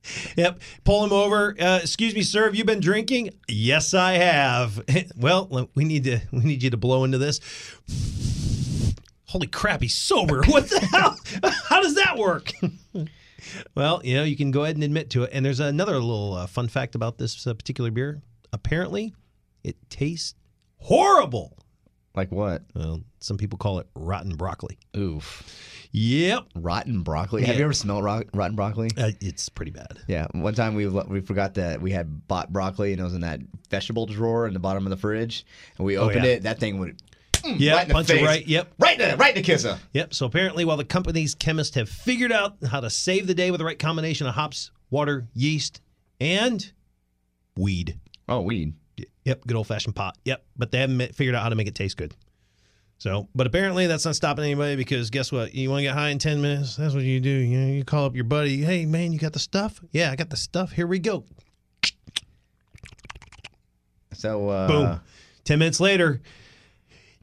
Yep. 0.35 0.61
Pull 0.83 1.05
him 1.05 1.13
over. 1.13 1.55
Uh, 1.59 1.79
excuse 1.81 2.13
me, 2.13 2.23
sir. 2.23 2.45
Have 2.45 2.55
you 2.55 2.65
been 2.65 2.79
drinking? 2.79 3.31
Yes, 3.47 3.93
I 3.93 4.13
have. 4.13 4.83
well, 5.17 5.69
we 5.75 5.85
need 5.85 6.03
to. 6.05 6.19
We 6.31 6.39
need 6.39 6.63
you 6.63 6.69
to 6.71 6.77
blow 6.77 7.03
into 7.03 7.17
this. 7.17 7.39
Holy 9.27 9.47
crap! 9.47 9.81
He's 9.81 9.95
sober. 9.95 10.43
What 10.43 10.69
the 10.69 10.79
hell? 10.79 11.17
How 11.67 11.81
does 11.81 11.95
that 11.95 12.17
work? 12.17 12.51
well, 13.75 14.01
you 14.03 14.15
know, 14.15 14.23
you 14.23 14.35
can 14.35 14.51
go 14.51 14.63
ahead 14.63 14.75
and 14.75 14.83
admit 14.83 15.09
to 15.11 15.23
it. 15.23 15.31
And 15.33 15.43
there's 15.43 15.59
another 15.59 15.93
little 15.93 16.33
uh, 16.35 16.47
fun 16.47 16.67
fact 16.67 16.93
about 16.93 17.17
this 17.17 17.47
uh, 17.47 17.53
particular 17.53 17.89
beer. 17.89 18.21
Apparently, 18.51 19.13
it 19.63 19.75
tastes 19.89 20.35
horrible. 20.77 21.57
Like 22.15 22.31
what? 22.31 22.63
Well, 22.75 23.01
some 23.19 23.37
people 23.37 23.57
call 23.57 23.79
it 23.79 23.87
rotten 23.95 24.35
broccoli. 24.35 24.77
Oof. 24.95 25.87
Yep. 25.93 26.45
Rotten 26.55 27.01
broccoli. 27.01 27.43
Have 27.43 27.57
you 27.57 27.63
ever 27.63 27.73
smelled 27.73 28.03
ro- 28.03 28.23
rotten 28.33 28.55
broccoli? 28.55 28.89
Uh, 28.97 29.11
it's 29.21 29.49
pretty 29.49 29.71
bad. 29.71 29.99
Yeah. 30.07 30.27
One 30.33 30.53
time 30.53 30.75
we 30.75 30.87
we 30.87 31.21
forgot 31.21 31.55
that 31.55 31.81
we 31.81 31.91
had 31.91 32.27
bought 32.27 32.51
broccoli 32.53 32.91
and 32.91 33.01
it 33.01 33.03
was 33.03 33.13
in 33.15 33.21
that 33.21 33.39
vegetable 33.69 34.05
drawer 34.05 34.47
in 34.47 34.53
the 34.53 34.59
bottom 34.59 34.85
of 34.85 34.89
the 34.91 34.97
fridge, 34.97 35.45
and 35.77 35.85
we 35.85 35.97
Oh, 35.97 36.03
opened 36.09 36.25
yeah. 36.25 36.31
it. 36.31 36.43
That 36.43 36.59
thing 36.59 36.77
would. 36.79 37.01
mm, 37.33 37.55
Yeah, 37.59 37.75
right 37.75 37.89
punch 37.89 38.09
it 38.11 38.23
right. 38.23 38.45
Yep. 38.45 38.73
Right 38.79 38.99
in 38.99 39.09
the, 39.11 39.17
right 39.17 39.35
in 39.35 39.41
the 39.41 39.45
kisser. 39.45 39.79
Yep. 39.93 40.13
So 40.13 40.25
apparently, 40.27 40.65
while 40.65 40.77
the 40.77 40.85
company's 40.85 41.33
chemists 41.35 41.75
have 41.75 41.89
figured 41.89 42.31
out 42.31 42.57
how 42.69 42.79
to 42.79 42.89
save 42.91 43.25
the 43.27 43.33
day 43.35 43.49
with 43.51 43.57
the 43.59 43.65
right 43.65 43.79
combination 43.79 44.27
of 44.27 44.35
hops, 44.35 44.69
water, 44.91 45.27
yeast, 45.33 45.81
and 46.19 46.71
weed. 47.57 47.99
Oh, 48.29 48.41
weed. 48.41 48.73
Yep. 49.25 49.47
Good 49.47 49.57
old 49.57 49.67
fashioned 49.67 49.95
pot. 49.95 50.17
Yep. 50.25 50.43
But 50.57 50.71
they 50.71 50.79
haven't 50.79 51.15
figured 51.15 51.35
out 51.35 51.43
how 51.43 51.49
to 51.49 51.55
make 51.55 51.67
it 51.67 51.75
taste 51.75 51.97
good. 51.97 52.13
So, 52.97 53.27
but 53.35 53.47
apparently 53.47 53.87
that's 53.87 54.05
not 54.05 54.15
stopping 54.15 54.45
anybody 54.45 54.75
because 54.75 55.09
guess 55.09 55.31
what? 55.31 55.53
You 55.53 55.69
want 55.69 55.79
to 55.79 55.83
get 55.83 55.93
high 55.93 56.09
in 56.09 56.19
10 56.19 56.41
minutes? 56.41 56.77
That's 56.77 56.93
what 56.93 57.03
you 57.03 57.19
do. 57.19 57.29
You 57.29 57.57
know, 57.57 57.73
you 57.73 57.83
call 57.83 58.05
up 58.05 58.15
your 58.15 58.23
buddy. 58.23 58.61
Hey, 58.61 58.85
man, 58.85 59.11
you 59.11 59.19
got 59.19 59.33
the 59.33 59.39
stuff? 59.39 59.81
Yeah, 59.91 60.11
I 60.11 60.15
got 60.15 60.29
the 60.29 60.37
stuff. 60.37 60.71
Here 60.71 60.87
we 60.87 60.99
go. 60.99 61.25
So 64.13 64.47
uh, 64.49 64.67
Boom. 64.67 65.01
10 65.43 65.59
minutes 65.59 65.79
later. 65.79 66.21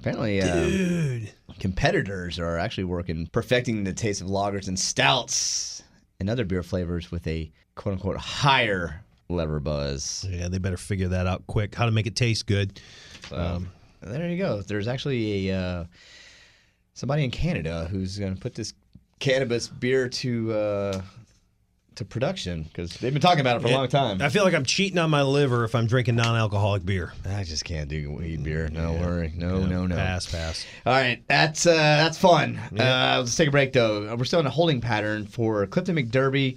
Apparently, 0.00 0.42
um, 0.42 0.68
Dude. 0.68 1.32
competitors 1.58 2.38
are 2.38 2.58
actually 2.58 2.84
working 2.84 3.26
perfecting 3.32 3.84
the 3.84 3.92
taste 3.92 4.20
of 4.20 4.28
lagers 4.28 4.68
and 4.68 4.78
stouts 4.78 5.82
and 6.18 6.30
other 6.30 6.44
beer 6.44 6.62
flavors 6.62 7.10
with 7.10 7.26
a 7.26 7.50
quote 7.74 7.94
unquote 7.94 8.16
higher 8.16 9.02
lever 9.30 9.60
buzz. 9.60 10.26
Yeah, 10.28 10.48
they 10.48 10.58
better 10.58 10.76
figure 10.76 11.08
that 11.08 11.26
out 11.26 11.46
quick. 11.46 11.74
How 11.74 11.86
to 11.86 11.90
make 11.90 12.06
it 12.06 12.16
taste 12.16 12.46
good. 12.46 12.80
Um, 13.32 13.70
there 14.02 14.28
you 14.28 14.38
go. 14.38 14.62
There's 14.62 14.88
actually 14.88 15.48
a 15.48 15.58
uh, 15.58 15.84
somebody 16.94 17.24
in 17.24 17.30
Canada 17.30 17.88
who's 17.90 18.18
going 18.18 18.34
to 18.34 18.40
put 18.40 18.54
this 18.54 18.74
cannabis 19.18 19.68
beer 19.68 20.08
to 20.08 20.52
uh, 20.52 21.02
to 21.96 22.04
production 22.04 22.62
because 22.62 22.96
they've 22.96 23.12
been 23.12 23.20
talking 23.20 23.40
about 23.40 23.56
it 23.56 23.62
for 23.62 23.68
a 23.68 23.72
long 23.72 23.88
time. 23.88 24.22
I 24.22 24.30
feel 24.30 24.42
like 24.42 24.54
I'm 24.54 24.64
cheating 24.64 24.98
on 24.98 25.10
my 25.10 25.22
liver 25.22 25.64
if 25.64 25.74
I'm 25.74 25.86
drinking 25.86 26.16
non-alcoholic 26.16 26.84
beer. 26.84 27.12
I 27.28 27.44
just 27.44 27.64
can't 27.64 27.88
do 27.88 28.12
weed 28.12 28.42
beer. 28.42 28.68
No 28.68 28.94
worry. 28.94 29.32
No, 29.36 29.66
no, 29.66 29.86
no. 29.86 29.96
Pass, 29.96 30.30
pass. 30.30 30.64
All 30.86 30.94
right, 30.94 31.22
that's 31.28 31.66
uh, 31.66 31.74
that's 31.74 32.16
fun. 32.18 32.56
Uh, 32.56 33.18
let's 33.20 33.36
take 33.36 33.48
a 33.48 33.50
break 33.50 33.72
though. 33.72 34.14
We're 34.16 34.24
still 34.24 34.40
in 34.40 34.46
a 34.46 34.50
holding 34.50 34.80
pattern 34.80 35.26
for 35.26 35.66
Clifton 35.66 35.96
McDerby. 35.96 36.56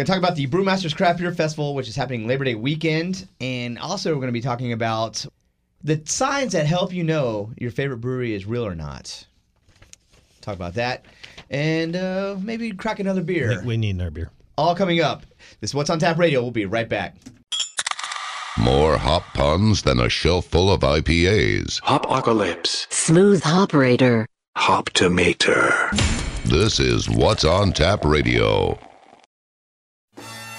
Going 0.00 0.06
to 0.06 0.12
talk 0.12 0.18
about 0.18 0.34
the 0.34 0.46
Brewmasters 0.46 0.96
Craft 0.96 1.18
Beer 1.18 1.30
Festival, 1.30 1.74
which 1.74 1.86
is 1.86 1.94
happening 1.94 2.26
Labor 2.26 2.44
Day 2.44 2.54
weekend, 2.54 3.28
and 3.38 3.78
also 3.78 4.08
we're 4.08 4.20
going 4.22 4.28
to 4.28 4.32
be 4.32 4.40
talking 4.40 4.72
about 4.72 5.26
the 5.84 6.00
signs 6.06 6.54
that 6.54 6.64
help 6.64 6.94
you 6.94 7.04
know 7.04 7.52
your 7.58 7.70
favorite 7.70 7.98
brewery 7.98 8.32
is 8.32 8.46
real 8.46 8.64
or 8.64 8.74
not. 8.74 9.26
Talk 10.40 10.54
about 10.54 10.72
that, 10.72 11.04
and 11.50 11.96
uh, 11.96 12.38
maybe 12.40 12.72
crack 12.72 12.98
another 12.98 13.20
beer. 13.20 13.62
We 13.62 13.76
need 13.76 13.96
another 13.96 14.10
beer. 14.10 14.30
All 14.56 14.74
coming 14.74 15.02
up. 15.02 15.26
This 15.60 15.72
is 15.72 15.74
What's 15.74 15.90
on 15.90 15.98
Tap 15.98 16.16
Radio. 16.16 16.40
We'll 16.40 16.50
be 16.50 16.64
right 16.64 16.88
back. 16.88 17.16
More 18.58 18.96
hop 18.96 19.24
puns 19.34 19.82
than 19.82 20.00
a 20.00 20.08
shelf 20.08 20.46
full 20.46 20.72
of 20.72 20.80
IPAs. 20.80 21.78
Hopocalypse. 21.82 22.86
Smooth 22.88 23.42
operator. 23.44 24.24
Hoptomator. 24.56 25.90
This 26.46 26.80
is 26.80 27.10
What's 27.10 27.44
on 27.44 27.74
Tap 27.74 28.06
Radio. 28.06 28.78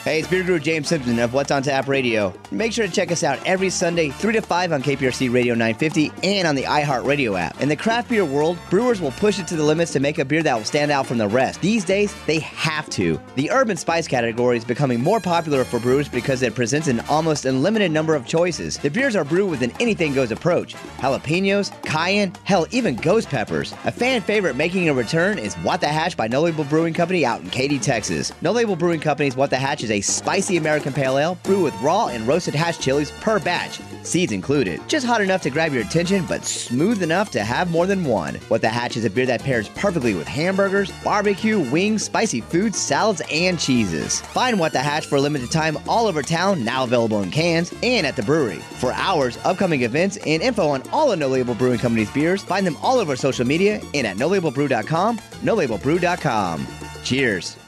Hey, 0.04 0.18
it's 0.18 0.28
Beer 0.28 0.42
Guru 0.42 0.58
James 0.58 0.88
Simpson 0.88 1.20
of 1.20 1.36
What's 1.36 1.52
on 1.52 1.62
Tap 1.62 1.88
Radio. 1.88 2.34
Make 2.50 2.74
sure 2.74 2.88
to 2.88 2.92
check 2.92 3.12
us 3.12 3.24
out 3.24 3.38
every 3.46 3.70
Sunday, 3.70 4.10
3 4.10 4.34
to 4.34 4.42
5 4.42 4.72
on 4.72 4.82
KPRC 4.82 5.32
Radio 5.32 5.54
950 5.54 6.12
and 6.24 6.48
on 6.48 6.56
the 6.56 6.64
iHeartRadio 6.64 7.40
app. 7.40 7.62
In 7.62 7.70
the 7.70 7.76
craft 7.76 8.10
beer 8.10 8.26
world, 8.26 8.58
brewers 8.72 9.00
will 9.00 9.12
push 9.12 9.38
it 9.38 9.48
to 9.50 9.56
the 9.56 9.64
limits 9.64 9.94
to 9.94 10.00
make 10.00 10.18
a 10.18 10.26
beer 10.26 10.42
that 10.42 10.58
will 10.58 10.66
stand 10.66 10.90
out 10.90 11.06
from 11.06 11.20
the 11.20 11.28
rest. 11.28 11.62
These 11.62 11.86
days, 11.86 12.16
they 12.26 12.40
have 12.40 12.90
to. 12.92 13.22
The 13.36 13.52
herb 13.52 13.70
and 13.70 13.78
spice 13.78 14.08
category 14.08 14.58
is 14.58 14.66
becoming 14.66 15.04
more 15.04 15.20
popular 15.20 15.64
for 15.64 15.80
brewers 15.80 16.10
because 16.10 16.42
it 16.42 16.56
presents 16.56 16.88
an 16.88 17.02
almost 17.02 17.46
unlimited 17.46 17.92
number 17.92 18.16
of 18.16 18.26
choices. 18.26 18.80
The 18.80 18.90
beers 18.90 19.16
are 19.16 19.24
brewed 19.24 19.52
with 19.52 19.62
an 19.62 19.72
anything 19.80 20.16
goes 20.16 20.32
approach 20.32 20.74
jalapenos, 20.98 21.72
cayenne, 21.84 22.34
hell, 22.44 22.66
even 22.72 22.96
ghost 22.96 23.30
peppers. 23.30 23.74
A 23.86 23.92
fan 23.92 24.22
favorite 24.22 24.56
making 24.56 24.90
a 24.90 24.96
return 24.96 25.38
is 25.38 25.54
What 25.58 25.80
the 25.80 25.90
Hatch 25.90 26.18
by 26.18 26.28
No 26.28 26.42
Label 26.42 26.64
Brewing 26.64 26.96
Company 26.96 27.24
out 27.24 27.42
in 27.42 27.52
Katy, 27.52 27.78
Texas. 27.78 28.32
No 28.42 28.52
Label 28.52 28.76
Brewing 28.76 29.00
Company's 29.00 29.36
What 29.36 29.52
the 29.52 29.58
Hatch 29.58 29.84
is 29.84 29.91
a 29.92 30.02
spicy 30.02 30.58
American 30.58 30.94
pale 30.94 31.18
ale 31.18 31.38
brewed 31.44 31.64
with 31.64 31.82
raw 31.82 32.08
and 32.08 32.28
roasted 32.28 32.56
Hatch 32.56 32.80
chilies 32.80 33.12
per 33.12 33.40
batch, 33.40 33.80
seeds 34.04 34.32
included. 34.32 34.80
Just 34.88 35.06
hot 35.06 35.22
enough 35.22 35.42
to 35.44 35.50
grab 35.50 35.74
your 35.74 35.84
attention, 35.84 36.26
but 36.28 36.46
smooth 36.46 37.04
enough 37.04 37.32
to 37.32 37.44
have 37.44 37.70
more 37.72 37.86
than 37.86 38.04
one. 38.04 38.36
What 38.48 38.62
the 38.62 38.70
Hatch 38.70 38.98
is 38.98 39.06
a 39.06 39.10
beer 39.10 39.26
that 39.26 39.44
pairs 39.44 39.70
perfectly 39.70 40.14
with 40.14 40.28
hamburgers, 40.28 40.92
barbecue, 41.04 41.60
wings, 41.60 42.04
spicy 42.04 42.42
foods, 42.42 42.78
salads, 42.78 43.22
and 43.32 43.60
cheeses. 43.60 44.22
Find 44.22 44.60
What 44.60 44.74
the 44.74 44.80
Hatch 44.80 45.06
for 45.06 45.18
a 45.18 45.22
limited 45.22 45.52
time 45.52 45.78
all 45.88 46.08
over 46.08 46.22
town, 46.22 46.64
now 46.64 46.84
available 46.84 47.22
in 47.22 47.32
cans, 47.32 47.74
and 47.84 48.08
at 48.08 48.16
the 48.16 48.24
brewery. 48.24 48.60
For 48.80 48.94
hours, 48.94 49.38
upcoming 49.44 49.82
events, 49.84 50.18
and 50.26 50.42
info 50.42 50.68
on 50.68 50.84
all 50.92 51.12
of 51.12 51.20
No 51.20 51.28
Label 51.28 51.54
Brewing 51.56 51.80
Company's 51.80 52.12
beers, 52.12 52.44
find 52.44 52.66
them 52.66 52.78
all 52.82 53.00
over 53.00 53.16
social 53.16 53.46
media 53.46 53.82
and 53.94 54.08
at 54.08 54.18
nolabelbrew.com, 54.18 55.18
nolabelbrew.com. 55.18 56.68
Cheers. 57.04 57.61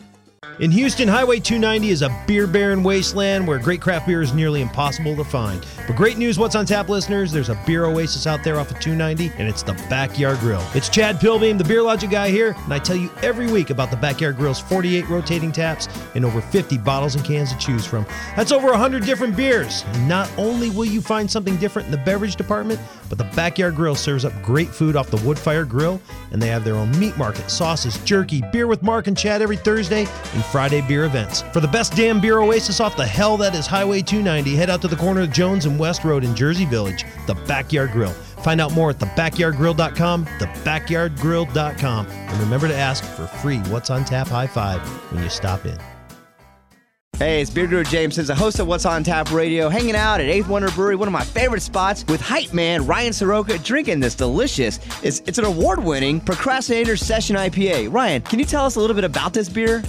In 0.60 0.70
Houston, 0.70 1.08
Highway 1.08 1.40
290 1.40 1.90
is 1.90 2.04
a 2.04 2.24
beer 2.28 2.46
barren 2.46 2.84
wasteland 2.84 3.48
where 3.48 3.58
great 3.58 3.82
craft 3.82 4.06
beer 4.06 4.22
is 4.22 4.34
nearly 4.34 4.62
impossible 4.62 5.16
to 5.16 5.24
find. 5.24 5.66
But 5.88 5.96
great 5.96 6.20
news, 6.20 6.38
what's 6.38 6.54
on 6.54 6.68
tap, 6.68 6.90
listeners? 6.90 7.32
There's 7.32 7.50
a 7.50 7.60
beer 7.66 7.86
oasis 7.86 8.28
out 8.28 8.44
there 8.44 8.60
off 8.60 8.70
of 8.70 8.80
290, 8.80 9.34
and 9.40 9.50
it's 9.50 9.64
the 9.64 9.74
Backyard 9.90 10.38
Grill. 10.38 10.64
It's 10.76 10.90
Chad 10.90 11.20
Pilbeam, 11.20 11.58
the 11.58 11.64
Beer 11.64 11.82
Logic 11.82 12.08
guy 12.08 12.30
here, 12.30 12.56
and 12.66 12.72
I 12.72 12.78
tell 12.78 12.96
you 12.96 13.10
every 13.24 13.52
week 13.52 13.72
about 13.72 13.90
the 13.90 13.98
Backyard 13.98 14.38
Grill's 14.38 14.60
48 14.60 15.10
rotating 15.10 15.52
taps 15.52 15.88
and 16.14 16.24
over 16.24 16.40
50 16.40 16.78
bottles 16.78 17.16
and 17.16 17.26
cans 17.26 17.52
to 17.52 17.58
choose 17.58 17.88
from. 17.88 18.06
That's 18.36 18.52
over 18.52 18.68
100 18.68 19.06
different 19.06 19.36
beers. 19.36 19.84
And 19.88 20.08
not 20.08 20.30
only 20.38 20.70
will 20.70 20.86
you 20.86 21.02
find 21.02 21.30
something 21.30 21.58
different 21.58 21.88
in 21.88 21.92
the 21.92 21.98
beverage 22.06 22.36
department, 22.36 22.80
but 23.14 23.30
the 23.30 23.36
Backyard 23.36 23.76
Grill 23.76 23.94
serves 23.94 24.26
up 24.26 24.34
great 24.42 24.70
food 24.70 24.96
off 24.96 25.12
the 25.12 25.18
wood 25.18 25.38
fire 25.38 25.66
grill, 25.66 26.02
and 26.32 26.42
they 26.42 26.48
have 26.48 26.64
their 26.64 26.74
own 26.74 26.98
meat 27.00 27.16
market, 27.16 27.48
sauces, 27.52 27.96
jerky, 28.00 28.42
beer 28.52 28.66
with 28.66 28.82
Mark 28.82 29.06
and 29.06 29.16
Chad 29.16 29.44
every 29.44 29.56
Thursday, 29.56 30.08
and 30.34 30.46
Friday 30.46 30.82
beer 30.82 31.06
events. 31.06 31.44
For 31.54 31.60
the 31.60 31.68
best 31.68 31.96
damn 31.96 32.20
beer 32.20 32.40
oasis 32.40 32.80
off 32.80 32.98
the 32.98 33.06
hell 33.06 33.38
that 33.38 33.54
is 33.54 33.68
Highway 33.68 34.02
290, 34.02 34.56
head 34.56 34.72
out 34.72 34.82
to 34.82 34.88
the 34.88 34.96
corner 34.96 35.22
of 35.22 35.32
Jones 35.32 35.68
and 35.68 35.78
West 35.78 36.04
Road 36.04 36.24
in 36.24 36.36
Jersey 36.36 36.66
Village, 36.66 37.06
the 37.28 37.36
Backyard 37.36 37.92
Grill. 37.92 38.14
Find 38.42 38.60
out 38.60 38.74
more 38.74 38.90
at 38.90 38.98
thebackyardgrill.com, 38.98 40.26
thebackyardgrill.com, 40.26 42.08
and 42.08 42.40
remember 42.40 42.68
to 42.68 42.76
ask 42.76 43.04
for 43.04 43.28
free 43.28 43.60
What's 43.60 43.92
on 43.92 44.06
Tap 44.06 44.28
High 44.28 44.48
Five 44.48 44.82
when 45.12 45.22
you 45.22 45.30
stop 45.30 45.68
in. 45.68 45.78
Hey, 47.24 47.42
it's 47.42 47.50
Beer 47.50 47.68
Guru 47.68 47.86
James, 47.86 48.18
the 48.18 48.36
host 48.36 48.60
of 48.60 48.68
What's 48.68 48.86
on 48.86 49.02
Tap 49.02 49.32
Radio, 49.32 49.70
hanging 49.70 49.96
out 49.96 50.20
at 50.20 50.26
Eighth 50.26 50.50
Wonder 50.50 50.70
Brewery, 50.72 50.98
one 50.98 51.08
of 51.08 51.14
my 51.14 51.24
favorite 51.24 51.62
spots, 51.62 52.04
with 52.10 52.20
hype 52.20 52.52
man 52.52 52.86
Ryan 52.86 53.14
Soroka 53.14 53.58
drinking 53.60 54.02
this 54.02 54.14
delicious. 54.14 54.78
It's, 55.02 55.22
it's 55.26 55.38
an 55.38 55.46
award-winning 55.46 56.20
Procrastinator 56.20 56.98
Session 56.98 57.38
IPA. 57.38 57.94
Ryan, 57.94 58.24
can 58.24 58.40
you 58.40 58.46
tell 58.46 58.66
us 58.66 58.76
a 58.76 58.82
little 58.82 58.94
bit 58.94 59.06
about 59.06 59.32
this 59.32 59.48
beer? 59.48 59.82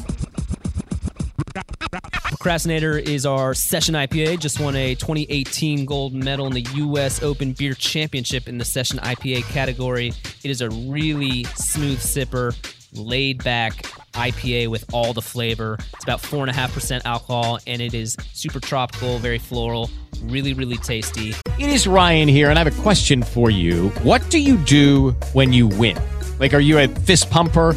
Procrastinator 2.29 2.99
is 2.99 3.27
our 3.27 3.53
session 3.53 3.97
IPA. 3.97 4.39
Just 4.39 4.61
won 4.61 4.77
a 4.77 4.95
2018 4.95 5.87
gold 5.87 6.15
medal 6.15 6.47
in 6.47 6.53
the 6.53 6.65
U.S. 6.75 7.21
Open 7.21 7.51
Beer 7.51 7.75
Championship 7.75 8.49
in 8.49 8.59
the 8.59 8.65
session 8.65 9.01
IPA 9.01 9.43
category. 9.49 10.13
It 10.45 10.53
is 10.53 10.61
a 10.61 10.71
really 10.71 11.43
smooth 11.57 11.99
sipper, 11.99 12.55
laid 12.95 13.43
back 13.43 13.75
IPA 14.13 14.69
with 14.69 14.85
all 14.93 15.13
the 15.13 15.23
flavor. 15.23 15.77
It's 15.95 16.05
about 16.05 16.21
4.5% 16.23 17.03
alcohol 17.05 17.59
and 17.67 17.83
it 17.83 17.95
is 17.95 18.17
super 18.33 18.61
tropical, 18.61 19.19
very 19.19 19.39
floral, 19.39 19.91
really, 20.23 20.55
really 20.55 20.77
tasty. 20.79 21.35
It 21.59 21.69
is 21.69 21.87
Ryan 21.87 22.29
here, 22.29 22.51
and 22.51 22.59
I 22.59 22.65
have 22.65 22.79
a 22.79 22.83
question 22.83 23.23
for 23.23 23.51
you. 23.51 23.91
What 24.03 24.29
do 24.31 24.41
you 24.41 24.57
do 24.59 25.11
when 25.33 25.53
you 25.53 25.69
win? 25.69 25.97
Like, 26.39 26.53
are 26.53 26.61
you 26.61 26.79
a 26.79 26.89
fist 26.89 27.31
pumper, 27.31 27.77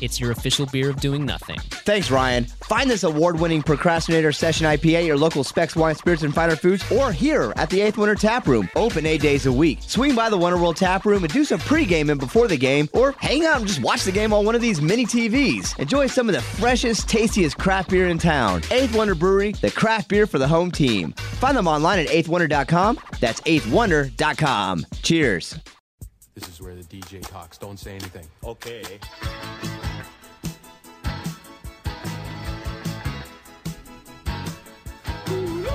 It's 0.00 0.20
your 0.20 0.30
official 0.30 0.66
beer 0.66 0.90
of 0.90 1.00
doing 1.00 1.24
nothing. 1.24 1.58
Thanks, 1.84 2.10
Ryan. 2.10 2.44
Find 2.64 2.90
this 2.90 3.04
award-winning 3.04 3.62
Procrastinator 3.62 4.32
Session 4.32 4.66
IPA 4.66 4.94
at 4.94 5.04
your 5.04 5.16
local 5.16 5.44
Spec's 5.44 5.76
Wine, 5.76 5.94
Spirits, 5.94 6.22
and 6.22 6.34
Finer 6.34 6.56
Foods, 6.56 6.84
or 6.90 7.12
here 7.12 7.52
at 7.56 7.70
the 7.70 7.80
Eighth 7.80 7.98
Wonder 7.98 8.14
Tap 8.14 8.46
Room, 8.46 8.68
open 8.76 9.06
eight 9.06 9.20
days 9.20 9.46
a 9.46 9.52
week. 9.52 9.78
Swing 9.82 10.14
by 10.14 10.30
the 10.30 10.36
Wonder 10.36 10.58
World 10.58 10.76
Tap 10.76 11.04
Room 11.04 11.24
and 11.24 11.32
do 11.32 11.44
some 11.44 11.60
pre-gaming 11.60 12.18
before 12.18 12.48
the 12.48 12.56
game, 12.56 12.88
or 12.92 13.14
hang 13.18 13.44
out 13.44 13.58
and 13.58 13.66
just 13.66 13.82
watch 13.82 14.04
the 14.04 14.12
game 14.12 14.32
on 14.32 14.44
one 14.44 14.54
of 14.54 14.60
these 14.60 14.80
mini 14.80 15.06
TVs. 15.06 15.78
Enjoy 15.78 16.06
some 16.06 16.28
of 16.28 16.34
the 16.34 16.42
freshest, 16.42 17.08
tastiest 17.08 17.58
craft 17.58 17.90
beer 17.90 18.08
in 18.08 18.18
town. 18.18 18.62
Eighth 18.70 18.96
Wonder 18.96 19.14
Brewery, 19.14 19.52
the 19.52 19.70
craft 19.70 20.08
beer 20.08 20.26
for 20.26 20.38
the 20.38 20.48
home 20.48 20.70
team. 20.70 21.12
Find 21.12 21.56
them 21.56 21.68
online 21.68 21.98
at 21.98 22.08
eighthwonder.com. 22.08 22.98
That's 23.20 23.40
eighthwonder.com. 23.42 24.86
Cheers. 25.02 25.58
This 26.34 26.48
is 26.48 26.60
where 26.60 26.74
the 26.74 26.82
DJ 26.82 27.26
talks. 27.26 27.56
Don't 27.56 27.78
say 27.78 27.92
anything. 27.92 28.26
Okay. 28.44 28.82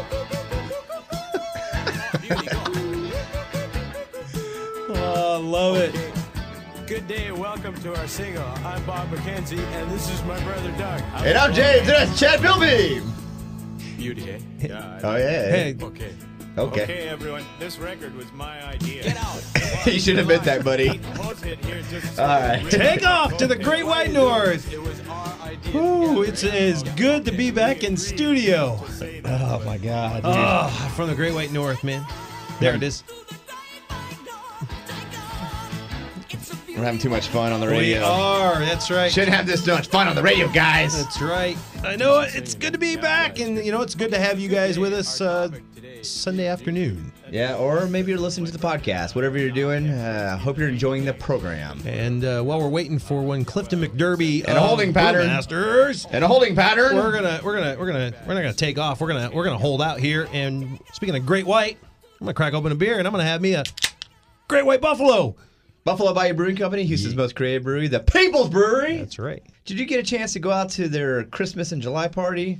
Oh, 4.93 5.39
love 5.39 5.77
it. 5.77 5.95
Good 6.85 7.07
day, 7.07 7.31
welcome 7.31 7.73
to 7.81 7.95
our 7.97 8.07
single. 8.07 8.43
I'm 8.43 8.83
Bob 8.85 9.09
McKenzie, 9.09 9.57
and 9.57 9.89
this 9.89 10.09
is 10.09 10.21
my 10.23 10.37
brother 10.43 10.71
Doug. 10.77 11.01
And 11.25 11.37
I'm 11.37 11.53
James, 11.53 11.87
and 11.87 11.89
that's 11.89 12.19
Chad 12.19 12.41
Pilbeam. 12.41 13.09
Beauty, 13.97 14.31
eh? 14.31 14.39
Yeah. 14.59 14.99
Oh, 15.03 15.15
yeah. 15.15 15.49
Hey. 15.49 15.75
Okay. 15.81 16.11
Okay. 16.57 16.83
Okay, 16.83 17.07
everyone. 17.07 17.45
This 17.59 17.79
record 17.79 18.13
was 18.15 18.31
my 18.33 18.61
idea. 18.65 19.03
Get 19.03 19.17
out. 19.17 19.85
you 19.85 19.99
should 19.99 20.19
admit 20.19 20.43
that, 20.43 20.65
buddy. 20.65 20.89
All 20.89 22.25
right. 22.25 22.69
Take 22.69 23.05
off 23.05 23.37
to 23.37 23.47
the 23.47 23.55
Great 23.55 23.85
White 23.85 24.11
North. 24.11 24.71
It 24.71 24.81
was 24.81 24.99
our 25.07 25.33
idea. 25.41 25.77
Ooh, 25.77 26.23
it's, 26.23 26.43
it's 26.43 26.83
good 26.93 27.23
to 27.25 27.31
be 27.31 27.51
back 27.51 27.85
in 27.85 27.95
studio. 27.95 28.77
Oh 29.23 29.63
my 29.65 29.77
God. 29.77 30.23
dude. 30.23 30.25
Oh, 30.25 30.93
from 30.95 31.07
the 31.07 31.15
Great 31.15 31.33
White 31.33 31.53
North, 31.53 31.85
man. 31.85 32.05
There 32.59 32.75
it 32.75 32.83
is. 32.83 33.03
We're 36.67 36.85
having 36.85 36.99
too 36.99 37.09
much 37.09 37.27
fun 37.27 37.51
on 37.51 37.59
the 37.59 37.67
radio. 37.67 37.79
We 37.79 37.93
radio. 37.93 38.07
are. 38.07 38.59
That's 38.59 38.89
right. 38.89 39.11
Shouldn't 39.11 39.35
have 39.35 39.45
this 39.45 39.65
much 39.67 39.87
fun 39.87 40.07
on 40.07 40.15
the 40.15 40.23
radio, 40.23 40.47
guys. 40.49 41.01
That's 41.01 41.21
right. 41.21 41.57
I 41.83 41.95
know 41.95 42.21
it. 42.21 42.35
It's 42.35 42.55
good 42.55 42.73
to 42.73 42.79
be 42.79 42.95
back, 42.95 43.39
and 43.39 43.63
you 43.63 43.71
know 43.71 43.81
it's 43.81 43.95
good 43.95 44.11
to 44.11 44.19
have 44.19 44.39
you 44.39 44.49
guys 44.49 44.79
with 44.79 44.93
us 44.93 45.21
uh, 45.21 45.49
Sunday 46.03 46.47
afternoon. 46.47 47.11
Yeah, 47.29 47.55
or 47.55 47.87
maybe 47.87 48.11
you're 48.11 48.19
listening 48.19 48.45
to 48.47 48.51
the 48.51 48.57
podcast. 48.57 49.15
Whatever 49.15 49.37
you're 49.37 49.51
doing, 49.51 49.89
uh, 49.89 50.37
hope 50.37 50.57
you're 50.57 50.69
enjoying 50.69 51.05
the 51.05 51.13
program. 51.13 51.79
And 51.85 52.23
uh, 52.23 52.41
while 52.41 52.59
we're 52.59 52.69
waiting 52.69 52.99
for 52.99 53.21
when 53.21 53.45
Clifton 53.45 53.81
McDerby 53.81 54.43
And 54.47 54.57
a 54.57 54.61
holding 54.61 54.93
pattern. 54.93 55.27
Brewmasters 55.27 56.07
And 56.11 56.23
a 56.23 56.27
holding 56.27 56.55
pattern. 56.55 56.95
We're 56.95 57.11
gonna 57.11 57.39
we're 57.43 57.55
gonna 57.57 57.79
we're 57.79 57.87
gonna 57.87 58.13
we're 58.27 58.33
not 58.33 58.41
gonna 58.41 58.53
take 58.53 58.77
off. 58.77 59.01
We're 59.01 59.07
gonna 59.07 59.29
we're 59.33 59.43
gonna 59.43 59.57
hold 59.57 59.81
out 59.81 59.99
here. 59.99 60.27
And 60.33 60.79
speaking 60.93 61.15
of 61.15 61.25
Great 61.25 61.45
White, 61.45 61.77
I'm 62.19 62.25
gonna 62.25 62.33
crack 62.33 62.53
open 62.53 62.71
a 62.71 62.75
beer 62.75 62.97
and 62.97 63.07
I'm 63.07 63.11
gonna 63.13 63.23
have 63.23 63.41
me 63.41 63.53
a 63.53 63.63
Great 64.47 64.65
White 64.65 64.81
Buffalo. 64.81 65.35
Buffalo 65.83 66.13
Bayou 66.13 66.35
Brewing 66.35 66.55
Company, 66.55 66.83
Houston's 66.83 67.15
most 67.15 67.35
creative 67.35 67.63
brewery, 67.63 67.87
the 67.87 67.99
People's 68.01 68.49
Brewery. 68.49 68.97
That's 68.97 69.17
right. 69.17 69.41
Did 69.65 69.79
you 69.79 69.85
get 69.85 69.99
a 69.99 70.03
chance 70.03 70.33
to 70.33 70.39
go 70.39 70.51
out 70.51 70.69
to 70.71 70.87
their 70.87 71.23
Christmas 71.23 71.71
and 71.71 71.81
July 71.81 72.07
party? 72.07 72.59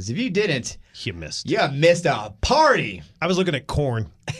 Because 0.00 0.08
if 0.08 0.16
you 0.16 0.30
didn't, 0.30 0.78
You 1.04 1.12
missed. 1.12 1.46
you 1.50 1.58
missed 1.74 2.06
a 2.06 2.32
party. 2.40 3.02
I 3.20 3.26
was 3.26 3.36
looking 3.36 3.54
at 3.54 3.66
corn. 3.66 4.10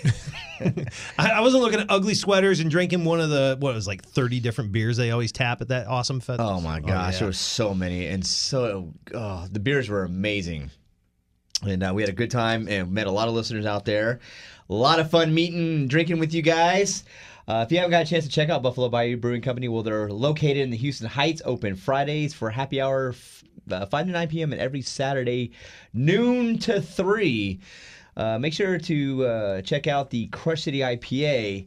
I, 1.18 1.32
I 1.32 1.40
wasn't 1.40 1.62
looking 1.62 1.80
at 1.80 1.86
ugly 1.90 2.14
sweaters 2.14 2.60
and 2.60 2.70
drinking 2.70 3.04
one 3.04 3.20
of 3.20 3.28
the 3.28 3.58
what 3.60 3.74
was 3.74 3.86
like 3.86 4.02
30 4.02 4.40
different 4.40 4.72
beers 4.72 4.96
they 4.96 5.10
always 5.10 5.32
tap 5.32 5.60
at 5.60 5.68
that 5.68 5.86
awesome 5.86 6.18
fest. 6.20 6.40
Oh 6.40 6.62
my 6.62 6.80
gosh, 6.80 7.12
yeah. 7.14 7.18
there 7.18 7.26
was 7.26 7.38
so 7.38 7.74
many, 7.74 8.06
and 8.06 8.26
so 8.26 8.94
oh, 9.14 9.46
the 9.52 9.60
beers 9.60 9.90
were 9.90 10.04
amazing. 10.04 10.70
And 11.62 11.82
uh, 11.82 11.92
we 11.94 12.00
had 12.00 12.08
a 12.08 12.14
good 12.14 12.30
time 12.30 12.66
and 12.66 12.90
met 12.90 13.06
a 13.06 13.10
lot 13.10 13.28
of 13.28 13.34
listeners 13.34 13.66
out 13.66 13.84
there. 13.84 14.20
A 14.70 14.74
lot 14.74 14.98
of 14.98 15.10
fun 15.10 15.34
meeting 15.34 15.88
drinking 15.88 16.18
with 16.18 16.32
you 16.32 16.40
guys. 16.40 17.04
Uh, 17.46 17.64
if 17.66 17.70
you 17.70 17.76
haven't 17.76 17.90
got 17.90 18.02
a 18.06 18.08
chance 18.08 18.24
to 18.24 18.30
check 18.30 18.48
out 18.48 18.62
Buffalo 18.62 18.88
Bayou 18.88 19.18
Brewing 19.18 19.42
Company, 19.42 19.68
well, 19.68 19.82
they're 19.82 20.08
located 20.10 20.58
in 20.58 20.70
the 20.70 20.76
Houston 20.78 21.06
Heights, 21.06 21.42
open 21.44 21.74
Fridays 21.76 22.32
for 22.32 22.48
happy 22.48 22.80
hour, 22.80 23.10
f- 23.10 23.44
uh, 23.70 23.86
5 23.86 24.06
to 24.06 24.12
9 24.12 24.28
p.m., 24.28 24.52
and 24.52 24.60
every 24.60 24.82
Saturday, 24.82 25.52
noon 25.92 26.58
to 26.58 26.80
3. 26.80 27.60
Uh, 28.16 28.38
make 28.38 28.52
sure 28.52 28.78
to 28.78 29.24
uh, 29.24 29.62
check 29.62 29.86
out 29.86 30.10
the 30.10 30.26
Crush 30.28 30.62
City 30.62 30.80
IPA, 30.80 31.66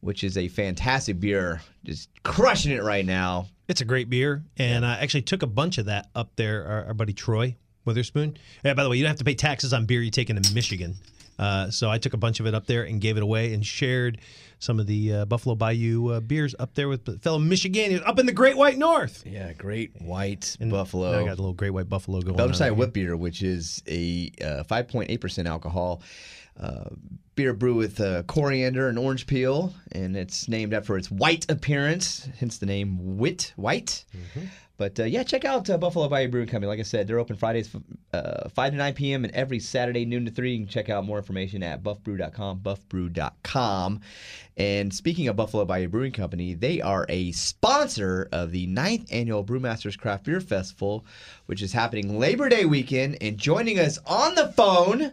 which 0.00 0.22
is 0.22 0.36
a 0.36 0.48
fantastic 0.48 1.18
beer. 1.18 1.60
Just 1.84 2.10
crushing 2.22 2.72
it 2.72 2.82
right 2.82 3.04
now. 3.04 3.46
It's 3.68 3.80
a 3.80 3.84
great 3.84 4.08
beer, 4.08 4.44
and 4.56 4.84
I 4.86 4.98
actually 4.98 5.22
took 5.22 5.42
a 5.42 5.46
bunch 5.46 5.78
of 5.78 5.86
that 5.86 6.08
up 6.14 6.36
there. 6.36 6.64
Our, 6.64 6.84
our 6.86 6.94
buddy 6.94 7.12
Troy 7.12 7.56
Witherspoon. 7.84 8.36
Yeah, 8.64 8.74
by 8.74 8.84
the 8.84 8.90
way, 8.90 8.96
you 8.96 9.02
don't 9.02 9.10
have 9.10 9.18
to 9.18 9.24
pay 9.24 9.34
taxes 9.34 9.72
on 9.72 9.86
beer 9.86 10.00
you 10.02 10.10
take 10.10 10.30
into 10.30 10.54
Michigan. 10.54 10.96
Uh, 11.38 11.70
so 11.70 11.88
I 11.88 11.98
took 11.98 12.14
a 12.14 12.16
bunch 12.16 12.40
of 12.40 12.46
it 12.46 12.54
up 12.54 12.66
there 12.66 12.82
and 12.82 13.00
gave 13.00 13.16
it 13.16 13.22
away 13.22 13.54
and 13.54 13.64
shared 13.64 14.18
some 14.58 14.80
of 14.80 14.86
the 14.86 15.12
uh, 15.12 15.24
Buffalo 15.24 15.54
Bayou 15.54 16.08
uh, 16.08 16.20
beers 16.20 16.54
up 16.58 16.74
there 16.74 16.88
with 16.88 17.22
fellow 17.22 17.38
Michiganians 17.38 18.02
up 18.04 18.18
in 18.18 18.26
the 18.26 18.32
Great 18.32 18.56
White 18.56 18.76
North. 18.76 19.24
Yeah, 19.24 19.52
Great 19.52 20.00
White 20.00 20.56
Buffalo. 20.60 21.10
I 21.20 21.24
got 21.24 21.34
a 21.34 21.40
little 21.40 21.52
Great 21.52 21.70
White 21.70 21.88
Buffalo 21.88 22.20
going 22.20 22.36
Belgian 22.36 22.54
on. 22.54 22.58
Side. 22.58 22.72
Wit 22.72 22.92
Beer, 22.92 23.16
which 23.16 23.42
is 23.42 23.82
a 23.86 24.32
uh, 24.42 24.64
5.8% 24.64 25.46
alcohol 25.46 26.02
uh, 26.58 26.90
beer 27.38 27.54
brew 27.54 27.74
with 27.74 28.00
uh, 28.00 28.24
coriander 28.24 28.88
and 28.88 28.98
orange 28.98 29.24
peel, 29.24 29.72
and 29.92 30.16
it's 30.16 30.48
named 30.48 30.74
after 30.74 30.96
its 30.96 31.08
white 31.08 31.48
appearance, 31.48 32.28
hence 32.40 32.58
the 32.58 32.66
name 32.66 33.16
Wit 33.16 33.52
White. 33.54 34.04
But 34.76 34.98
uh, 34.98 35.04
yeah, 35.04 35.22
check 35.22 35.44
out 35.44 35.70
uh, 35.70 35.78
Buffalo 35.78 36.08
Bayou 36.08 36.26
Brewing 36.26 36.48
Company. 36.48 36.66
Like 36.66 36.80
I 36.80 36.82
said, 36.82 37.06
they're 37.06 37.20
open 37.20 37.36
Fridays 37.36 37.70
uh, 38.12 38.48
5 38.48 38.72
to 38.72 38.76
9 38.76 38.94
p.m. 38.94 39.22
and 39.24 39.32
every 39.34 39.60
Saturday 39.60 40.04
noon 40.04 40.24
to 40.24 40.32
3. 40.32 40.50
You 40.50 40.58
can 40.58 40.68
check 40.68 40.88
out 40.88 41.04
more 41.04 41.18
information 41.18 41.62
at 41.62 41.84
buffbrew.com, 41.84 42.58
buffbrew.com. 42.58 44.00
And 44.56 44.92
speaking 44.92 45.28
of 45.28 45.36
Buffalo 45.36 45.64
Bayou 45.64 45.86
Brewing 45.86 46.12
Company, 46.12 46.54
they 46.54 46.80
are 46.80 47.06
a 47.08 47.30
sponsor 47.30 48.28
of 48.32 48.50
the 48.50 48.66
9th 48.66 49.12
annual 49.12 49.44
Brewmasters 49.44 49.96
Craft 49.96 50.24
Beer 50.24 50.40
Festival, 50.40 51.06
which 51.46 51.62
is 51.62 51.72
happening 51.72 52.18
Labor 52.18 52.48
Day 52.48 52.64
weekend. 52.64 53.16
And 53.20 53.38
joining 53.38 53.78
us 53.78 54.00
on 54.06 54.34
the 54.34 54.48
phone, 54.48 55.12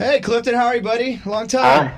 hey 0.00 0.20
Clifton, 0.20 0.54
how 0.54 0.66
are 0.66 0.76
you, 0.76 0.82
buddy? 0.82 1.20
Long 1.26 1.46
time. 1.46 1.92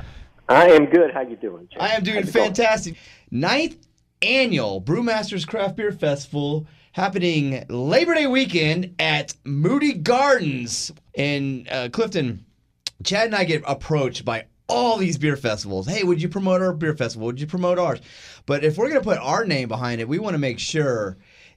I 0.48 0.68
am 0.70 0.86
good. 0.86 1.12
How 1.12 1.22
you 1.22 1.36
doing? 1.36 1.68
Jay? 1.70 1.78
I 1.78 1.88
am 1.90 2.02
doing 2.02 2.24
How's 2.24 2.32
fantastic. 2.32 2.96
Ninth 3.30 3.76
annual 4.20 4.82
Brewmasters 4.82 5.46
Craft 5.46 5.76
Beer 5.76 5.92
Festival 5.92 6.66
happening 6.92 7.64
Labor 7.68 8.14
Day 8.14 8.26
weekend 8.26 8.94
at 8.98 9.34
Moody 9.44 9.94
Gardens 9.94 10.92
in 11.14 11.66
uh, 11.70 11.88
Clifton. 11.92 12.44
Chad 13.04 13.26
and 13.26 13.34
I 13.34 13.44
get 13.44 13.62
approached 13.66 14.24
by 14.24 14.46
all 14.68 14.96
these 14.96 15.18
beer 15.18 15.36
festivals. 15.36 15.86
Hey, 15.86 16.02
would 16.02 16.20
you 16.20 16.28
promote 16.28 16.60
our 16.60 16.72
beer 16.72 16.94
festival? 16.94 17.26
Would 17.26 17.40
you 17.40 17.46
promote 17.46 17.78
ours? 17.78 18.00
But 18.46 18.64
if 18.64 18.76
we're 18.76 18.88
going 18.88 19.00
to 19.00 19.04
put 19.04 19.18
our 19.18 19.44
name 19.44 19.68
behind 19.68 20.00
it, 20.00 20.08
we 20.08 20.18
want 20.18 20.34
to 20.34 20.38
make 20.38 20.58
sure 20.58 21.16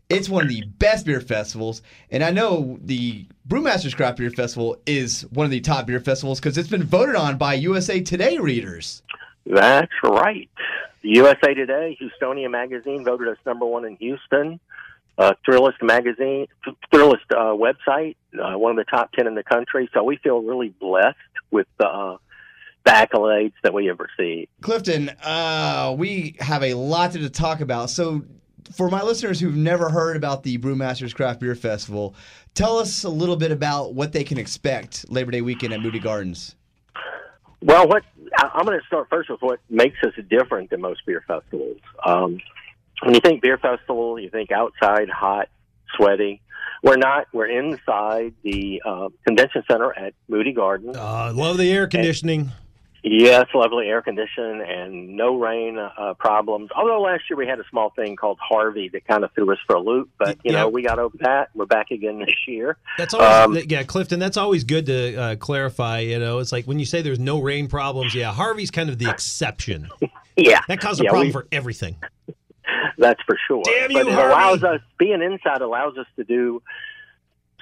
it's 0.10 0.30
one 0.30 0.44
of 0.44 0.49
the 0.49 0.64
best 0.80 1.06
beer 1.06 1.22
festivals. 1.22 1.82
And 2.11 2.23
I 2.23 2.32
know 2.32 2.77
the 2.82 3.26
Brewmasters 3.48 3.95
Craft 3.95 4.18
Beer 4.18 4.30
Festival 4.30 4.77
is 4.86 5.23
one 5.32 5.45
of 5.45 5.52
the 5.52 5.61
top 5.61 5.88
beer 5.88 5.99
festivals 5.99 6.40
because 6.40 6.57
it's 6.57 6.69
been 6.69 6.84
voted 6.84 7.15
on 7.15 7.38
by 7.38 7.56
USA 7.56 8.02
Today 8.02 8.38
readers. 8.38 9.02
That's 9.45 9.91
right. 10.03 10.49
The 11.02 11.10
USA 11.10 11.53
Today, 11.53 11.98
Houstonia 12.02 12.49
Magazine 12.49 13.03
voted 13.03 13.27
us 13.27 13.38
number 13.45 13.65
one 13.65 13.86
in 13.86 13.95
Houston. 13.98 14.60
Uh, 15.18 15.34
Thrillist 15.48 15.82
Magazine, 15.82 16.48
Thrillist 16.94 17.32
uh, 17.32 17.56
website, 17.56 18.15
uh, 18.38 18.57
one 18.57 18.72
of 18.72 18.77
the 18.77 18.84
top 18.84 19.14
ten 19.14 19.27
in 19.27 19.36
the 19.36 19.44
country. 19.44 19.90
So 19.94 20.03
we 20.03 20.18
feel 20.18 20.41
really 20.41 20.69
blessed 20.69 21.15
with 21.52 21.68
uh, 21.80 22.18
the 22.84 22.91
accolades 22.91 23.53
that 23.64 23.73
we 23.73 23.86
have 23.86 23.99
received. 23.99 24.49
Clifton, 24.61 25.10
uh, 25.23 25.95
we 25.98 26.36
have 26.40 26.64
a 26.64 26.73
lot 26.73 27.14
to 27.14 27.30
talk 27.30 27.61
about. 27.61 27.90
So, 27.90 28.23
for 28.74 28.90
my 28.90 29.02
listeners 29.04 29.40
who've 29.40 29.56
never 29.56 29.90
heard 29.90 30.16
about 30.18 30.44
the 30.44 30.58
Brewmasters 30.58 31.14
Craft 31.14 31.40
Beer 31.40 31.56
Festival, 31.56 32.16
tell 32.54 32.78
us 32.78 33.04
a 33.04 33.10
little 33.10 33.36
bit 33.36 33.52
about 33.52 33.94
what 33.94 34.12
they 34.14 34.24
can 34.24 34.38
expect 34.38 35.10
Labor 35.10 35.32
Day 35.32 35.42
weekend 35.42 35.74
at 35.74 35.82
Moody 35.82 36.00
Gardens. 36.00 36.56
Well, 37.62 37.88
what 37.88 38.04
I- 38.38 38.52
I'm 38.54 38.66
going 38.66 38.80
to 38.80 38.86
start 38.86 39.08
first 39.10 39.30
with 39.30 39.42
what 39.42 39.60
makes 39.70 39.98
us 40.04 40.14
different 40.30 40.70
than 40.70 40.82
most 40.82 41.06
beer 41.06 41.24
festivals. 41.28 41.78
Um, 42.06 42.40
when 43.04 43.14
you 43.14 43.20
think 43.20 43.42
beer 43.42 43.58
festival, 43.58 44.20
you 44.20 44.30
think 44.30 44.52
outside, 44.52 45.10
hot, 45.10 45.50
sweaty. 45.96 46.42
We're 46.84 46.98
not. 46.98 47.28
We're 47.34 47.48
inside 47.48 48.34
the 48.44 48.82
uh, 48.86 49.10
convention 49.26 49.64
center 49.70 49.92
at 49.98 50.14
Moody 50.28 50.54
Gardens. 50.54 50.96
Uh, 50.98 51.02
I 51.02 51.30
love 51.32 51.58
the 51.58 51.72
air 51.72 51.88
conditioning. 51.88 52.52
Yes, 53.07 53.45
lovely 53.53 53.86
air 53.88 54.02
condition 54.02 54.61
and 54.61 55.15
no 55.15 55.38
rain 55.38 55.77
uh, 55.77 56.15
problems. 56.15 56.72
Although 56.76 57.02
last 57.02 57.22
year 57.30 57.38
we 57.38 57.45
had 57.45 57.60
a 57.60 57.64
small 57.69 57.91
thing 57.91 58.15
called 58.15 58.40
Harvey 58.41 58.90
that 58.90 59.06
kind 59.07 59.23
of 59.23 59.32
threw 59.34 59.52
us 59.52 59.60
for 59.68 59.76
a 59.76 59.80
loop, 59.80 60.10
but 60.18 60.40
you 60.44 60.52
Yeah. 60.53 60.61
know 60.61 60.69
we 60.69 60.82
got 60.82 60.98
over 60.98 61.15
that. 61.19 61.49
We're 61.53 61.68
back 61.68 61.91
again 61.91 62.18
this 62.18 62.34
year. 62.48 62.77
That's 62.98 63.14
always, 63.14 63.61
Um, 63.61 63.65
yeah, 63.69 63.84
Clifton. 63.84 64.18
That's 64.19 64.38
always 64.38 64.64
good 64.64 64.88
to 64.88 65.15
uh, 65.15 65.36
clarify. 65.36 65.99
You 65.99 66.18
know, 66.18 66.40
it's 66.40 66.52
like 66.52 66.65
when 66.65 66.80
you 66.80 66.86
say 66.86 67.03
there's 67.03 67.19
no 67.19 67.40
rain 67.40 67.68
problems. 67.68 68.15
Yeah, 68.15 68.32
Harvey's 68.34 68.72
kind 68.72 68.90
of 68.90 68.98
the 68.98 69.10
exception. 69.10 69.88
Yeah, 70.38 70.60
that 70.68 70.82
caused 70.82 70.99
a 70.99 71.06
Yeah, 71.06 71.11
problem 71.11 71.27
we- 71.27 71.32
for 71.32 71.48
everything. 71.53 71.95
That's 72.98 73.22
for 73.23 73.38
sure. 73.48 73.61
Damn 73.64 73.94
but 73.94 74.06
you, 74.06 74.10
it 74.11 74.14
Harvey. 74.15 74.34
allows 74.34 74.64
us 74.65 74.82
being 74.99 75.22
inside 75.22 75.61
allows 75.61 75.95
us 75.98 76.07
to 76.18 76.26
do 76.26 76.61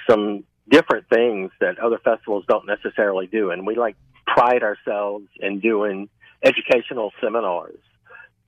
some 0.09 0.43
different 0.69 1.07
things 1.09 1.51
that 1.59 1.79
other 1.79 1.99
festivals 2.03 2.45
don't 2.47 2.65
necessarily 2.65 3.27
do, 3.27 3.51
and 3.51 3.65
we 3.65 3.75
like 3.75 3.95
pride 4.25 4.63
ourselves 4.63 5.25
in 5.39 5.59
doing 5.59 6.09
educational 6.43 7.11
seminars 7.21 7.79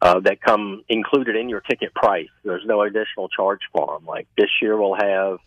uh, 0.02 0.20
that 0.20 0.42
come 0.42 0.84
included 0.90 1.36
in 1.36 1.50
your 1.50 1.62
ticket 1.62 1.94
price. 1.94 2.30
There's 2.44 2.66
no 2.66 2.82
additional 2.82 3.30
charge 3.30 3.62
for 3.72 3.98
them. 3.98 4.06
Like 4.06 4.28
this 4.38 4.50
year, 4.62 4.80
we'll 4.80 4.96
have. 4.96 5.40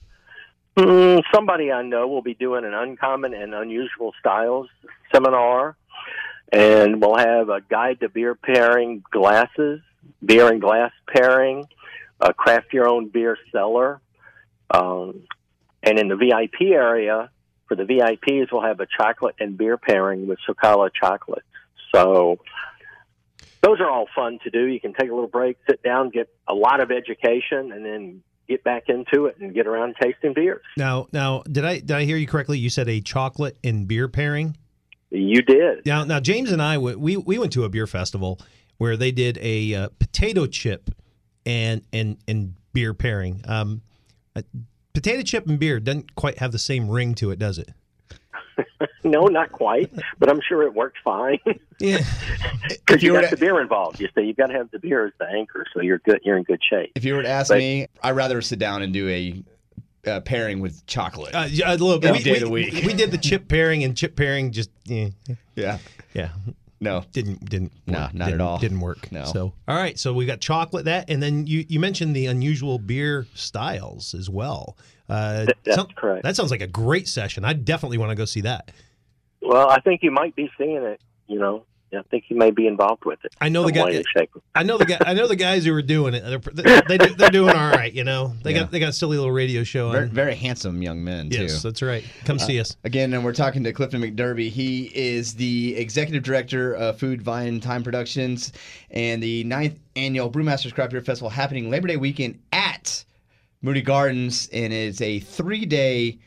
Mm, 0.77 1.23
somebody 1.35 1.73
I 1.73 1.83
know 1.83 2.07
will 2.07 2.23
be 2.23 2.35
doing 2.35 2.65
an 2.65 2.73
uncommon 2.73 3.35
and 3.35 3.53
unusual 3.53 4.15
styles 4.21 4.69
seminar, 5.13 5.77
and 6.53 7.01
we'll 7.01 7.17
have 7.17 7.49
a 7.49 7.61
guide 7.61 8.01
to 8.01 8.09
beer 8.09 8.37
pairing 8.37 9.03
glasses, 9.11 9.81
beer 10.25 10.49
and 10.49 10.61
glass 10.61 10.93
pairing, 11.09 11.67
a 12.21 12.33
craft 12.33 12.73
your 12.73 12.89
own 12.89 13.09
beer 13.09 13.37
cellar, 13.51 14.01
um, 14.71 15.23
and 15.89 15.99
in 15.99 16.09
the 16.09 16.17
VIP 16.17 16.73
area 16.73 17.31
for 17.67 17.75
the 17.75 17.85
VIPs, 17.85 18.53
we'll 18.53 18.63
have 18.63 18.81
a 18.81 18.87
chocolate 18.87 19.37
and 19.41 19.57
beer 19.57 19.79
pairing 19.79 20.27
with 20.27 20.39
Socala 20.47 20.91
chocolate. 20.93 21.45
So 21.95 22.39
those 23.63 23.81
are 23.81 23.91
all 23.91 24.07
fun 24.15 24.39
to 24.45 24.51
do. 24.51 24.67
You 24.67 24.81
can 24.81 24.93
take 24.93 25.11
a 25.11 25.15
little 25.15 25.29
break, 25.29 25.57
sit 25.69 25.83
down, 25.83 26.11
get 26.11 26.29
a 26.47 26.55
lot 26.55 26.81
of 26.81 26.91
education, 26.91 27.73
and 27.73 27.85
then 27.85 28.23
get 28.49 28.63
back 28.65 28.85
into 28.89 29.27
it 29.27 29.39
and 29.39 29.55
get 29.55 29.67
around 29.67 29.97
tasting 30.01 30.35
beers. 30.35 30.63
Now, 30.77 31.09
now, 31.13 31.43
did 31.51 31.65
I 31.65 31.79
did 31.79 31.93
I 31.93 32.05
hear 32.05 32.19
you 32.19 32.27
correctly? 32.27 32.59
You 32.59 32.69
said 32.69 32.89
a 32.89 33.01
chocolate 33.01 33.57
and 33.65 33.89
beer 33.89 34.09
pairing. 34.09 34.57
You 35.11 35.41
did. 35.41 35.87
Now, 35.87 36.05
now, 36.05 36.21
James 36.21 36.53
and 36.53 36.61
I 36.61 36.77
we 36.77 37.17
we 37.17 37.39
went 37.39 37.53
to 37.55 37.65
a 37.65 37.71
beer 37.71 37.87
festival 37.87 38.39
where 38.77 38.97
they 38.97 39.11
did 39.11 39.39
a 39.41 39.75
uh, 39.75 39.89
potato 39.99 40.47
chip 40.47 40.91
and 41.47 41.83
and 41.95 42.19
and 42.29 42.55
beer 42.75 42.93
pairing. 42.93 43.43
Um, 43.47 43.83
uh, 44.37 44.43
potato 45.01 45.23
chip 45.23 45.47
and 45.47 45.59
beer 45.59 45.79
doesn't 45.81 46.15
quite 46.17 46.39
have 46.39 46.51
the 46.53 46.59
same 46.59 46.89
ring 46.89 47.15
to 47.15 47.31
it, 47.31 47.39
does 47.39 47.59
it? 47.59 47.71
no, 49.05 49.27
not 49.27 49.53
quite, 49.53 49.91
but 50.19 50.29
I'm 50.29 50.41
sure 50.49 50.63
it 50.65 50.75
worked 50.75 50.99
fine. 51.05 51.39
Yeah, 51.81 51.99
because 52.69 53.05
you, 53.05 53.15
you 53.15 53.21
got 53.21 53.29
to- 53.31 53.37
the 53.37 53.41
beer 53.41 53.61
involved. 53.61 54.01
You 54.01 54.09
see, 54.13 54.23
you've 54.23 54.37
got 54.37 54.49
to 54.49 54.55
have 54.55 54.69
the 54.73 54.81
beer 54.81 55.07
as 55.07 55.13
the 55.21 55.29
anchor, 55.29 55.65
so 55.73 55.81
you're 55.81 55.99
good. 56.01 56.19
You're 56.25 56.37
in 56.37 56.43
good 56.43 56.61
shape. 56.69 56.91
If 56.97 57.05
you 57.05 57.15
were 57.15 57.23
to 57.23 57.29
ask 57.29 57.51
But- 57.51 57.59
me, 57.59 57.87
I'd 58.03 58.17
rather 58.17 58.43
sit 58.43 58.59
down 58.59 58.83
and 58.83 58.93
do 58.93 59.09
a 59.09 59.45
uh, 60.11 60.19
pairing 60.23 60.59
with 60.59 60.85
chocolate. 60.87 61.33
Uh, 61.37 61.47
yeah, 61.49 61.71
a 61.71 61.77
little 61.77 62.01
bit. 62.01 62.09
Any 62.11 62.19
We, 62.19 62.25
day 62.25 62.31
we- 62.33 62.37
of 62.39 62.43
the 62.43 62.51
week. 62.51 62.85
we 62.85 62.95
did 62.95 63.13
the 63.13 63.19
chip 63.19 63.47
pairing, 63.47 63.85
and 63.85 63.97
chip 63.97 64.17
pairing 64.17 64.51
just 64.51 64.71
yeah, 64.87 65.11
yeah, 65.55 65.79
yeah. 66.15 66.31
No, 66.81 67.05
didn't 67.13 67.45
didn't 67.49 67.73
No, 67.87 68.01
work. 68.03 68.15
not 68.15 68.25
at 68.25 68.31
Didn't- 68.33 68.41
all. 68.41 68.59
Didn't 68.59 68.81
work. 68.81 69.11
No. 69.11 69.25
So 69.25 69.53
all 69.67 69.77
right, 69.77 69.99
so 69.99 70.13
we 70.13 70.27
got 70.27 70.41
chocolate 70.41 70.85
that, 70.85 71.11
and 71.11 71.23
then 71.23 71.47
you 71.47 71.65
you 71.69 71.81
mentioned 71.81 72.15
the 72.15 72.27
unusual 72.27 72.79
beer 72.79 73.27
styles 73.35 74.15
as 74.15 74.31
well. 74.31 74.77
Uh, 75.09 75.47
Th- 75.47 75.57
that's 75.65 75.77
sound- 75.77 75.97
correct. 75.97 76.23
That 76.23 76.37
sounds 76.37 76.51
like 76.51 76.61
a 76.61 76.67
great 76.69 77.09
session. 77.09 77.45
I 77.45 77.53
definitely 77.55 77.99
want 77.99 78.11
to 78.11 78.15
go 78.15 78.25
see 78.25 78.43
that. 78.43 78.71
Well, 79.41 79.69
I 79.71 79.81
think 79.81 80.03
you 80.03 80.11
might 80.11 80.37
be 80.37 80.51
seeing 80.59 80.77
it. 80.83 81.01
You 81.27 81.39
know, 81.39 81.65
I 81.93 82.03
think 82.11 82.25
he 82.29 82.35
may 82.35 82.51
be 82.51 82.67
involved 82.67 83.05
with 83.05 83.19
it. 83.25 83.35
I 83.41 83.49
know 83.49 83.65
the 83.65 83.73
guy. 83.73 84.03
I 84.55 84.63
know 84.63 84.77
the 84.77 84.85
guy. 84.85 84.99
I 85.01 85.15
know 85.15 85.27
the 85.27 85.37
guys 85.37 85.65
who 85.65 85.75
are 85.75 85.81
doing 85.83 86.15
it. 86.15 86.23
They're 86.55 86.83
they, 86.83 86.99
do- 86.99 87.15
they're 87.15 87.31
doing 87.31 87.55
all 87.57 87.71
right. 87.71 87.93
You 87.93 88.05
know, 88.05 88.35
they 88.43 88.53
Yeah. 88.53 88.61
got 88.61 88.71
they 88.71 88.79
got 88.81 88.91
a 88.91 88.93
silly 88.93 89.17
little 89.17 89.33
radio 89.33 89.65
show 89.65 89.91
very, 89.91 90.05
on. 90.05 90.11
very 90.11 90.35
handsome 90.35 90.83
young 90.83 91.03
men 91.03 91.31
too. 91.31 91.43
Yes, 91.43 91.63
that's 91.63 91.81
right. 91.83 92.05
Come 92.25 92.39
see 92.39 92.59
Uh, 92.59 92.63
us. 92.63 92.77
Again, 92.85 93.15
and 93.15 93.25
we're 93.25 93.33
talking 93.33 93.65
to 93.65 93.73
Clifton 93.73 94.03
McDerby. 94.03 94.51
He 94.51 94.91
is 94.95 95.35
the 95.35 95.77
executive 95.77 96.23
director 96.23 96.75
of 96.75 96.99
Food 96.99 97.23
Vine 97.23 97.61
Time 97.61 97.83
Productions 97.83 98.53
and 98.91 99.23
the 99.23 99.45
ninth 99.45 99.79
annual 99.97 100.31
Brewmasters 100.31 100.75
Craft 100.75 100.93
Beer 100.93 101.01
Festival 101.01 101.31
happening 101.31 101.71
Labor 101.71 101.89
Day 101.89 101.97
weekend 101.97 102.39
at 102.53 103.05
Moody 103.63 103.83
Gardens. 103.83 104.49
And 104.53 104.73
it's 104.73 105.01
a 105.01 105.21
three 105.21 105.65
day 105.67 106.19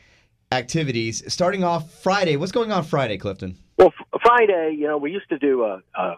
activities. 0.52 1.24
Starting 1.32 1.64
off 1.64 1.92
Friday, 2.02 2.36
what's 2.36 2.52
going 2.52 2.72
on 2.72 2.84
Friday, 2.84 3.18
Clifton? 3.18 3.58
Well, 3.78 3.94
f- 4.00 4.11
Friday, 4.32 4.76
you 4.78 4.88
know, 4.88 4.98
we 4.98 5.12
used 5.12 5.28
to 5.30 5.38
do 5.38 5.64
a, 5.64 5.82
a 5.94 6.16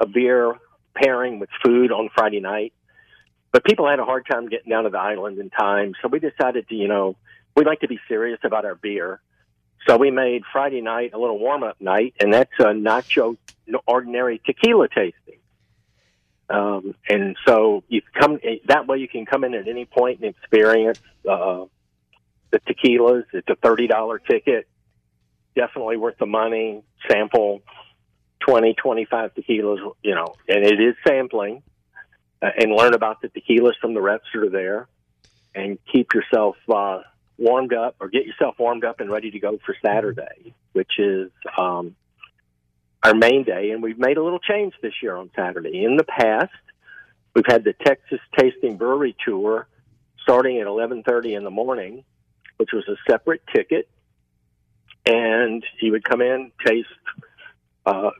a 0.00 0.06
beer 0.06 0.52
pairing 0.94 1.38
with 1.38 1.48
food 1.64 1.92
on 1.92 2.10
Friday 2.14 2.40
night, 2.40 2.72
but 3.52 3.64
people 3.64 3.88
had 3.88 4.00
a 4.00 4.04
hard 4.04 4.26
time 4.30 4.48
getting 4.48 4.70
down 4.70 4.84
to 4.84 4.90
the 4.90 4.98
island 4.98 5.38
in 5.38 5.48
time, 5.50 5.94
so 6.02 6.08
we 6.08 6.18
decided 6.18 6.68
to, 6.68 6.74
you 6.74 6.88
know, 6.88 7.16
we 7.54 7.64
like 7.64 7.80
to 7.80 7.88
be 7.88 8.00
serious 8.08 8.40
about 8.42 8.64
our 8.64 8.74
beer. 8.74 9.20
So 9.86 9.96
we 9.96 10.10
made 10.10 10.42
Friday 10.52 10.80
night 10.80 11.12
a 11.14 11.18
little 11.18 11.38
warm 11.38 11.62
up 11.62 11.80
night, 11.80 12.14
and 12.20 12.34
that's 12.34 12.50
a 12.58 12.64
nacho 12.64 13.36
ordinary 13.86 14.40
tequila 14.44 14.88
tasting. 14.88 15.38
Um, 16.50 16.94
and 17.08 17.36
so 17.46 17.84
you 17.88 18.02
come 18.18 18.40
that 18.66 18.88
way. 18.88 18.98
You 18.98 19.08
can 19.08 19.24
come 19.24 19.44
in 19.44 19.54
at 19.54 19.68
any 19.68 19.84
point 19.84 20.20
and 20.20 20.34
experience 20.34 21.00
uh, 21.28 21.64
the 22.50 22.58
tequilas. 22.60 23.24
It's 23.32 23.48
a 23.48 23.56
thirty 23.56 23.86
dollar 23.86 24.18
ticket. 24.18 24.66
Definitely 25.56 25.96
worth 25.96 26.18
the 26.18 26.26
money. 26.26 26.82
Sample 27.10 27.62
20, 28.46 28.74
25 28.74 29.34
tequilas. 29.34 29.78
You 30.02 30.14
know, 30.14 30.34
and 30.48 30.64
it 30.64 30.80
is 30.80 30.94
sampling, 31.06 31.62
uh, 32.42 32.50
and 32.58 32.72
learn 32.72 32.94
about 32.94 33.22
the 33.22 33.28
tequilas 33.28 33.72
from 33.80 33.94
the 33.94 34.00
reps 34.00 34.26
that 34.32 34.42
are 34.42 34.50
there, 34.50 34.88
and 35.54 35.78
keep 35.90 36.14
yourself 36.14 36.56
uh, 36.72 37.00
warmed 37.38 37.72
up 37.72 37.96
or 38.00 38.08
get 38.08 38.26
yourself 38.26 38.56
warmed 38.58 38.84
up 38.84 39.00
and 39.00 39.10
ready 39.10 39.30
to 39.30 39.38
go 39.38 39.58
for 39.64 39.74
Saturday, 39.84 40.54
which 40.72 40.98
is 40.98 41.30
um, 41.58 41.96
our 43.02 43.14
main 43.14 43.44
day. 43.44 43.70
And 43.70 43.82
we've 43.82 43.98
made 43.98 44.16
a 44.16 44.22
little 44.22 44.38
change 44.38 44.74
this 44.82 44.92
year 45.02 45.16
on 45.16 45.30
Saturday. 45.34 45.84
In 45.84 45.96
the 45.96 46.04
past, 46.04 46.52
we've 47.34 47.46
had 47.46 47.64
the 47.64 47.72
Texas 47.72 48.20
Tasting 48.38 48.76
Brewery 48.76 49.16
Tour 49.24 49.66
starting 50.22 50.58
at 50.60 50.66
11:30 50.66 51.36
in 51.36 51.44
the 51.44 51.50
morning, 51.50 52.04
which 52.56 52.70
was 52.72 52.84
a 52.88 52.96
separate 53.10 53.42
ticket, 53.54 53.88
and 55.06 55.64
he 55.78 55.90
would 55.90 56.04
come 56.04 56.20
in, 56.20 56.50
taste, 56.64 56.88
uh, 57.86 58.10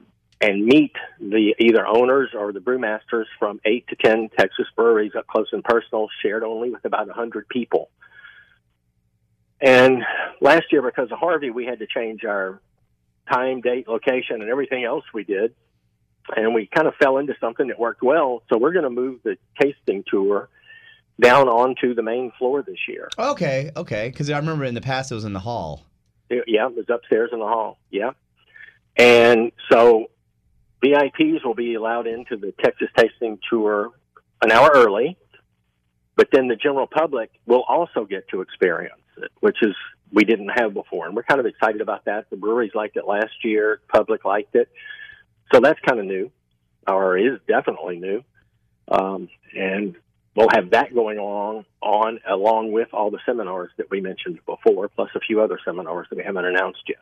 and 0.40 0.64
meet 0.64 0.92
the 1.18 1.54
either 1.58 1.86
owners 1.86 2.30
or 2.34 2.52
the 2.52 2.60
brewmasters 2.60 3.24
from 3.38 3.60
eight 3.64 3.86
to 3.88 3.96
ten 3.96 4.28
Texas 4.38 4.66
breweries 4.76 5.12
up 5.16 5.26
close 5.26 5.48
and 5.52 5.64
personal, 5.64 6.08
shared 6.22 6.44
only 6.44 6.70
with 6.70 6.84
about 6.84 7.04
a 7.04 7.08
100 7.08 7.48
people. 7.48 7.90
And 9.60 10.02
last 10.40 10.64
year, 10.70 10.82
because 10.82 11.10
of 11.10 11.18
Harvey, 11.18 11.50
we 11.50 11.64
had 11.64 11.78
to 11.78 11.86
change 11.86 12.24
our 12.24 12.60
time, 13.32 13.60
date, 13.62 13.88
location, 13.88 14.42
and 14.42 14.50
everything 14.50 14.84
else 14.84 15.04
we 15.12 15.24
did. 15.24 15.54
And 16.36 16.54
we 16.54 16.66
kind 16.66 16.86
of 16.86 16.94
fell 16.96 17.18
into 17.18 17.34
something 17.40 17.68
that 17.68 17.78
worked 17.78 18.02
well. 18.02 18.42
So 18.50 18.58
we're 18.58 18.72
going 18.72 18.84
to 18.84 18.90
move 18.90 19.20
the 19.22 19.38
tasting 19.60 20.04
tour 20.06 20.48
down 21.20 21.48
onto 21.48 21.94
the 21.94 22.02
main 22.02 22.32
floor 22.38 22.62
this 22.62 22.80
year. 22.88 23.08
Okay, 23.18 23.70
okay. 23.76 24.10
Because 24.10 24.28
I 24.28 24.36
remember 24.36 24.64
in 24.64 24.74
the 24.74 24.80
past 24.80 25.10
it 25.10 25.14
was 25.14 25.24
in 25.24 25.32
the 25.32 25.40
hall. 25.40 25.86
Yeah, 26.30 26.66
it 26.66 26.76
was 26.76 26.86
upstairs 26.88 27.30
in 27.32 27.38
the 27.38 27.46
hall. 27.46 27.78
Yeah. 27.90 28.12
And 28.96 29.52
so 29.70 30.06
VIPs 30.84 31.44
will 31.44 31.54
be 31.54 31.74
allowed 31.74 32.06
into 32.06 32.36
the 32.36 32.52
Texas 32.62 32.88
tasting 32.96 33.38
tour 33.50 33.92
an 34.42 34.50
hour 34.50 34.70
early, 34.74 35.16
but 36.16 36.28
then 36.32 36.48
the 36.48 36.56
general 36.56 36.86
public 36.86 37.30
will 37.46 37.64
also 37.68 38.04
get 38.04 38.28
to 38.28 38.40
experience 38.40 39.00
it, 39.18 39.30
which 39.40 39.56
is 39.62 39.74
we 40.12 40.24
didn't 40.24 40.48
have 40.48 40.74
before. 40.74 41.06
And 41.06 41.16
we're 41.16 41.24
kind 41.24 41.40
of 41.40 41.46
excited 41.46 41.80
about 41.80 42.04
that. 42.06 42.30
The 42.30 42.36
breweries 42.36 42.72
liked 42.74 42.96
it 42.96 43.06
last 43.06 43.44
year, 43.44 43.80
public 43.88 44.24
liked 44.24 44.54
it. 44.54 44.68
So 45.52 45.60
that's 45.60 45.78
kind 45.86 46.00
of 46.00 46.06
new, 46.06 46.30
or 46.86 47.16
is 47.16 47.38
definitely 47.46 47.98
new. 47.98 48.22
Um, 48.88 49.28
and 49.54 49.96
we'll 50.36 50.48
have 50.52 50.70
that 50.70 50.94
going 50.94 51.18
on 51.18 51.64
on 51.82 52.20
along 52.28 52.70
with 52.72 52.88
all 52.92 53.10
the 53.10 53.18
seminars 53.26 53.70
that 53.78 53.90
we 53.90 54.00
mentioned 54.00 54.38
before, 54.46 54.88
plus 54.88 55.10
a 55.14 55.20
few 55.20 55.40
other 55.40 55.58
seminars 55.64 56.06
that 56.10 56.16
we 56.16 56.22
haven't 56.24 56.44
announced 56.44 56.82
yet. 56.88 56.98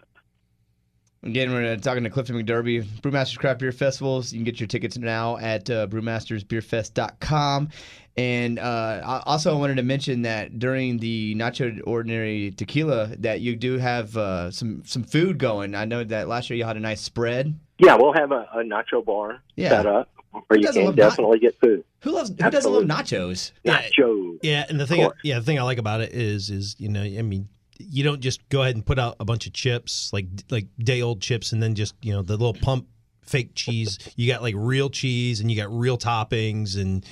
Again, 1.24 1.52
we're 1.52 1.72
uh, 1.72 1.76
talking 1.76 2.04
to 2.04 2.10
Clifton 2.10 2.36
McDerby, 2.36 2.84
Brewmasters 3.00 3.38
Craft 3.38 3.60
Beer 3.60 3.72
Festivals. 3.72 4.30
You 4.30 4.40
can 4.40 4.44
get 4.44 4.60
your 4.60 4.66
tickets 4.66 4.98
now 4.98 5.38
at 5.38 5.70
uh, 5.70 5.86
brewmastersbeerfest.com. 5.86 7.70
And 8.16 8.58
uh, 8.58 9.22
also, 9.24 9.52
I 9.52 9.58
wanted 9.58 9.76
to 9.76 9.82
mention 9.82 10.22
that 10.22 10.58
during 10.58 10.98
the 10.98 11.34
Nacho 11.34 11.80
Ordinary 11.86 12.52
Tequila, 12.52 13.16
that 13.20 13.40
you 13.40 13.56
do 13.56 13.78
have 13.78 14.16
uh, 14.16 14.50
some 14.50 14.82
some 14.84 15.02
food 15.02 15.38
going. 15.38 15.74
I 15.74 15.84
know 15.86 16.04
that 16.04 16.28
last 16.28 16.48
year 16.50 16.58
you 16.58 16.64
had 16.64 16.76
a 16.76 16.80
nice 16.80 17.00
spread. 17.00 17.58
Yeah, 17.78 17.96
we'll 17.96 18.12
have 18.12 18.30
a, 18.30 18.46
a 18.54 18.58
nacho 18.62 19.04
bar 19.04 19.42
Yeah. 19.56 19.70
set 19.70 19.86
up 19.86 20.08
where 20.46 20.58
you 20.58 20.66
doesn't 20.66 20.80
can 20.80 20.86
love 20.86 20.96
na- 20.96 21.08
definitely 21.08 21.38
get 21.38 21.58
food. 21.60 21.84
Who 22.00 22.12
loves 22.12 22.30
Who 22.30 22.50
doesn't 22.50 22.72
love 22.72 22.84
nachos? 22.84 23.52
Nachos. 23.64 24.38
Yeah, 24.42 24.64
and 24.68 24.78
the 24.78 24.86
thing, 24.86 25.08
yeah, 25.22 25.38
the 25.38 25.44
thing 25.44 25.58
I 25.58 25.62
like 25.62 25.78
about 25.78 26.00
it 26.00 26.12
is, 26.12 26.50
is 26.50 26.76
you 26.78 26.88
know, 26.88 27.02
I 27.02 27.22
mean, 27.22 27.48
you 27.78 28.04
don't 28.04 28.20
just 28.20 28.48
go 28.48 28.62
ahead 28.62 28.74
and 28.74 28.84
put 28.84 28.98
out 28.98 29.16
a 29.20 29.24
bunch 29.24 29.46
of 29.46 29.52
chips 29.52 30.10
like 30.12 30.26
like 30.50 30.66
day 30.78 31.02
old 31.02 31.20
chips, 31.20 31.52
and 31.52 31.62
then 31.62 31.74
just 31.74 31.94
you 32.02 32.12
know 32.12 32.22
the 32.22 32.32
little 32.36 32.54
pump 32.54 32.86
fake 33.22 33.54
cheese. 33.54 33.98
You 34.16 34.30
got 34.30 34.42
like 34.42 34.54
real 34.56 34.90
cheese, 34.90 35.40
and 35.40 35.50
you 35.50 35.56
got 35.56 35.72
real 35.72 35.98
toppings, 35.98 36.80
and 36.80 37.04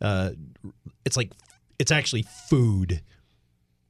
uh, 0.00 0.30
it's 1.04 1.16
like 1.16 1.32
it's 1.78 1.90
actually 1.92 2.24
food. 2.48 3.02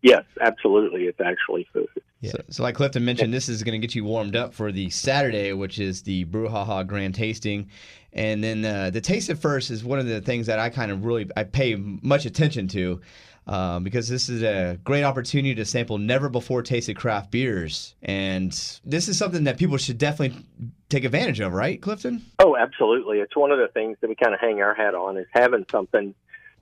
Yes, 0.03 0.25
absolutely. 0.41 1.05
It's 1.05 1.21
actually 1.21 1.67
food. 1.73 1.89
Yeah. 2.21 2.33
So, 2.33 2.43
so 2.51 2.63
like 2.63 2.75
Clifton 2.75 3.05
mentioned, 3.05 3.33
this 3.33 3.49
is 3.49 3.63
going 3.63 3.79
to 3.79 3.87
get 3.87 3.95
you 3.95 4.05
warmed 4.05 4.37
up 4.37 4.55
for 4.55 4.73
the 4.73 4.89
Saturday, 4.91 5.53
which 5.53 5.79
is 5.79 6.03
the 6.03 6.25
Brouhaha 6.27 6.87
Grand 6.87 7.15
Tasting, 7.15 7.69
and 8.13 8.43
then 8.43 8.65
uh, 8.65 8.91
the 8.91 9.01
Taste 9.01 9.31
It 9.31 9.37
First 9.37 9.71
is 9.71 9.85
one 9.85 9.99
of 9.99 10.07
the 10.07 10.21
things 10.21 10.47
that 10.47 10.59
I 10.59 10.71
kind 10.71 10.91
of 10.91 11.05
really 11.05 11.29
I 11.37 11.45
pay 11.45 11.75
much 11.77 12.27
attention 12.27 12.69
to. 12.69 13.01
Um, 13.47 13.83
because 13.83 14.09
this 14.09 14.29
is 14.29 14.43
a 14.43 14.79
great 14.85 15.03
opportunity 15.03 15.55
to 15.57 15.65
sample 15.65 15.99
never 15.99 16.29
before 16.29 16.63
tasted 16.63 16.95
craft 16.97 17.33
beers, 17.33 17.97
and 18.03 18.53
this 18.85 19.09
is 19.09 19.19
something 19.19 19.45
that 19.45 19.59
people 19.59 19.77
should 19.77 19.99
definitely 19.99 20.45
take 20.89 21.05
advantage 21.05 21.41
of, 21.41 21.53
right, 21.53 21.81
Clifton? 21.81 22.23
Oh, 22.39 22.55
absolutely. 22.55 23.19
It's 23.19 23.35
one 23.35 23.51
of 23.51 23.59
the 23.59 23.69
things 23.69 23.97
that 24.03 24.09
we 24.09 24.15
kind 24.15 24.35
of 24.35 24.41
hang 24.41 24.61
our 24.61 24.75
hat 24.75 24.95
on 24.95 25.17
is 25.17 25.27
having 25.33 25.65
something 25.71 26.15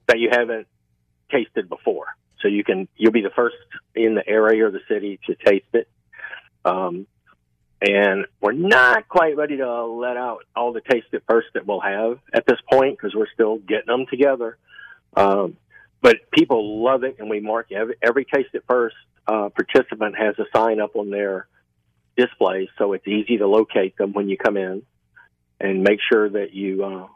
that 0.06 0.18
you 0.18 0.28
haven't 0.30 0.66
tasted 1.30 1.68
before. 1.68 2.06
So 2.40 2.48
you 2.48 2.62
can 2.62 2.88
you'll 2.96 3.12
be 3.12 3.22
the 3.22 3.30
first 3.30 3.56
in 3.94 4.14
the 4.14 4.26
area 4.26 4.66
or 4.66 4.70
the 4.70 4.80
city 4.88 5.18
to 5.26 5.34
taste 5.34 5.66
it. 5.72 5.88
Um, 6.64 7.06
and 7.80 8.26
we're 8.40 8.52
not 8.52 9.09
quite 9.09 9.36
ready 9.36 9.56
to 9.59 9.84
let 9.86 10.16
out 10.16 10.44
all 10.56 10.72
the 10.72 10.80
taste 10.80 11.06
it 11.12 11.22
first 11.28 11.48
that 11.55 11.66
we'll 11.66 11.80
have 11.80 12.18
at 12.32 12.44
this 12.46 12.59
point 12.70 12.98
because 12.98 13.14
we're 13.14 13.30
still 13.32 13.59
getting 13.59 13.86
them 13.86 14.06
together. 14.10 14.56
Um, 15.16 15.56
but 16.00 16.16
people 16.32 16.82
love 16.82 17.05
it, 17.05 17.16
and 17.18 17.28
we 17.28 17.40
mark 17.40 17.72
every, 17.72 17.96
every 18.02 18.24
taste 18.24 18.50
it 18.52 18.64
first 18.68 18.96
uh, 19.26 19.48
participant 19.50 20.16
has 20.16 20.36
a 20.38 20.44
sign 20.56 20.80
up 20.80 20.96
on 20.96 21.10
their 21.10 21.46
display, 22.16 22.68
so 22.78 22.92
it's 22.92 23.06
easy 23.06 23.38
to 23.38 23.46
locate 23.46 23.96
them 23.96 24.12
when 24.12 24.28
you 24.28 24.36
come 24.36 24.56
in, 24.56 24.82
and 25.60 25.82
make 25.82 26.00
sure 26.10 26.28
that 26.28 26.52
you 26.52 26.84
uh, 26.84 27.06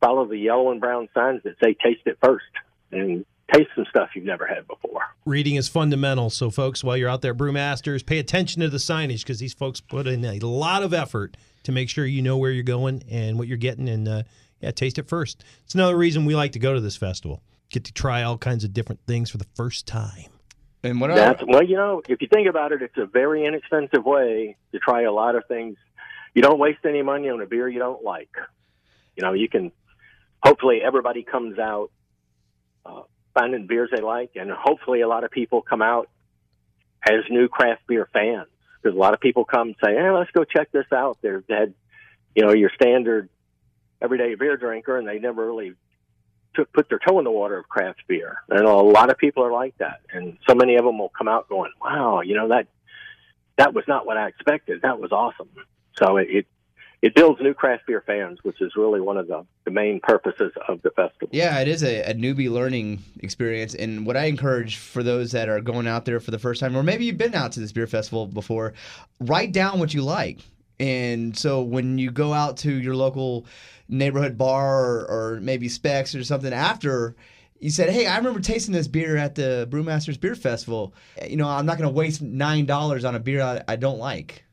follow 0.00 0.26
the 0.26 0.38
yellow 0.38 0.70
and 0.70 0.80
brown 0.80 1.08
signs 1.14 1.42
that 1.44 1.54
say 1.62 1.74
"Taste 1.74 2.02
it 2.06 2.18
first 2.22 2.46
and 2.92 3.24
taste 3.52 3.70
some 3.74 3.86
stuff 3.88 4.10
you've 4.14 4.24
never 4.24 4.46
had 4.46 4.66
before. 4.66 5.02
Reading 5.24 5.56
is 5.56 5.68
fundamental. 5.68 6.30
So, 6.30 6.50
folks, 6.50 6.82
while 6.82 6.96
you're 6.96 7.08
out 7.08 7.22
there, 7.22 7.34
brewmasters, 7.34 8.04
pay 8.04 8.18
attention 8.18 8.62
to 8.62 8.68
the 8.68 8.78
signage 8.78 9.20
because 9.20 9.38
these 9.38 9.54
folks 9.54 9.80
put 9.80 10.06
in 10.06 10.24
a 10.24 10.38
lot 10.40 10.82
of 10.82 10.94
effort 10.94 11.36
to 11.64 11.72
make 11.72 11.88
sure 11.88 12.06
you 12.06 12.22
know 12.22 12.36
where 12.36 12.50
you're 12.50 12.62
going 12.62 13.02
and 13.10 13.38
what 13.38 13.48
you're 13.48 13.58
getting, 13.58 13.88
and 13.88 14.08
uh, 14.08 14.22
yeah, 14.60 14.70
taste 14.70 14.98
it 14.98 15.08
first. 15.08 15.44
It's 15.64 15.74
another 15.74 15.96
reason 15.96 16.24
we 16.24 16.34
like 16.34 16.52
to 16.52 16.58
go 16.58 16.74
to 16.74 16.80
this 16.80 16.96
festival. 16.96 17.42
Get 17.70 17.84
to 17.84 17.92
try 17.92 18.22
all 18.22 18.38
kinds 18.38 18.64
of 18.64 18.72
different 18.72 19.00
things 19.06 19.30
for 19.30 19.38
the 19.38 19.46
first 19.54 19.86
time. 19.86 20.30
And 20.82 21.00
what 21.00 21.14
That's, 21.14 21.42
well, 21.46 21.62
you 21.62 21.76
know, 21.76 22.02
if 22.08 22.22
you 22.22 22.28
think 22.32 22.48
about 22.48 22.72
it, 22.72 22.80
it's 22.82 22.96
a 22.96 23.04
very 23.04 23.44
inexpensive 23.44 24.04
way 24.04 24.56
to 24.72 24.78
try 24.78 25.02
a 25.02 25.12
lot 25.12 25.34
of 25.34 25.44
things. 25.46 25.76
You 26.34 26.42
don't 26.42 26.58
waste 26.58 26.78
any 26.84 27.02
money 27.02 27.28
on 27.28 27.40
a 27.42 27.46
beer 27.46 27.68
you 27.68 27.78
don't 27.78 28.02
like. 28.02 28.30
You 29.16 29.22
know, 29.22 29.32
you 29.32 29.48
can. 29.48 29.72
Hopefully, 30.42 30.80
everybody 30.82 31.22
comes 31.22 31.58
out 31.58 31.90
uh, 32.86 33.02
finding 33.34 33.66
beers 33.66 33.90
they 33.94 34.02
like, 34.02 34.32
and 34.36 34.50
hopefully, 34.50 35.00
a 35.00 35.08
lot 35.08 35.24
of 35.24 35.30
people 35.30 35.62
come 35.62 35.82
out 35.82 36.08
as 37.08 37.20
new 37.30 37.48
craft 37.48 37.86
beer 37.86 38.08
fans. 38.12 38.48
Because 38.82 38.96
a 38.96 38.98
lot 38.98 39.14
of 39.14 39.20
people 39.20 39.44
come 39.44 39.68
and 39.68 39.76
say, 39.84 39.94
"Hey, 39.94 40.10
let's 40.10 40.30
go 40.30 40.44
check 40.44 40.70
this 40.72 40.86
out." 40.92 41.18
They're 41.20 41.44
had, 41.48 41.74
you 42.34 42.44
know, 42.44 42.52
your 42.52 42.70
standard 42.74 43.28
everyday 44.00 44.34
beer 44.34 44.56
drinker, 44.56 44.96
and 44.96 45.06
they 45.06 45.18
never 45.18 45.46
really 45.46 45.74
took 46.54 46.72
put 46.72 46.88
their 46.88 46.98
toe 46.98 47.18
in 47.18 47.24
the 47.24 47.30
water 47.30 47.58
of 47.58 47.68
craft 47.68 48.00
beer. 48.08 48.38
And 48.48 48.66
a 48.66 48.72
lot 48.72 49.10
of 49.10 49.18
people 49.18 49.44
are 49.44 49.52
like 49.52 49.76
that, 49.78 50.00
and 50.12 50.38
so 50.48 50.54
many 50.54 50.76
of 50.76 50.84
them 50.84 50.98
will 50.98 51.10
come 51.10 51.28
out 51.28 51.48
going, 51.48 51.72
"Wow, 51.80 52.22
you 52.22 52.34
know 52.34 52.48
that 52.48 52.68
that 53.56 53.74
was 53.74 53.84
not 53.86 54.06
what 54.06 54.16
I 54.16 54.28
expected. 54.28 54.82
That 54.82 54.98
was 54.98 55.12
awesome." 55.12 55.50
So 55.96 56.16
it 56.16 56.28
it, 56.30 56.46
it 57.02 57.14
builds 57.14 57.40
new 57.40 57.54
craft 57.54 57.86
beer 57.86 58.02
fans, 58.06 58.38
which 58.42 58.60
is 58.60 58.72
really 58.76 59.00
one 59.00 59.16
of 59.16 59.26
the, 59.26 59.44
the 59.64 59.70
main 59.70 60.00
purposes 60.00 60.52
of 60.68 60.82
the 60.82 60.90
festival. 60.90 61.28
Yeah, 61.32 61.58
it 61.60 61.68
is 61.68 61.82
a, 61.82 62.02
a 62.02 62.14
newbie 62.14 62.50
learning 62.50 63.02
experience. 63.20 63.74
And 63.74 64.04
what 64.04 64.16
I 64.16 64.24
encourage 64.24 64.76
for 64.76 65.02
those 65.02 65.32
that 65.32 65.48
are 65.48 65.60
going 65.60 65.86
out 65.86 66.04
there 66.04 66.20
for 66.20 66.30
the 66.30 66.38
first 66.38 66.60
time, 66.60 66.76
or 66.76 66.82
maybe 66.82 67.06
you've 67.06 67.18
been 67.18 67.34
out 67.34 67.52
to 67.52 67.60
this 67.60 67.72
beer 67.72 67.86
festival 67.86 68.26
before, 68.26 68.74
write 69.20 69.52
down 69.52 69.78
what 69.78 69.94
you 69.94 70.02
like. 70.02 70.40
And 70.78 71.36
so 71.36 71.62
when 71.62 71.98
you 71.98 72.10
go 72.10 72.32
out 72.32 72.56
to 72.58 72.72
your 72.72 72.96
local 72.96 73.46
neighborhood 73.88 74.36
bar 74.36 74.84
or, 74.84 75.06
or 75.10 75.40
maybe 75.40 75.68
Spec's 75.68 76.14
or 76.14 76.24
something 76.24 76.52
after, 76.52 77.16
you 77.60 77.68
said, 77.68 77.90
"Hey, 77.90 78.06
I 78.06 78.16
remember 78.16 78.40
tasting 78.40 78.72
this 78.72 78.88
beer 78.88 79.18
at 79.18 79.34
the 79.34 79.68
Brewmasters 79.70 80.18
Beer 80.18 80.34
Festival. 80.34 80.94
You 81.26 81.36
know, 81.36 81.46
I'm 81.46 81.66
not 81.66 81.76
going 81.76 81.90
to 81.90 81.94
waste 81.94 82.22
nine 82.22 82.64
dollars 82.64 83.04
on 83.04 83.14
a 83.14 83.20
beer 83.20 83.42
I, 83.42 83.62
I 83.68 83.76
don't 83.76 83.98
like." 83.98 84.44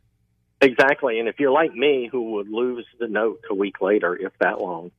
Exactly. 0.62 1.20
And 1.20 1.28
if 1.28 1.40
you're 1.40 1.52
like 1.52 1.74
me, 1.74 2.10
who 2.12 2.32
would 2.34 2.50
lose 2.50 2.86
the 3.00 3.08
note 3.08 3.42
a 3.50 3.54
week 3.54 3.82
later, 3.82 4.16
if 4.16 4.32
that 4.40 4.60
long, 4.60 4.92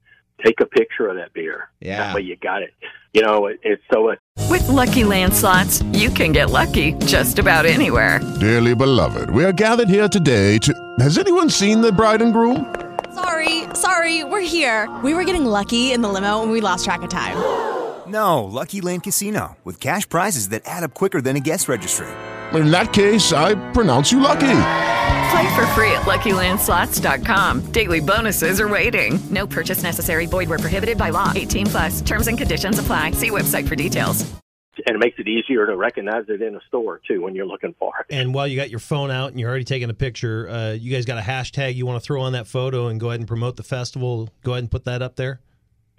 take 0.45 0.61
a 0.61 0.67
picture 0.67 1.09
of 1.09 1.17
that 1.17 1.33
beer. 1.33 1.69
Yeah. 1.81 1.99
That 1.99 2.15
way 2.15 2.23
you 2.23 2.37
got 2.37 2.63
it. 2.63 2.75
You 3.13 3.23
know, 3.23 3.47
it, 3.47 3.59
it's 3.63 3.83
so 3.93 4.11
it, 4.11 4.21
With 4.49 4.69
Lucky 4.69 5.05
Land 5.05 5.35
slots, 5.35 5.83
you 5.93 6.11
can 6.11 6.33
get 6.33 6.51
lucky 6.51 6.93
just 7.07 7.39
about 7.39 7.67
anywhere. 7.67 8.21
Dearly 8.39 8.75
beloved, 8.75 9.31
we 9.31 9.45
are 9.45 9.53
gathered 9.53 9.89
here 9.89 10.09
today 10.09 10.59
to. 10.59 10.73
Has 11.01 11.19
anyone 11.19 11.51
seen 11.51 11.81
the 11.81 11.91
bride 11.91 12.23
and 12.23 12.33
groom? 12.33 12.75
Sorry, 13.15 13.65
sorry, 13.75 14.25
we're 14.25 14.41
here. 14.41 14.89
We 15.03 15.15
were 15.15 15.25
getting 15.25 15.45
lucky 15.45 15.93
in 15.93 16.03
the 16.03 16.09
limo 16.09 16.43
and 16.43 16.53
we 16.53 16.61
lost 16.61 16.85
track 16.85 17.03
of 17.03 17.09
time. 17.09 17.37
No, 18.07 18.45
Lucky 18.45 18.81
Land 18.81 19.03
Casino, 19.03 19.57
with 19.65 19.81
cash 19.81 20.09
prizes 20.09 20.51
that 20.51 20.63
add 20.67 20.83
up 20.83 20.95
quicker 20.95 21.21
than 21.21 21.37
a 21.37 21.41
guest 21.41 21.69
registry. 21.69 22.07
In 22.55 22.71
that 22.71 22.93
case, 22.93 23.33
I 23.33 23.55
pronounce 23.73 24.13
you 24.13 24.21
lucky. 24.21 24.97
Play 25.31 25.55
for 25.57 25.67
free 25.69 25.93
at 25.93 26.03
LuckyLandSlots.com. 26.03 27.73
Daily 27.73 28.01
bonuses 28.01 28.61
are 28.61 28.69
waiting. 28.69 29.19
No 29.31 29.47
purchase 29.47 29.83
necessary. 29.83 30.27
Void 30.27 30.49
where 30.49 30.59
prohibited 30.59 30.97
by 30.97 31.11
law. 31.11 31.33
18 31.35 31.67
plus. 31.67 32.01
Terms 32.01 32.29
and 32.29 32.39
conditions 32.39 32.79
apply. 32.79 33.11
See 33.13 33.31
website 33.31 33.67
for 33.69 33.75
details. 33.77 34.23
and 34.87 34.95
it 34.95 34.99
makes 35.01 35.19
it 35.19 35.27
easier 35.29 35.67
to 35.67 35.77
recognize 35.77 36.25
it 36.29 36.41
in 36.41 36.55
a 36.55 36.61
store 36.69 37.01
too 37.07 37.21
when 37.21 37.35
you're 37.35 37.47
looking 37.47 37.75
for 37.79 37.93
it. 38.01 38.15
And 38.15 38.33
while 38.33 38.47
you 38.47 38.57
got 38.57 38.71
your 38.71 38.79
phone 38.79 39.11
out 39.11 39.31
and 39.33 39.41
you're 39.41 39.51
already 39.51 39.65
taking 39.65 39.91
a 39.91 39.95
picture, 39.95 40.49
uh, 40.49 40.73
you 40.73 40.93
guys 40.93 41.05
got 41.05 41.19
a 41.19 41.21
hashtag 41.21 41.75
you 41.75 41.85
want 41.85 42.01
to 42.01 42.07
throw 42.07 42.23
on 42.23 42.33
that 42.33 42.47
photo 42.47 42.87
and 42.87 43.01
go 43.01 43.09
ahead 43.09 43.21
and 43.21 43.27
promote 43.29 43.57
the 43.57 43.65
festival. 43.65 44.29
Go 44.45 44.53
ahead 44.53 44.63
and 44.63 44.71
put 44.71 44.85
that 44.85 45.03
up 45.03 45.17
there. 45.17 45.41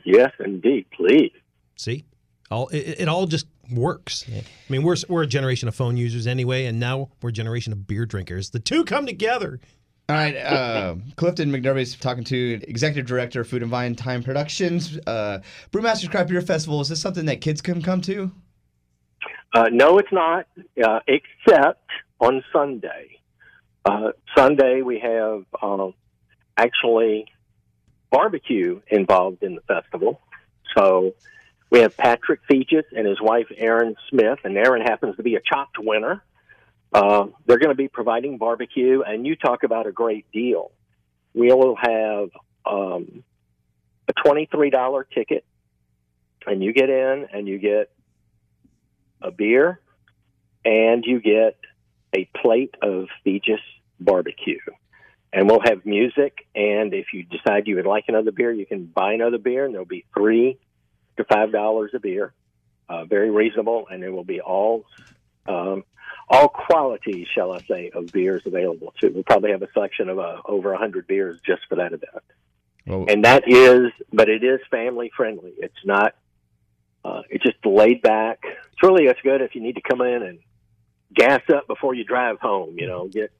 Yes, 0.06 0.31
indeed. 0.39 0.85
Please. 0.95 1.34
See, 1.76 2.06
all 2.49 2.69
it, 2.69 3.01
it 3.01 3.07
all 3.10 3.26
just 3.27 3.47
works. 3.72 4.26
I 4.30 4.44
mean, 4.70 4.84
we're 4.84 4.96
we're 5.08 5.24
a 5.24 5.28
generation 5.28 5.68
of 5.68 5.76
phone 5.76 5.98
users 5.98 6.28
anyway, 6.28 6.66
and 6.66 6.80
now 6.80 7.10
we're 7.22 7.30
a 7.30 7.34
generation 7.34 7.74
of 7.74 7.88
beer 7.88 8.06
drinkers. 8.06 8.50
The 8.50 8.60
two 8.60 8.84
come 8.86 9.06
together. 9.06 9.60
All 10.10 10.16
right, 10.16 10.36
uh, 10.36 10.96
Clifton 11.18 11.52
McDerby's 11.52 11.96
talking 11.96 12.24
to 12.24 12.60
Executive 12.68 13.06
Director 13.06 13.41
of 13.41 13.48
Food 13.48 13.62
and 13.62 13.70
Vine 13.70 13.94
Time 13.94 14.24
Productions. 14.24 14.98
Uh, 15.06 15.40
Brewmasters 15.72 16.10
Craft 16.10 16.30
Beer 16.30 16.41
Festival, 16.41 16.82
is 16.82 16.90
this 16.90 17.00
something 17.00 17.28
that 17.28 17.41
kids 17.41 17.62
can 17.62 17.80
come 17.80 18.02
to? 18.02 18.32
Uh, 19.54 19.70
no, 19.72 20.00
it's 20.00 20.12
not, 20.12 20.48
uh, 20.84 21.00
except 21.08 21.88
on 22.20 22.44
Sunday. 22.52 23.20
Uh, 23.86 24.12
Sunday, 24.36 24.82
we 24.82 24.98
have 25.00 25.46
um, 25.62 25.94
actually 26.58 27.26
barbecue 28.12 28.82
involved 28.88 29.44
in 29.44 29.54
the 29.54 29.62
festival. 29.62 30.20
So 30.76 31.14
we 31.70 31.80
have 31.80 31.96
Patrick 31.96 32.41
Feges 32.50 32.86
and 32.96 33.06
his 33.06 33.22
wife, 33.22 33.48
Erin 33.56 33.96
Smith, 34.10 34.40
and 34.44 34.58
Erin 34.58 34.82
happens 34.82 35.16
to 35.18 35.24
be 35.24 35.36
a 35.36 35.41
chopped 35.41 35.78
winner. 35.78 36.24
Uh, 36.91 37.28
they're 37.46 37.60
going 37.60 37.70
to 37.70 37.76
be 37.76 37.88
providing 37.88 38.38
barbecue, 38.38 39.02
and 39.02 39.26
you 39.28 39.36
talk 39.36 39.64
about 39.64 39.86
a 39.86 39.91
great 39.91 40.26
deal. 40.32 40.72
We 41.36 41.54
will 41.54 41.76
have 41.76 42.30
um, 42.66 43.24
a 44.08 44.14
$23 44.14 45.04
ticket, 45.14 45.46
and 46.48 46.64
you 46.64 46.74
get 46.74 46.90
in 46.90 47.28
and 47.32 47.48
you 47.48 47.60
get 47.60 47.91
a 49.22 49.30
beer, 49.30 49.80
and 50.66 51.04
you 51.06 51.22
get 51.22 51.58
a 52.16 52.28
plate 52.41 52.74
of 52.82 53.08
Feges 53.24 53.60
barbecue. 54.00 54.60
And 55.32 55.48
we'll 55.48 55.62
have 55.64 55.86
music, 55.86 56.48
and 56.56 56.91
if 56.96 57.14
you 57.14 57.24
decide 57.24 57.68
you 57.68 57.76
would 57.76 57.86
like 57.86 58.06
another 58.08 58.32
beer, 58.32 58.52
you 58.52 58.66
can 58.66 58.86
buy 58.86 59.14
another 59.14 59.38
beer, 59.38 59.66
and 59.66 59.74
there'll 59.76 59.86
be 59.86 60.06
three 60.18 60.58
to 61.20 61.26
five 61.26 61.52
dollars 61.52 61.91
a 61.94 62.00
beer, 62.00 62.34
uh, 62.88 63.06
very 63.06 63.30
reasonable, 63.30 63.88
and 63.90 64.02
there 64.02 64.12
will 64.12 64.24
be 64.24 64.41
all 64.41 64.86
um, 65.48 65.84
all 66.30 66.48
qualities, 66.48 67.28
shall 67.34 67.52
I 67.54 67.60
say, 67.62 67.91
of 67.94 68.12
beers 68.12 68.44
available 68.46 68.94
too. 69.00 69.12
We'll 69.14 69.24
probably 69.24 69.52
have 69.52 69.62
a 69.62 69.72
selection 69.72 70.10
of 70.10 70.20
uh, 70.20 70.41
over 70.46 70.74
a 70.74 70.78
hundred 70.78 71.08
beers 71.08 71.40
just 71.46 71.62
for 71.70 71.76
that 71.76 71.94
event, 71.94 72.24
and 73.10 73.26
that 73.26 73.44
is, 73.48 73.91
but 74.12 74.30
it 74.30 74.44
is 74.44 74.60
family 74.72 75.12
friendly. 75.16 75.54
It's 75.58 75.86
not. 75.86 76.16
Uh, 77.04 77.22
it's 77.30 77.44
just 77.44 77.66
laid 77.66 78.02
back. 78.02 78.40
It's 78.44 78.84
really 78.84 79.06
it's 79.06 79.22
good 79.22 79.41
if 79.41 79.56
you 79.56 79.62
need 79.62 79.76
to 79.76 79.82
come 79.82 80.02
in 80.02 80.22
and 80.22 80.40
gas 81.14 81.41
up 81.54 81.66
before 81.68 81.94
you 81.94 82.04
drive 82.04 82.40
home. 82.40 82.76
You 82.78 82.88
know, 82.88 83.08
get 83.08 83.32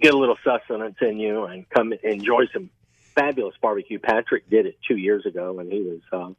get 0.00 0.12
a 0.12 0.18
little 0.18 0.36
sustenance 0.44 0.96
in 1.00 1.18
you 1.18 1.44
and 1.44 1.68
come 1.70 1.92
enjoy 2.02 2.46
some 2.52 2.70
fabulous 3.14 3.54
barbecue. 3.60 3.98
Patrick 3.98 4.48
did 4.50 4.66
it 4.66 4.78
two 4.86 4.96
years 4.96 5.24
ago, 5.26 5.58
and 5.58 5.72
he 5.72 5.80
was 5.80 6.00
uh, 6.12 6.32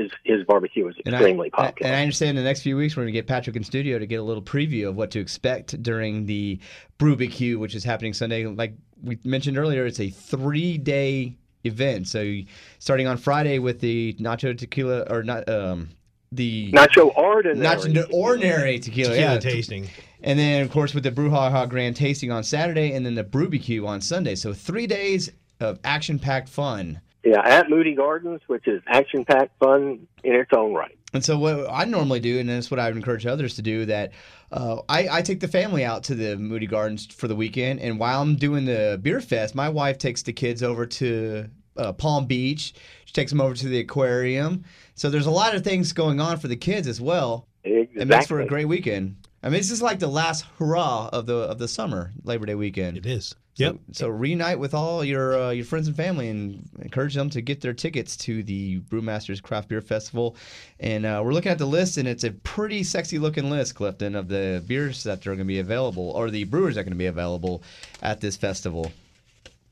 his 0.00 0.10
his 0.24 0.44
barbecue 0.46 0.84
was 0.84 0.96
And 1.04 1.14
I- 1.14 1.18
extremely 1.18 1.50
popular. 1.50 1.88
And 1.88 1.96
I 1.96 2.02
understand 2.02 2.30
in 2.30 2.36
the 2.36 2.48
next 2.48 2.62
few 2.62 2.76
weeks 2.76 2.96
we're 2.96 3.02
going 3.02 3.12
to 3.14 3.18
get 3.18 3.26
Patrick 3.26 3.56
in 3.56 3.64
studio 3.64 3.98
to 3.98 4.06
get 4.06 4.16
a 4.16 4.22
little 4.22 4.42
preview 4.42 4.88
of 4.88 4.96
what 4.96 5.10
to 5.12 5.20
expect 5.20 5.82
during 5.82 6.26
the 6.26 6.58
BrewBQ, 6.98 7.58
which 7.58 7.74
is 7.74 7.84
happening 7.84 8.12
Sunday. 8.12 8.46
Like 8.46 8.74
we 9.02 9.18
mentioned 9.24 9.56
earlier, 9.58 9.86
it's 9.86 10.00
a 10.00 10.10
three-day 10.10 11.36
event. 11.64 12.08
So 12.08 12.40
starting 12.78 13.06
on 13.06 13.16
Friday 13.16 13.58
with 13.58 13.80
the 13.80 14.14
Nacho 14.20 14.56
Tequila 14.56 15.02
or 15.10 15.22
not 15.22 15.48
um, 15.48 15.90
the 16.32 16.70
Nacho 16.72 17.16
Ordinary. 17.16 17.66
Nacho 17.66 18.06
Ordinary 18.12 18.78
Tequila, 18.78 19.10
Tequila 19.10 19.34
yeah. 19.34 19.38
tasting. 19.38 19.88
And 20.22 20.38
then, 20.38 20.62
of 20.62 20.70
course, 20.70 20.94
with 20.94 21.04
the 21.04 21.10
Brouhaha 21.10 21.68
Grand 21.68 21.96
Tasting 21.96 22.30
on 22.30 22.44
Saturday, 22.44 22.92
and 22.92 23.06
then 23.06 23.14
the 23.14 23.24
BrewBQ 23.24 23.86
on 23.86 24.00
Sunday. 24.02 24.34
So 24.34 24.52
three 24.52 24.86
days 24.86 25.30
of 25.60 25.78
action-packed 25.82 26.48
fun. 26.48 27.00
Yeah, 27.24 27.42
at 27.44 27.68
Moody 27.68 27.94
Gardens, 27.94 28.40
which 28.46 28.66
is 28.66 28.82
action 28.86 29.24
packed 29.24 29.58
fun 29.58 30.06
in 30.24 30.34
its 30.34 30.50
own 30.56 30.72
right. 30.72 30.96
And 31.12 31.24
so 31.24 31.38
what 31.38 31.66
I 31.70 31.84
normally 31.84 32.20
do, 32.20 32.38
and 32.38 32.48
that's 32.48 32.70
what 32.70 32.80
I 32.80 32.86
would 32.86 32.96
encourage 32.96 33.26
others 33.26 33.56
to 33.56 33.62
do, 33.62 33.84
that 33.86 34.12
uh, 34.52 34.76
I, 34.88 35.08
I 35.18 35.22
take 35.22 35.40
the 35.40 35.48
family 35.48 35.84
out 35.84 36.04
to 36.04 36.14
the 36.14 36.36
Moody 36.36 36.66
Gardens 36.66 37.06
for 37.06 37.28
the 37.28 37.34
weekend, 37.34 37.80
and 37.80 37.98
while 37.98 38.22
I'm 38.22 38.36
doing 38.36 38.64
the 38.64 38.98
beer 39.02 39.20
fest, 39.20 39.54
my 39.54 39.68
wife 39.68 39.98
takes 39.98 40.22
the 40.22 40.32
kids 40.32 40.62
over 40.62 40.86
to 40.86 41.50
uh, 41.76 41.92
Palm 41.92 42.26
Beach. 42.26 42.74
She 43.04 43.12
takes 43.12 43.32
them 43.32 43.40
over 43.40 43.54
to 43.54 43.68
the 43.68 43.80
aquarium. 43.80 44.64
So 44.94 45.10
there's 45.10 45.26
a 45.26 45.30
lot 45.30 45.54
of 45.54 45.64
things 45.64 45.92
going 45.92 46.20
on 46.20 46.38
for 46.38 46.48
the 46.48 46.56
kids 46.56 46.86
as 46.86 47.00
well. 47.00 47.48
Exactly. 47.64 48.02
It 48.02 48.08
makes 48.08 48.26
for 48.26 48.40
a 48.40 48.46
great 48.46 48.66
weekend. 48.66 49.16
I 49.42 49.48
mean, 49.48 49.58
this 49.58 49.70
is 49.70 49.80
like 49.80 49.98
the 49.98 50.06
last 50.06 50.44
hurrah 50.58 51.08
of 51.12 51.26
the 51.26 51.36
of 51.36 51.58
the 51.58 51.68
summer, 51.68 52.12
Labor 52.24 52.46
Day 52.46 52.54
weekend. 52.54 52.98
It 52.98 53.06
is. 53.06 53.34
Yep. 53.56 53.76
So, 53.92 54.08
reunite 54.08 54.58
with 54.58 54.74
all 54.74 55.04
your 55.04 55.38
uh, 55.38 55.50
your 55.50 55.64
friends 55.64 55.86
and 55.86 55.96
family 55.96 56.28
and 56.28 56.68
encourage 56.80 57.14
them 57.14 57.28
to 57.30 57.40
get 57.40 57.60
their 57.60 57.72
tickets 57.72 58.16
to 58.18 58.42
the 58.42 58.80
Brewmasters 58.80 59.42
Craft 59.42 59.68
Beer 59.68 59.80
Festival. 59.80 60.36
And 60.78 61.04
uh, 61.04 61.20
we're 61.24 61.32
looking 61.32 61.52
at 61.52 61.58
the 61.58 61.66
list, 61.66 61.96
and 61.98 62.08
it's 62.08 62.24
a 62.24 62.30
pretty 62.30 62.82
sexy 62.82 63.18
looking 63.18 63.50
list, 63.50 63.74
Clifton, 63.74 64.14
of 64.14 64.28
the 64.28 64.62
beers 64.66 65.02
that 65.04 65.26
are 65.26 65.30
going 65.30 65.38
to 65.38 65.44
be 65.44 65.58
available 65.58 66.10
or 66.10 66.30
the 66.30 66.44
brewers 66.44 66.74
that 66.74 66.82
are 66.82 66.84
going 66.84 66.92
to 66.92 66.98
be 66.98 67.06
available 67.06 67.62
at 68.02 68.20
this 68.20 68.36
festival. 68.36 68.92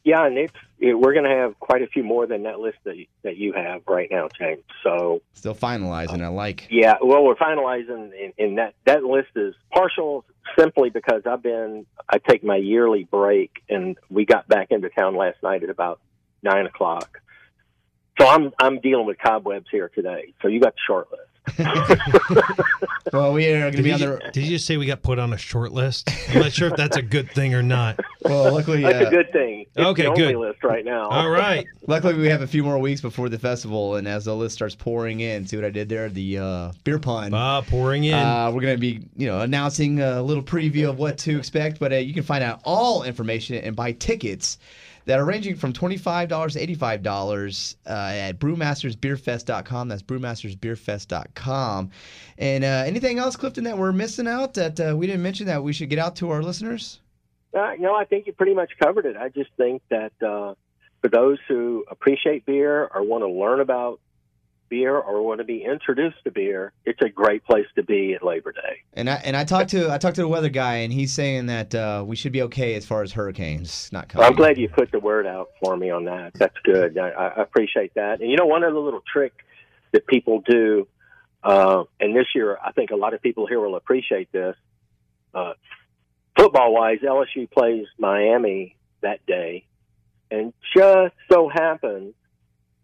Yeah, 0.04 0.26
and 0.26 0.38
it's 0.38 0.54
it, 0.54 0.60
we're 0.80 1.12
going 1.12 1.24
to 1.24 1.36
have 1.36 1.58
quite 1.58 1.82
a 1.82 1.86
few 1.86 2.02
more 2.02 2.26
than 2.26 2.44
that 2.44 2.60
list 2.60 2.78
that 2.84 2.96
you, 2.96 3.06
that 3.22 3.36
you 3.36 3.52
have 3.52 3.82
right 3.86 4.08
now, 4.10 4.28
James. 4.38 4.62
So 4.82 5.22
Still 5.34 5.54
finalizing. 5.54 6.22
I 6.22 6.28
like. 6.28 6.66
yeah, 6.70 6.94
well, 7.02 7.24
we're 7.24 7.34
finalizing, 7.36 8.10
and, 8.22 8.32
and 8.38 8.58
that 8.58 8.74
that 8.84 9.04
list 9.04 9.28
is 9.36 9.54
partial 9.72 10.24
simply 10.58 10.90
because 10.90 11.22
I've 11.26 11.42
been 11.42 11.86
I 12.08 12.18
take 12.18 12.44
my 12.44 12.56
yearly 12.56 13.04
break, 13.04 13.62
and 13.68 13.96
we 14.08 14.24
got 14.24 14.48
back 14.48 14.68
into 14.70 14.88
town 14.90 15.16
last 15.16 15.42
night 15.42 15.62
at 15.62 15.70
about 15.70 16.00
nine 16.42 16.66
o'clock. 16.66 17.20
So 18.20 18.26
I'm 18.26 18.52
I'm 18.58 18.80
dealing 18.80 19.06
with 19.06 19.18
cobwebs 19.18 19.66
here 19.70 19.90
today. 19.94 20.34
So 20.42 20.48
you 20.48 20.60
got 20.60 20.74
the 20.74 20.80
short 20.86 21.10
list. 21.10 21.27
Well, 23.10 23.32
we 23.32 23.46
are 23.50 23.60
going 23.60 23.72
to 23.72 23.76
Did 23.78 23.82
be 23.84 23.88
you, 23.88 23.94
on 23.94 24.00
ju- 24.00 24.18
the. 24.22 24.30
did 24.32 24.44
you 24.44 24.50
just 24.50 24.66
say 24.66 24.76
we 24.76 24.84
got 24.84 25.02
put 25.02 25.18
on 25.18 25.32
a 25.32 25.38
short 25.38 25.72
list? 25.72 26.10
I'm 26.28 26.40
not 26.40 26.52
sure 26.52 26.68
if 26.68 26.76
that's 26.76 26.98
a 26.98 27.02
good 27.02 27.30
thing 27.30 27.54
or 27.54 27.62
not. 27.62 27.98
Well, 28.22 28.52
luckily, 28.52 28.82
That's 28.82 29.06
uh, 29.06 29.08
a 29.08 29.10
good 29.10 29.32
thing. 29.32 29.60
It's 29.74 29.78
Okay, 29.78 30.02
the 30.02 30.08
only 30.10 30.20
good. 30.24 30.36
list 30.36 30.62
right 30.62 30.84
now. 30.84 31.08
All 31.08 31.30
right. 31.30 31.66
Luckily, 31.86 32.12
we 32.18 32.28
have 32.28 32.42
a 32.42 32.46
few 32.46 32.62
more 32.62 32.78
weeks 32.78 33.00
before 33.00 33.30
the 33.30 33.38
festival, 33.38 33.96
and 33.96 34.06
as 34.06 34.26
the 34.26 34.36
list 34.36 34.56
starts 34.56 34.74
pouring 34.74 35.20
in, 35.20 35.46
see 35.46 35.56
what 35.56 35.64
I 35.64 35.70
did 35.70 35.88
there? 35.88 36.10
The 36.10 36.38
uh, 36.38 36.72
beer 36.84 36.98
pun. 36.98 37.32
Ah, 37.32 37.62
pouring 37.62 38.04
in. 38.04 38.12
Uh, 38.12 38.50
we're 38.52 38.60
going 38.60 38.76
to 38.76 38.80
be, 38.80 39.00
you 39.16 39.26
know, 39.26 39.40
announcing 39.40 40.02
a 40.02 40.20
little 40.22 40.42
preview 40.42 40.90
of 40.90 40.98
what 40.98 41.16
to 41.18 41.38
expect, 41.38 41.78
but 41.80 41.92
uh, 41.92 41.96
you 41.96 42.12
can 42.12 42.24
find 42.24 42.44
out 42.44 42.60
all 42.64 43.04
information 43.04 43.56
and 43.56 43.74
buy 43.74 43.92
tickets 43.92 44.58
that 45.08 45.18
are 45.18 45.24
ranging 45.24 45.56
from 45.56 45.72
$25 45.72 46.52
to 46.52 46.66
$85 46.76 47.76
uh, 47.86 47.90
at 47.90 48.38
brewmastersbeerfest.com. 48.38 49.88
That's 49.88 50.02
brewmastersbeerfest.com. 50.02 51.90
And 52.36 52.64
uh, 52.64 52.84
anything 52.86 53.18
else, 53.18 53.34
Clifton, 53.34 53.64
that 53.64 53.78
we're 53.78 53.92
missing 53.92 54.28
out 54.28 54.52
that 54.54 54.78
uh, 54.78 54.94
we 54.94 55.06
didn't 55.06 55.22
mention 55.22 55.46
that 55.46 55.64
we 55.64 55.72
should 55.72 55.88
get 55.88 55.98
out 55.98 56.14
to 56.16 56.28
our 56.28 56.42
listeners? 56.42 57.00
Uh, 57.54 57.72
no, 57.78 57.94
I 57.94 58.04
think 58.04 58.26
you 58.26 58.34
pretty 58.34 58.52
much 58.52 58.72
covered 58.78 59.06
it. 59.06 59.16
I 59.16 59.30
just 59.30 59.48
think 59.56 59.80
that 59.88 60.12
uh, 60.20 60.52
for 61.00 61.08
those 61.10 61.38
who 61.48 61.86
appreciate 61.90 62.44
beer 62.44 62.86
or 62.86 63.02
want 63.02 63.24
to 63.24 63.30
learn 63.30 63.60
about 63.60 64.00
beer 64.68 64.96
or 64.96 65.22
want 65.22 65.38
to 65.38 65.44
be 65.44 65.64
introduced 65.64 66.16
to 66.24 66.30
beer, 66.30 66.72
it's 66.84 67.00
a 67.02 67.08
great 67.08 67.44
place 67.44 67.66
to 67.76 67.82
be 67.82 68.14
at 68.14 68.22
Labor 68.22 68.52
Day. 68.52 68.82
And 68.94 69.08
I 69.08 69.14
and 69.24 69.36
I 69.36 69.44
talked 69.44 69.70
to 69.70 69.90
I 69.90 69.98
talked 69.98 70.16
to 70.16 70.22
the 70.22 70.28
weather 70.28 70.48
guy, 70.48 70.76
and 70.76 70.92
he's 70.92 71.12
saying 71.12 71.46
that 71.46 71.74
uh, 71.74 72.04
we 72.06 72.16
should 72.16 72.32
be 72.32 72.42
okay 72.42 72.74
as 72.74 72.86
far 72.86 73.02
as 73.02 73.12
hurricanes 73.12 73.90
not 73.92 74.08
coming. 74.08 74.26
I'm 74.26 74.34
glad 74.34 74.58
you 74.58 74.68
put 74.68 74.90
the 74.90 75.00
word 75.00 75.26
out 75.26 75.50
for 75.62 75.76
me 75.76 75.90
on 75.90 76.04
that. 76.04 76.34
That's 76.34 76.56
good. 76.64 76.98
I, 76.98 77.08
I 77.08 77.42
appreciate 77.42 77.94
that. 77.94 78.20
And 78.20 78.30
you 78.30 78.36
know, 78.36 78.46
one 78.46 78.64
other 78.64 78.78
little 78.78 79.02
trick 79.12 79.32
that 79.92 80.06
people 80.06 80.42
do. 80.48 80.86
Uh, 81.42 81.84
and 82.00 82.16
this 82.16 82.26
year, 82.34 82.58
I 82.62 82.72
think 82.72 82.90
a 82.90 82.96
lot 82.96 83.14
of 83.14 83.22
people 83.22 83.46
here 83.46 83.60
will 83.60 83.76
appreciate 83.76 84.30
this. 84.32 84.56
Uh, 85.32 85.52
football 86.36 86.74
wise, 86.74 86.98
LSU 86.98 87.50
plays 87.50 87.86
Miami 87.98 88.76
that 89.02 89.24
day, 89.26 89.64
and 90.30 90.52
just 90.76 91.14
so 91.30 91.48
happens 91.48 92.14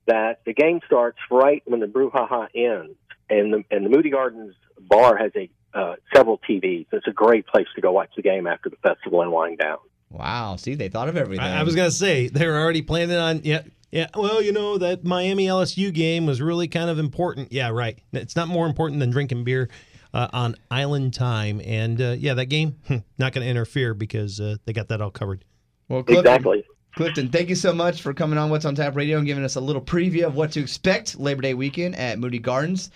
that 0.07 0.41
the 0.45 0.53
game 0.53 0.81
starts 0.87 1.19
right 1.31 1.63
when 1.67 1.81
the 1.81 1.87
brouhaha 1.87 2.49
ends, 2.55 2.97
and 3.31 3.53
the 3.53 3.65
and 3.71 3.85
the 3.85 3.91
Moody 3.91 4.11
Gardens 4.11 4.55
bar 4.81 5.17
has 5.17 5.33
a 5.37 5.51
uh, 5.75 5.97
several 6.15 6.39
TVs. 6.39 6.87
It's 6.93 7.07
a 7.07 7.13
great 7.13 7.47
place 7.47 7.67
to 7.75 7.81
go 7.81 7.93
watch 7.93 8.11
the 8.17 8.23
game 8.23 8.47
after 8.47 8.71
the 8.71 8.77
festival 8.77 9.23
and 9.23 9.33
wind 9.33 9.59
down. 9.59 9.79
Wow. 10.11 10.57
See, 10.57 10.75
they 10.75 10.89
thought 10.89 11.09
of 11.09 11.17
everything. 11.17 11.45
I, 11.45 11.61
I 11.61 11.63
was 11.65 11.75
gonna 11.75 11.91
say 11.91 12.29
they 12.29 12.47
were 12.47 12.59
already 12.59 12.83
planning 12.83 13.17
on 13.17 13.41
yeah. 13.45 13.63
Yeah, 13.91 14.09
well, 14.17 14.43
you 14.43 14.51
know 14.51 14.77
that 14.79 15.05
Miami 15.05 15.47
LSU 15.47 15.95
game 15.95 16.27
was 16.27 16.43
really 16.43 16.67
kind 16.67 16.91
of 16.91 16.99
important. 16.99 17.53
Yeah, 17.53 17.69
right. 17.69 17.97
It's 18.13 18.35
not 18.35 18.49
more 18.49 18.67
important 18.67 18.99
than 18.99 19.11
drinking 19.11 19.45
beer 19.45 19.69
uh, 20.13 20.27
on 20.33 20.57
island 20.69 21.15
time, 21.15 21.61
and 21.65 22.01
uh, 22.01 22.17
yeah, 22.19 22.35
that 22.35 22.47
game 22.47 22.75
hmm, 22.89 22.97
not 23.19 23.33
going 23.33 23.45
to 23.45 23.49
interfere 23.49 23.95
because 23.95 24.41
uh, 24.41 24.57
they 24.65 24.73
got 24.73 24.89
that 24.89 25.01
all 25.01 25.13
covered. 25.13 25.45
Well, 25.89 26.03
Clifton, 26.03 26.65
Clifton, 26.97 27.29
thank 27.29 27.49
you 27.49 27.57
so 27.57 27.73
much 27.73 28.03
for 28.03 28.15
coming 28.15 28.39
on 28.39 28.51
What's 28.51 28.65
on 28.65 28.77
Tap 28.77 28.95
Radio 28.95 29.19
and 29.19 29.27
giving 29.27 29.43
us 29.45 29.57
a 29.57 29.61
little 29.61 29.83
preview 29.83 30.25
of 30.25 30.37
what 30.37 30.53
to 30.53 30.61
expect 30.61 31.19
Labor 31.19 31.43
Day 31.43 31.55
weekend 31.55 31.97
at 31.97 32.21
Moody 32.21 32.39
Gardens, 32.39 32.91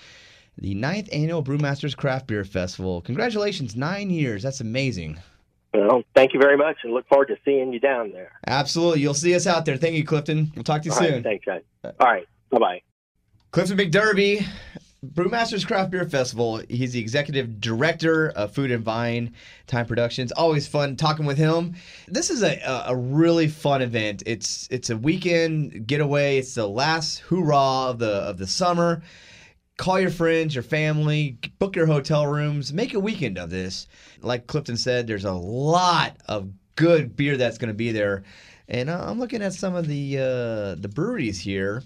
the 0.56 0.74
ninth 0.74 1.08
annual 1.12 1.42
Brewmasters 1.42 1.96
Craft 1.96 2.28
Beer 2.28 2.44
Festival. 2.44 3.00
Congratulations, 3.00 3.74
nine 3.74 4.08
years. 4.10 4.42
That's 4.42 4.60
amazing. 4.60 5.18
Well, 5.74 6.04
thank 6.14 6.32
you 6.32 6.40
very 6.40 6.56
much, 6.56 6.76
and 6.84 6.94
look 6.94 7.08
forward 7.08 7.26
to 7.28 7.36
seeing 7.44 7.72
you 7.72 7.80
down 7.80 8.12
there. 8.12 8.30
Absolutely. 8.46 9.00
You'll 9.00 9.14
see 9.14 9.34
us 9.34 9.46
out 9.48 9.64
there. 9.64 9.76
Thank 9.76 9.94
you, 9.96 10.04
Clifton. 10.04 10.52
We'll 10.54 10.64
talk 10.64 10.82
to 10.82 10.88
you 10.88 10.94
All 10.94 11.00
right, 11.00 11.10
soon. 11.10 11.22
thanks, 11.24 11.44
guys. 11.44 11.62
All 11.84 11.92
right, 12.00 12.26
bye 12.50 12.58
bye. 12.58 12.82
Clifton 13.50 13.78
McDerby, 13.78 14.46
Brewmasters 15.04 15.64
Craft 15.64 15.92
Beer 15.92 16.04
Festival. 16.06 16.60
He's 16.68 16.92
the 16.92 16.98
executive 16.98 17.60
director 17.60 18.30
of 18.30 18.52
Food 18.52 18.72
and 18.72 18.82
Vine 18.82 19.32
Time 19.68 19.86
Productions. 19.86 20.32
Always 20.32 20.66
fun 20.66 20.96
talking 20.96 21.24
with 21.24 21.38
him. 21.38 21.76
This 22.08 22.30
is 22.30 22.42
a, 22.42 22.60
a, 22.86 22.96
really 22.96 23.46
fun 23.46 23.80
event. 23.80 24.24
It's 24.26 24.66
it's 24.72 24.90
a 24.90 24.96
weekend 24.96 25.86
getaway. 25.86 26.38
It's 26.38 26.56
the 26.56 26.66
last 26.66 27.20
hoorah 27.20 27.90
of 27.90 28.00
the 28.00 28.10
of 28.10 28.38
the 28.38 28.46
summer. 28.48 29.02
Call 29.76 30.00
your 30.00 30.10
friends, 30.10 30.56
your 30.56 30.64
family, 30.64 31.38
book 31.60 31.76
your 31.76 31.86
hotel 31.86 32.26
rooms, 32.26 32.72
make 32.72 32.94
a 32.94 32.98
weekend 32.98 33.38
of 33.38 33.50
this. 33.50 33.86
Like 34.20 34.48
Clifton 34.48 34.76
said, 34.76 35.06
there's 35.06 35.24
a 35.24 35.32
lot 35.32 36.16
of 36.26 36.50
good 36.74 37.14
beer 37.14 37.36
that's 37.36 37.58
going 37.58 37.68
to 37.68 37.74
be 37.74 37.92
there, 37.92 38.24
and 38.66 38.90
uh, 38.90 39.04
I'm 39.06 39.20
looking 39.20 39.42
at 39.42 39.52
some 39.52 39.76
of 39.76 39.86
the 39.86 40.18
uh, 40.18 40.74
the 40.74 40.90
breweries 40.92 41.38
here. 41.38 41.84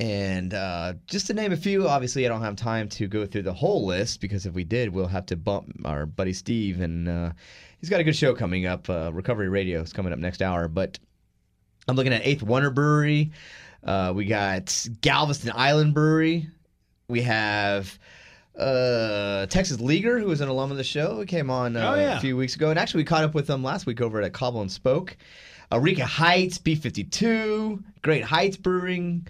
And 0.00 0.54
uh, 0.54 0.94
just 1.06 1.26
to 1.26 1.34
name 1.34 1.52
a 1.52 1.56
few, 1.58 1.86
obviously 1.86 2.24
I 2.24 2.30
don't 2.30 2.40
have 2.40 2.56
time 2.56 2.88
to 2.88 3.06
go 3.06 3.26
through 3.26 3.42
the 3.42 3.52
whole 3.52 3.84
list 3.84 4.22
because 4.22 4.46
if 4.46 4.54
we 4.54 4.64
did, 4.64 4.88
we'll 4.88 5.06
have 5.06 5.26
to 5.26 5.36
bump 5.36 5.70
our 5.84 6.06
buddy 6.06 6.32
Steve, 6.32 6.80
and 6.80 7.06
uh, 7.06 7.32
he's 7.78 7.90
got 7.90 8.00
a 8.00 8.04
good 8.04 8.16
show 8.16 8.34
coming 8.34 8.64
up. 8.64 8.88
Uh, 8.88 9.10
Recovery 9.12 9.50
Radio 9.50 9.82
is 9.82 9.92
coming 9.92 10.12
up 10.14 10.18
next 10.18 10.40
hour, 10.40 10.68
but 10.68 10.98
I'm 11.86 11.96
looking 11.96 12.14
at 12.14 12.22
Eighth 12.26 12.42
Wonder 12.42 12.70
Brewery. 12.70 13.30
Uh, 13.84 14.12
we 14.16 14.24
got 14.24 14.86
Galveston 15.02 15.52
Island 15.54 15.92
Brewery. 15.92 16.48
We 17.08 17.20
have 17.22 17.98
uh, 18.58 19.46
Texas 19.46 19.80
Leaguer, 19.80 20.18
who 20.18 20.26
was 20.28 20.40
an 20.40 20.48
alum 20.48 20.70
of 20.70 20.78
the 20.78 20.84
show, 20.84 21.16
who 21.16 21.26
came 21.26 21.50
on 21.50 21.76
uh, 21.76 21.92
Oh, 21.92 21.94
yeah. 22.00 22.16
a 22.16 22.20
few 22.20 22.38
weeks 22.38 22.54
ago, 22.56 22.70
and 22.70 22.78
actually 22.78 23.00
we 23.02 23.04
caught 23.06 23.24
up 23.24 23.34
with 23.34 23.46
them 23.46 23.62
last 23.62 23.84
week 23.84 24.00
over 24.00 24.22
at 24.22 24.32
Cobble 24.32 24.62
and 24.62 24.72
Spoke. 24.72 25.16
Eureka 25.72 26.06
Heights, 26.06 26.58
B52, 26.58 27.82
Great 28.02 28.24
Heights 28.24 28.56
Brewing, 28.56 29.26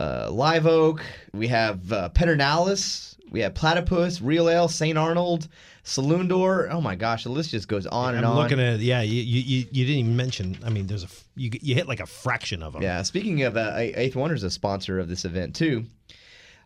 uh, 0.00 0.30
Live 0.32 0.66
Oak. 0.66 1.04
We 1.34 1.46
have 1.48 1.92
uh, 1.92 2.08
Pedernales. 2.14 3.16
We 3.30 3.40
have 3.40 3.54
Platypus, 3.54 4.20
Real 4.20 4.48
Ale, 4.48 4.66
St. 4.66 4.98
Arnold, 4.98 5.46
Saloon 5.84 6.26
Door. 6.26 6.70
Oh 6.72 6.80
my 6.80 6.96
gosh, 6.96 7.24
the 7.24 7.28
list 7.28 7.50
just 7.50 7.68
goes 7.68 7.86
on 7.86 8.16
and 8.16 8.24
I'm 8.24 8.32
on. 8.32 8.38
looking 8.38 8.58
at 8.58 8.80
yeah. 8.80 9.02
You, 9.02 9.22
you 9.22 9.66
you 9.70 9.86
didn't 9.86 10.00
even 10.00 10.16
mention. 10.16 10.58
I 10.64 10.70
mean, 10.70 10.86
there's 10.86 11.04
a 11.04 11.08
you 11.36 11.50
you 11.60 11.74
hit 11.74 11.86
like 11.86 12.00
a 12.00 12.06
fraction 12.06 12.62
of 12.62 12.72
them. 12.72 12.82
Yeah, 12.82 13.02
speaking 13.02 13.42
of 13.42 13.56
uh, 13.56 13.74
Eighth 13.76 14.16
Wonder 14.16 14.34
is 14.34 14.42
a 14.42 14.50
sponsor 14.50 14.98
of 14.98 15.08
this 15.08 15.24
event 15.24 15.54
too. 15.54 15.84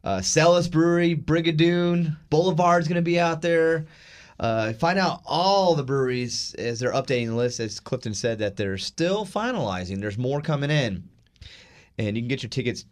Uh, 0.04 0.20
Celis 0.20 0.68
Brewery, 0.68 1.16
Brigadoon, 1.16 2.16
Boulevard's 2.30 2.86
going 2.88 2.96
to 2.96 3.02
be 3.02 3.18
out 3.18 3.42
there. 3.42 3.86
Uh, 4.38 4.72
find 4.74 4.98
out 4.98 5.22
all 5.24 5.74
the 5.74 5.84
breweries 5.84 6.54
as 6.58 6.80
they're 6.80 6.92
updating 6.92 7.28
the 7.28 7.34
list. 7.34 7.60
As 7.60 7.80
Clifton 7.80 8.14
said, 8.14 8.38
that 8.38 8.56
they're 8.56 8.78
still 8.78 9.26
finalizing. 9.26 10.00
There's 10.00 10.18
more 10.18 10.40
coming 10.40 10.70
in, 10.70 11.08
and 11.98 12.16
you 12.16 12.22
can 12.22 12.28
get 12.28 12.42
your 12.42 12.50
tickets 12.50 12.84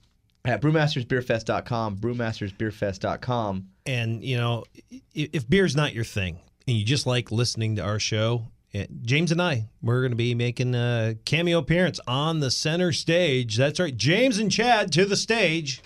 at 0.44 0.60
brewmastersbeerfest.com. 0.60 1.98
Brewmastersbeerfest.com. 1.98 3.68
And 3.86 4.24
you 4.24 4.36
know, 4.36 4.64
if 5.14 5.48
beer's 5.48 5.76
not 5.76 5.94
your 5.94 6.04
thing, 6.04 6.38
and 6.66 6.76
you 6.76 6.84
just 6.84 7.06
like 7.06 7.32
listening 7.32 7.76
to 7.76 7.82
our 7.82 7.98
show, 7.98 8.42
eh, 8.74 8.86
James 9.02 9.32
and 9.32 9.42
I, 9.42 9.68
we're 9.82 10.00
going 10.00 10.12
to 10.12 10.16
be 10.16 10.34
making 10.34 10.74
a 10.74 11.16
cameo 11.24 11.58
appearance 11.58 12.00
on 12.06 12.40
the 12.40 12.50
center 12.50 12.92
stage. 12.92 13.56
That's 13.56 13.80
right, 13.80 13.96
James 13.96 14.38
and 14.38 14.50
Chad 14.50 14.92
to 14.92 15.04
the 15.04 15.16
stage. 15.16 15.82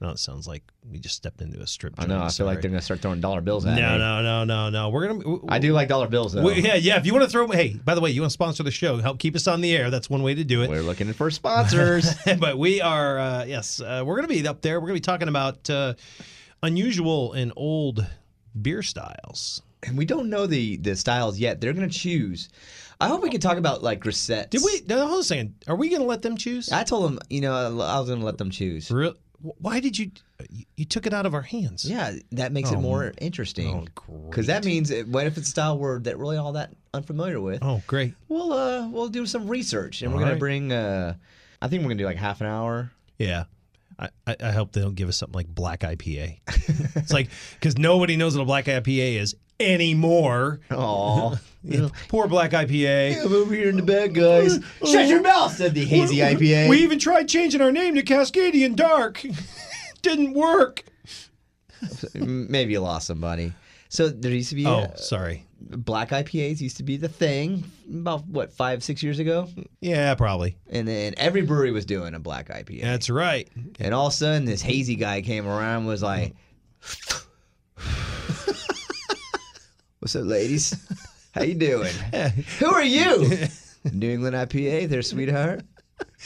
No, 0.00 0.08
it 0.08 0.18
sounds 0.18 0.48
like 0.48 0.62
we 0.90 0.98
just 0.98 1.14
stepped 1.14 1.42
into 1.42 1.60
a 1.60 1.66
strip. 1.66 1.92
I 1.98 2.06
know. 2.06 2.22
I 2.22 2.30
feel 2.30 2.46
like 2.46 2.62
they're 2.62 2.70
going 2.70 2.78
to 2.80 2.84
start 2.84 3.00
throwing 3.02 3.20
dollar 3.20 3.42
bills 3.42 3.66
at 3.66 3.76
No, 3.76 3.92
me. 3.92 3.98
no, 3.98 4.22
no, 4.22 4.44
no, 4.44 4.70
no. 4.70 4.88
We're 4.88 5.08
gonna. 5.08 5.38
I 5.48 5.58
do 5.58 5.74
like 5.74 5.88
dollar 5.88 6.08
bills 6.08 6.32
though. 6.32 6.42
we- 6.42 6.62
yeah, 6.62 6.76
yeah. 6.76 6.96
If 6.96 7.04
you 7.04 7.12
want 7.12 7.24
to 7.26 7.30
throw, 7.30 7.46
hey, 7.48 7.74
by 7.84 7.94
the 7.94 8.00
way, 8.00 8.10
you 8.10 8.22
want 8.22 8.30
to 8.30 8.34
sponsor 8.34 8.62
the 8.62 8.70
show, 8.70 8.96
help 8.96 9.18
keep 9.18 9.36
us 9.36 9.46
on 9.46 9.60
the 9.60 9.76
air. 9.76 9.90
That's 9.90 10.08
one 10.08 10.22
way 10.22 10.34
to 10.34 10.42
do 10.42 10.62
it. 10.62 10.70
We're 10.70 10.80
looking 10.80 11.12
for 11.12 11.30
sponsors. 11.30 12.14
but 12.38 12.56
we 12.58 12.80
are, 12.80 13.18
uh, 13.18 13.44
yes, 13.44 13.80
uh, 13.82 14.02
we're 14.06 14.16
going 14.16 14.26
to 14.28 14.34
be 14.42 14.48
up 14.48 14.62
there. 14.62 14.80
We're 14.80 14.86
going 14.88 14.96
to 14.96 15.02
be 15.02 15.12
talking 15.12 15.28
about 15.28 15.68
uh, 15.68 15.92
unusual 16.62 17.32
and 17.34 17.52
old 17.56 18.04
beer 18.60 18.82
styles. 18.82 19.62
and 19.82 19.96
we 19.96 20.04
don't 20.04 20.28
know 20.28 20.46
the 20.46 20.76
the 20.78 20.96
styles 20.96 21.38
yet. 21.38 21.60
They're 21.60 21.72
going 21.72 21.88
to 21.88 21.94
choose. 21.94 22.48
I 23.02 23.08
hope 23.08 23.22
we 23.22 23.30
can 23.30 23.40
talk 23.40 23.56
about 23.56 23.82
like 23.82 24.00
Grisettes. 24.02 24.50
Did 24.50 24.62
we? 24.64 24.82
No, 24.88 24.98
hold 25.00 25.12
on 25.12 25.20
a 25.20 25.22
second. 25.24 25.54
Are 25.68 25.76
we 25.76 25.88
going 25.88 26.02
to 26.02 26.06
let 26.08 26.20
them 26.22 26.36
choose? 26.36 26.70
I 26.70 26.84
told 26.84 27.04
them, 27.04 27.18
you 27.30 27.40
know, 27.40 27.54
I 27.54 27.98
was 27.98 28.08
going 28.08 28.20
to 28.20 28.26
let 28.26 28.36
them 28.38 28.50
choose. 28.50 28.90
Real? 28.90 29.14
Why 29.42 29.80
did 29.80 29.98
you? 29.98 30.10
You- 30.76 30.84
took 30.86 31.06
it 31.06 31.12
out 31.14 31.24
of 31.26 31.34
our 31.34 31.42
hands. 31.42 31.84
Yeah, 31.84 32.14
that 32.32 32.50
makes 32.52 32.70
Oh, 32.70 32.74
it 32.74 32.80
more 32.80 33.12
interesting. 33.18 33.68
Oh 33.68 33.86
great. 33.94 34.30
Because 34.30 34.46
that 34.48 34.64
means, 34.64 34.90
it, 34.90 35.06
what 35.06 35.26
if 35.26 35.38
it's 35.38 35.46
a 35.48 35.50
style 35.50 35.78
we're 35.78 36.00
that 36.00 36.18
really 36.18 36.36
all 36.36 36.52
that 36.52 36.72
unfamiliar 36.92 37.40
with? 37.40 37.62
Oh, 37.62 37.82
great. 37.86 38.14
We'll 38.28 38.52
uh, 38.52 38.88
we'll 38.88 39.08
do 39.08 39.26
some 39.26 39.46
research, 39.48 40.02
and 40.02 40.12
we're 40.12 40.20
gonna 40.20 40.32
right. 40.32 40.40
bring. 40.40 40.72
Uh, 40.72 41.14
I 41.62 41.68
think 41.68 41.82
we're 41.82 41.90
gonna 41.90 41.98
do 41.98 42.06
like 42.06 42.16
half 42.16 42.40
an 42.40 42.46
hour. 42.48 42.90
Yeah. 43.18 43.44
I, 44.00 44.36
I 44.40 44.50
hope 44.52 44.72
they 44.72 44.80
don't 44.80 44.94
give 44.94 45.08
us 45.08 45.18
something 45.18 45.34
like 45.34 45.48
black 45.48 45.80
IPA. 45.80 46.38
it's 46.96 47.12
like 47.12 47.28
because 47.54 47.76
nobody 47.76 48.16
knows 48.16 48.36
what 48.36 48.42
a 48.42 48.46
black 48.46 48.64
IPA 48.64 49.20
is 49.20 49.36
anymore. 49.58 50.60
Oh, 50.70 51.38
poor 52.08 52.26
black 52.26 52.52
IPA. 52.52 53.24
I'm 53.24 53.32
over 53.32 53.54
here 53.54 53.68
in 53.68 53.76
the 53.76 53.82
back, 53.82 54.12
guys. 54.12 54.58
Shut 54.84 55.08
your 55.08 55.20
mouth," 55.20 55.54
said 55.54 55.74
the 55.74 55.84
hazy 55.84 56.16
IPA. 56.16 56.68
We 56.68 56.78
even 56.78 56.98
tried 56.98 57.28
changing 57.28 57.60
our 57.60 57.72
name 57.72 57.94
to 57.96 58.02
Cascadian 58.02 58.74
Dark. 58.74 59.24
Didn't 60.02 60.32
work. 60.32 60.84
Maybe 62.14 62.72
you 62.72 62.80
lost 62.80 63.06
somebody. 63.06 63.52
So 63.90 64.08
there 64.08 64.30
used 64.30 64.50
to 64.50 64.54
be. 64.54 64.66
Oh, 64.66 64.82
uh, 64.82 64.96
sorry. 64.96 65.44
Black 65.60 66.10
IPAs 66.10 66.60
used 66.60 66.76
to 66.76 66.84
be 66.84 66.96
the 66.96 67.08
thing 67.08 67.64
about 67.92 68.24
what 68.28 68.52
five 68.52 68.84
six 68.84 69.02
years 69.02 69.18
ago. 69.18 69.48
Yeah, 69.80 70.14
probably. 70.14 70.56
And 70.70 70.86
then 70.86 71.12
every 71.16 71.42
brewery 71.42 71.72
was 71.72 71.84
doing 71.84 72.14
a 72.14 72.20
black 72.20 72.48
IPA. 72.48 72.82
That's 72.82 73.10
right. 73.10 73.48
And 73.80 73.92
all 73.92 74.06
of 74.06 74.12
a 74.12 74.16
sudden, 74.16 74.44
this 74.44 74.62
hazy 74.62 74.94
guy 74.94 75.22
came 75.22 75.46
around 75.46 75.78
and 75.78 75.86
was 75.88 76.04
like, 76.04 76.36
"What's 79.98 80.14
up, 80.14 80.24
ladies? 80.24 80.88
How 81.32 81.42
you 81.42 81.54
doing? 81.54 81.92
Who 82.60 82.72
are 82.72 82.84
you? 82.84 83.48
New 83.92 84.10
England 84.10 84.36
IPA, 84.36 84.88
there, 84.88 85.02
sweetheart." 85.02 85.62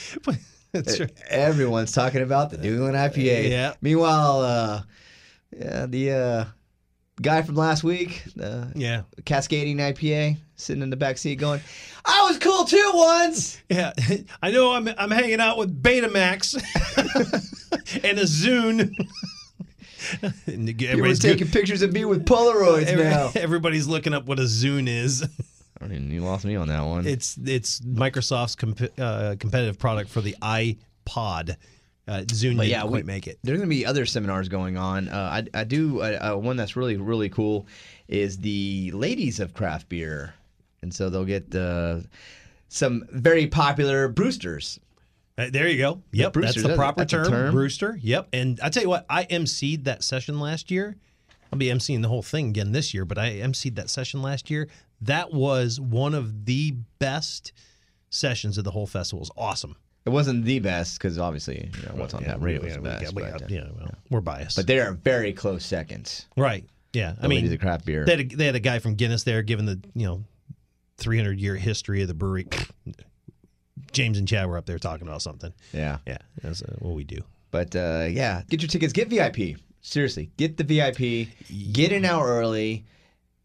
That's 0.72 1.00
right. 1.00 1.10
Everyone's 1.30 1.92
talking 1.92 2.20
about 2.20 2.50
the 2.50 2.58
New 2.58 2.74
England 2.74 2.96
IPA. 2.96 3.48
Yeah. 3.48 3.72
Meanwhile, 3.80 4.40
uh, 4.42 4.82
yeah, 5.56 5.86
the 5.86 6.12
uh, 6.12 6.44
guy 7.20 7.42
from 7.42 7.54
last 7.54 7.84
week, 7.84 8.22
the 8.36 8.70
Yeah. 8.74 9.02
Cascadian 9.22 9.76
IPA, 9.76 10.36
sitting 10.56 10.82
in 10.82 10.90
the 10.90 10.96
back 10.96 11.18
seat 11.18 11.36
going, 11.36 11.60
"I 12.04 12.26
was 12.28 12.38
cool 12.38 12.64
too 12.64 12.90
once." 12.94 13.60
Yeah, 13.68 13.92
I 14.42 14.50
know. 14.50 14.72
I'm 14.72 14.88
I'm 14.98 15.10
hanging 15.10 15.40
out 15.40 15.58
with 15.58 15.82
Betamax 15.82 16.54
and 18.04 18.18
a 18.18 18.24
Zune. 18.24 18.92
Everybody's 20.46 21.18
taking 21.18 21.48
pictures 21.48 21.82
of 21.82 21.92
me 21.92 22.04
with 22.04 22.24
Polaroids 22.26 22.84
Every- 22.86 23.04
now. 23.04 23.30
Everybody's 23.34 23.86
looking 23.86 24.12
up 24.14 24.26
what 24.26 24.38
a 24.38 24.42
Zune 24.42 24.88
is. 24.88 25.26
I 25.80 25.86
mean, 25.86 26.10
you 26.10 26.20
lost 26.22 26.44
me 26.44 26.56
on 26.56 26.68
that 26.68 26.82
one. 26.82 27.06
It's 27.06 27.36
it's 27.44 27.80
Microsoft's 27.80 28.54
comp- 28.54 28.98
uh, 28.98 29.36
competitive 29.38 29.78
product 29.78 30.10
for 30.10 30.20
the 30.20 30.34
iPod. 30.42 31.56
Uh, 32.06 32.20
Zune 32.26 32.56
But 32.56 32.64
didn't 32.64 32.66
yeah, 32.66 32.80
quite 32.82 32.92
we, 32.92 33.02
make 33.02 33.26
it. 33.26 33.38
There's 33.42 33.58
going 33.58 33.68
to 33.68 33.74
be 33.74 33.86
other 33.86 34.04
seminars 34.04 34.48
going 34.48 34.76
on. 34.76 35.08
Uh, 35.08 35.42
I, 35.54 35.60
I 35.60 35.64
do 35.64 36.00
uh, 36.00 36.34
uh, 36.34 36.36
one 36.36 36.56
that's 36.56 36.76
really 36.76 36.98
really 36.98 37.30
cool 37.30 37.66
is 38.08 38.36
the 38.36 38.90
ladies 38.92 39.40
of 39.40 39.54
craft 39.54 39.88
beer, 39.88 40.34
and 40.82 40.92
so 40.92 41.08
they'll 41.08 41.24
get 41.24 41.54
uh, 41.54 42.00
some 42.68 43.08
very 43.10 43.46
popular 43.46 44.08
Brewsters. 44.08 44.78
Uh, 45.38 45.46
there 45.50 45.66
you 45.66 45.78
go. 45.78 46.02
Yep, 46.12 46.34
Brewster, 46.34 46.60
that's 46.60 46.72
the 46.72 46.76
proper 46.76 47.00
that's 47.00 47.12
term, 47.12 47.30
term. 47.30 47.54
Brewster. 47.54 47.98
Yep, 48.02 48.28
and 48.34 48.60
I 48.62 48.68
tell 48.68 48.82
you 48.82 48.90
what, 48.90 49.06
I 49.08 49.24
emceed 49.24 49.84
that 49.84 50.04
session 50.04 50.38
last 50.38 50.70
year. 50.70 50.96
I'll 51.50 51.58
be 51.58 51.68
emceeing 51.68 52.02
the 52.02 52.08
whole 52.08 52.22
thing 52.22 52.48
again 52.48 52.72
this 52.72 52.92
year, 52.92 53.06
but 53.06 53.16
I 53.16 53.34
emceed 53.36 53.76
that 53.76 53.88
session 53.88 54.20
last 54.20 54.50
year. 54.50 54.68
That 55.00 55.32
was 55.32 55.80
one 55.80 56.14
of 56.14 56.44
the 56.44 56.76
best 56.98 57.52
sessions 58.10 58.58
of 58.58 58.64
the 58.64 58.72
whole 58.72 58.86
festival. 58.86 59.20
It 59.20 59.28
was 59.28 59.30
awesome. 59.36 59.76
It 60.06 60.10
wasn't 60.10 60.44
the 60.44 60.58
best 60.58 60.98
because 60.98 61.18
obviously, 61.18 61.70
you 61.76 61.82
know, 61.86 61.94
what's 61.94 62.12
on 62.14 62.22
yeah, 62.22 62.28
that 62.28 62.42
radio 62.42 62.60
we- 62.62 62.68
is 62.68 62.74
yeah, 62.74 62.76
the 62.76 62.82
we 62.82 62.88
best. 62.90 63.04
got- 63.04 63.14
but, 63.14 63.30
got- 63.38 63.42
uh, 63.42 63.46
yeah, 63.48 63.64
well, 63.78 63.90
we're 64.10 64.20
biased. 64.20 64.56
But 64.56 64.66
they 64.66 64.78
are 64.80 64.92
very 64.92 65.32
close 65.32 65.64
seconds. 65.64 66.26
Right. 66.36 66.64
Yeah. 66.92 67.14
I 67.20 67.26
mean, 67.26 67.48
the 67.48 67.56
craft 67.58 67.84
beer. 67.86 68.04
They 68.04 68.16
had, 68.16 68.20
a, 68.32 68.36
they 68.36 68.46
had 68.46 68.54
a 68.54 68.60
guy 68.60 68.78
from 68.78 68.94
Guinness 68.94 69.24
there 69.24 69.42
giving 69.42 69.66
the, 69.66 69.80
you 69.94 70.06
know, 70.06 70.24
300 70.98 71.40
year 71.40 71.56
history 71.56 72.02
of 72.02 72.08
the 72.08 72.14
brewery. 72.14 72.46
James 73.92 74.18
and 74.18 74.26
Chad 74.28 74.46
were 74.48 74.56
up 74.58 74.66
there 74.66 74.78
talking 74.78 75.06
about 75.06 75.22
something. 75.22 75.52
Yeah. 75.72 75.98
Yeah. 76.06 76.18
That's 76.42 76.62
uh, 76.62 76.74
what 76.80 76.94
we 76.94 77.04
do. 77.04 77.18
But 77.50 77.74
uh, 77.76 78.06
yeah, 78.10 78.42
get 78.48 78.62
your 78.62 78.68
tickets. 78.68 78.92
Get 78.92 79.08
VIP. 79.08 79.58
Seriously, 79.80 80.30
get 80.36 80.56
the 80.56 80.64
VIP. 80.64 81.28
Get 81.72 81.92
an 81.92 82.04
hour 82.04 82.26
early, 82.26 82.84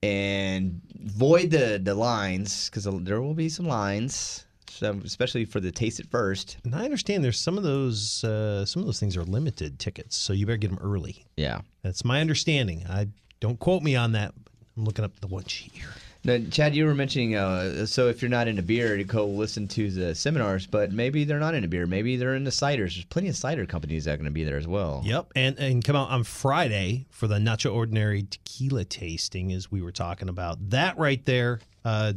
and 0.02 0.81
void 0.95 1.52
the 1.52 1.80
the 1.84 1.94
lines 1.94 2.69
because 2.69 2.88
there 3.03 3.22
will 3.22 3.34
be 3.36 3.49
some 3.49 3.68
lines, 3.68 4.45
so, 4.69 4.99
especially 5.03 5.45
for 5.45 5.59
the 5.59 5.71
taste 5.71 5.99
it 5.99 6.07
first. 6.09 6.57
And 6.63 6.75
I 6.75 6.85
understand 6.85 7.23
there's 7.23 7.39
some 7.39 7.57
of 7.57 7.63
those 7.63 8.23
uh, 8.23 8.65
some 8.65 8.81
of 8.81 8.85
those 8.85 8.99
things 8.99 9.17
are 9.17 9.23
limited 9.23 9.79
tickets, 9.79 10.15
so 10.15 10.33
you 10.33 10.45
better 10.45 10.57
get 10.57 10.69
them 10.69 10.79
early. 10.81 11.25
Yeah. 11.37 11.61
That's 11.83 12.05
my 12.05 12.21
understanding. 12.21 12.85
I 12.89 13.07
don't 13.39 13.59
quote 13.59 13.83
me 13.83 13.95
on 13.95 14.13
that. 14.13 14.33
I'm 14.77 14.85
looking 14.85 15.05
up 15.05 15.19
the 15.19 15.27
one 15.27 15.45
sheet 15.45 15.71
here. 15.73 15.89
Now, 16.25 16.37
Chad, 16.51 16.75
you 16.75 16.85
were 16.85 16.93
mentioning 16.93 17.35
uh, 17.35 17.85
so 17.85 18.09
if 18.09 18.21
you're 18.21 18.29
not 18.29 18.49
into 18.49 18.61
beer, 18.61 18.97
you 18.97 19.05
go 19.05 19.25
listen 19.25 19.69
to 19.69 19.89
the 19.89 20.13
seminars, 20.13 20.67
but 20.67 20.91
maybe 20.91 21.23
they're 21.23 21.39
not 21.39 21.55
into 21.55 21.69
beer. 21.69 21.87
Maybe 21.87 22.17
they're 22.17 22.35
into 22.35 22.51
ciders. 22.51 22.95
There's 22.95 23.05
plenty 23.05 23.29
of 23.29 23.37
cider 23.37 23.65
companies 23.65 24.03
that 24.05 24.15
are 24.15 24.17
going 24.17 24.25
to 24.25 24.31
be 24.31 24.43
there 24.43 24.57
as 24.57 24.67
well. 24.67 25.01
Yep, 25.05 25.31
and 25.35 25.57
and 25.57 25.83
come 25.83 25.95
out 25.95 26.09
on 26.09 26.25
Friday 26.25 27.05
for 27.09 27.27
the 27.27 27.37
Nacho 27.37 27.73
Ordinary 27.73 28.23
tequila 28.23 28.83
tasting, 28.83 29.53
as 29.53 29.71
we 29.71 29.81
were 29.81 29.93
talking 29.93 30.27
about. 30.27 30.69
That 30.71 30.97
right 30.97 31.23
there, 31.25 31.61
uh, 31.85 32.13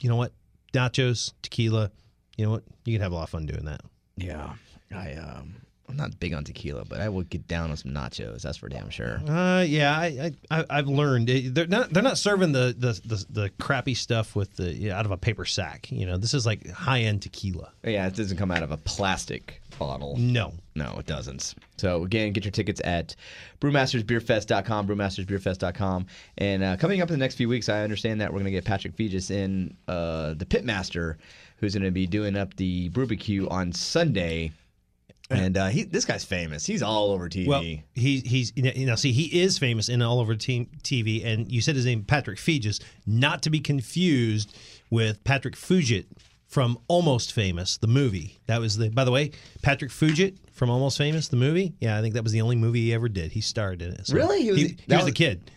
you 0.00 0.10
know 0.10 0.16
what? 0.16 0.32
Nachos, 0.74 1.32
tequila. 1.42 1.90
You 2.36 2.44
know 2.44 2.50
what? 2.52 2.64
You 2.84 2.94
can 2.94 3.02
have 3.02 3.12
a 3.12 3.14
lot 3.14 3.24
of 3.24 3.30
fun 3.30 3.46
doing 3.46 3.64
that. 3.64 3.80
Yeah, 4.16 4.52
I 4.94 5.14
um, 5.14 5.54
I'm 5.88 5.96
not 5.96 6.18
big 6.18 6.34
on 6.34 6.44
tequila, 6.44 6.84
but 6.84 7.00
I 7.00 7.08
will 7.08 7.22
get 7.22 7.46
down 7.46 7.70
on 7.70 7.76
some 7.76 7.92
nachos. 7.92 8.42
That's 8.42 8.58
for 8.58 8.68
damn 8.68 8.90
sure. 8.90 9.20
Uh, 9.28 9.62
yeah, 9.62 9.96
I, 9.96 10.32
I 10.50 10.64
I've 10.70 10.88
learned 10.88 11.30
Eh, 11.30 11.42
they're 11.46 11.66
not 11.66 11.92
they're 11.92 12.02
not 12.02 12.18
serving 12.18 12.52
the 12.52 12.74
the 12.76 13.00
the, 13.04 13.26
the 13.30 13.50
crappy 13.60 13.94
stuff 13.94 14.34
with 14.34 14.56
the 14.56 14.90
out 14.92 15.04
of 15.04 15.10
a 15.12 15.16
paper 15.16 15.44
sack. 15.44 15.90
You 15.90 16.06
know, 16.06 16.16
this 16.16 16.34
is 16.34 16.46
like 16.46 16.68
high 16.70 17.00
end 17.00 17.22
tequila. 17.22 17.70
Yeah, 17.84 18.06
it 18.06 18.16
doesn't 18.16 18.36
come 18.36 18.50
out 18.50 18.62
of 18.62 18.70
a 18.70 18.76
plastic 18.76 19.60
bottle. 19.78 20.16
No. 20.16 20.52
No, 20.74 20.96
it 20.98 21.06
doesn't. 21.06 21.54
So 21.76 22.04
again, 22.04 22.32
get 22.32 22.44
your 22.44 22.52
tickets 22.52 22.80
at 22.84 23.14
brewmastersbeerfest.com, 23.60 24.88
brewmastersbeerfest.com. 24.88 26.06
And 26.38 26.62
uh, 26.62 26.76
coming 26.76 27.00
up 27.00 27.08
in 27.08 27.14
the 27.14 27.18
next 27.18 27.36
few 27.36 27.48
weeks, 27.48 27.68
I 27.68 27.82
understand 27.82 28.20
that 28.20 28.32
we're 28.32 28.40
going 28.40 28.46
to 28.46 28.50
get 28.50 28.64
Patrick 28.64 28.96
Feges 28.96 29.30
in, 29.30 29.76
uh, 29.88 30.34
the 30.34 30.44
pitmaster, 30.44 31.16
who's 31.58 31.74
going 31.74 31.84
to 31.84 31.90
be 31.90 32.06
doing 32.06 32.36
up 32.36 32.54
the 32.56 32.88
barbecue 32.90 33.48
on 33.48 33.72
Sunday. 33.72 34.52
And 35.30 35.56
uh, 35.56 35.68
he, 35.68 35.84
this 35.84 36.04
guy's 36.04 36.24
famous. 36.24 36.66
He's 36.66 36.82
all 36.82 37.10
over 37.10 37.28
TV. 37.28 37.46
Well, 37.46 37.62
he 37.62 37.82
he's 37.94 38.52
you 38.54 38.84
know 38.84 38.94
see 38.94 39.10
he 39.10 39.40
is 39.40 39.58
famous 39.58 39.88
in 39.88 40.02
all 40.02 40.20
over 40.20 40.36
team 40.36 40.68
TV, 40.82 41.24
and 41.24 41.50
you 41.50 41.62
said 41.62 41.76
his 41.76 41.86
name 41.86 42.04
Patrick 42.04 42.38
Feges, 42.38 42.82
not 43.06 43.42
to 43.42 43.50
be 43.50 43.58
confused 43.58 44.54
with 44.90 45.24
Patrick 45.24 45.56
Fugit 45.56 46.04
from 46.54 46.78
Almost 46.86 47.32
Famous, 47.32 47.78
the 47.78 47.88
movie. 47.88 48.38
That 48.46 48.60
was 48.60 48.76
the 48.76 48.88
by 48.88 49.02
the 49.02 49.10
way 49.10 49.32
Patrick 49.60 49.90
Fugit 49.90 50.36
from 50.52 50.70
Almost 50.70 50.96
Famous, 50.96 51.26
the 51.26 51.36
movie. 51.36 51.74
Yeah, 51.80 51.98
I 51.98 52.00
think 52.00 52.14
that 52.14 52.22
was 52.22 52.30
the 52.30 52.42
only 52.42 52.54
movie 52.54 52.80
he 52.82 52.94
ever 52.94 53.08
did. 53.08 53.32
He 53.32 53.40
starred 53.40 53.82
in 53.82 53.90
it. 53.90 54.08
Really? 54.12 54.38
He 54.38 54.44
He 54.44 54.50
was- 54.52 54.60
he, 54.60 54.66
that 54.86 54.96
was 54.96 54.96
was- 54.98 55.04
the 55.06 55.12
kid. 55.12 55.50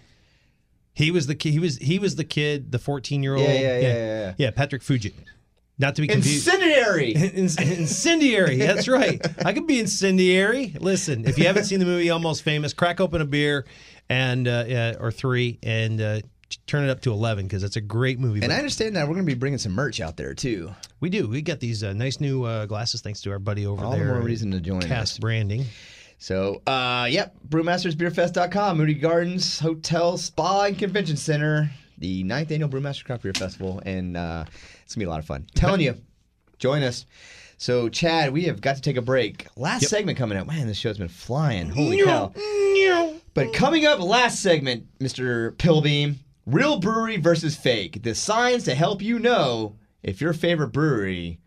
He 0.94 1.12
was 1.12 1.28
the 1.28 1.36
kid. 1.36 1.52
he 1.54 1.60
was 1.60 1.78
he 1.78 2.00
was 2.00 2.16
the 2.16 2.24
kid, 2.24 2.72
the 2.72 2.80
fourteen 2.80 3.22
year 3.22 3.36
old. 3.36 3.46
Yeah, 3.48 3.54
yeah, 3.54 3.80
yeah, 3.80 3.94
yeah, 3.94 4.34
yeah. 4.40 4.50
Patrick 4.52 4.82
Fugit. 4.82 5.14
Not 5.78 5.94
to 5.98 6.02
be 6.02 6.08
confused. 6.08 6.48
Incendiary. 6.48 7.14
incendiary. 7.76 8.56
That's 8.58 8.88
right. 8.88 9.22
I 9.46 9.54
could 9.54 9.68
be 9.68 9.80
incendiary. 9.80 10.74
Listen, 10.80 11.28
if 11.28 11.38
you 11.38 11.46
haven't 11.46 11.66
seen 11.66 11.78
the 11.80 11.86
movie 11.86 12.10
Almost 12.10 12.42
Famous, 12.42 12.74
crack 12.74 13.00
open 13.00 13.22
a 13.22 13.26
beer 13.26 13.66
and 14.10 14.48
uh, 14.48 14.64
yeah, 14.68 14.96
or 15.00 15.12
three 15.12 15.60
and 15.62 16.02
uh, 16.02 16.22
turn 16.66 16.84
it 16.84 16.90
up 16.90 17.02
to 17.02 17.12
eleven 17.12 17.46
because 17.46 17.64
it's 17.64 17.76
a 17.76 17.82
great 17.82 18.20
movie. 18.20 18.42
and 18.44 18.52
I 18.54 18.58
understand 18.58 18.96
that 18.96 19.08
we're 19.08 19.14
going 19.16 19.26
to 19.26 19.32
be 19.32 19.38
bringing 19.38 19.58
some 19.60 19.74
merch 19.74 20.00
out 20.02 20.18
there 20.18 20.34
too. 20.34 20.72
we 21.00 21.10
do. 21.10 21.28
We 21.28 21.42
got 21.42 21.60
these 21.60 21.84
uh, 21.84 21.94
nice 21.94 22.20
new 22.20 22.44
uh, 22.44 22.66
glasses 22.66 23.02
thanks 23.02 23.22
to 23.22 23.32
our 23.32 23.40
buddy 23.40 23.66
over 23.66 23.84
All 23.84 23.92
the 23.92 23.98
there. 23.98 24.14
more 24.14 24.22
reason 24.22 24.52
to 24.52 24.60
join 24.60 24.82
Cast 24.82 25.14
us. 25.16 25.18
Branding. 25.20 25.66
So, 26.20 26.62
uh, 26.66 27.08
yep, 27.12 27.36
brewmastersbeerfest.com, 27.48 28.78
Moody 28.78 28.96
Gardens 28.96 29.60
Hotel, 29.60 30.18
Spa, 30.18 30.64
and 30.64 30.78
Convention 30.78 31.16
Center, 31.16 31.70
the 32.00 32.24
ninth 32.24 32.52
annual 32.52 32.70
Brewmaster 32.70 33.06
Craft 33.06 33.24
Beer 33.24 33.34
Festival, 33.34 33.82
and 33.86 34.18
uh, 34.18 34.46
it's 34.84 34.96
gonna 34.96 35.04
be 35.04 35.08
a 35.08 35.10
lot 35.12 35.20
of 35.20 35.26
fun. 35.26 35.46
Telling 35.56 35.82
you, 35.82 35.96
join 36.58 36.82
us. 36.84 37.06
So, 37.60 37.90
Chad, 37.90 38.34
we 38.34 38.44
have 38.46 38.62
got 38.62 38.76
to 38.76 38.82
take 38.82 38.98
a 38.98 39.02
break. 39.02 39.48
Last 39.56 39.88
segment 39.90 40.18
coming 40.18 40.38
up. 40.38 40.46
Man, 40.48 40.68
this 40.68 40.78
show's 40.78 40.98
been 41.00 41.08
flying. 41.08 41.70
Holy 41.70 42.04
cow! 42.04 42.32
But 43.34 43.54
coming 43.54 43.86
up, 43.86 44.00
last 44.00 44.42
segment, 44.42 44.88
Mr. 45.00 45.56
Pilbeam, 45.58 46.20
real 46.48 46.80
brewery 46.80 47.18
versus 47.18 47.56
fake. 47.56 48.02
The 48.02 48.16
signs 48.16 48.64
to 48.64 48.74
help 48.74 49.02
you 49.02 49.20
know 49.20 49.76
if 50.02 50.22
your 50.22 50.34
favorite 50.34 50.70
brewery 50.70 51.40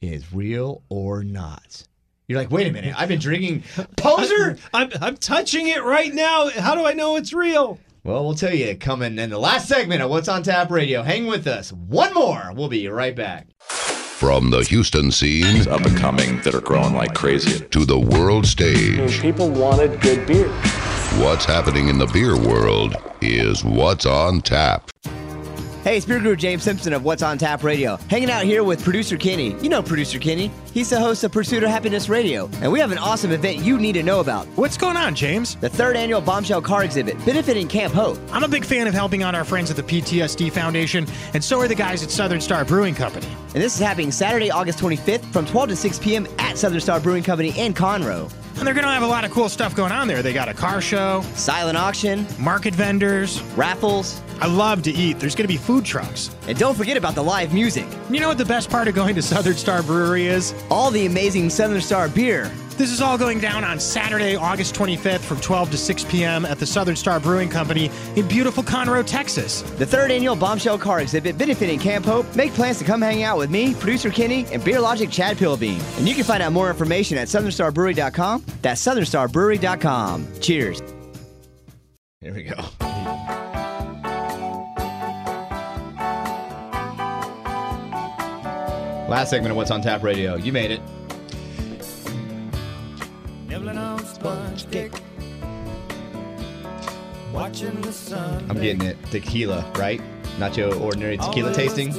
is 0.00 0.32
real 0.32 0.82
or 0.88 1.22
not. 1.22 1.86
You're 2.26 2.38
like, 2.38 2.50
wait 2.50 2.68
a 2.68 2.72
minute, 2.72 2.94
I've 2.96 3.08
been 3.08 3.18
drinking 3.18 3.64
poser. 3.96 4.56
I'm 4.72 4.90
I'm 5.02 5.16
touching 5.16 5.66
it 5.66 5.82
right 5.82 6.14
now. 6.14 6.48
How 6.48 6.76
do 6.76 6.86
I 6.86 6.92
know 6.92 7.16
it's 7.16 7.32
real? 7.32 7.78
Well, 8.04 8.24
we'll 8.24 8.34
tell 8.34 8.54
you 8.54 8.76
coming 8.76 9.18
in 9.18 9.28
the 9.28 9.38
last 9.38 9.68
segment 9.68 10.00
of 10.00 10.08
What's 10.08 10.28
on 10.28 10.42
Tap 10.42 10.70
Radio. 10.70 11.02
Hang 11.02 11.26
with 11.26 11.46
us. 11.46 11.70
One 11.72 12.14
more. 12.14 12.50
We'll 12.54 12.68
be 12.68 12.88
right 12.88 13.14
back. 13.14 13.48
From 13.60 14.50
the 14.50 14.60
Houston 14.60 15.10
scene, 15.10 15.68
up 15.68 15.84
and 15.84 15.96
coming 15.98 16.40
that 16.42 16.54
are 16.54 16.60
growing 16.60 16.94
like 16.94 17.14
crazy, 17.14 17.64
to 17.66 17.84
the 17.84 17.98
world 17.98 18.46
stage. 18.46 19.20
People 19.20 19.50
wanted 19.50 20.00
good 20.00 20.26
beer. 20.26 20.48
What's 21.18 21.44
happening 21.44 21.88
in 21.88 21.98
the 21.98 22.06
beer 22.06 22.38
world 22.38 22.94
is 23.20 23.64
what's 23.64 24.06
on 24.06 24.40
tap. 24.42 24.90
Hey, 25.82 25.96
it's 25.96 26.06
Beer 26.06 26.20
Guru 26.20 26.36
James 26.36 26.62
Simpson 26.62 26.92
of 26.92 27.02
What's 27.02 27.22
on 27.22 27.36
Tap 27.36 27.64
Radio, 27.64 27.96
hanging 28.08 28.30
out 28.30 28.44
here 28.44 28.62
with 28.62 28.84
producer 28.84 29.16
Kenny. 29.16 29.56
You 29.60 29.70
know 29.70 29.82
producer 29.82 30.20
Kenny. 30.20 30.52
He's 30.72 30.88
the 30.88 31.00
host 31.00 31.24
of 31.24 31.32
Pursuit 31.32 31.64
of 31.64 31.70
Happiness 31.70 32.08
Radio, 32.08 32.48
and 32.62 32.70
we 32.70 32.78
have 32.78 32.92
an 32.92 32.98
awesome 32.98 33.32
event 33.32 33.58
you 33.58 33.76
need 33.76 33.94
to 33.94 34.04
know 34.04 34.20
about. 34.20 34.46
What's 34.56 34.78
going 34.78 34.96
on, 34.96 35.16
James? 35.16 35.56
The 35.56 35.68
third 35.68 35.96
annual 35.96 36.20
Bombshell 36.20 36.62
Car 36.62 36.84
Exhibit, 36.84 37.16
benefiting 37.26 37.66
Camp 37.66 37.92
Hope. 37.92 38.18
I'm 38.30 38.44
a 38.44 38.48
big 38.48 38.64
fan 38.64 38.86
of 38.86 38.94
helping 38.94 39.24
out 39.24 39.34
our 39.34 39.44
friends 39.44 39.68
at 39.68 39.76
the 39.76 39.82
PTSD 39.82 40.52
Foundation, 40.52 41.08
and 41.34 41.42
so 41.42 41.58
are 41.60 41.68
the 41.68 41.74
guys 41.74 42.04
at 42.04 42.10
Southern 42.10 42.40
Star 42.40 42.64
Brewing 42.64 42.94
Company. 42.94 43.26
And 43.52 43.62
this 43.62 43.74
is 43.74 43.80
happening 43.80 44.12
Saturday, 44.12 44.50
August 44.52 44.78
25th 44.78 45.24
from 45.32 45.44
12 45.44 45.70
to 45.70 45.76
6 45.76 45.98
p.m. 45.98 46.28
at 46.38 46.56
Southern 46.56 46.80
Star 46.80 47.00
Brewing 47.00 47.24
Company 47.24 47.50
in 47.58 47.74
Conroe. 47.74 48.30
And 48.60 48.66
they're 48.66 48.74
going 48.74 48.84
to 48.84 48.92
have 48.92 49.02
a 49.02 49.06
lot 49.06 49.24
of 49.24 49.30
cool 49.30 49.48
stuff 49.48 49.74
going 49.74 49.90
on 49.90 50.06
there. 50.06 50.22
They 50.22 50.34
got 50.34 50.50
a 50.50 50.52
car 50.52 50.82
show, 50.82 51.22
silent 51.34 51.78
auction, 51.78 52.26
market 52.38 52.74
vendors, 52.74 53.40
raffles. 53.56 54.20
I 54.38 54.48
love 54.48 54.82
to 54.82 54.90
eat. 54.90 55.18
There's 55.18 55.34
going 55.34 55.48
to 55.48 55.52
be 55.52 55.56
food 55.56 55.82
trucks. 55.82 56.30
And 56.46 56.58
don't 56.58 56.76
forget 56.76 56.98
about 56.98 57.14
the 57.14 57.24
live 57.24 57.54
music. 57.54 57.86
You 58.10 58.20
know 58.20 58.28
what 58.28 58.36
the 58.36 58.44
best 58.44 58.68
part 58.68 58.86
of 58.86 58.94
going 58.94 59.14
to 59.14 59.22
Southern 59.22 59.54
Star 59.54 59.82
Brewery 59.82 60.26
is? 60.26 60.52
All 60.70 60.90
the 60.90 61.06
amazing 61.06 61.48
Southern 61.48 61.80
Star 61.80 62.10
beer. 62.10 62.52
This 62.80 62.92
is 62.92 63.02
all 63.02 63.18
going 63.18 63.40
down 63.40 63.62
on 63.62 63.78
Saturday, 63.78 64.36
August 64.36 64.74
25th 64.74 65.20
from 65.20 65.38
12 65.42 65.72
to 65.72 65.76
6 65.76 66.04
p.m. 66.04 66.46
at 66.46 66.58
the 66.58 66.64
Southern 66.64 66.96
Star 66.96 67.20
Brewing 67.20 67.50
Company 67.50 67.90
in 68.16 68.26
beautiful 68.26 68.62
Conroe, 68.62 69.06
Texas. 69.06 69.60
The 69.60 69.84
third 69.84 70.10
annual 70.10 70.34
Bombshell 70.34 70.78
Car 70.78 71.02
Exhibit 71.02 71.36
benefiting 71.36 71.78
Camp 71.78 72.06
Hope. 72.06 72.24
Make 72.34 72.54
plans 72.54 72.78
to 72.78 72.84
come 72.84 73.02
hang 73.02 73.22
out 73.22 73.36
with 73.36 73.50
me, 73.50 73.74
producer 73.74 74.08
Kenny, 74.08 74.46
and 74.50 74.64
Beer 74.64 74.80
Logic 74.80 75.10
Chad 75.10 75.36
Pilbeam. 75.36 75.78
And 75.98 76.08
you 76.08 76.14
can 76.14 76.24
find 76.24 76.42
out 76.42 76.54
more 76.54 76.70
information 76.70 77.18
at 77.18 77.28
southernstarbrewing.com. 77.28 78.46
That's 78.62 78.82
southernstarbrewing.com. 78.82 80.40
Cheers. 80.40 80.82
Here 82.22 82.32
we 82.32 82.44
go. 82.44 82.56
Last 89.06 89.28
segment 89.28 89.50
of 89.50 89.56
What's 89.58 89.70
on 89.70 89.82
Tap 89.82 90.02
Radio. 90.02 90.36
You 90.36 90.54
made 90.54 90.70
it. 90.70 90.80
Watching 97.32 97.80
the 97.80 97.92
sun. 97.92 98.44
I'm 98.50 98.60
getting 98.60 98.82
it. 98.82 98.96
Tequila, 99.10 99.70
right? 99.76 100.00
Not 100.38 100.56
your 100.56 100.74
ordinary 100.74 101.16
tequila 101.16 101.54
tasting. 101.54 101.92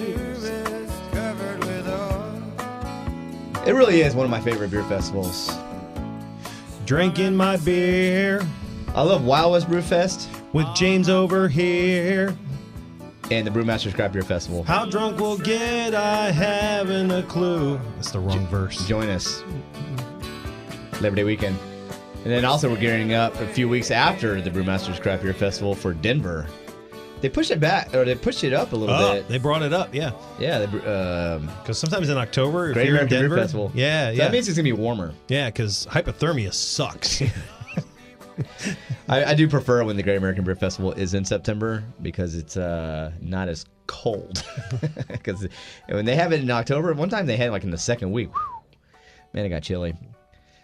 It 3.65 3.73
really 3.73 4.01
is 4.01 4.15
one 4.15 4.25
of 4.25 4.31
my 4.31 4.41
favorite 4.41 4.71
beer 4.71 4.83
festivals. 4.85 5.51
Drinking 6.85 7.35
my 7.35 7.57
beer. 7.57 8.45
I 8.95 9.03
love 9.03 9.23
Wild 9.23 9.53
West 9.53 9.69
Brew 9.69 9.81
Fest. 9.81 10.27
With 10.51 10.67
James 10.75 11.07
over 11.09 11.47
here. 11.47 12.35
and 13.29 13.47
the 13.47 13.51
Brewmasters 13.51 13.93
Craft 13.95 14.13
Beer 14.13 14.23
Festival. 14.23 14.63
How 14.63 14.85
drunk 14.85 15.17
we'll 15.19 15.37
get, 15.37 15.95
I 15.95 16.31
haven't 16.31 17.11
a 17.11 17.23
clue. 17.23 17.79
That's 17.95 18.11
the 18.11 18.19
wrong 18.19 18.45
verse. 18.47 18.85
Join 18.87 19.07
us. 19.09 19.43
Labor 20.99 21.15
Day 21.15 21.23
weekend. 21.23 21.57
And 22.23 22.31
then 22.31 22.45
also 22.45 22.69
we're 22.69 22.79
gearing 22.79 23.13
up 23.13 23.33
a 23.39 23.47
few 23.47 23.67
weeks 23.67 23.89
after 23.91 24.41
the 24.41 24.49
Brewmasters 24.51 25.01
Craft 25.01 25.23
Beer 25.23 25.33
Festival 25.33 25.73
for 25.73 25.93
Denver. 25.93 26.45
They 27.21 27.29
pushed 27.29 27.51
it 27.51 27.59
back, 27.59 27.93
or 27.93 28.03
they 28.05 28.15
pushed 28.15 28.43
it 28.43 28.51
up 28.53 28.73
a 28.73 28.75
little 28.75 28.95
Oh, 28.95 29.13
bit. 29.13 29.27
they 29.27 29.37
brought 29.37 29.61
it 29.61 29.73
up, 29.73 29.93
yeah. 29.93 30.11
Yeah, 30.39 30.65
because 30.65 31.41
Because 31.61 31.77
sometimes 31.79 32.09
in 32.09 32.17
October, 32.17 32.69
if 32.69 32.73
Great 32.73 32.87
you're 32.87 32.95
in 32.95 33.01
American 33.07 33.17
Beer 33.19 33.29
Denver, 33.29 33.41
Festival. 33.41 33.71
yeah, 33.75 34.07
So 34.09 34.11
yeah, 34.13 34.23
that 34.23 34.31
means 34.31 34.47
it's 34.47 34.57
gonna 34.57 34.63
be 34.63 34.71
warmer. 34.73 35.13
yeah, 35.27 35.47
because 35.49 35.87
hypothermia 35.91 36.53
sucks. 36.53 37.21
I, 39.07 39.25
I 39.25 39.33
do 39.35 39.47
prefer 39.47 39.83
when 39.83 39.97
the 39.97 40.03
Great 40.03 40.17
American 40.17 40.43
Beer 40.43 40.55
Festival 40.55 40.93
is 40.93 41.13
in 41.13 41.25
September 41.25 41.83
because 42.01 42.35
it's 42.35 42.57
uh, 42.57 43.11
not 43.21 43.49
as 43.49 43.65
cold. 43.87 44.43
Because 45.07 45.47
when 45.89 46.05
they 46.05 46.15
have 46.15 46.33
it 46.33 46.41
in 46.41 46.49
October, 46.49 46.93
one 46.93 47.09
time 47.09 47.25
they 47.27 47.37
had 47.37 47.49
it 47.49 47.51
like 47.51 47.63
in 47.63 47.69
the 47.71 47.77
second 47.77 48.11
week. 48.11 48.29
whew, 48.33 48.61
man, 49.33 49.45
it 49.45 49.49
got 49.49 49.61
chilly. 49.61 49.93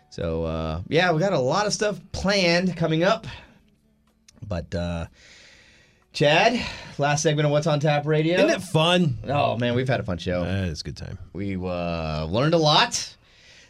So 0.09 0.43
uh, 0.43 0.81
yeah, 0.87 1.11
we 1.11 1.19
got 1.19 1.33
a 1.33 1.39
lot 1.39 1.67
of 1.67 1.73
stuff 1.73 1.99
planned 2.11 2.75
coming 2.75 3.03
up. 3.03 3.27
But 4.47 4.73
uh, 4.73 5.07
Chad, 6.13 6.59
last 6.97 7.21
segment 7.23 7.45
of 7.45 7.51
What's 7.51 7.67
on 7.67 7.79
Tap 7.79 8.05
Radio. 8.05 8.37
Isn't 8.37 8.49
it 8.49 8.61
fun? 8.61 9.17
Oh 9.27 9.57
man, 9.57 9.75
we've 9.75 9.87
had 9.87 9.99
a 9.99 10.03
fun 10.03 10.17
show. 10.17 10.43
it's 10.43 10.81
a 10.81 10.83
good 10.83 10.97
time. 10.97 11.17
We 11.33 11.55
uh, 11.55 12.25
learned 12.25 12.53
a 12.53 12.57
lot. 12.57 13.15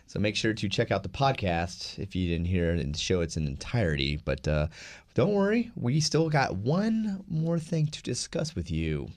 So 0.08 0.20
make 0.20 0.38
sure 0.38 0.54
to 0.54 0.70
check 0.70 0.90
out 0.90 1.04
the 1.04 1.10
podcast 1.10 2.00
if 2.00 2.16
you 2.16 2.30
didn't 2.30 2.48
hear 2.48 2.72
it 2.72 2.80
and 2.80 2.96
show 2.96 3.20
its 3.20 3.36
in 3.36 3.46
entirety. 3.46 4.16
But 4.24 4.48
uh, 4.48 4.68
don't 5.16 5.34
worry, 5.34 5.72
we 5.76 6.00
still 6.00 6.30
got 6.30 6.56
one 6.56 7.26
more 7.30 7.60
thing 7.60 7.88
to 7.88 8.02
discuss 8.02 8.56
with 8.56 8.72
you. 8.72 9.10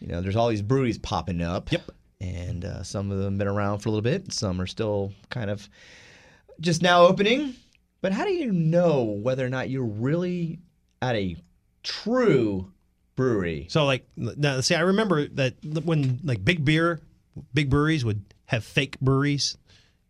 You 0.00 0.08
know, 0.08 0.20
there's 0.20 0.36
all 0.36 0.48
these 0.48 0.62
breweries 0.62 0.98
popping 0.98 1.42
up. 1.42 1.72
Yep. 1.72 1.90
And 2.20 2.64
uh, 2.64 2.82
some 2.84 3.10
of 3.10 3.18
them 3.18 3.32
have 3.34 3.38
been 3.38 3.48
around 3.48 3.80
for 3.80 3.88
a 3.88 3.92
little 3.92 4.02
bit. 4.02 4.32
Some 4.32 4.60
are 4.60 4.66
still 4.66 5.12
kind 5.30 5.50
of 5.50 5.68
just 6.60 6.82
now 6.82 7.02
opening. 7.06 7.54
But 8.00 8.12
how 8.12 8.24
do 8.24 8.32
you 8.32 8.52
know 8.52 9.02
whether 9.04 9.44
or 9.44 9.48
not 9.48 9.68
you're 9.70 9.84
really 9.84 10.58
at 11.02 11.14
a 11.16 11.36
true 11.82 12.70
brewery? 13.16 13.66
So 13.70 13.84
like 13.84 14.06
now, 14.16 14.60
see, 14.60 14.74
I 14.74 14.80
remember 14.80 15.26
that 15.28 15.54
when 15.84 16.20
like 16.24 16.44
big 16.44 16.64
beer, 16.64 17.00
big 17.54 17.70
breweries 17.70 18.04
would 18.04 18.22
have 18.46 18.64
fake 18.64 18.98
breweries. 19.00 19.56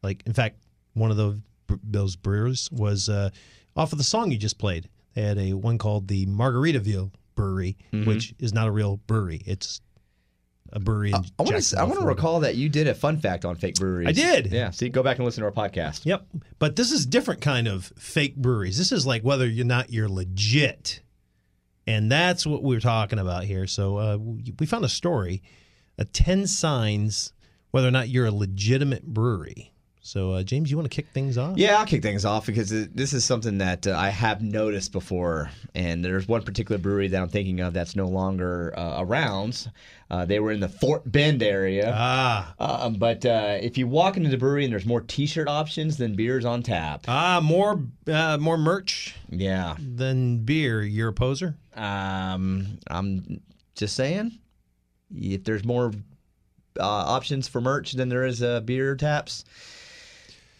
Like 0.02 0.22
in 0.26 0.32
fact, 0.32 0.58
one 0.94 1.10
of 1.10 1.16
those 1.16 1.38
those 1.82 2.16
brewers 2.16 2.70
was 2.70 3.08
uh, 3.08 3.30
off 3.76 3.92
of 3.92 3.98
the 3.98 4.04
song 4.04 4.30
you 4.30 4.38
just 4.38 4.58
played. 4.58 4.88
They 5.14 5.22
had 5.22 5.38
a 5.38 5.52
one 5.54 5.78
called 5.78 6.08
the 6.08 6.26
Margaritaville 6.26 7.10
Brewery, 7.34 7.76
Mhm. 7.92 8.06
which 8.06 8.34
is 8.38 8.52
not 8.52 8.68
a 8.68 8.70
real 8.70 8.98
brewery. 9.06 9.42
It's 9.46 9.80
a 10.72 10.80
brewery. 10.80 11.10
In 11.10 11.16
I 11.38 11.42
want 11.42 11.62
to. 11.62 11.78
I 11.78 11.84
want 11.84 12.00
to 12.00 12.06
recall 12.06 12.40
that 12.40 12.56
you 12.56 12.68
did 12.68 12.88
a 12.88 12.94
fun 12.94 13.18
fact 13.18 13.44
on 13.44 13.56
fake 13.56 13.76
breweries. 13.76 14.08
I 14.08 14.12
did. 14.12 14.52
Yeah. 14.52 14.70
See, 14.70 14.88
go 14.88 15.02
back 15.02 15.16
and 15.18 15.24
listen 15.24 15.42
to 15.42 15.46
our 15.46 15.52
podcast. 15.52 16.04
Yep. 16.04 16.26
But 16.58 16.76
this 16.76 16.92
is 16.92 17.06
different 17.06 17.40
kind 17.40 17.68
of 17.68 17.92
fake 17.98 18.36
breweries. 18.36 18.78
This 18.78 18.92
is 18.92 19.06
like 19.06 19.22
whether 19.22 19.46
you're 19.46 19.66
not 19.66 19.92
you're 19.92 20.08
legit. 20.08 21.00
And 21.86 22.10
that's 22.10 22.44
what 22.46 22.62
we're 22.62 22.80
talking 22.80 23.18
about 23.18 23.44
here. 23.44 23.66
So 23.66 23.96
uh, 23.98 24.18
we 24.58 24.66
found 24.66 24.84
a 24.84 24.88
story, 24.88 25.42
uh, 25.98 26.04
10 26.12 26.48
signs 26.48 27.32
whether 27.70 27.88
or 27.88 27.92
not 27.92 28.08
you're 28.08 28.26
a 28.26 28.32
legitimate 28.32 29.04
brewery. 29.04 29.72
So 30.06 30.30
uh, 30.34 30.44
James, 30.44 30.70
you 30.70 30.76
want 30.76 30.88
to 30.88 30.94
kick 30.94 31.08
things 31.12 31.36
off? 31.36 31.58
Yeah, 31.58 31.78
I'll 31.78 31.84
kick 31.84 32.00
things 32.00 32.24
off 32.24 32.46
because 32.46 32.70
it, 32.70 32.96
this 32.96 33.12
is 33.12 33.24
something 33.24 33.58
that 33.58 33.88
uh, 33.88 33.96
I 33.98 34.10
have 34.10 34.40
noticed 34.40 34.92
before. 34.92 35.50
And 35.74 36.04
there's 36.04 36.28
one 36.28 36.42
particular 36.42 36.78
brewery 36.78 37.08
that 37.08 37.20
I'm 37.20 37.28
thinking 37.28 37.58
of 37.58 37.74
that's 37.74 37.96
no 37.96 38.06
longer 38.06 38.72
uh, 38.78 38.98
around. 39.02 39.68
Uh, 40.08 40.24
they 40.24 40.38
were 40.38 40.52
in 40.52 40.60
the 40.60 40.68
Fort 40.68 41.10
Bend 41.10 41.42
area. 41.42 41.92
Ah. 41.92 42.54
Um, 42.60 42.94
but 42.94 43.26
uh, 43.26 43.58
if 43.60 43.76
you 43.76 43.88
walk 43.88 44.16
into 44.16 44.28
the 44.28 44.36
brewery 44.38 44.62
and 44.62 44.72
there's 44.72 44.86
more 44.86 45.00
T-shirt 45.00 45.48
options 45.48 45.96
than 45.96 46.14
beers 46.14 46.44
on 46.44 46.62
tap. 46.62 47.06
Ah, 47.08 47.40
more 47.42 47.82
uh, 48.06 48.38
more 48.38 48.56
merch 48.56 49.16
Yeah. 49.28 49.74
than 49.76 50.38
beer. 50.44 50.82
You're 50.84 51.08
a 51.08 51.12
poser? 51.12 51.56
Um, 51.74 52.78
I'm 52.86 53.40
just 53.74 53.96
saying, 53.96 54.38
if 55.12 55.42
there's 55.42 55.64
more 55.64 55.90
uh, 56.78 56.84
options 56.84 57.48
for 57.48 57.60
merch 57.60 57.94
than 57.94 58.08
there 58.08 58.24
is 58.24 58.40
uh, 58.40 58.60
beer 58.60 58.94
taps, 58.94 59.44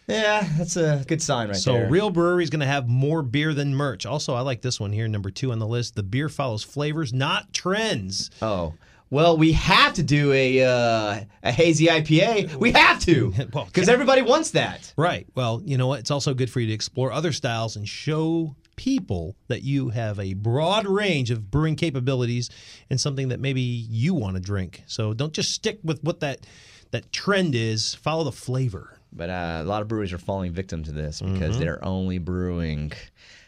yeah, 0.06 0.48
that's 0.56 0.76
a 0.76 1.04
good 1.06 1.20
sign 1.20 1.48
right 1.48 1.56
so 1.56 1.72
there. 1.72 1.90
real 1.90 2.10
brewery's 2.10 2.50
going 2.50 2.60
to 2.60 2.66
have 2.66 2.88
more 2.88 3.22
beer 3.22 3.54
than 3.54 3.74
merch. 3.74 4.06
Also, 4.06 4.34
I 4.34 4.40
like 4.40 4.62
this 4.62 4.78
one 4.78 4.92
here, 4.92 5.08
number 5.08 5.30
two 5.30 5.52
on 5.52 5.58
the 5.58 5.66
list. 5.66 5.96
The 5.96 6.02
beer 6.02 6.28
follows 6.28 6.62
flavors, 6.62 7.12
not 7.12 7.52
trends. 7.52 8.30
Oh. 8.40 8.74
Well, 9.08 9.36
we 9.36 9.52
have 9.52 9.94
to 9.94 10.02
do 10.02 10.32
a 10.32 10.64
uh, 10.64 11.20
a 11.42 11.52
hazy 11.52 11.86
IPA. 11.86 12.56
We 12.56 12.72
have 12.72 12.98
to 13.00 13.32
because 13.66 13.88
everybody 13.88 14.22
wants 14.22 14.50
that. 14.52 14.92
Right. 14.96 15.26
Well, 15.34 15.62
you 15.64 15.78
know 15.78 15.86
what? 15.86 16.00
It's 16.00 16.10
also 16.10 16.34
good 16.34 16.50
for 16.50 16.60
you 16.60 16.66
to 16.68 16.72
explore 16.72 17.12
other 17.12 17.32
styles 17.32 17.76
and 17.76 17.88
show 17.88 18.56
people 18.74 19.36
that 19.48 19.62
you 19.62 19.88
have 19.90 20.18
a 20.20 20.34
broad 20.34 20.86
range 20.86 21.30
of 21.30 21.50
brewing 21.50 21.76
capabilities 21.76 22.50
and 22.90 23.00
something 23.00 23.28
that 23.28 23.40
maybe 23.40 23.60
you 23.60 24.12
want 24.12 24.34
to 24.36 24.40
drink. 24.40 24.82
So 24.86 25.14
don't 25.14 25.32
just 25.32 25.52
stick 25.52 25.78
with 25.82 26.02
what 26.02 26.20
that 26.20 26.46
that 26.90 27.12
trend 27.12 27.54
is. 27.54 27.94
Follow 27.94 28.24
the 28.24 28.32
flavor. 28.32 28.95
But 29.16 29.30
uh, 29.30 29.60
a 29.62 29.64
lot 29.64 29.82
of 29.82 29.88
breweries 29.88 30.12
are 30.12 30.18
falling 30.18 30.52
victim 30.52 30.82
to 30.84 30.92
this 30.92 31.20
because 31.20 31.56
Mhm. 31.56 31.60
they're 31.60 31.84
only 31.84 32.18
brewing. 32.18 32.92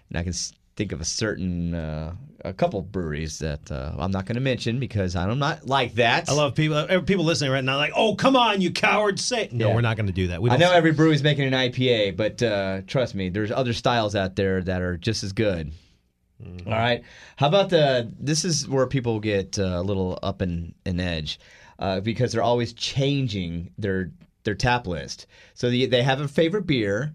And 0.09 0.19
I 0.19 0.23
can 0.23 0.33
think 0.77 0.93
of 0.93 1.01
a 1.01 1.05
certain 1.05 1.75
uh, 1.75 2.15
a 2.45 2.53
couple 2.53 2.81
breweries 2.83 3.41
that 3.41 3.71
uh, 3.71 3.93
I'm 3.99 4.11
not 4.13 4.25
going 4.27 4.37
to 4.37 4.41
mention 4.41 4.79
because 4.79 5.17
I'm 5.17 5.39
not 5.41 5.67
like 5.67 5.95
that. 5.97 6.29
I 6.29 6.33
love 6.33 6.55
people. 6.55 6.77
uh, 6.77 7.01
People 7.01 7.25
listening 7.25 7.51
right 7.51 7.65
now, 7.65 7.77
like, 7.77 7.93
"Oh, 7.97 8.15
come 8.15 8.37
on, 8.37 8.61
you 8.61 8.71
coward, 8.71 9.19
Say 9.21 9.49
no, 9.53 9.69
Yeah. 9.69 9.75
we're 9.75 9.81
not 9.81 9.97
going 9.97 10.07
to 10.07 10.13
do 10.13 10.29
that. 10.29 10.41
We 10.41 10.51
I 10.51 10.57
know 10.57 10.73
every 10.73 10.93
brewery's 10.93 11.23
making 11.23 11.47
an 11.47 11.53
IPA, 11.53 12.13
but 12.17 12.41
uh, 12.43 12.83
trust 12.87 13.15
me, 13.17 13.29
there's 13.29 13.51
other 13.51 13.73
styles 13.73 14.15
out 14.15 14.37
there 14.37 14.63
that 14.63 14.81
are 14.81 14.97
just 14.97 15.25
as 15.25 15.33
good. 15.33 15.73
Mm-hmm. 16.43 16.69
All 16.73 16.79
right. 16.79 17.03
How 17.37 17.49
about 17.49 17.69
the? 17.71 18.11
This 18.21 18.45
is 18.45 18.69
where 18.69 18.87
people 18.87 19.19
get 19.19 19.59
uh, 19.59 19.65
a 19.65 19.83
little 19.83 20.19
up 20.23 20.41
in 20.41 20.73
an 20.87 21.01
edge 21.01 21.41
uh, 21.81 21.99
because 22.01 22.31
they're 22.31 22.43
always 22.43 22.73
changing 22.73 23.73
their 23.77 24.13
their 24.49 24.55
tap 24.55 24.87
list. 24.87 25.27
So 25.55 25.69
they, 25.71 25.85
they 25.85 26.03
have 26.03 26.21
a 26.23 26.27
favorite 26.29 26.67
beer, 26.67 27.15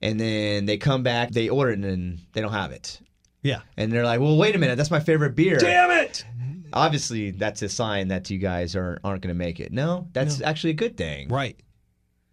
and 0.00 0.18
then 0.18 0.64
they 0.64 0.78
come 0.78 1.02
back, 1.02 1.30
they 1.30 1.50
order 1.50 1.72
it, 1.72 1.74
and 1.74 1.84
then 1.84 2.20
they 2.32 2.40
don't 2.40 2.52
have 2.52 2.72
it. 2.72 2.98
Yeah. 3.42 3.60
And 3.76 3.92
they're 3.92 4.04
like, 4.04 4.20
"Well, 4.20 4.36
wait 4.38 4.54
a 4.54 4.58
minute, 4.58 4.76
that's 4.76 4.90
my 4.90 5.00
favorite 5.00 5.34
beer." 5.36 5.58
Damn 5.58 5.90
it! 5.90 6.24
Obviously, 6.72 7.32
that's 7.32 7.60
a 7.62 7.68
sign 7.68 8.08
that 8.08 8.30
you 8.30 8.38
guys 8.38 8.76
aren't 8.76 9.00
aren't 9.04 9.22
going 9.22 9.34
to 9.34 9.38
make 9.38 9.60
it. 9.60 9.72
No, 9.72 10.08
that's 10.12 10.40
actually 10.40 10.70
a 10.70 10.74
good 10.74 10.96
thing. 10.96 11.28
Right. 11.28 11.58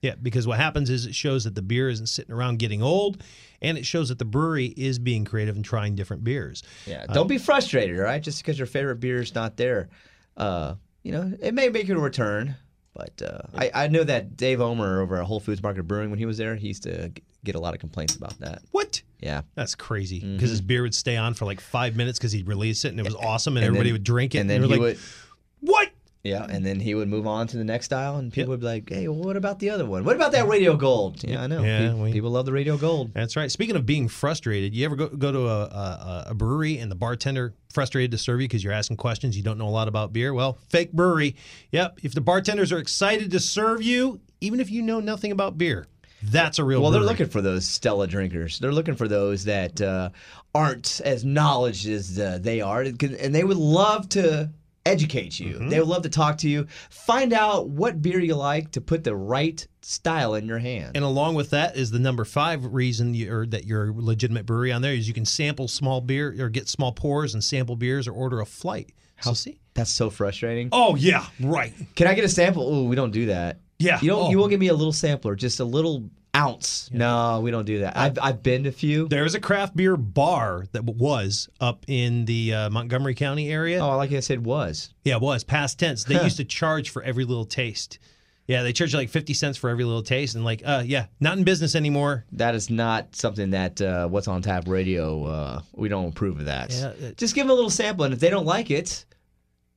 Yeah, 0.02 0.14
because 0.22 0.46
what 0.46 0.60
happens 0.60 0.90
is 0.92 1.06
it 1.08 1.16
shows 1.16 1.44
that 1.46 1.56
the 1.56 1.62
beer 1.64 1.90
isn't 1.90 2.08
sitting 2.08 2.34
around 2.34 2.60
getting 2.60 2.84
old, 2.84 3.24
and 3.64 3.78
it 3.78 3.86
shows 3.86 4.10
that 4.10 4.20
the 4.20 4.26
brewery 4.26 4.68
is 4.78 5.00
being 5.00 5.26
creative 5.26 5.56
and 5.56 5.66
trying 5.66 5.96
different 5.96 6.24
beers. 6.24 6.62
Yeah, 6.86 7.06
Uh, 7.10 7.14
don't 7.14 7.28
be 7.28 7.40
frustrated, 7.40 7.98
all 7.98 8.04
right? 8.06 8.22
Just 8.22 8.42
because 8.44 8.60
your 8.60 8.68
favorite 8.68 9.00
beer 9.00 9.20
is 9.22 9.34
not 9.34 9.58
there, 9.58 9.90
uh, 10.38 10.76
you 11.04 11.12
know, 11.14 11.34
it 11.42 11.54
may 11.56 11.70
make 11.70 11.90
it 11.90 11.98
a 11.98 12.00
return. 12.00 12.56
But 12.98 13.22
uh, 13.22 13.42
I, 13.56 13.72
I 13.84 13.88
know 13.90 14.04
that 14.04 14.36
Dave 14.36 14.60
Omer 14.60 15.02
over 15.02 15.18
at 15.18 15.26
Whole 15.26 15.40
Foods 15.40 15.62
Market 15.62 15.84
Brewing, 15.84 16.10
when 16.10 16.18
he 16.18 16.26
was 16.26 16.38
there, 16.40 16.56
he 16.56 16.70
used 16.70 16.82
to 16.84 17.12
get 17.46 17.54
a 17.54 17.60
lot 17.60 17.76
of 17.76 17.80
complaints 17.80 18.16
about 18.16 18.38
that. 18.40 18.64
What? 18.72 19.04
Yeah. 19.22 19.44
That's 19.56 19.76
crazy. 19.76 20.20
Because 20.20 20.50
Mhm. 20.50 20.54
his 20.54 20.62
beer 20.62 20.82
would 20.82 20.96
stay 20.96 21.16
on 21.16 21.36
for 21.36 21.46
like 21.46 21.62
five 21.62 21.96
minutes 21.96 22.18
because 22.18 22.32
he'd 22.32 22.48
release 22.48 22.86
it 22.86 22.90
and 22.90 23.00
it 23.00 23.04
was 23.06 23.14
awesome 23.16 23.56
and, 23.56 23.64
And 23.64 23.68
everybody 23.68 23.90
then- 23.90 23.94
would 23.96 24.04
drink 24.04 24.34
it. 24.34 24.40
and 24.40 24.50
And, 24.52 24.64
then 24.64 24.70
they 24.70 24.76
he 24.76 24.80
were 24.82 24.88
like, 24.90 24.98
would- 24.98 25.70
What? 25.72 25.90
Yeah, 26.28 26.46
and 26.50 26.66
then 26.66 26.80
he 26.80 26.94
would 26.94 27.08
move 27.08 27.26
on 27.26 27.48
to 27.48 27.58
the 27.58 27.64
next 27.64 27.86
style, 27.86 28.18
and 28.18 28.32
people 28.32 28.50
would 28.52 28.60
be 28.60 28.66
like, 28.66 28.90
"Hey, 28.90 29.08
well, 29.08 29.20
what 29.24 29.38
about 29.38 29.60
the 29.60 29.70
other 29.70 29.86
one? 29.86 30.04
What 30.04 30.16
about 30.16 30.34
that 30.34 30.48
Radio 30.48 30.76
Gold?" 30.76 31.24
Yeah, 31.24 31.44
I 31.44 31.48
know. 31.48 31.64
Yeah, 31.64 31.90
Pe- 31.90 31.94
we- 31.94 32.12
people 32.12 32.32
love 32.32 32.46
the 32.46 32.52
Radio 32.52 32.78
Gold. 32.78 33.12
That's 33.14 33.36
right. 33.36 33.52
Speaking 33.52 33.76
of 33.76 33.86
being 33.86 34.08
frustrated, 34.08 34.76
you 34.76 34.86
ever 34.86 34.96
go, 34.96 35.08
go 35.08 35.32
to 35.32 35.48
a, 35.48 35.62
a, 35.64 36.26
a 36.30 36.34
brewery 36.36 36.78
and 36.80 36.92
the 36.92 36.96
bartender 36.96 37.54
frustrated 37.72 38.12
to 38.12 38.18
serve 38.18 38.42
you 38.42 38.48
because 38.48 38.64
you're 38.64 38.74
asking 38.74 38.98
questions, 38.98 39.38
you 39.38 39.44
don't 39.44 39.58
know 39.58 39.68
a 39.68 39.70
lot 39.70 39.88
about 39.88 40.12
beer? 40.12 40.34
Well, 40.34 40.58
fake 40.70 40.92
brewery. 40.94 41.36
Yep. 41.72 42.00
If 42.04 42.14
the 42.14 42.22
bartenders 42.22 42.72
are 42.72 42.80
excited 42.80 43.32
to 43.32 43.40
serve 43.40 43.82
you, 43.82 44.20
even 44.42 44.60
if 44.60 44.70
you 44.72 44.82
know 44.82 45.00
nothing 45.00 45.32
about 45.32 45.58
beer, 45.58 45.88
that's 46.24 46.58
a 46.58 46.64
real 46.64 46.82
Well, 46.82 46.90
they're 46.92 47.02
looking 47.02 47.28
for 47.28 47.42
those 47.42 47.68
Stella 47.68 48.08
drinkers. 48.08 48.58
They're 48.60 48.72
looking 48.72 48.96
for 48.96 49.08
those 49.08 49.44
that 49.44 49.80
uh, 49.80 50.10
aren't 50.56 51.00
as 51.06 51.24
knowledge 51.24 51.88
as 51.88 52.18
uh, 52.18 52.40
they 52.42 52.60
are, 52.62 52.82
and 52.82 53.36
they 53.36 53.44
would 53.44 53.58
love 53.58 54.10
to 54.10 54.50
educate 54.88 55.40
you. 55.40 55.56
Mm-hmm. 55.56 55.70
They 55.70 55.80
would 55.80 55.88
love 55.88 56.04
to 56.04 56.10
talk 56.10 56.38
to 56.40 56.50
you, 56.50 56.68
find 56.90 57.34
out 57.34 57.70
what 57.70 58.02
beer 58.02 58.20
you 58.20 58.36
like 58.36 58.72
to 58.72 58.82
put 58.82 59.04
the 59.04 59.16
right 59.16 59.66
style 59.82 60.36
in 60.36 60.48
your 60.48 60.60
hand. 60.60 60.96
And 60.96 61.06
along 61.06 61.36
with 61.36 61.52
that 61.52 61.76
is 61.76 61.92
the 61.92 62.00
number 62.00 62.26
five 62.26 62.74
reason 62.74 63.14
you're, 63.14 63.46
that 63.48 63.66
you're 63.66 63.90
a 63.90 63.94
legitimate 63.94 64.46
brewery 64.46 64.72
on 64.72 64.82
there 64.82 64.94
is 64.94 65.08
you 65.08 65.14
can 65.14 65.26
sample 65.26 65.68
small 65.68 66.02
beer 66.02 66.36
or 66.40 66.50
get 66.50 66.68
small 66.68 66.92
pours 66.92 67.34
and 67.34 67.44
sample 67.44 67.76
beers 67.76 68.08
or 68.08 68.12
order 68.12 68.42
a 68.42 68.46
flight. 68.46 68.92
How 69.18 69.34
see? 69.34 69.60
That's 69.74 69.92
so 69.92 70.10
frustrating. 70.10 70.70
Oh 70.72 70.96
yeah, 70.96 71.26
right. 71.40 71.74
Can 71.96 72.08
I 72.08 72.14
get 72.14 72.24
a 72.24 72.30
sample? 72.30 72.64
Oh, 72.68 72.84
we 72.84 72.96
don't 72.96 73.12
do 73.12 73.28
that. 73.28 73.60
Yeah. 73.80 74.00
You 74.02 74.10
don't. 74.10 74.24
Oh. 74.26 74.30
You 74.30 74.38
won't 74.38 74.52
give 74.52 74.60
me 74.60 74.68
a 74.68 74.74
little 74.74 74.94
sampler, 74.94 75.36
just 75.36 75.60
a 75.60 75.66
little 75.66 76.10
ounce. 76.38 76.90
No, 76.94 77.42
we 77.42 77.52
don't 77.52 77.66
do 77.66 77.80
that. 77.80 77.98
I've, 77.98 78.18
I've 78.22 78.44
been 78.44 78.64
to 78.64 78.70
a 78.70 78.72
few. 78.72 79.08
There's 79.08 79.36
a 79.36 79.40
craft 79.40 79.76
beer 79.76 79.98
bar 79.98 80.66
that 80.72 80.86
was 80.86 81.50
up 81.60 81.84
in 81.88 82.26
the 82.26 82.54
uh, 82.54 82.70
Montgomery 82.70 83.16
County 83.16 83.52
area. 83.52 83.80
Oh, 83.80 83.98
like 83.98 84.12
I 84.12 84.20
said 84.20 84.44
was. 84.46 84.94
Yeah, 85.04 85.16
it 85.16 85.22
was 85.22 85.44
past 85.44 85.80
tense. 85.80 86.04
They 86.04 86.22
used 86.24 86.38
to 86.38 86.46
charge 86.46 86.92
for 86.92 87.02
every 87.04 87.26
little 87.26 87.46
taste. 87.46 88.00
Yeah, 88.46 88.64
they 88.64 88.72
charge 88.72 88.94
you 88.94 89.00
like 89.00 89.10
50 89.10 89.34
cents 89.34 89.58
for 89.58 89.70
every 89.70 89.84
little 89.84 90.04
taste. 90.04 90.36
And 90.36 90.46
like, 90.46 90.62
uh, 90.64 90.82
yeah, 90.86 91.08
not 91.20 91.38
in 91.38 91.44
business 91.44 91.76
anymore. 91.76 92.24
That 92.32 92.56
is 92.56 92.70
not 92.70 93.14
something 93.14 93.50
that 93.50 93.82
uh, 93.82 94.08
What's 94.08 94.30
on 94.30 94.42
Tap 94.42 94.70
Radio, 94.70 95.26
uh, 95.26 95.62
we 95.74 95.90
don't 95.90 96.08
approve 96.10 96.40
of 96.40 96.46
that. 96.46 96.72
Yeah, 96.72 96.90
it- 96.92 97.18
Just 97.18 97.36
give 97.36 97.44
them 97.46 97.52
a 97.52 97.54
little 97.56 97.70
sample, 97.70 98.06
and 98.06 98.14
if 98.14 98.22
they 98.22 98.30
don't 98.30 98.46
like 98.46 98.72
it, 98.72 99.04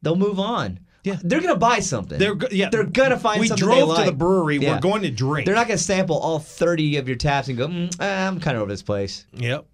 they'll 0.02 0.14
move 0.14 0.38
on. 0.38 0.78
Yeah. 1.02 1.16
They're 1.22 1.40
going 1.40 1.54
to 1.54 1.58
buy 1.58 1.80
something. 1.80 2.18
They're 2.18 2.34
go- 2.34 2.48
yeah, 2.50 2.68
They're 2.70 2.84
going 2.84 3.10
to 3.10 3.18
find 3.18 3.36
something. 3.36 3.40
we 3.40 3.48
something 3.48 3.66
drove 3.66 3.96
they 3.96 4.04
to 4.04 4.10
the 4.10 4.16
brewery. 4.16 4.58
Yeah. 4.58 4.74
We're 4.74 4.80
going 4.80 5.02
to 5.02 5.10
drink. 5.10 5.46
They're 5.46 5.54
not 5.54 5.66
going 5.66 5.78
to 5.78 5.82
sample 5.84 6.18
all 6.18 6.38
30 6.38 6.96
of 6.98 7.08
your 7.08 7.16
taps 7.16 7.48
and 7.48 7.56
go, 7.56 7.68
mm, 7.68 7.96
ah, 8.00 8.26
I'm 8.26 8.40
kind 8.40 8.56
of 8.56 8.62
over 8.62 8.70
this 8.70 8.82
place. 8.82 9.26
Yep. 9.32 9.66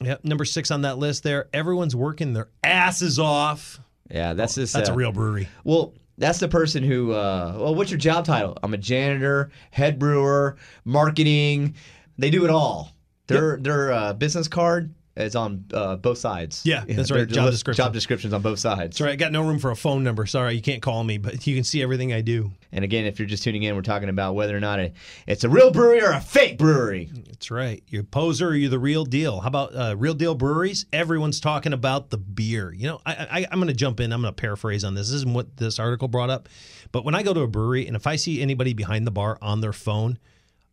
Yep. 0.00 0.24
Number 0.24 0.44
six 0.44 0.70
on 0.70 0.82
that 0.82 0.98
list 0.98 1.24
there. 1.24 1.48
Everyone's 1.52 1.96
working 1.96 2.32
their 2.32 2.48
asses 2.62 3.18
off. 3.18 3.80
Yeah, 4.10 4.34
that's 4.34 4.54
just. 4.54 4.72
That's 4.72 4.88
uh, 4.88 4.92
a 4.92 4.96
real 4.96 5.12
brewery. 5.12 5.48
Well, 5.64 5.94
that's 6.16 6.38
the 6.38 6.48
person 6.48 6.82
who. 6.82 7.12
Uh, 7.12 7.56
well, 7.58 7.74
what's 7.74 7.90
your 7.90 7.98
job 7.98 8.24
title? 8.24 8.56
I'm 8.62 8.72
a 8.74 8.78
janitor, 8.78 9.50
head 9.70 9.98
brewer, 9.98 10.56
marketing. 10.84 11.74
They 12.16 12.30
do 12.30 12.44
it 12.44 12.50
all. 12.50 12.92
Their 13.26 13.58
their 13.58 13.92
uh, 13.92 14.12
business 14.14 14.48
card 14.48 14.94
is 15.18 15.36
on 15.36 15.64
uh, 15.72 15.96
both 15.96 16.18
sides. 16.18 16.62
Yeah, 16.64 16.84
that's 16.88 17.10
right. 17.10 17.28
Job 17.28 17.50
description. 17.50 17.84
Job 17.84 17.92
descriptions 17.92 18.32
on 18.32 18.42
both 18.42 18.58
sides. 18.58 18.96
Sorry, 18.96 19.12
I 19.12 19.16
got 19.16 19.32
no 19.32 19.42
room 19.42 19.58
for 19.58 19.70
a 19.70 19.76
phone 19.76 20.04
number. 20.04 20.26
Sorry, 20.26 20.54
you 20.54 20.62
can't 20.62 20.82
call 20.82 21.04
me, 21.04 21.18
but 21.18 21.46
you 21.46 21.54
can 21.54 21.64
see 21.64 21.82
everything 21.82 22.12
I 22.12 22.20
do. 22.20 22.50
And 22.72 22.84
again, 22.84 23.06
if 23.06 23.18
you're 23.18 23.28
just 23.28 23.42
tuning 23.42 23.62
in, 23.62 23.74
we're 23.74 23.82
talking 23.82 24.08
about 24.08 24.34
whether 24.34 24.56
or 24.56 24.60
not 24.60 24.78
it, 24.78 24.94
it's 25.26 25.44
a 25.44 25.48
real 25.48 25.70
brewery 25.70 26.02
or 26.02 26.12
a 26.12 26.20
fake 26.20 26.58
brewery. 26.58 27.10
That's 27.26 27.50
right. 27.50 27.82
You're 27.88 28.02
a 28.02 28.04
poser 28.04 28.48
or 28.48 28.54
you're 28.54 28.70
the 28.70 28.78
real 28.78 29.04
deal. 29.04 29.40
How 29.40 29.48
about 29.48 29.74
uh, 29.74 29.94
real 29.96 30.14
deal 30.14 30.34
breweries? 30.34 30.86
Everyone's 30.92 31.40
talking 31.40 31.72
about 31.72 32.10
the 32.10 32.18
beer. 32.18 32.72
You 32.72 32.88
know, 32.88 33.00
I, 33.06 33.12
I, 33.12 33.46
I'm 33.50 33.58
going 33.58 33.68
to 33.68 33.74
jump 33.74 34.00
in. 34.00 34.12
I'm 34.12 34.20
going 34.20 34.34
to 34.34 34.40
paraphrase 34.40 34.84
on 34.84 34.94
this. 34.94 35.08
This 35.08 35.16
isn't 35.16 35.34
what 35.34 35.56
this 35.56 35.78
article 35.78 36.08
brought 36.08 36.30
up. 36.30 36.48
But 36.92 37.04
when 37.04 37.14
I 37.14 37.22
go 37.22 37.34
to 37.34 37.40
a 37.40 37.48
brewery 37.48 37.86
and 37.86 37.96
if 37.96 38.06
I 38.06 38.16
see 38.16 38.40
anybody 38.40 38.74
behind 38.74 39.06
the 39.06 39.10
bar 39.10 39.38
on 39.42 39.60
their 39.60 39.72
phone, 39.72 40.18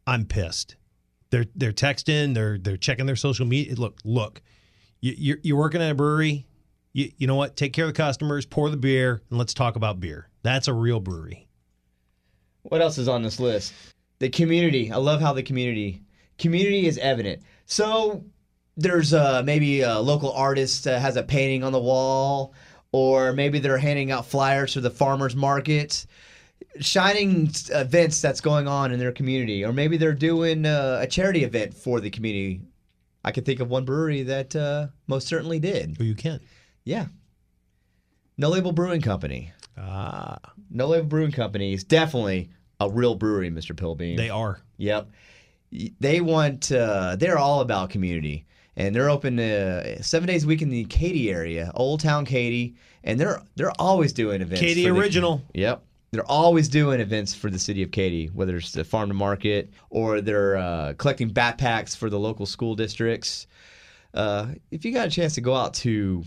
I'm 0.08 0.26
pissed. 0.26 0.76
They're 1.30 1.46
they're 1.56 1.74
texting. 1.74 2.34
They're 2.34 2.58
they're 2.58 2.78
checking 2.78 3.06
their 3.06 3.16
social 3.16 3.46
media. 3.46 3.76
Look, 3.76 3.98
look. 4.04 4.42
You, 5.02 5.14
you're, 5.18 5.38
you're 5.44 5.58
working 5.58 5.82
at 5.82 5.92
a 5.92 5.96
brewery. 5.96 6.48
You, 6.94 7.12
you 7.18 7.28
know 7.28 7.36
what? 7.36 7.56
Take 7.56 7.74
care 7.74 7.86
of 7.86 7.90
the 7.90 7.98
customers. 7.98 8.46
Pour 8.46 8.70
the 8.70 8.78
beer, 8.78 9.22
and 9.30 9.38
let's 9.38 9.54
talk 9.54 9.76
about 9.76 10.00
beer. 10.00 10.30
That's 10.44 10.68
a 10.68 10.74
real 10.74 11.00
brewery. 11.00 11.48
What 12.64 12.82
else 12.82 12.98
is 12.98 13.08
on 13.08 13.22
this 13.22 13.40
list? 13.40 13.74
The 14.20 14.30
community. 14.30 14.92
I 14.92 14.98
love 14.98 15.22
how 15.22 15.34
the 15.34 15.44
community 15.44 16.02
community 16.38 16.88
is 16.88 16.98
evident. 16.98 17.42
So 17.66 18.24
there's 18.78 19.14
uh, 19.14 19.42
maybe 19.46 19.82
a 19.82 20.00
local 20.00 20.32
artist 20.34 20.88
uh, 20.88 21.00
has 21.00 21.16
a 21.16 21.24
painting 21.24 21.64
on 21.64 21.72
the 21.72 21.80
wall, 21.80 22.54
or 22.92 23.34
maybe 23.34 23.60
they're 23.60 23.78
handing 23.78 24.12
out 24.12 24.26
flyers 24.26 24.74
for 24.74 24.82
the 24.82 24.90
farmers 24.90 25.36
market, 25.36 26.06
shining 26.80 27.50
events 27.70 28.22
that's 28.22 28.42
going 28.42 28.68
on 28.68 28.92
in 28.92 29.00
their 29.00 29.12
community, 29.12 29.64
or 29.64 29.74
maybe 29.74 29.98
they're 29.98 30.14
doing 30.14 30.66
uh, 30.66 31.00
a 31.02 31.08
charity 31.08 31.44
event 31.44 31.74
for 31.74 32.00
the 32.00 32.10
community. 32.10 32.62
I 33.24 33.32
can 33.32 33.44
think 33.44 33.60
of 33.60 33.70
one 33.70 33.86
brewery 33.86 34.24
that 34.24 34.56
uh, 34.56 34.88
most 35.08 35.28
certainly 35.28 35.60
did. 35.60 35.98
Oh, 36.00 36.04
you 36.04 36.16
can. 36.16 36.40
Yeah. 36.84 37.08
No 38.38 38.50
Label 38.50 38.72
Brewing 38.72 39.02
Company. 39.02 39.52
Ah. 39.78 40.38
No 40.70 40.88
Label 40.88 41.08
Brewing 41.08 41.32
Company 41.32 41.74
is 41.74 41.84
definitely 41.84 42.50
a 42.80 42.90
real 42.90 43.16
brewery, 43.16 43.50
Mr. 43.50 43.76
Pilbeam. 43.76 44.18
They 44.18 44.30
are. 44.30 44.60
Yep. 44.78 45.10
They 46.00 46.22
want. 46.22 46.72
Uh, 46.72 47.16
they're 47.18 47.38
all 47.38 47.62
about 47.62 47.90
community, 47.90 48.46
and 48.78 48.96
they're 48.96 49.10
open 49.10 49.40
uh, 49.40 50.02
seven 50.02 50.28
days 50.28 50.44
a 50.44 50.48
week 50.48 50.62
in 50.62 50.70
the 50.70 50.86
Katy 50.86 51.32
area, 51.32 51.72
Old 51.74 52.00
Town 52.02 52.26
Katy, 52.26 52.76
and 53.04 53.20
they're 53.20 53.42
they're 53.56 53.74
always 53.80 54.14
doing 54.14 54.42
events. 54.42 54.62
Katy 54.62 54.88
Original. 54.88 55.42
yep. 55.54 55.84
They're 56.16 56.32
always 56.32 56.70
doing 56.70 57.02
events 57.02 57.36
for 57.36 57.50
the 57.50 57.60
city 57.60 57.84
of 57.84 57.92
Katy, 57.92 58.28
whether 58.28 58.56
it's 58.56 58.72
the 58.72 58.86
farm 58.86 59.10
to 59.10 59.14
market 59.14 59.70
or 59.90 60.22
they're 60.22 60.56
uh, 60.56 60.94
collecting 60.94 61.30
backpacks 61.30 61.94
for 61.94 62.10
the 62.10 62.18
local 62.18 62.46
school 62.46 62.74
districts. 62.74 63.48
Uh, 64.14 64.48
if 64.72 64.86
you 64.86 64.94
got 64.94 65.08
a 65.08 65.12
chance 65.12 65.36
to 65.36 65.42
go 65.42 65.54
out 65.54 65.74
to 65.74 66.24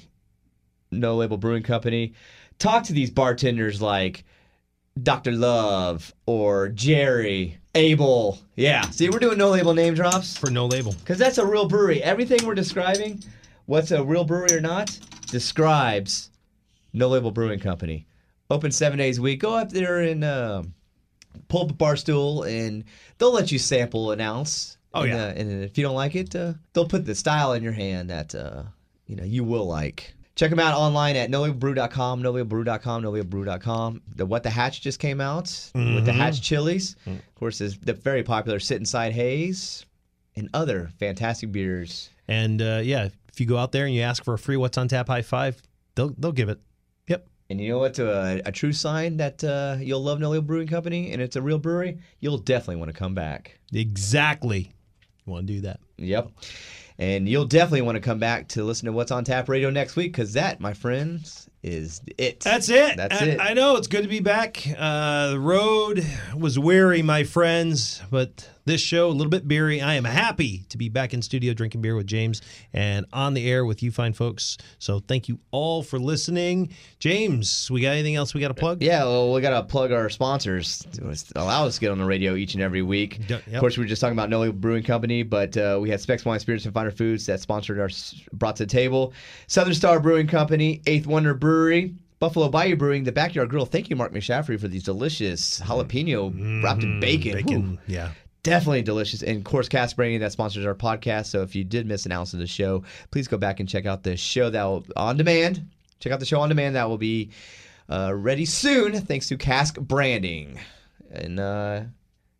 No 0.90 1.16
Label 1.16 1.38
Brewing 1.38 1.62
Company, 1.62 2.12
talk 2.58 2.82
to 2.82 2.92
these 2.92 3.10
bartenders 3.10 3.80
like 3.80 4.24
Dr. 5.02 5.32
Love 5.32 6.12
or 6.26 6.68
Jerry, 6.68 7.56
Abel. 7.74 8.38
Yeah. 8.56 8.82
See, 8.90 9.08
we're 9.08 9.20
doing 9.20 9.38
no 9.38 9.48
label 9.48 9.72
name 9.72 9.94
drops. 9.94 10.36
For 10.36 10.50
no 10.50 10.66
label. 10.66 10.92
Because 10.92 11.16
that's 11.16 11.38
a 11.38 11.46
real 11.46 11.66
brewery. 11.66 12.02
Everything 12.02 12.44
we're 12.44 12.54
describing, 12.54 13.24
what's 13.64 13.90
a 13.90 14.04
real 14.04 14.24
brewery 14.24 14.52
or 14.52 14.60
not, 14.60 14.98
describes 15.30 16.30
No 16.92 17.08
Label 17.08 17.30
Brewing 17.30 17.58
Company. 17.58 18.04
Open 18.50 18.70
seven 18.70 18.98
days 18.98 19.18
a 19.18 19.22
week. 19.22 19.40
Go 19.40 19.54
up 19.54 19.70
there 19.70 20.00
and 20.00 20.24
um 20.24 20.74
pull 21.48 21.62
up 21.62 21.70
a 21.70 21.74
bar 21.74 21.96
stool, 21.96 22.42
and 22.44 22.84
they'll 23.18 23.32
let 23.32 23.52
you 23.52 23.58
sample 23.58 24.10
an 24.12 24.20
ounce. 24.20 24.76
Oh, 24.94 25.02
and, 25.02 25.12
yeah. 25.12 25.24
uh, 25.24 25.32
and 25.36 25.64
if 25.64 25.76
you 25.76 25.84
don't 25.84 25.94
like 25.94 26.14
it, 26.14 26.34
uh, 26.34 26.54
they'll 26.72 26.88
put 26.88 27.04
the 27.04 27.14
style 27.14 27.52
in 27.52 27.62
your 27.62 27.72
hand 27.72 28.10
that 28.10 28.34
uh, 28.34 28.62
you 29.06 29.16
know 29.16 29.24
you 29.24 29.44
will 29.44 29.66
like. 29.66 30.14
Check 30.34 30.50
them 30.50 30.60
out 30.60 30.78
online 30.78 31.16
at 31.16 31.30
nolabelbrew.com, 31.30 32.22
nolabelbrew.com, 32.22 33.02
nolabelbrew.com. 33.02 34.02
The 34.14 34.24
What 34.24 34.44
the 34.44 34.50
Hatch 34.50 34.80
just 34.80 35.00
came 35.00 35.20
out 35.20 35.52
with 35.74 36.04
the. 36.04 36.12
Hatch 36.12 36.40
chilies. 36.40 36.94
Of 37.06 37.34
course, 37.34 37.60
is 37.60 37.76
the 37.78 37.92
very 37.92 38.22
popular 38.22 38.60
Sit 38.60 38.78
Inside 38.78 39.12
Haze 39.12 39.84
and 40.36 40.48
other 40.54 40.90
fantastic 41.00 41.50
beers. 41.50 42.10
And 42.28 42.62
uh, 42.62 42.80
yeah, 42.84 43.08
if 43.28 43.40
you 43.40 43.46
go 43.46 43.56
out 43.58 43.72
there 43.72 43.86
and 43.86 43.94
you 43.94 44.02
ask 44.02 44.22
for 44.24 44.34
a 44.34 44.38
free 44.38 44.56
"What's 44.56 44.78
on 44.78 44.86
Tap" 44.86 45.08
high 45.08 45.22
five, 45.22 45.60
they'll 45.96 46.14
they'll 46.16 46.32
give 46.32 46.48
it. 46.48 46.60
And 47.50 47.58
you 47.60 47.70
know 47.70 47.78
what? 47.78 47.98
a, 47.98 48.42
a 48.44 48.52
true 48.52 48.72
sign 48.72 49.16
that 49.16 49.42
uh, 49.42 49.76
you'll 49.80 50.02
love 50.02 50.20
No 50.20 50.30
Label 50.30 50.42
Brewing 50.42 50.68
Company 50.68 51.12
and 51.12 51.22
it's 51.22 51.36
a 51.36 51.42
real 51.42 51.58
brewery? 51.58 51.98
You'll 52.20 52.38
definitely 52.38 52.76
want 52.76 52.90
to 52.90 52.98
come 52.98 53.14
back. 53.14 53.58
Exactly. 53.72 54.72
You 55.26 55.32
want 55.32 55.46
to 55.46 55.52
do 55.54 55.60
that? 55.62 55.80
Yep. 55.96 56.30
And 56.98 57.28
you'll 57.28 57.46
definitely 57.46 57.82
want 57.82 57.96
to 57.96 58.00
come 58.00 58.18
back 58.18 58.48
to 58.48 58.64
listen 58.64 58.86
to 58.86 58.92
What's 58.92 59.12
on 59.12 59.24
Tap 59.24 59.48
Radio 59.48 59.70
next 59.70 59.96
week 59.96 60.12
because 60.12 60.32
that, 60.34 60.60
my 60.60 60.74
friends, 60.74 61.48
is 61.62 62.02
it. 62.18 62.40
That's 62.40 62.68
it. 62.68 62.96
That's 62.96 63.22
I, 63.22 63.24
it. 63.24 63.40
I 63.40 63.54
know 63.54 63.76
it's 63.76 63.86
good 63.86 64.02
to 64.02 64.08
be 64.08 64.20
back. 64.20 64.62
Uh, 64.76 65.30
the 65.30 65.40
road 65.40 66.04
was 66.36 66.58
weary, 66.58 67.02
my 67.02 67.24
friends, 67.24 68.02
but 68.10 68.50
this 68.68 68.80
show 68.80 69.08
a 69.08 69.10
little 69.10 69.30
bit 69.30 69.48
beery. 69.48 69.80
I 69.80 69.94
am 69.94 70.04
happy 70.04 70.64
to 70.68 70.78
be 70.78 70.88
back 70.88 71.12
in 71.12 71.22
studio 71.22 71.54
drinking 71.54 71.80
beer 71.80 71.96
with 71.96 72.06
James 72.06 72.42
and 72.72 73.06
on 73.12 73.34
the 73.34 73.50
air 73.50 73.64
with 73.64 73.82
you 73.82 73.90
fine 73.90 74.12
folks. 74.12 74.58
So 74.78 75.00
thank 75.00 75.28
you 75.28 75.40
all 75.50 75.82
for 75.82 75.98
listening. 75.98 76.74
James, 76.98 77.70
we 77.70 77.80
got 77.80 77.90
anything 77.90 78.14
else 78.14 78.34
we 78.34 78.40
got 78.40 78.48
to 78.48 78.54
plug? 78.54 78.82
Yeah, 78.82 79.04
well, 79.04 79.32
we 79.32 79.40
got 79.40 79.58
to 79.58 79.62
plug 79.64 79.90
our 79.90 80.08
sponsors 80.08 80.86
allow 81.36 81.66
us 81.66 81.76
to 81.76 81.80
get 81.80 81.90
on 81.90 81.98
the 81.98 82.04
radio 82.04 82.34
each 82.34 82.54
and 82.54 82.62
every 82.62 82.82
week. 82.82 83.18
Yep. 83.28 83.46
Of 83.46 83.60
course, 83.60 83.76
we 83.76 83.84
were 83.84 83.88
just 83.88 84.00
talking 84.00 84.16
about 84.16 84.30
No 84.30 84.40
Label 84.40 84.52
Brewing 84.54 84.82
Company, 84.82 85.22
but 85.22 85.56
uh, 85.56 85.78
we 85.80 85.90
had 85.90 86.00
Spec's 86.00 86.24
Wine 86.24 86.40
Spirits 86.40 86.64
and 86.64 86.74
Finer 86.74 86.90
Foods 86.90 87.26
that 87.26 87.40
sponsored 87.40 87.80
our 87.80 87.88
brought 88.32 88.56
to 88.56 88.66
the 88.66 88.70
table. 88.70 89.12
Southern 89.46 89.74
Star 89.74 90.00
Brewing 90.00 90.26
Company, 90.26 90.82
Eighth 90.86 91.06
Wonder 91.06 91.34
Brewery. 91.34 91.94
Buffalo 92.20 92.48
Bayou 92.48 92.74
Brewing, 92.74 93.04
the 93.04 93.12
Backyard 93.12 93.48
Grill. 93.48 93.64
Thank 93.64 93.90
you, 93.90 93.94
Mark 93.94 94.12
McShaffrey, 94.12 94.58
for 94.58 94.66
these 94.66 94.82
delicious 94.82 95.60
jalapeno 95.60 96.64
wrapped 96.64 96.82
in 96.82 96.98
bacon. 96.98 97.36
Mm-hmm. 97.36 97.46
Bacon, 97.46 97.78
yeah. 97.86 98.10
Definitely 98.42 98.82
delicious. 98.82 99.22
And 99.22 99.38
of 99.38 99.44
course, 99.44 99.68
Cask 99.68 99.96
Branding 99.96 100.20
that 100.20 100.32
sponsors 100.32 100.64
our 100.64 100.74
podcast. 100.74 101.26
So 101.26 101.42
if 101.42 101.54
you 101.54 101.64
did 101.64 101.86
miss 101.86 102.06
an 102.06 102.12
ounce 102.12 102.32
of 102.32 102.38
the 102.38 102.46
show, 102.46 102.84
please 103.10 103.28
go 103.28 103.36
back 103.36 103.60
and 103.60 103.68
check 103.68 103.84
out 103.86 104.04
the 104.04 104.16
show 104.16 104.48
that 104.50 104.64
will 104.64 104.86
on 104.96 105.16
demand. 105.16 105.68
Check 106.00 106.12
out 106.12 106.20
the 106.20 106.26
show 106.26 106.40
on 106.40 106.48
demand 106.48 106.76
that 106.76 106.88
will 106.88 106.98
be 106.98 107.30
uh, 107.88 108.12
ready 108.14 108.44
soon, 108.44 109.00
thanks 109.00 109.26
to 109.28 109.36
Cask 109.36 109.78
Branding. 109.80 110.60
And 111.10 111.40
uh, 111.40 111.82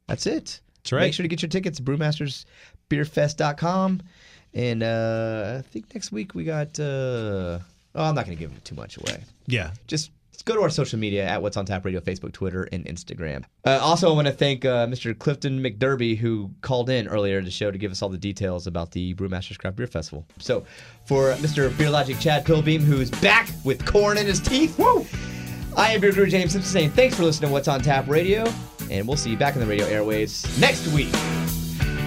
that's 0.07 0.27
it. 0.27 0.61
That's 0.77 0.93
right. 0.93 1.01
Make 1.03 1.15
sure 1.15 1.25
to 1.25 1.29
get 1.29 1.43
your 1.43 1.49
tickets 1.49 1.81
at 1.81 1.85
brewmastersbeerfest.com. 1.85 4.03
And 4.55 4.83
uh, 4.83 5.57
I 5.59 5.63
think 5.63 5.95
next 5.95 6.13
week 6.13 6.35
we 6.35 6.45
got. 6.45 6.79
Uh, 6.79 7.59
oh, 7.95 8.05
I'm 8.05 8.15
not 8.15 8.27
going 8.27 8.37
to 8.37 8.43
give 8.43 8.65
too 8.65 8.75
much 8.75 8.97
away. 8.97 9.23
Yeah. 9.47 9.73
Just 9.87 9.87
just 9.87 10.11
go 10.43 10.55
to 10.55 10.63
our 10.63 10.71
social 10.71 10.99
media 10.99 11.25
at 11.25 11.43
What's 11.43 11.57
on 11.57 11.65
Tap 11.65 11.85
Radio, 11.85 12.01
Facebook, 12.01 12.33
Twitter, 12.33 12.69
and 12.73 12.85
Instagram. 12.87 13.45
Uh, 13.65 13.79
also, 13.83 14.11
I 14.11 14.15
want 14.15 14.27
to 14.27 14.33
thank 14.33 14.65
uh, 14.65 14.87
Mr. 14.87 15.19
Clifton 15.19 15.61
McDerby 15.61 16.17
who 16.17 16.51
called 16.61 16.91
in 16.91 17.09
earlier 17.09 17.41
to 17.41 17.45
the 17.45 17.51
show 17.51 17.71
to 17.71 17.79
give 17.79 17.91
us 17.91 18.03
all 18.03 18.09
the 18.09 18.19
details 18.19 18.67
about 18.67 18.93
the 18.93 19.15
Brewmasters 19.15 19.59
Craft 19.59 19.77
Beer 19.77 19.87
Festival. 19.87 20.27
So, 20.39 20.65
for 21.07 21.33
Mr. 21.35 21.77
Beer 21.77 21.91
Logic 21.91 22.19
Chad 22.19 22.45
Pilbeam, 22.45 22.83
who's 22.83 23.11
back 23.11 23.49
with 23.65 23.85
corn 23.87 24.19
in 24.19 24.27
his 24.27 24.41
teeth, 24.41 24.79
woo! 24.79 25.07
I 25.77 25.93
am 25.93 26.01
Beer 26.01 26.13
Guru 26.13 26.27
James 26.27 26.53
Simpson 26.53 26.71
saying 26.71 26.91
thanks 26.91 27.17
for 27.17 27.23
listening 27.23 27.49
to 27.49 27.53
What's 27.53 27.69
on 27.69 27.81
Tap 27.81 28.09
Radio, 28.09 28.53
and 28.91 29.07
we'll 29.07 29.17
see 29.17 29.31
you 29.31 29.37
back 29.37 29.55
in 29.55 29.61
the 29.61 29.67
radio 29.67 29.87
airwaves 29.87 30.59
next 30.61 30.89
week. 30.89 31.13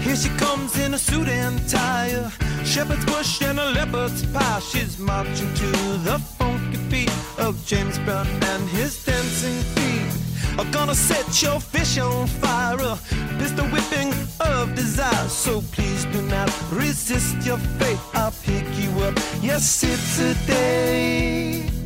Here 0.01 0.15
she 0.15 0.29
comes 0.29 0.77
in 0.79 0.93
a 0.93 0.97
suit 0.97 1.27
and 1.27 1.57
tie, 1.69 2.29
shepherd's 2.65 3.05
bush 3.05 3.41
and 3.43 3.59
a 3.59 3.71
leopard's 3.71 4.25
pie. 4.33 4.59
She's 4.59 4.97
marching 4.97 5.53
to 5.53 5.71
the 6.07 6.17
funky 6.37 6.77
beat 6.89 7.13
of 7.37 7.63
James 7.65 7.99
Brown 7.99 8.27
and 8.27 8.63
his 8.69 9.05
dancing 9.05 9.61
feet. 9.73 10.59
I'm 10.59 10.69
gonna 10.71 10.95
set 10.95 11.41
your 11.41 11.59
fish 11.59 11.97
on 11.97 12.27
fire, 12.27 12.79
uh, 12.81 12.97
pistol 13.37 13.65
whipping 13.67 14.11
of 14.39 14.75
desire. 14.75 15.29
So 15.29 15.61
please 15.71 16.05
do 16.05 16.21
not 16.23 16.49
resist 16.71 17.45
your 17.45 17.57
fate. 17.79 17.99
I'll 18.13 18.33
pick 18.43 18.65
you 18.77 18.89
up. 19.03 19.13
Yes, 19.41 19.83
it's 19.83 20.19
a 20.19 20.33
day. 20.47 21.80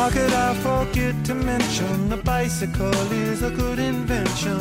How 0.00 0.08
could 0.08 0.32
I 0.32 0.54
forget 0.54 1.14
to 1.26 1.34
mention 1.34 2.08
the 2.08 2.16
bicycle 2.16 3.12
is 3.12 3.42
a 3.42 3.50
good 3.50 3.78
invention? 3.78 4.58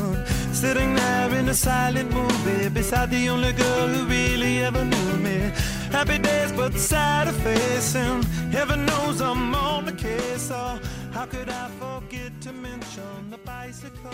Sitting 0.53 0.93
there 0.95 1.33
in 1.33 1.47
a 1.47 1.53
silent 1.53 2.11
movie 2.11 2.67
beside 2.67 3.09
the 3.09 3.29
only 3.29 3.53
girl 3.53 3.87
who 3.87 4.03
really 4.05 4.59
ever 4.65 4.83
knew 4.83 5.11
me. 5.27 5.53
Happy 5.91 6.17
days, 6.17 6.51
but 6.51 6.73
sad 6.73 7.33
facing. 7.35 8.21
Heaven 8.51 8.85
knows 8.85 9.21
I'm 9.21 9.55
on 9.55 9.85
the 9.85 9.93
case. 9.93 10.41
So 10.49 10.77
how 11.13 11.25
could 11.25 11.47
I 11.47 11.69
forget 11.83 12.41
to 12.41 12.51
mention 12.51 13.31
the 13.31 13.37
bicycle? 13.37 14.11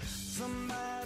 Somebody. 0.00 1.05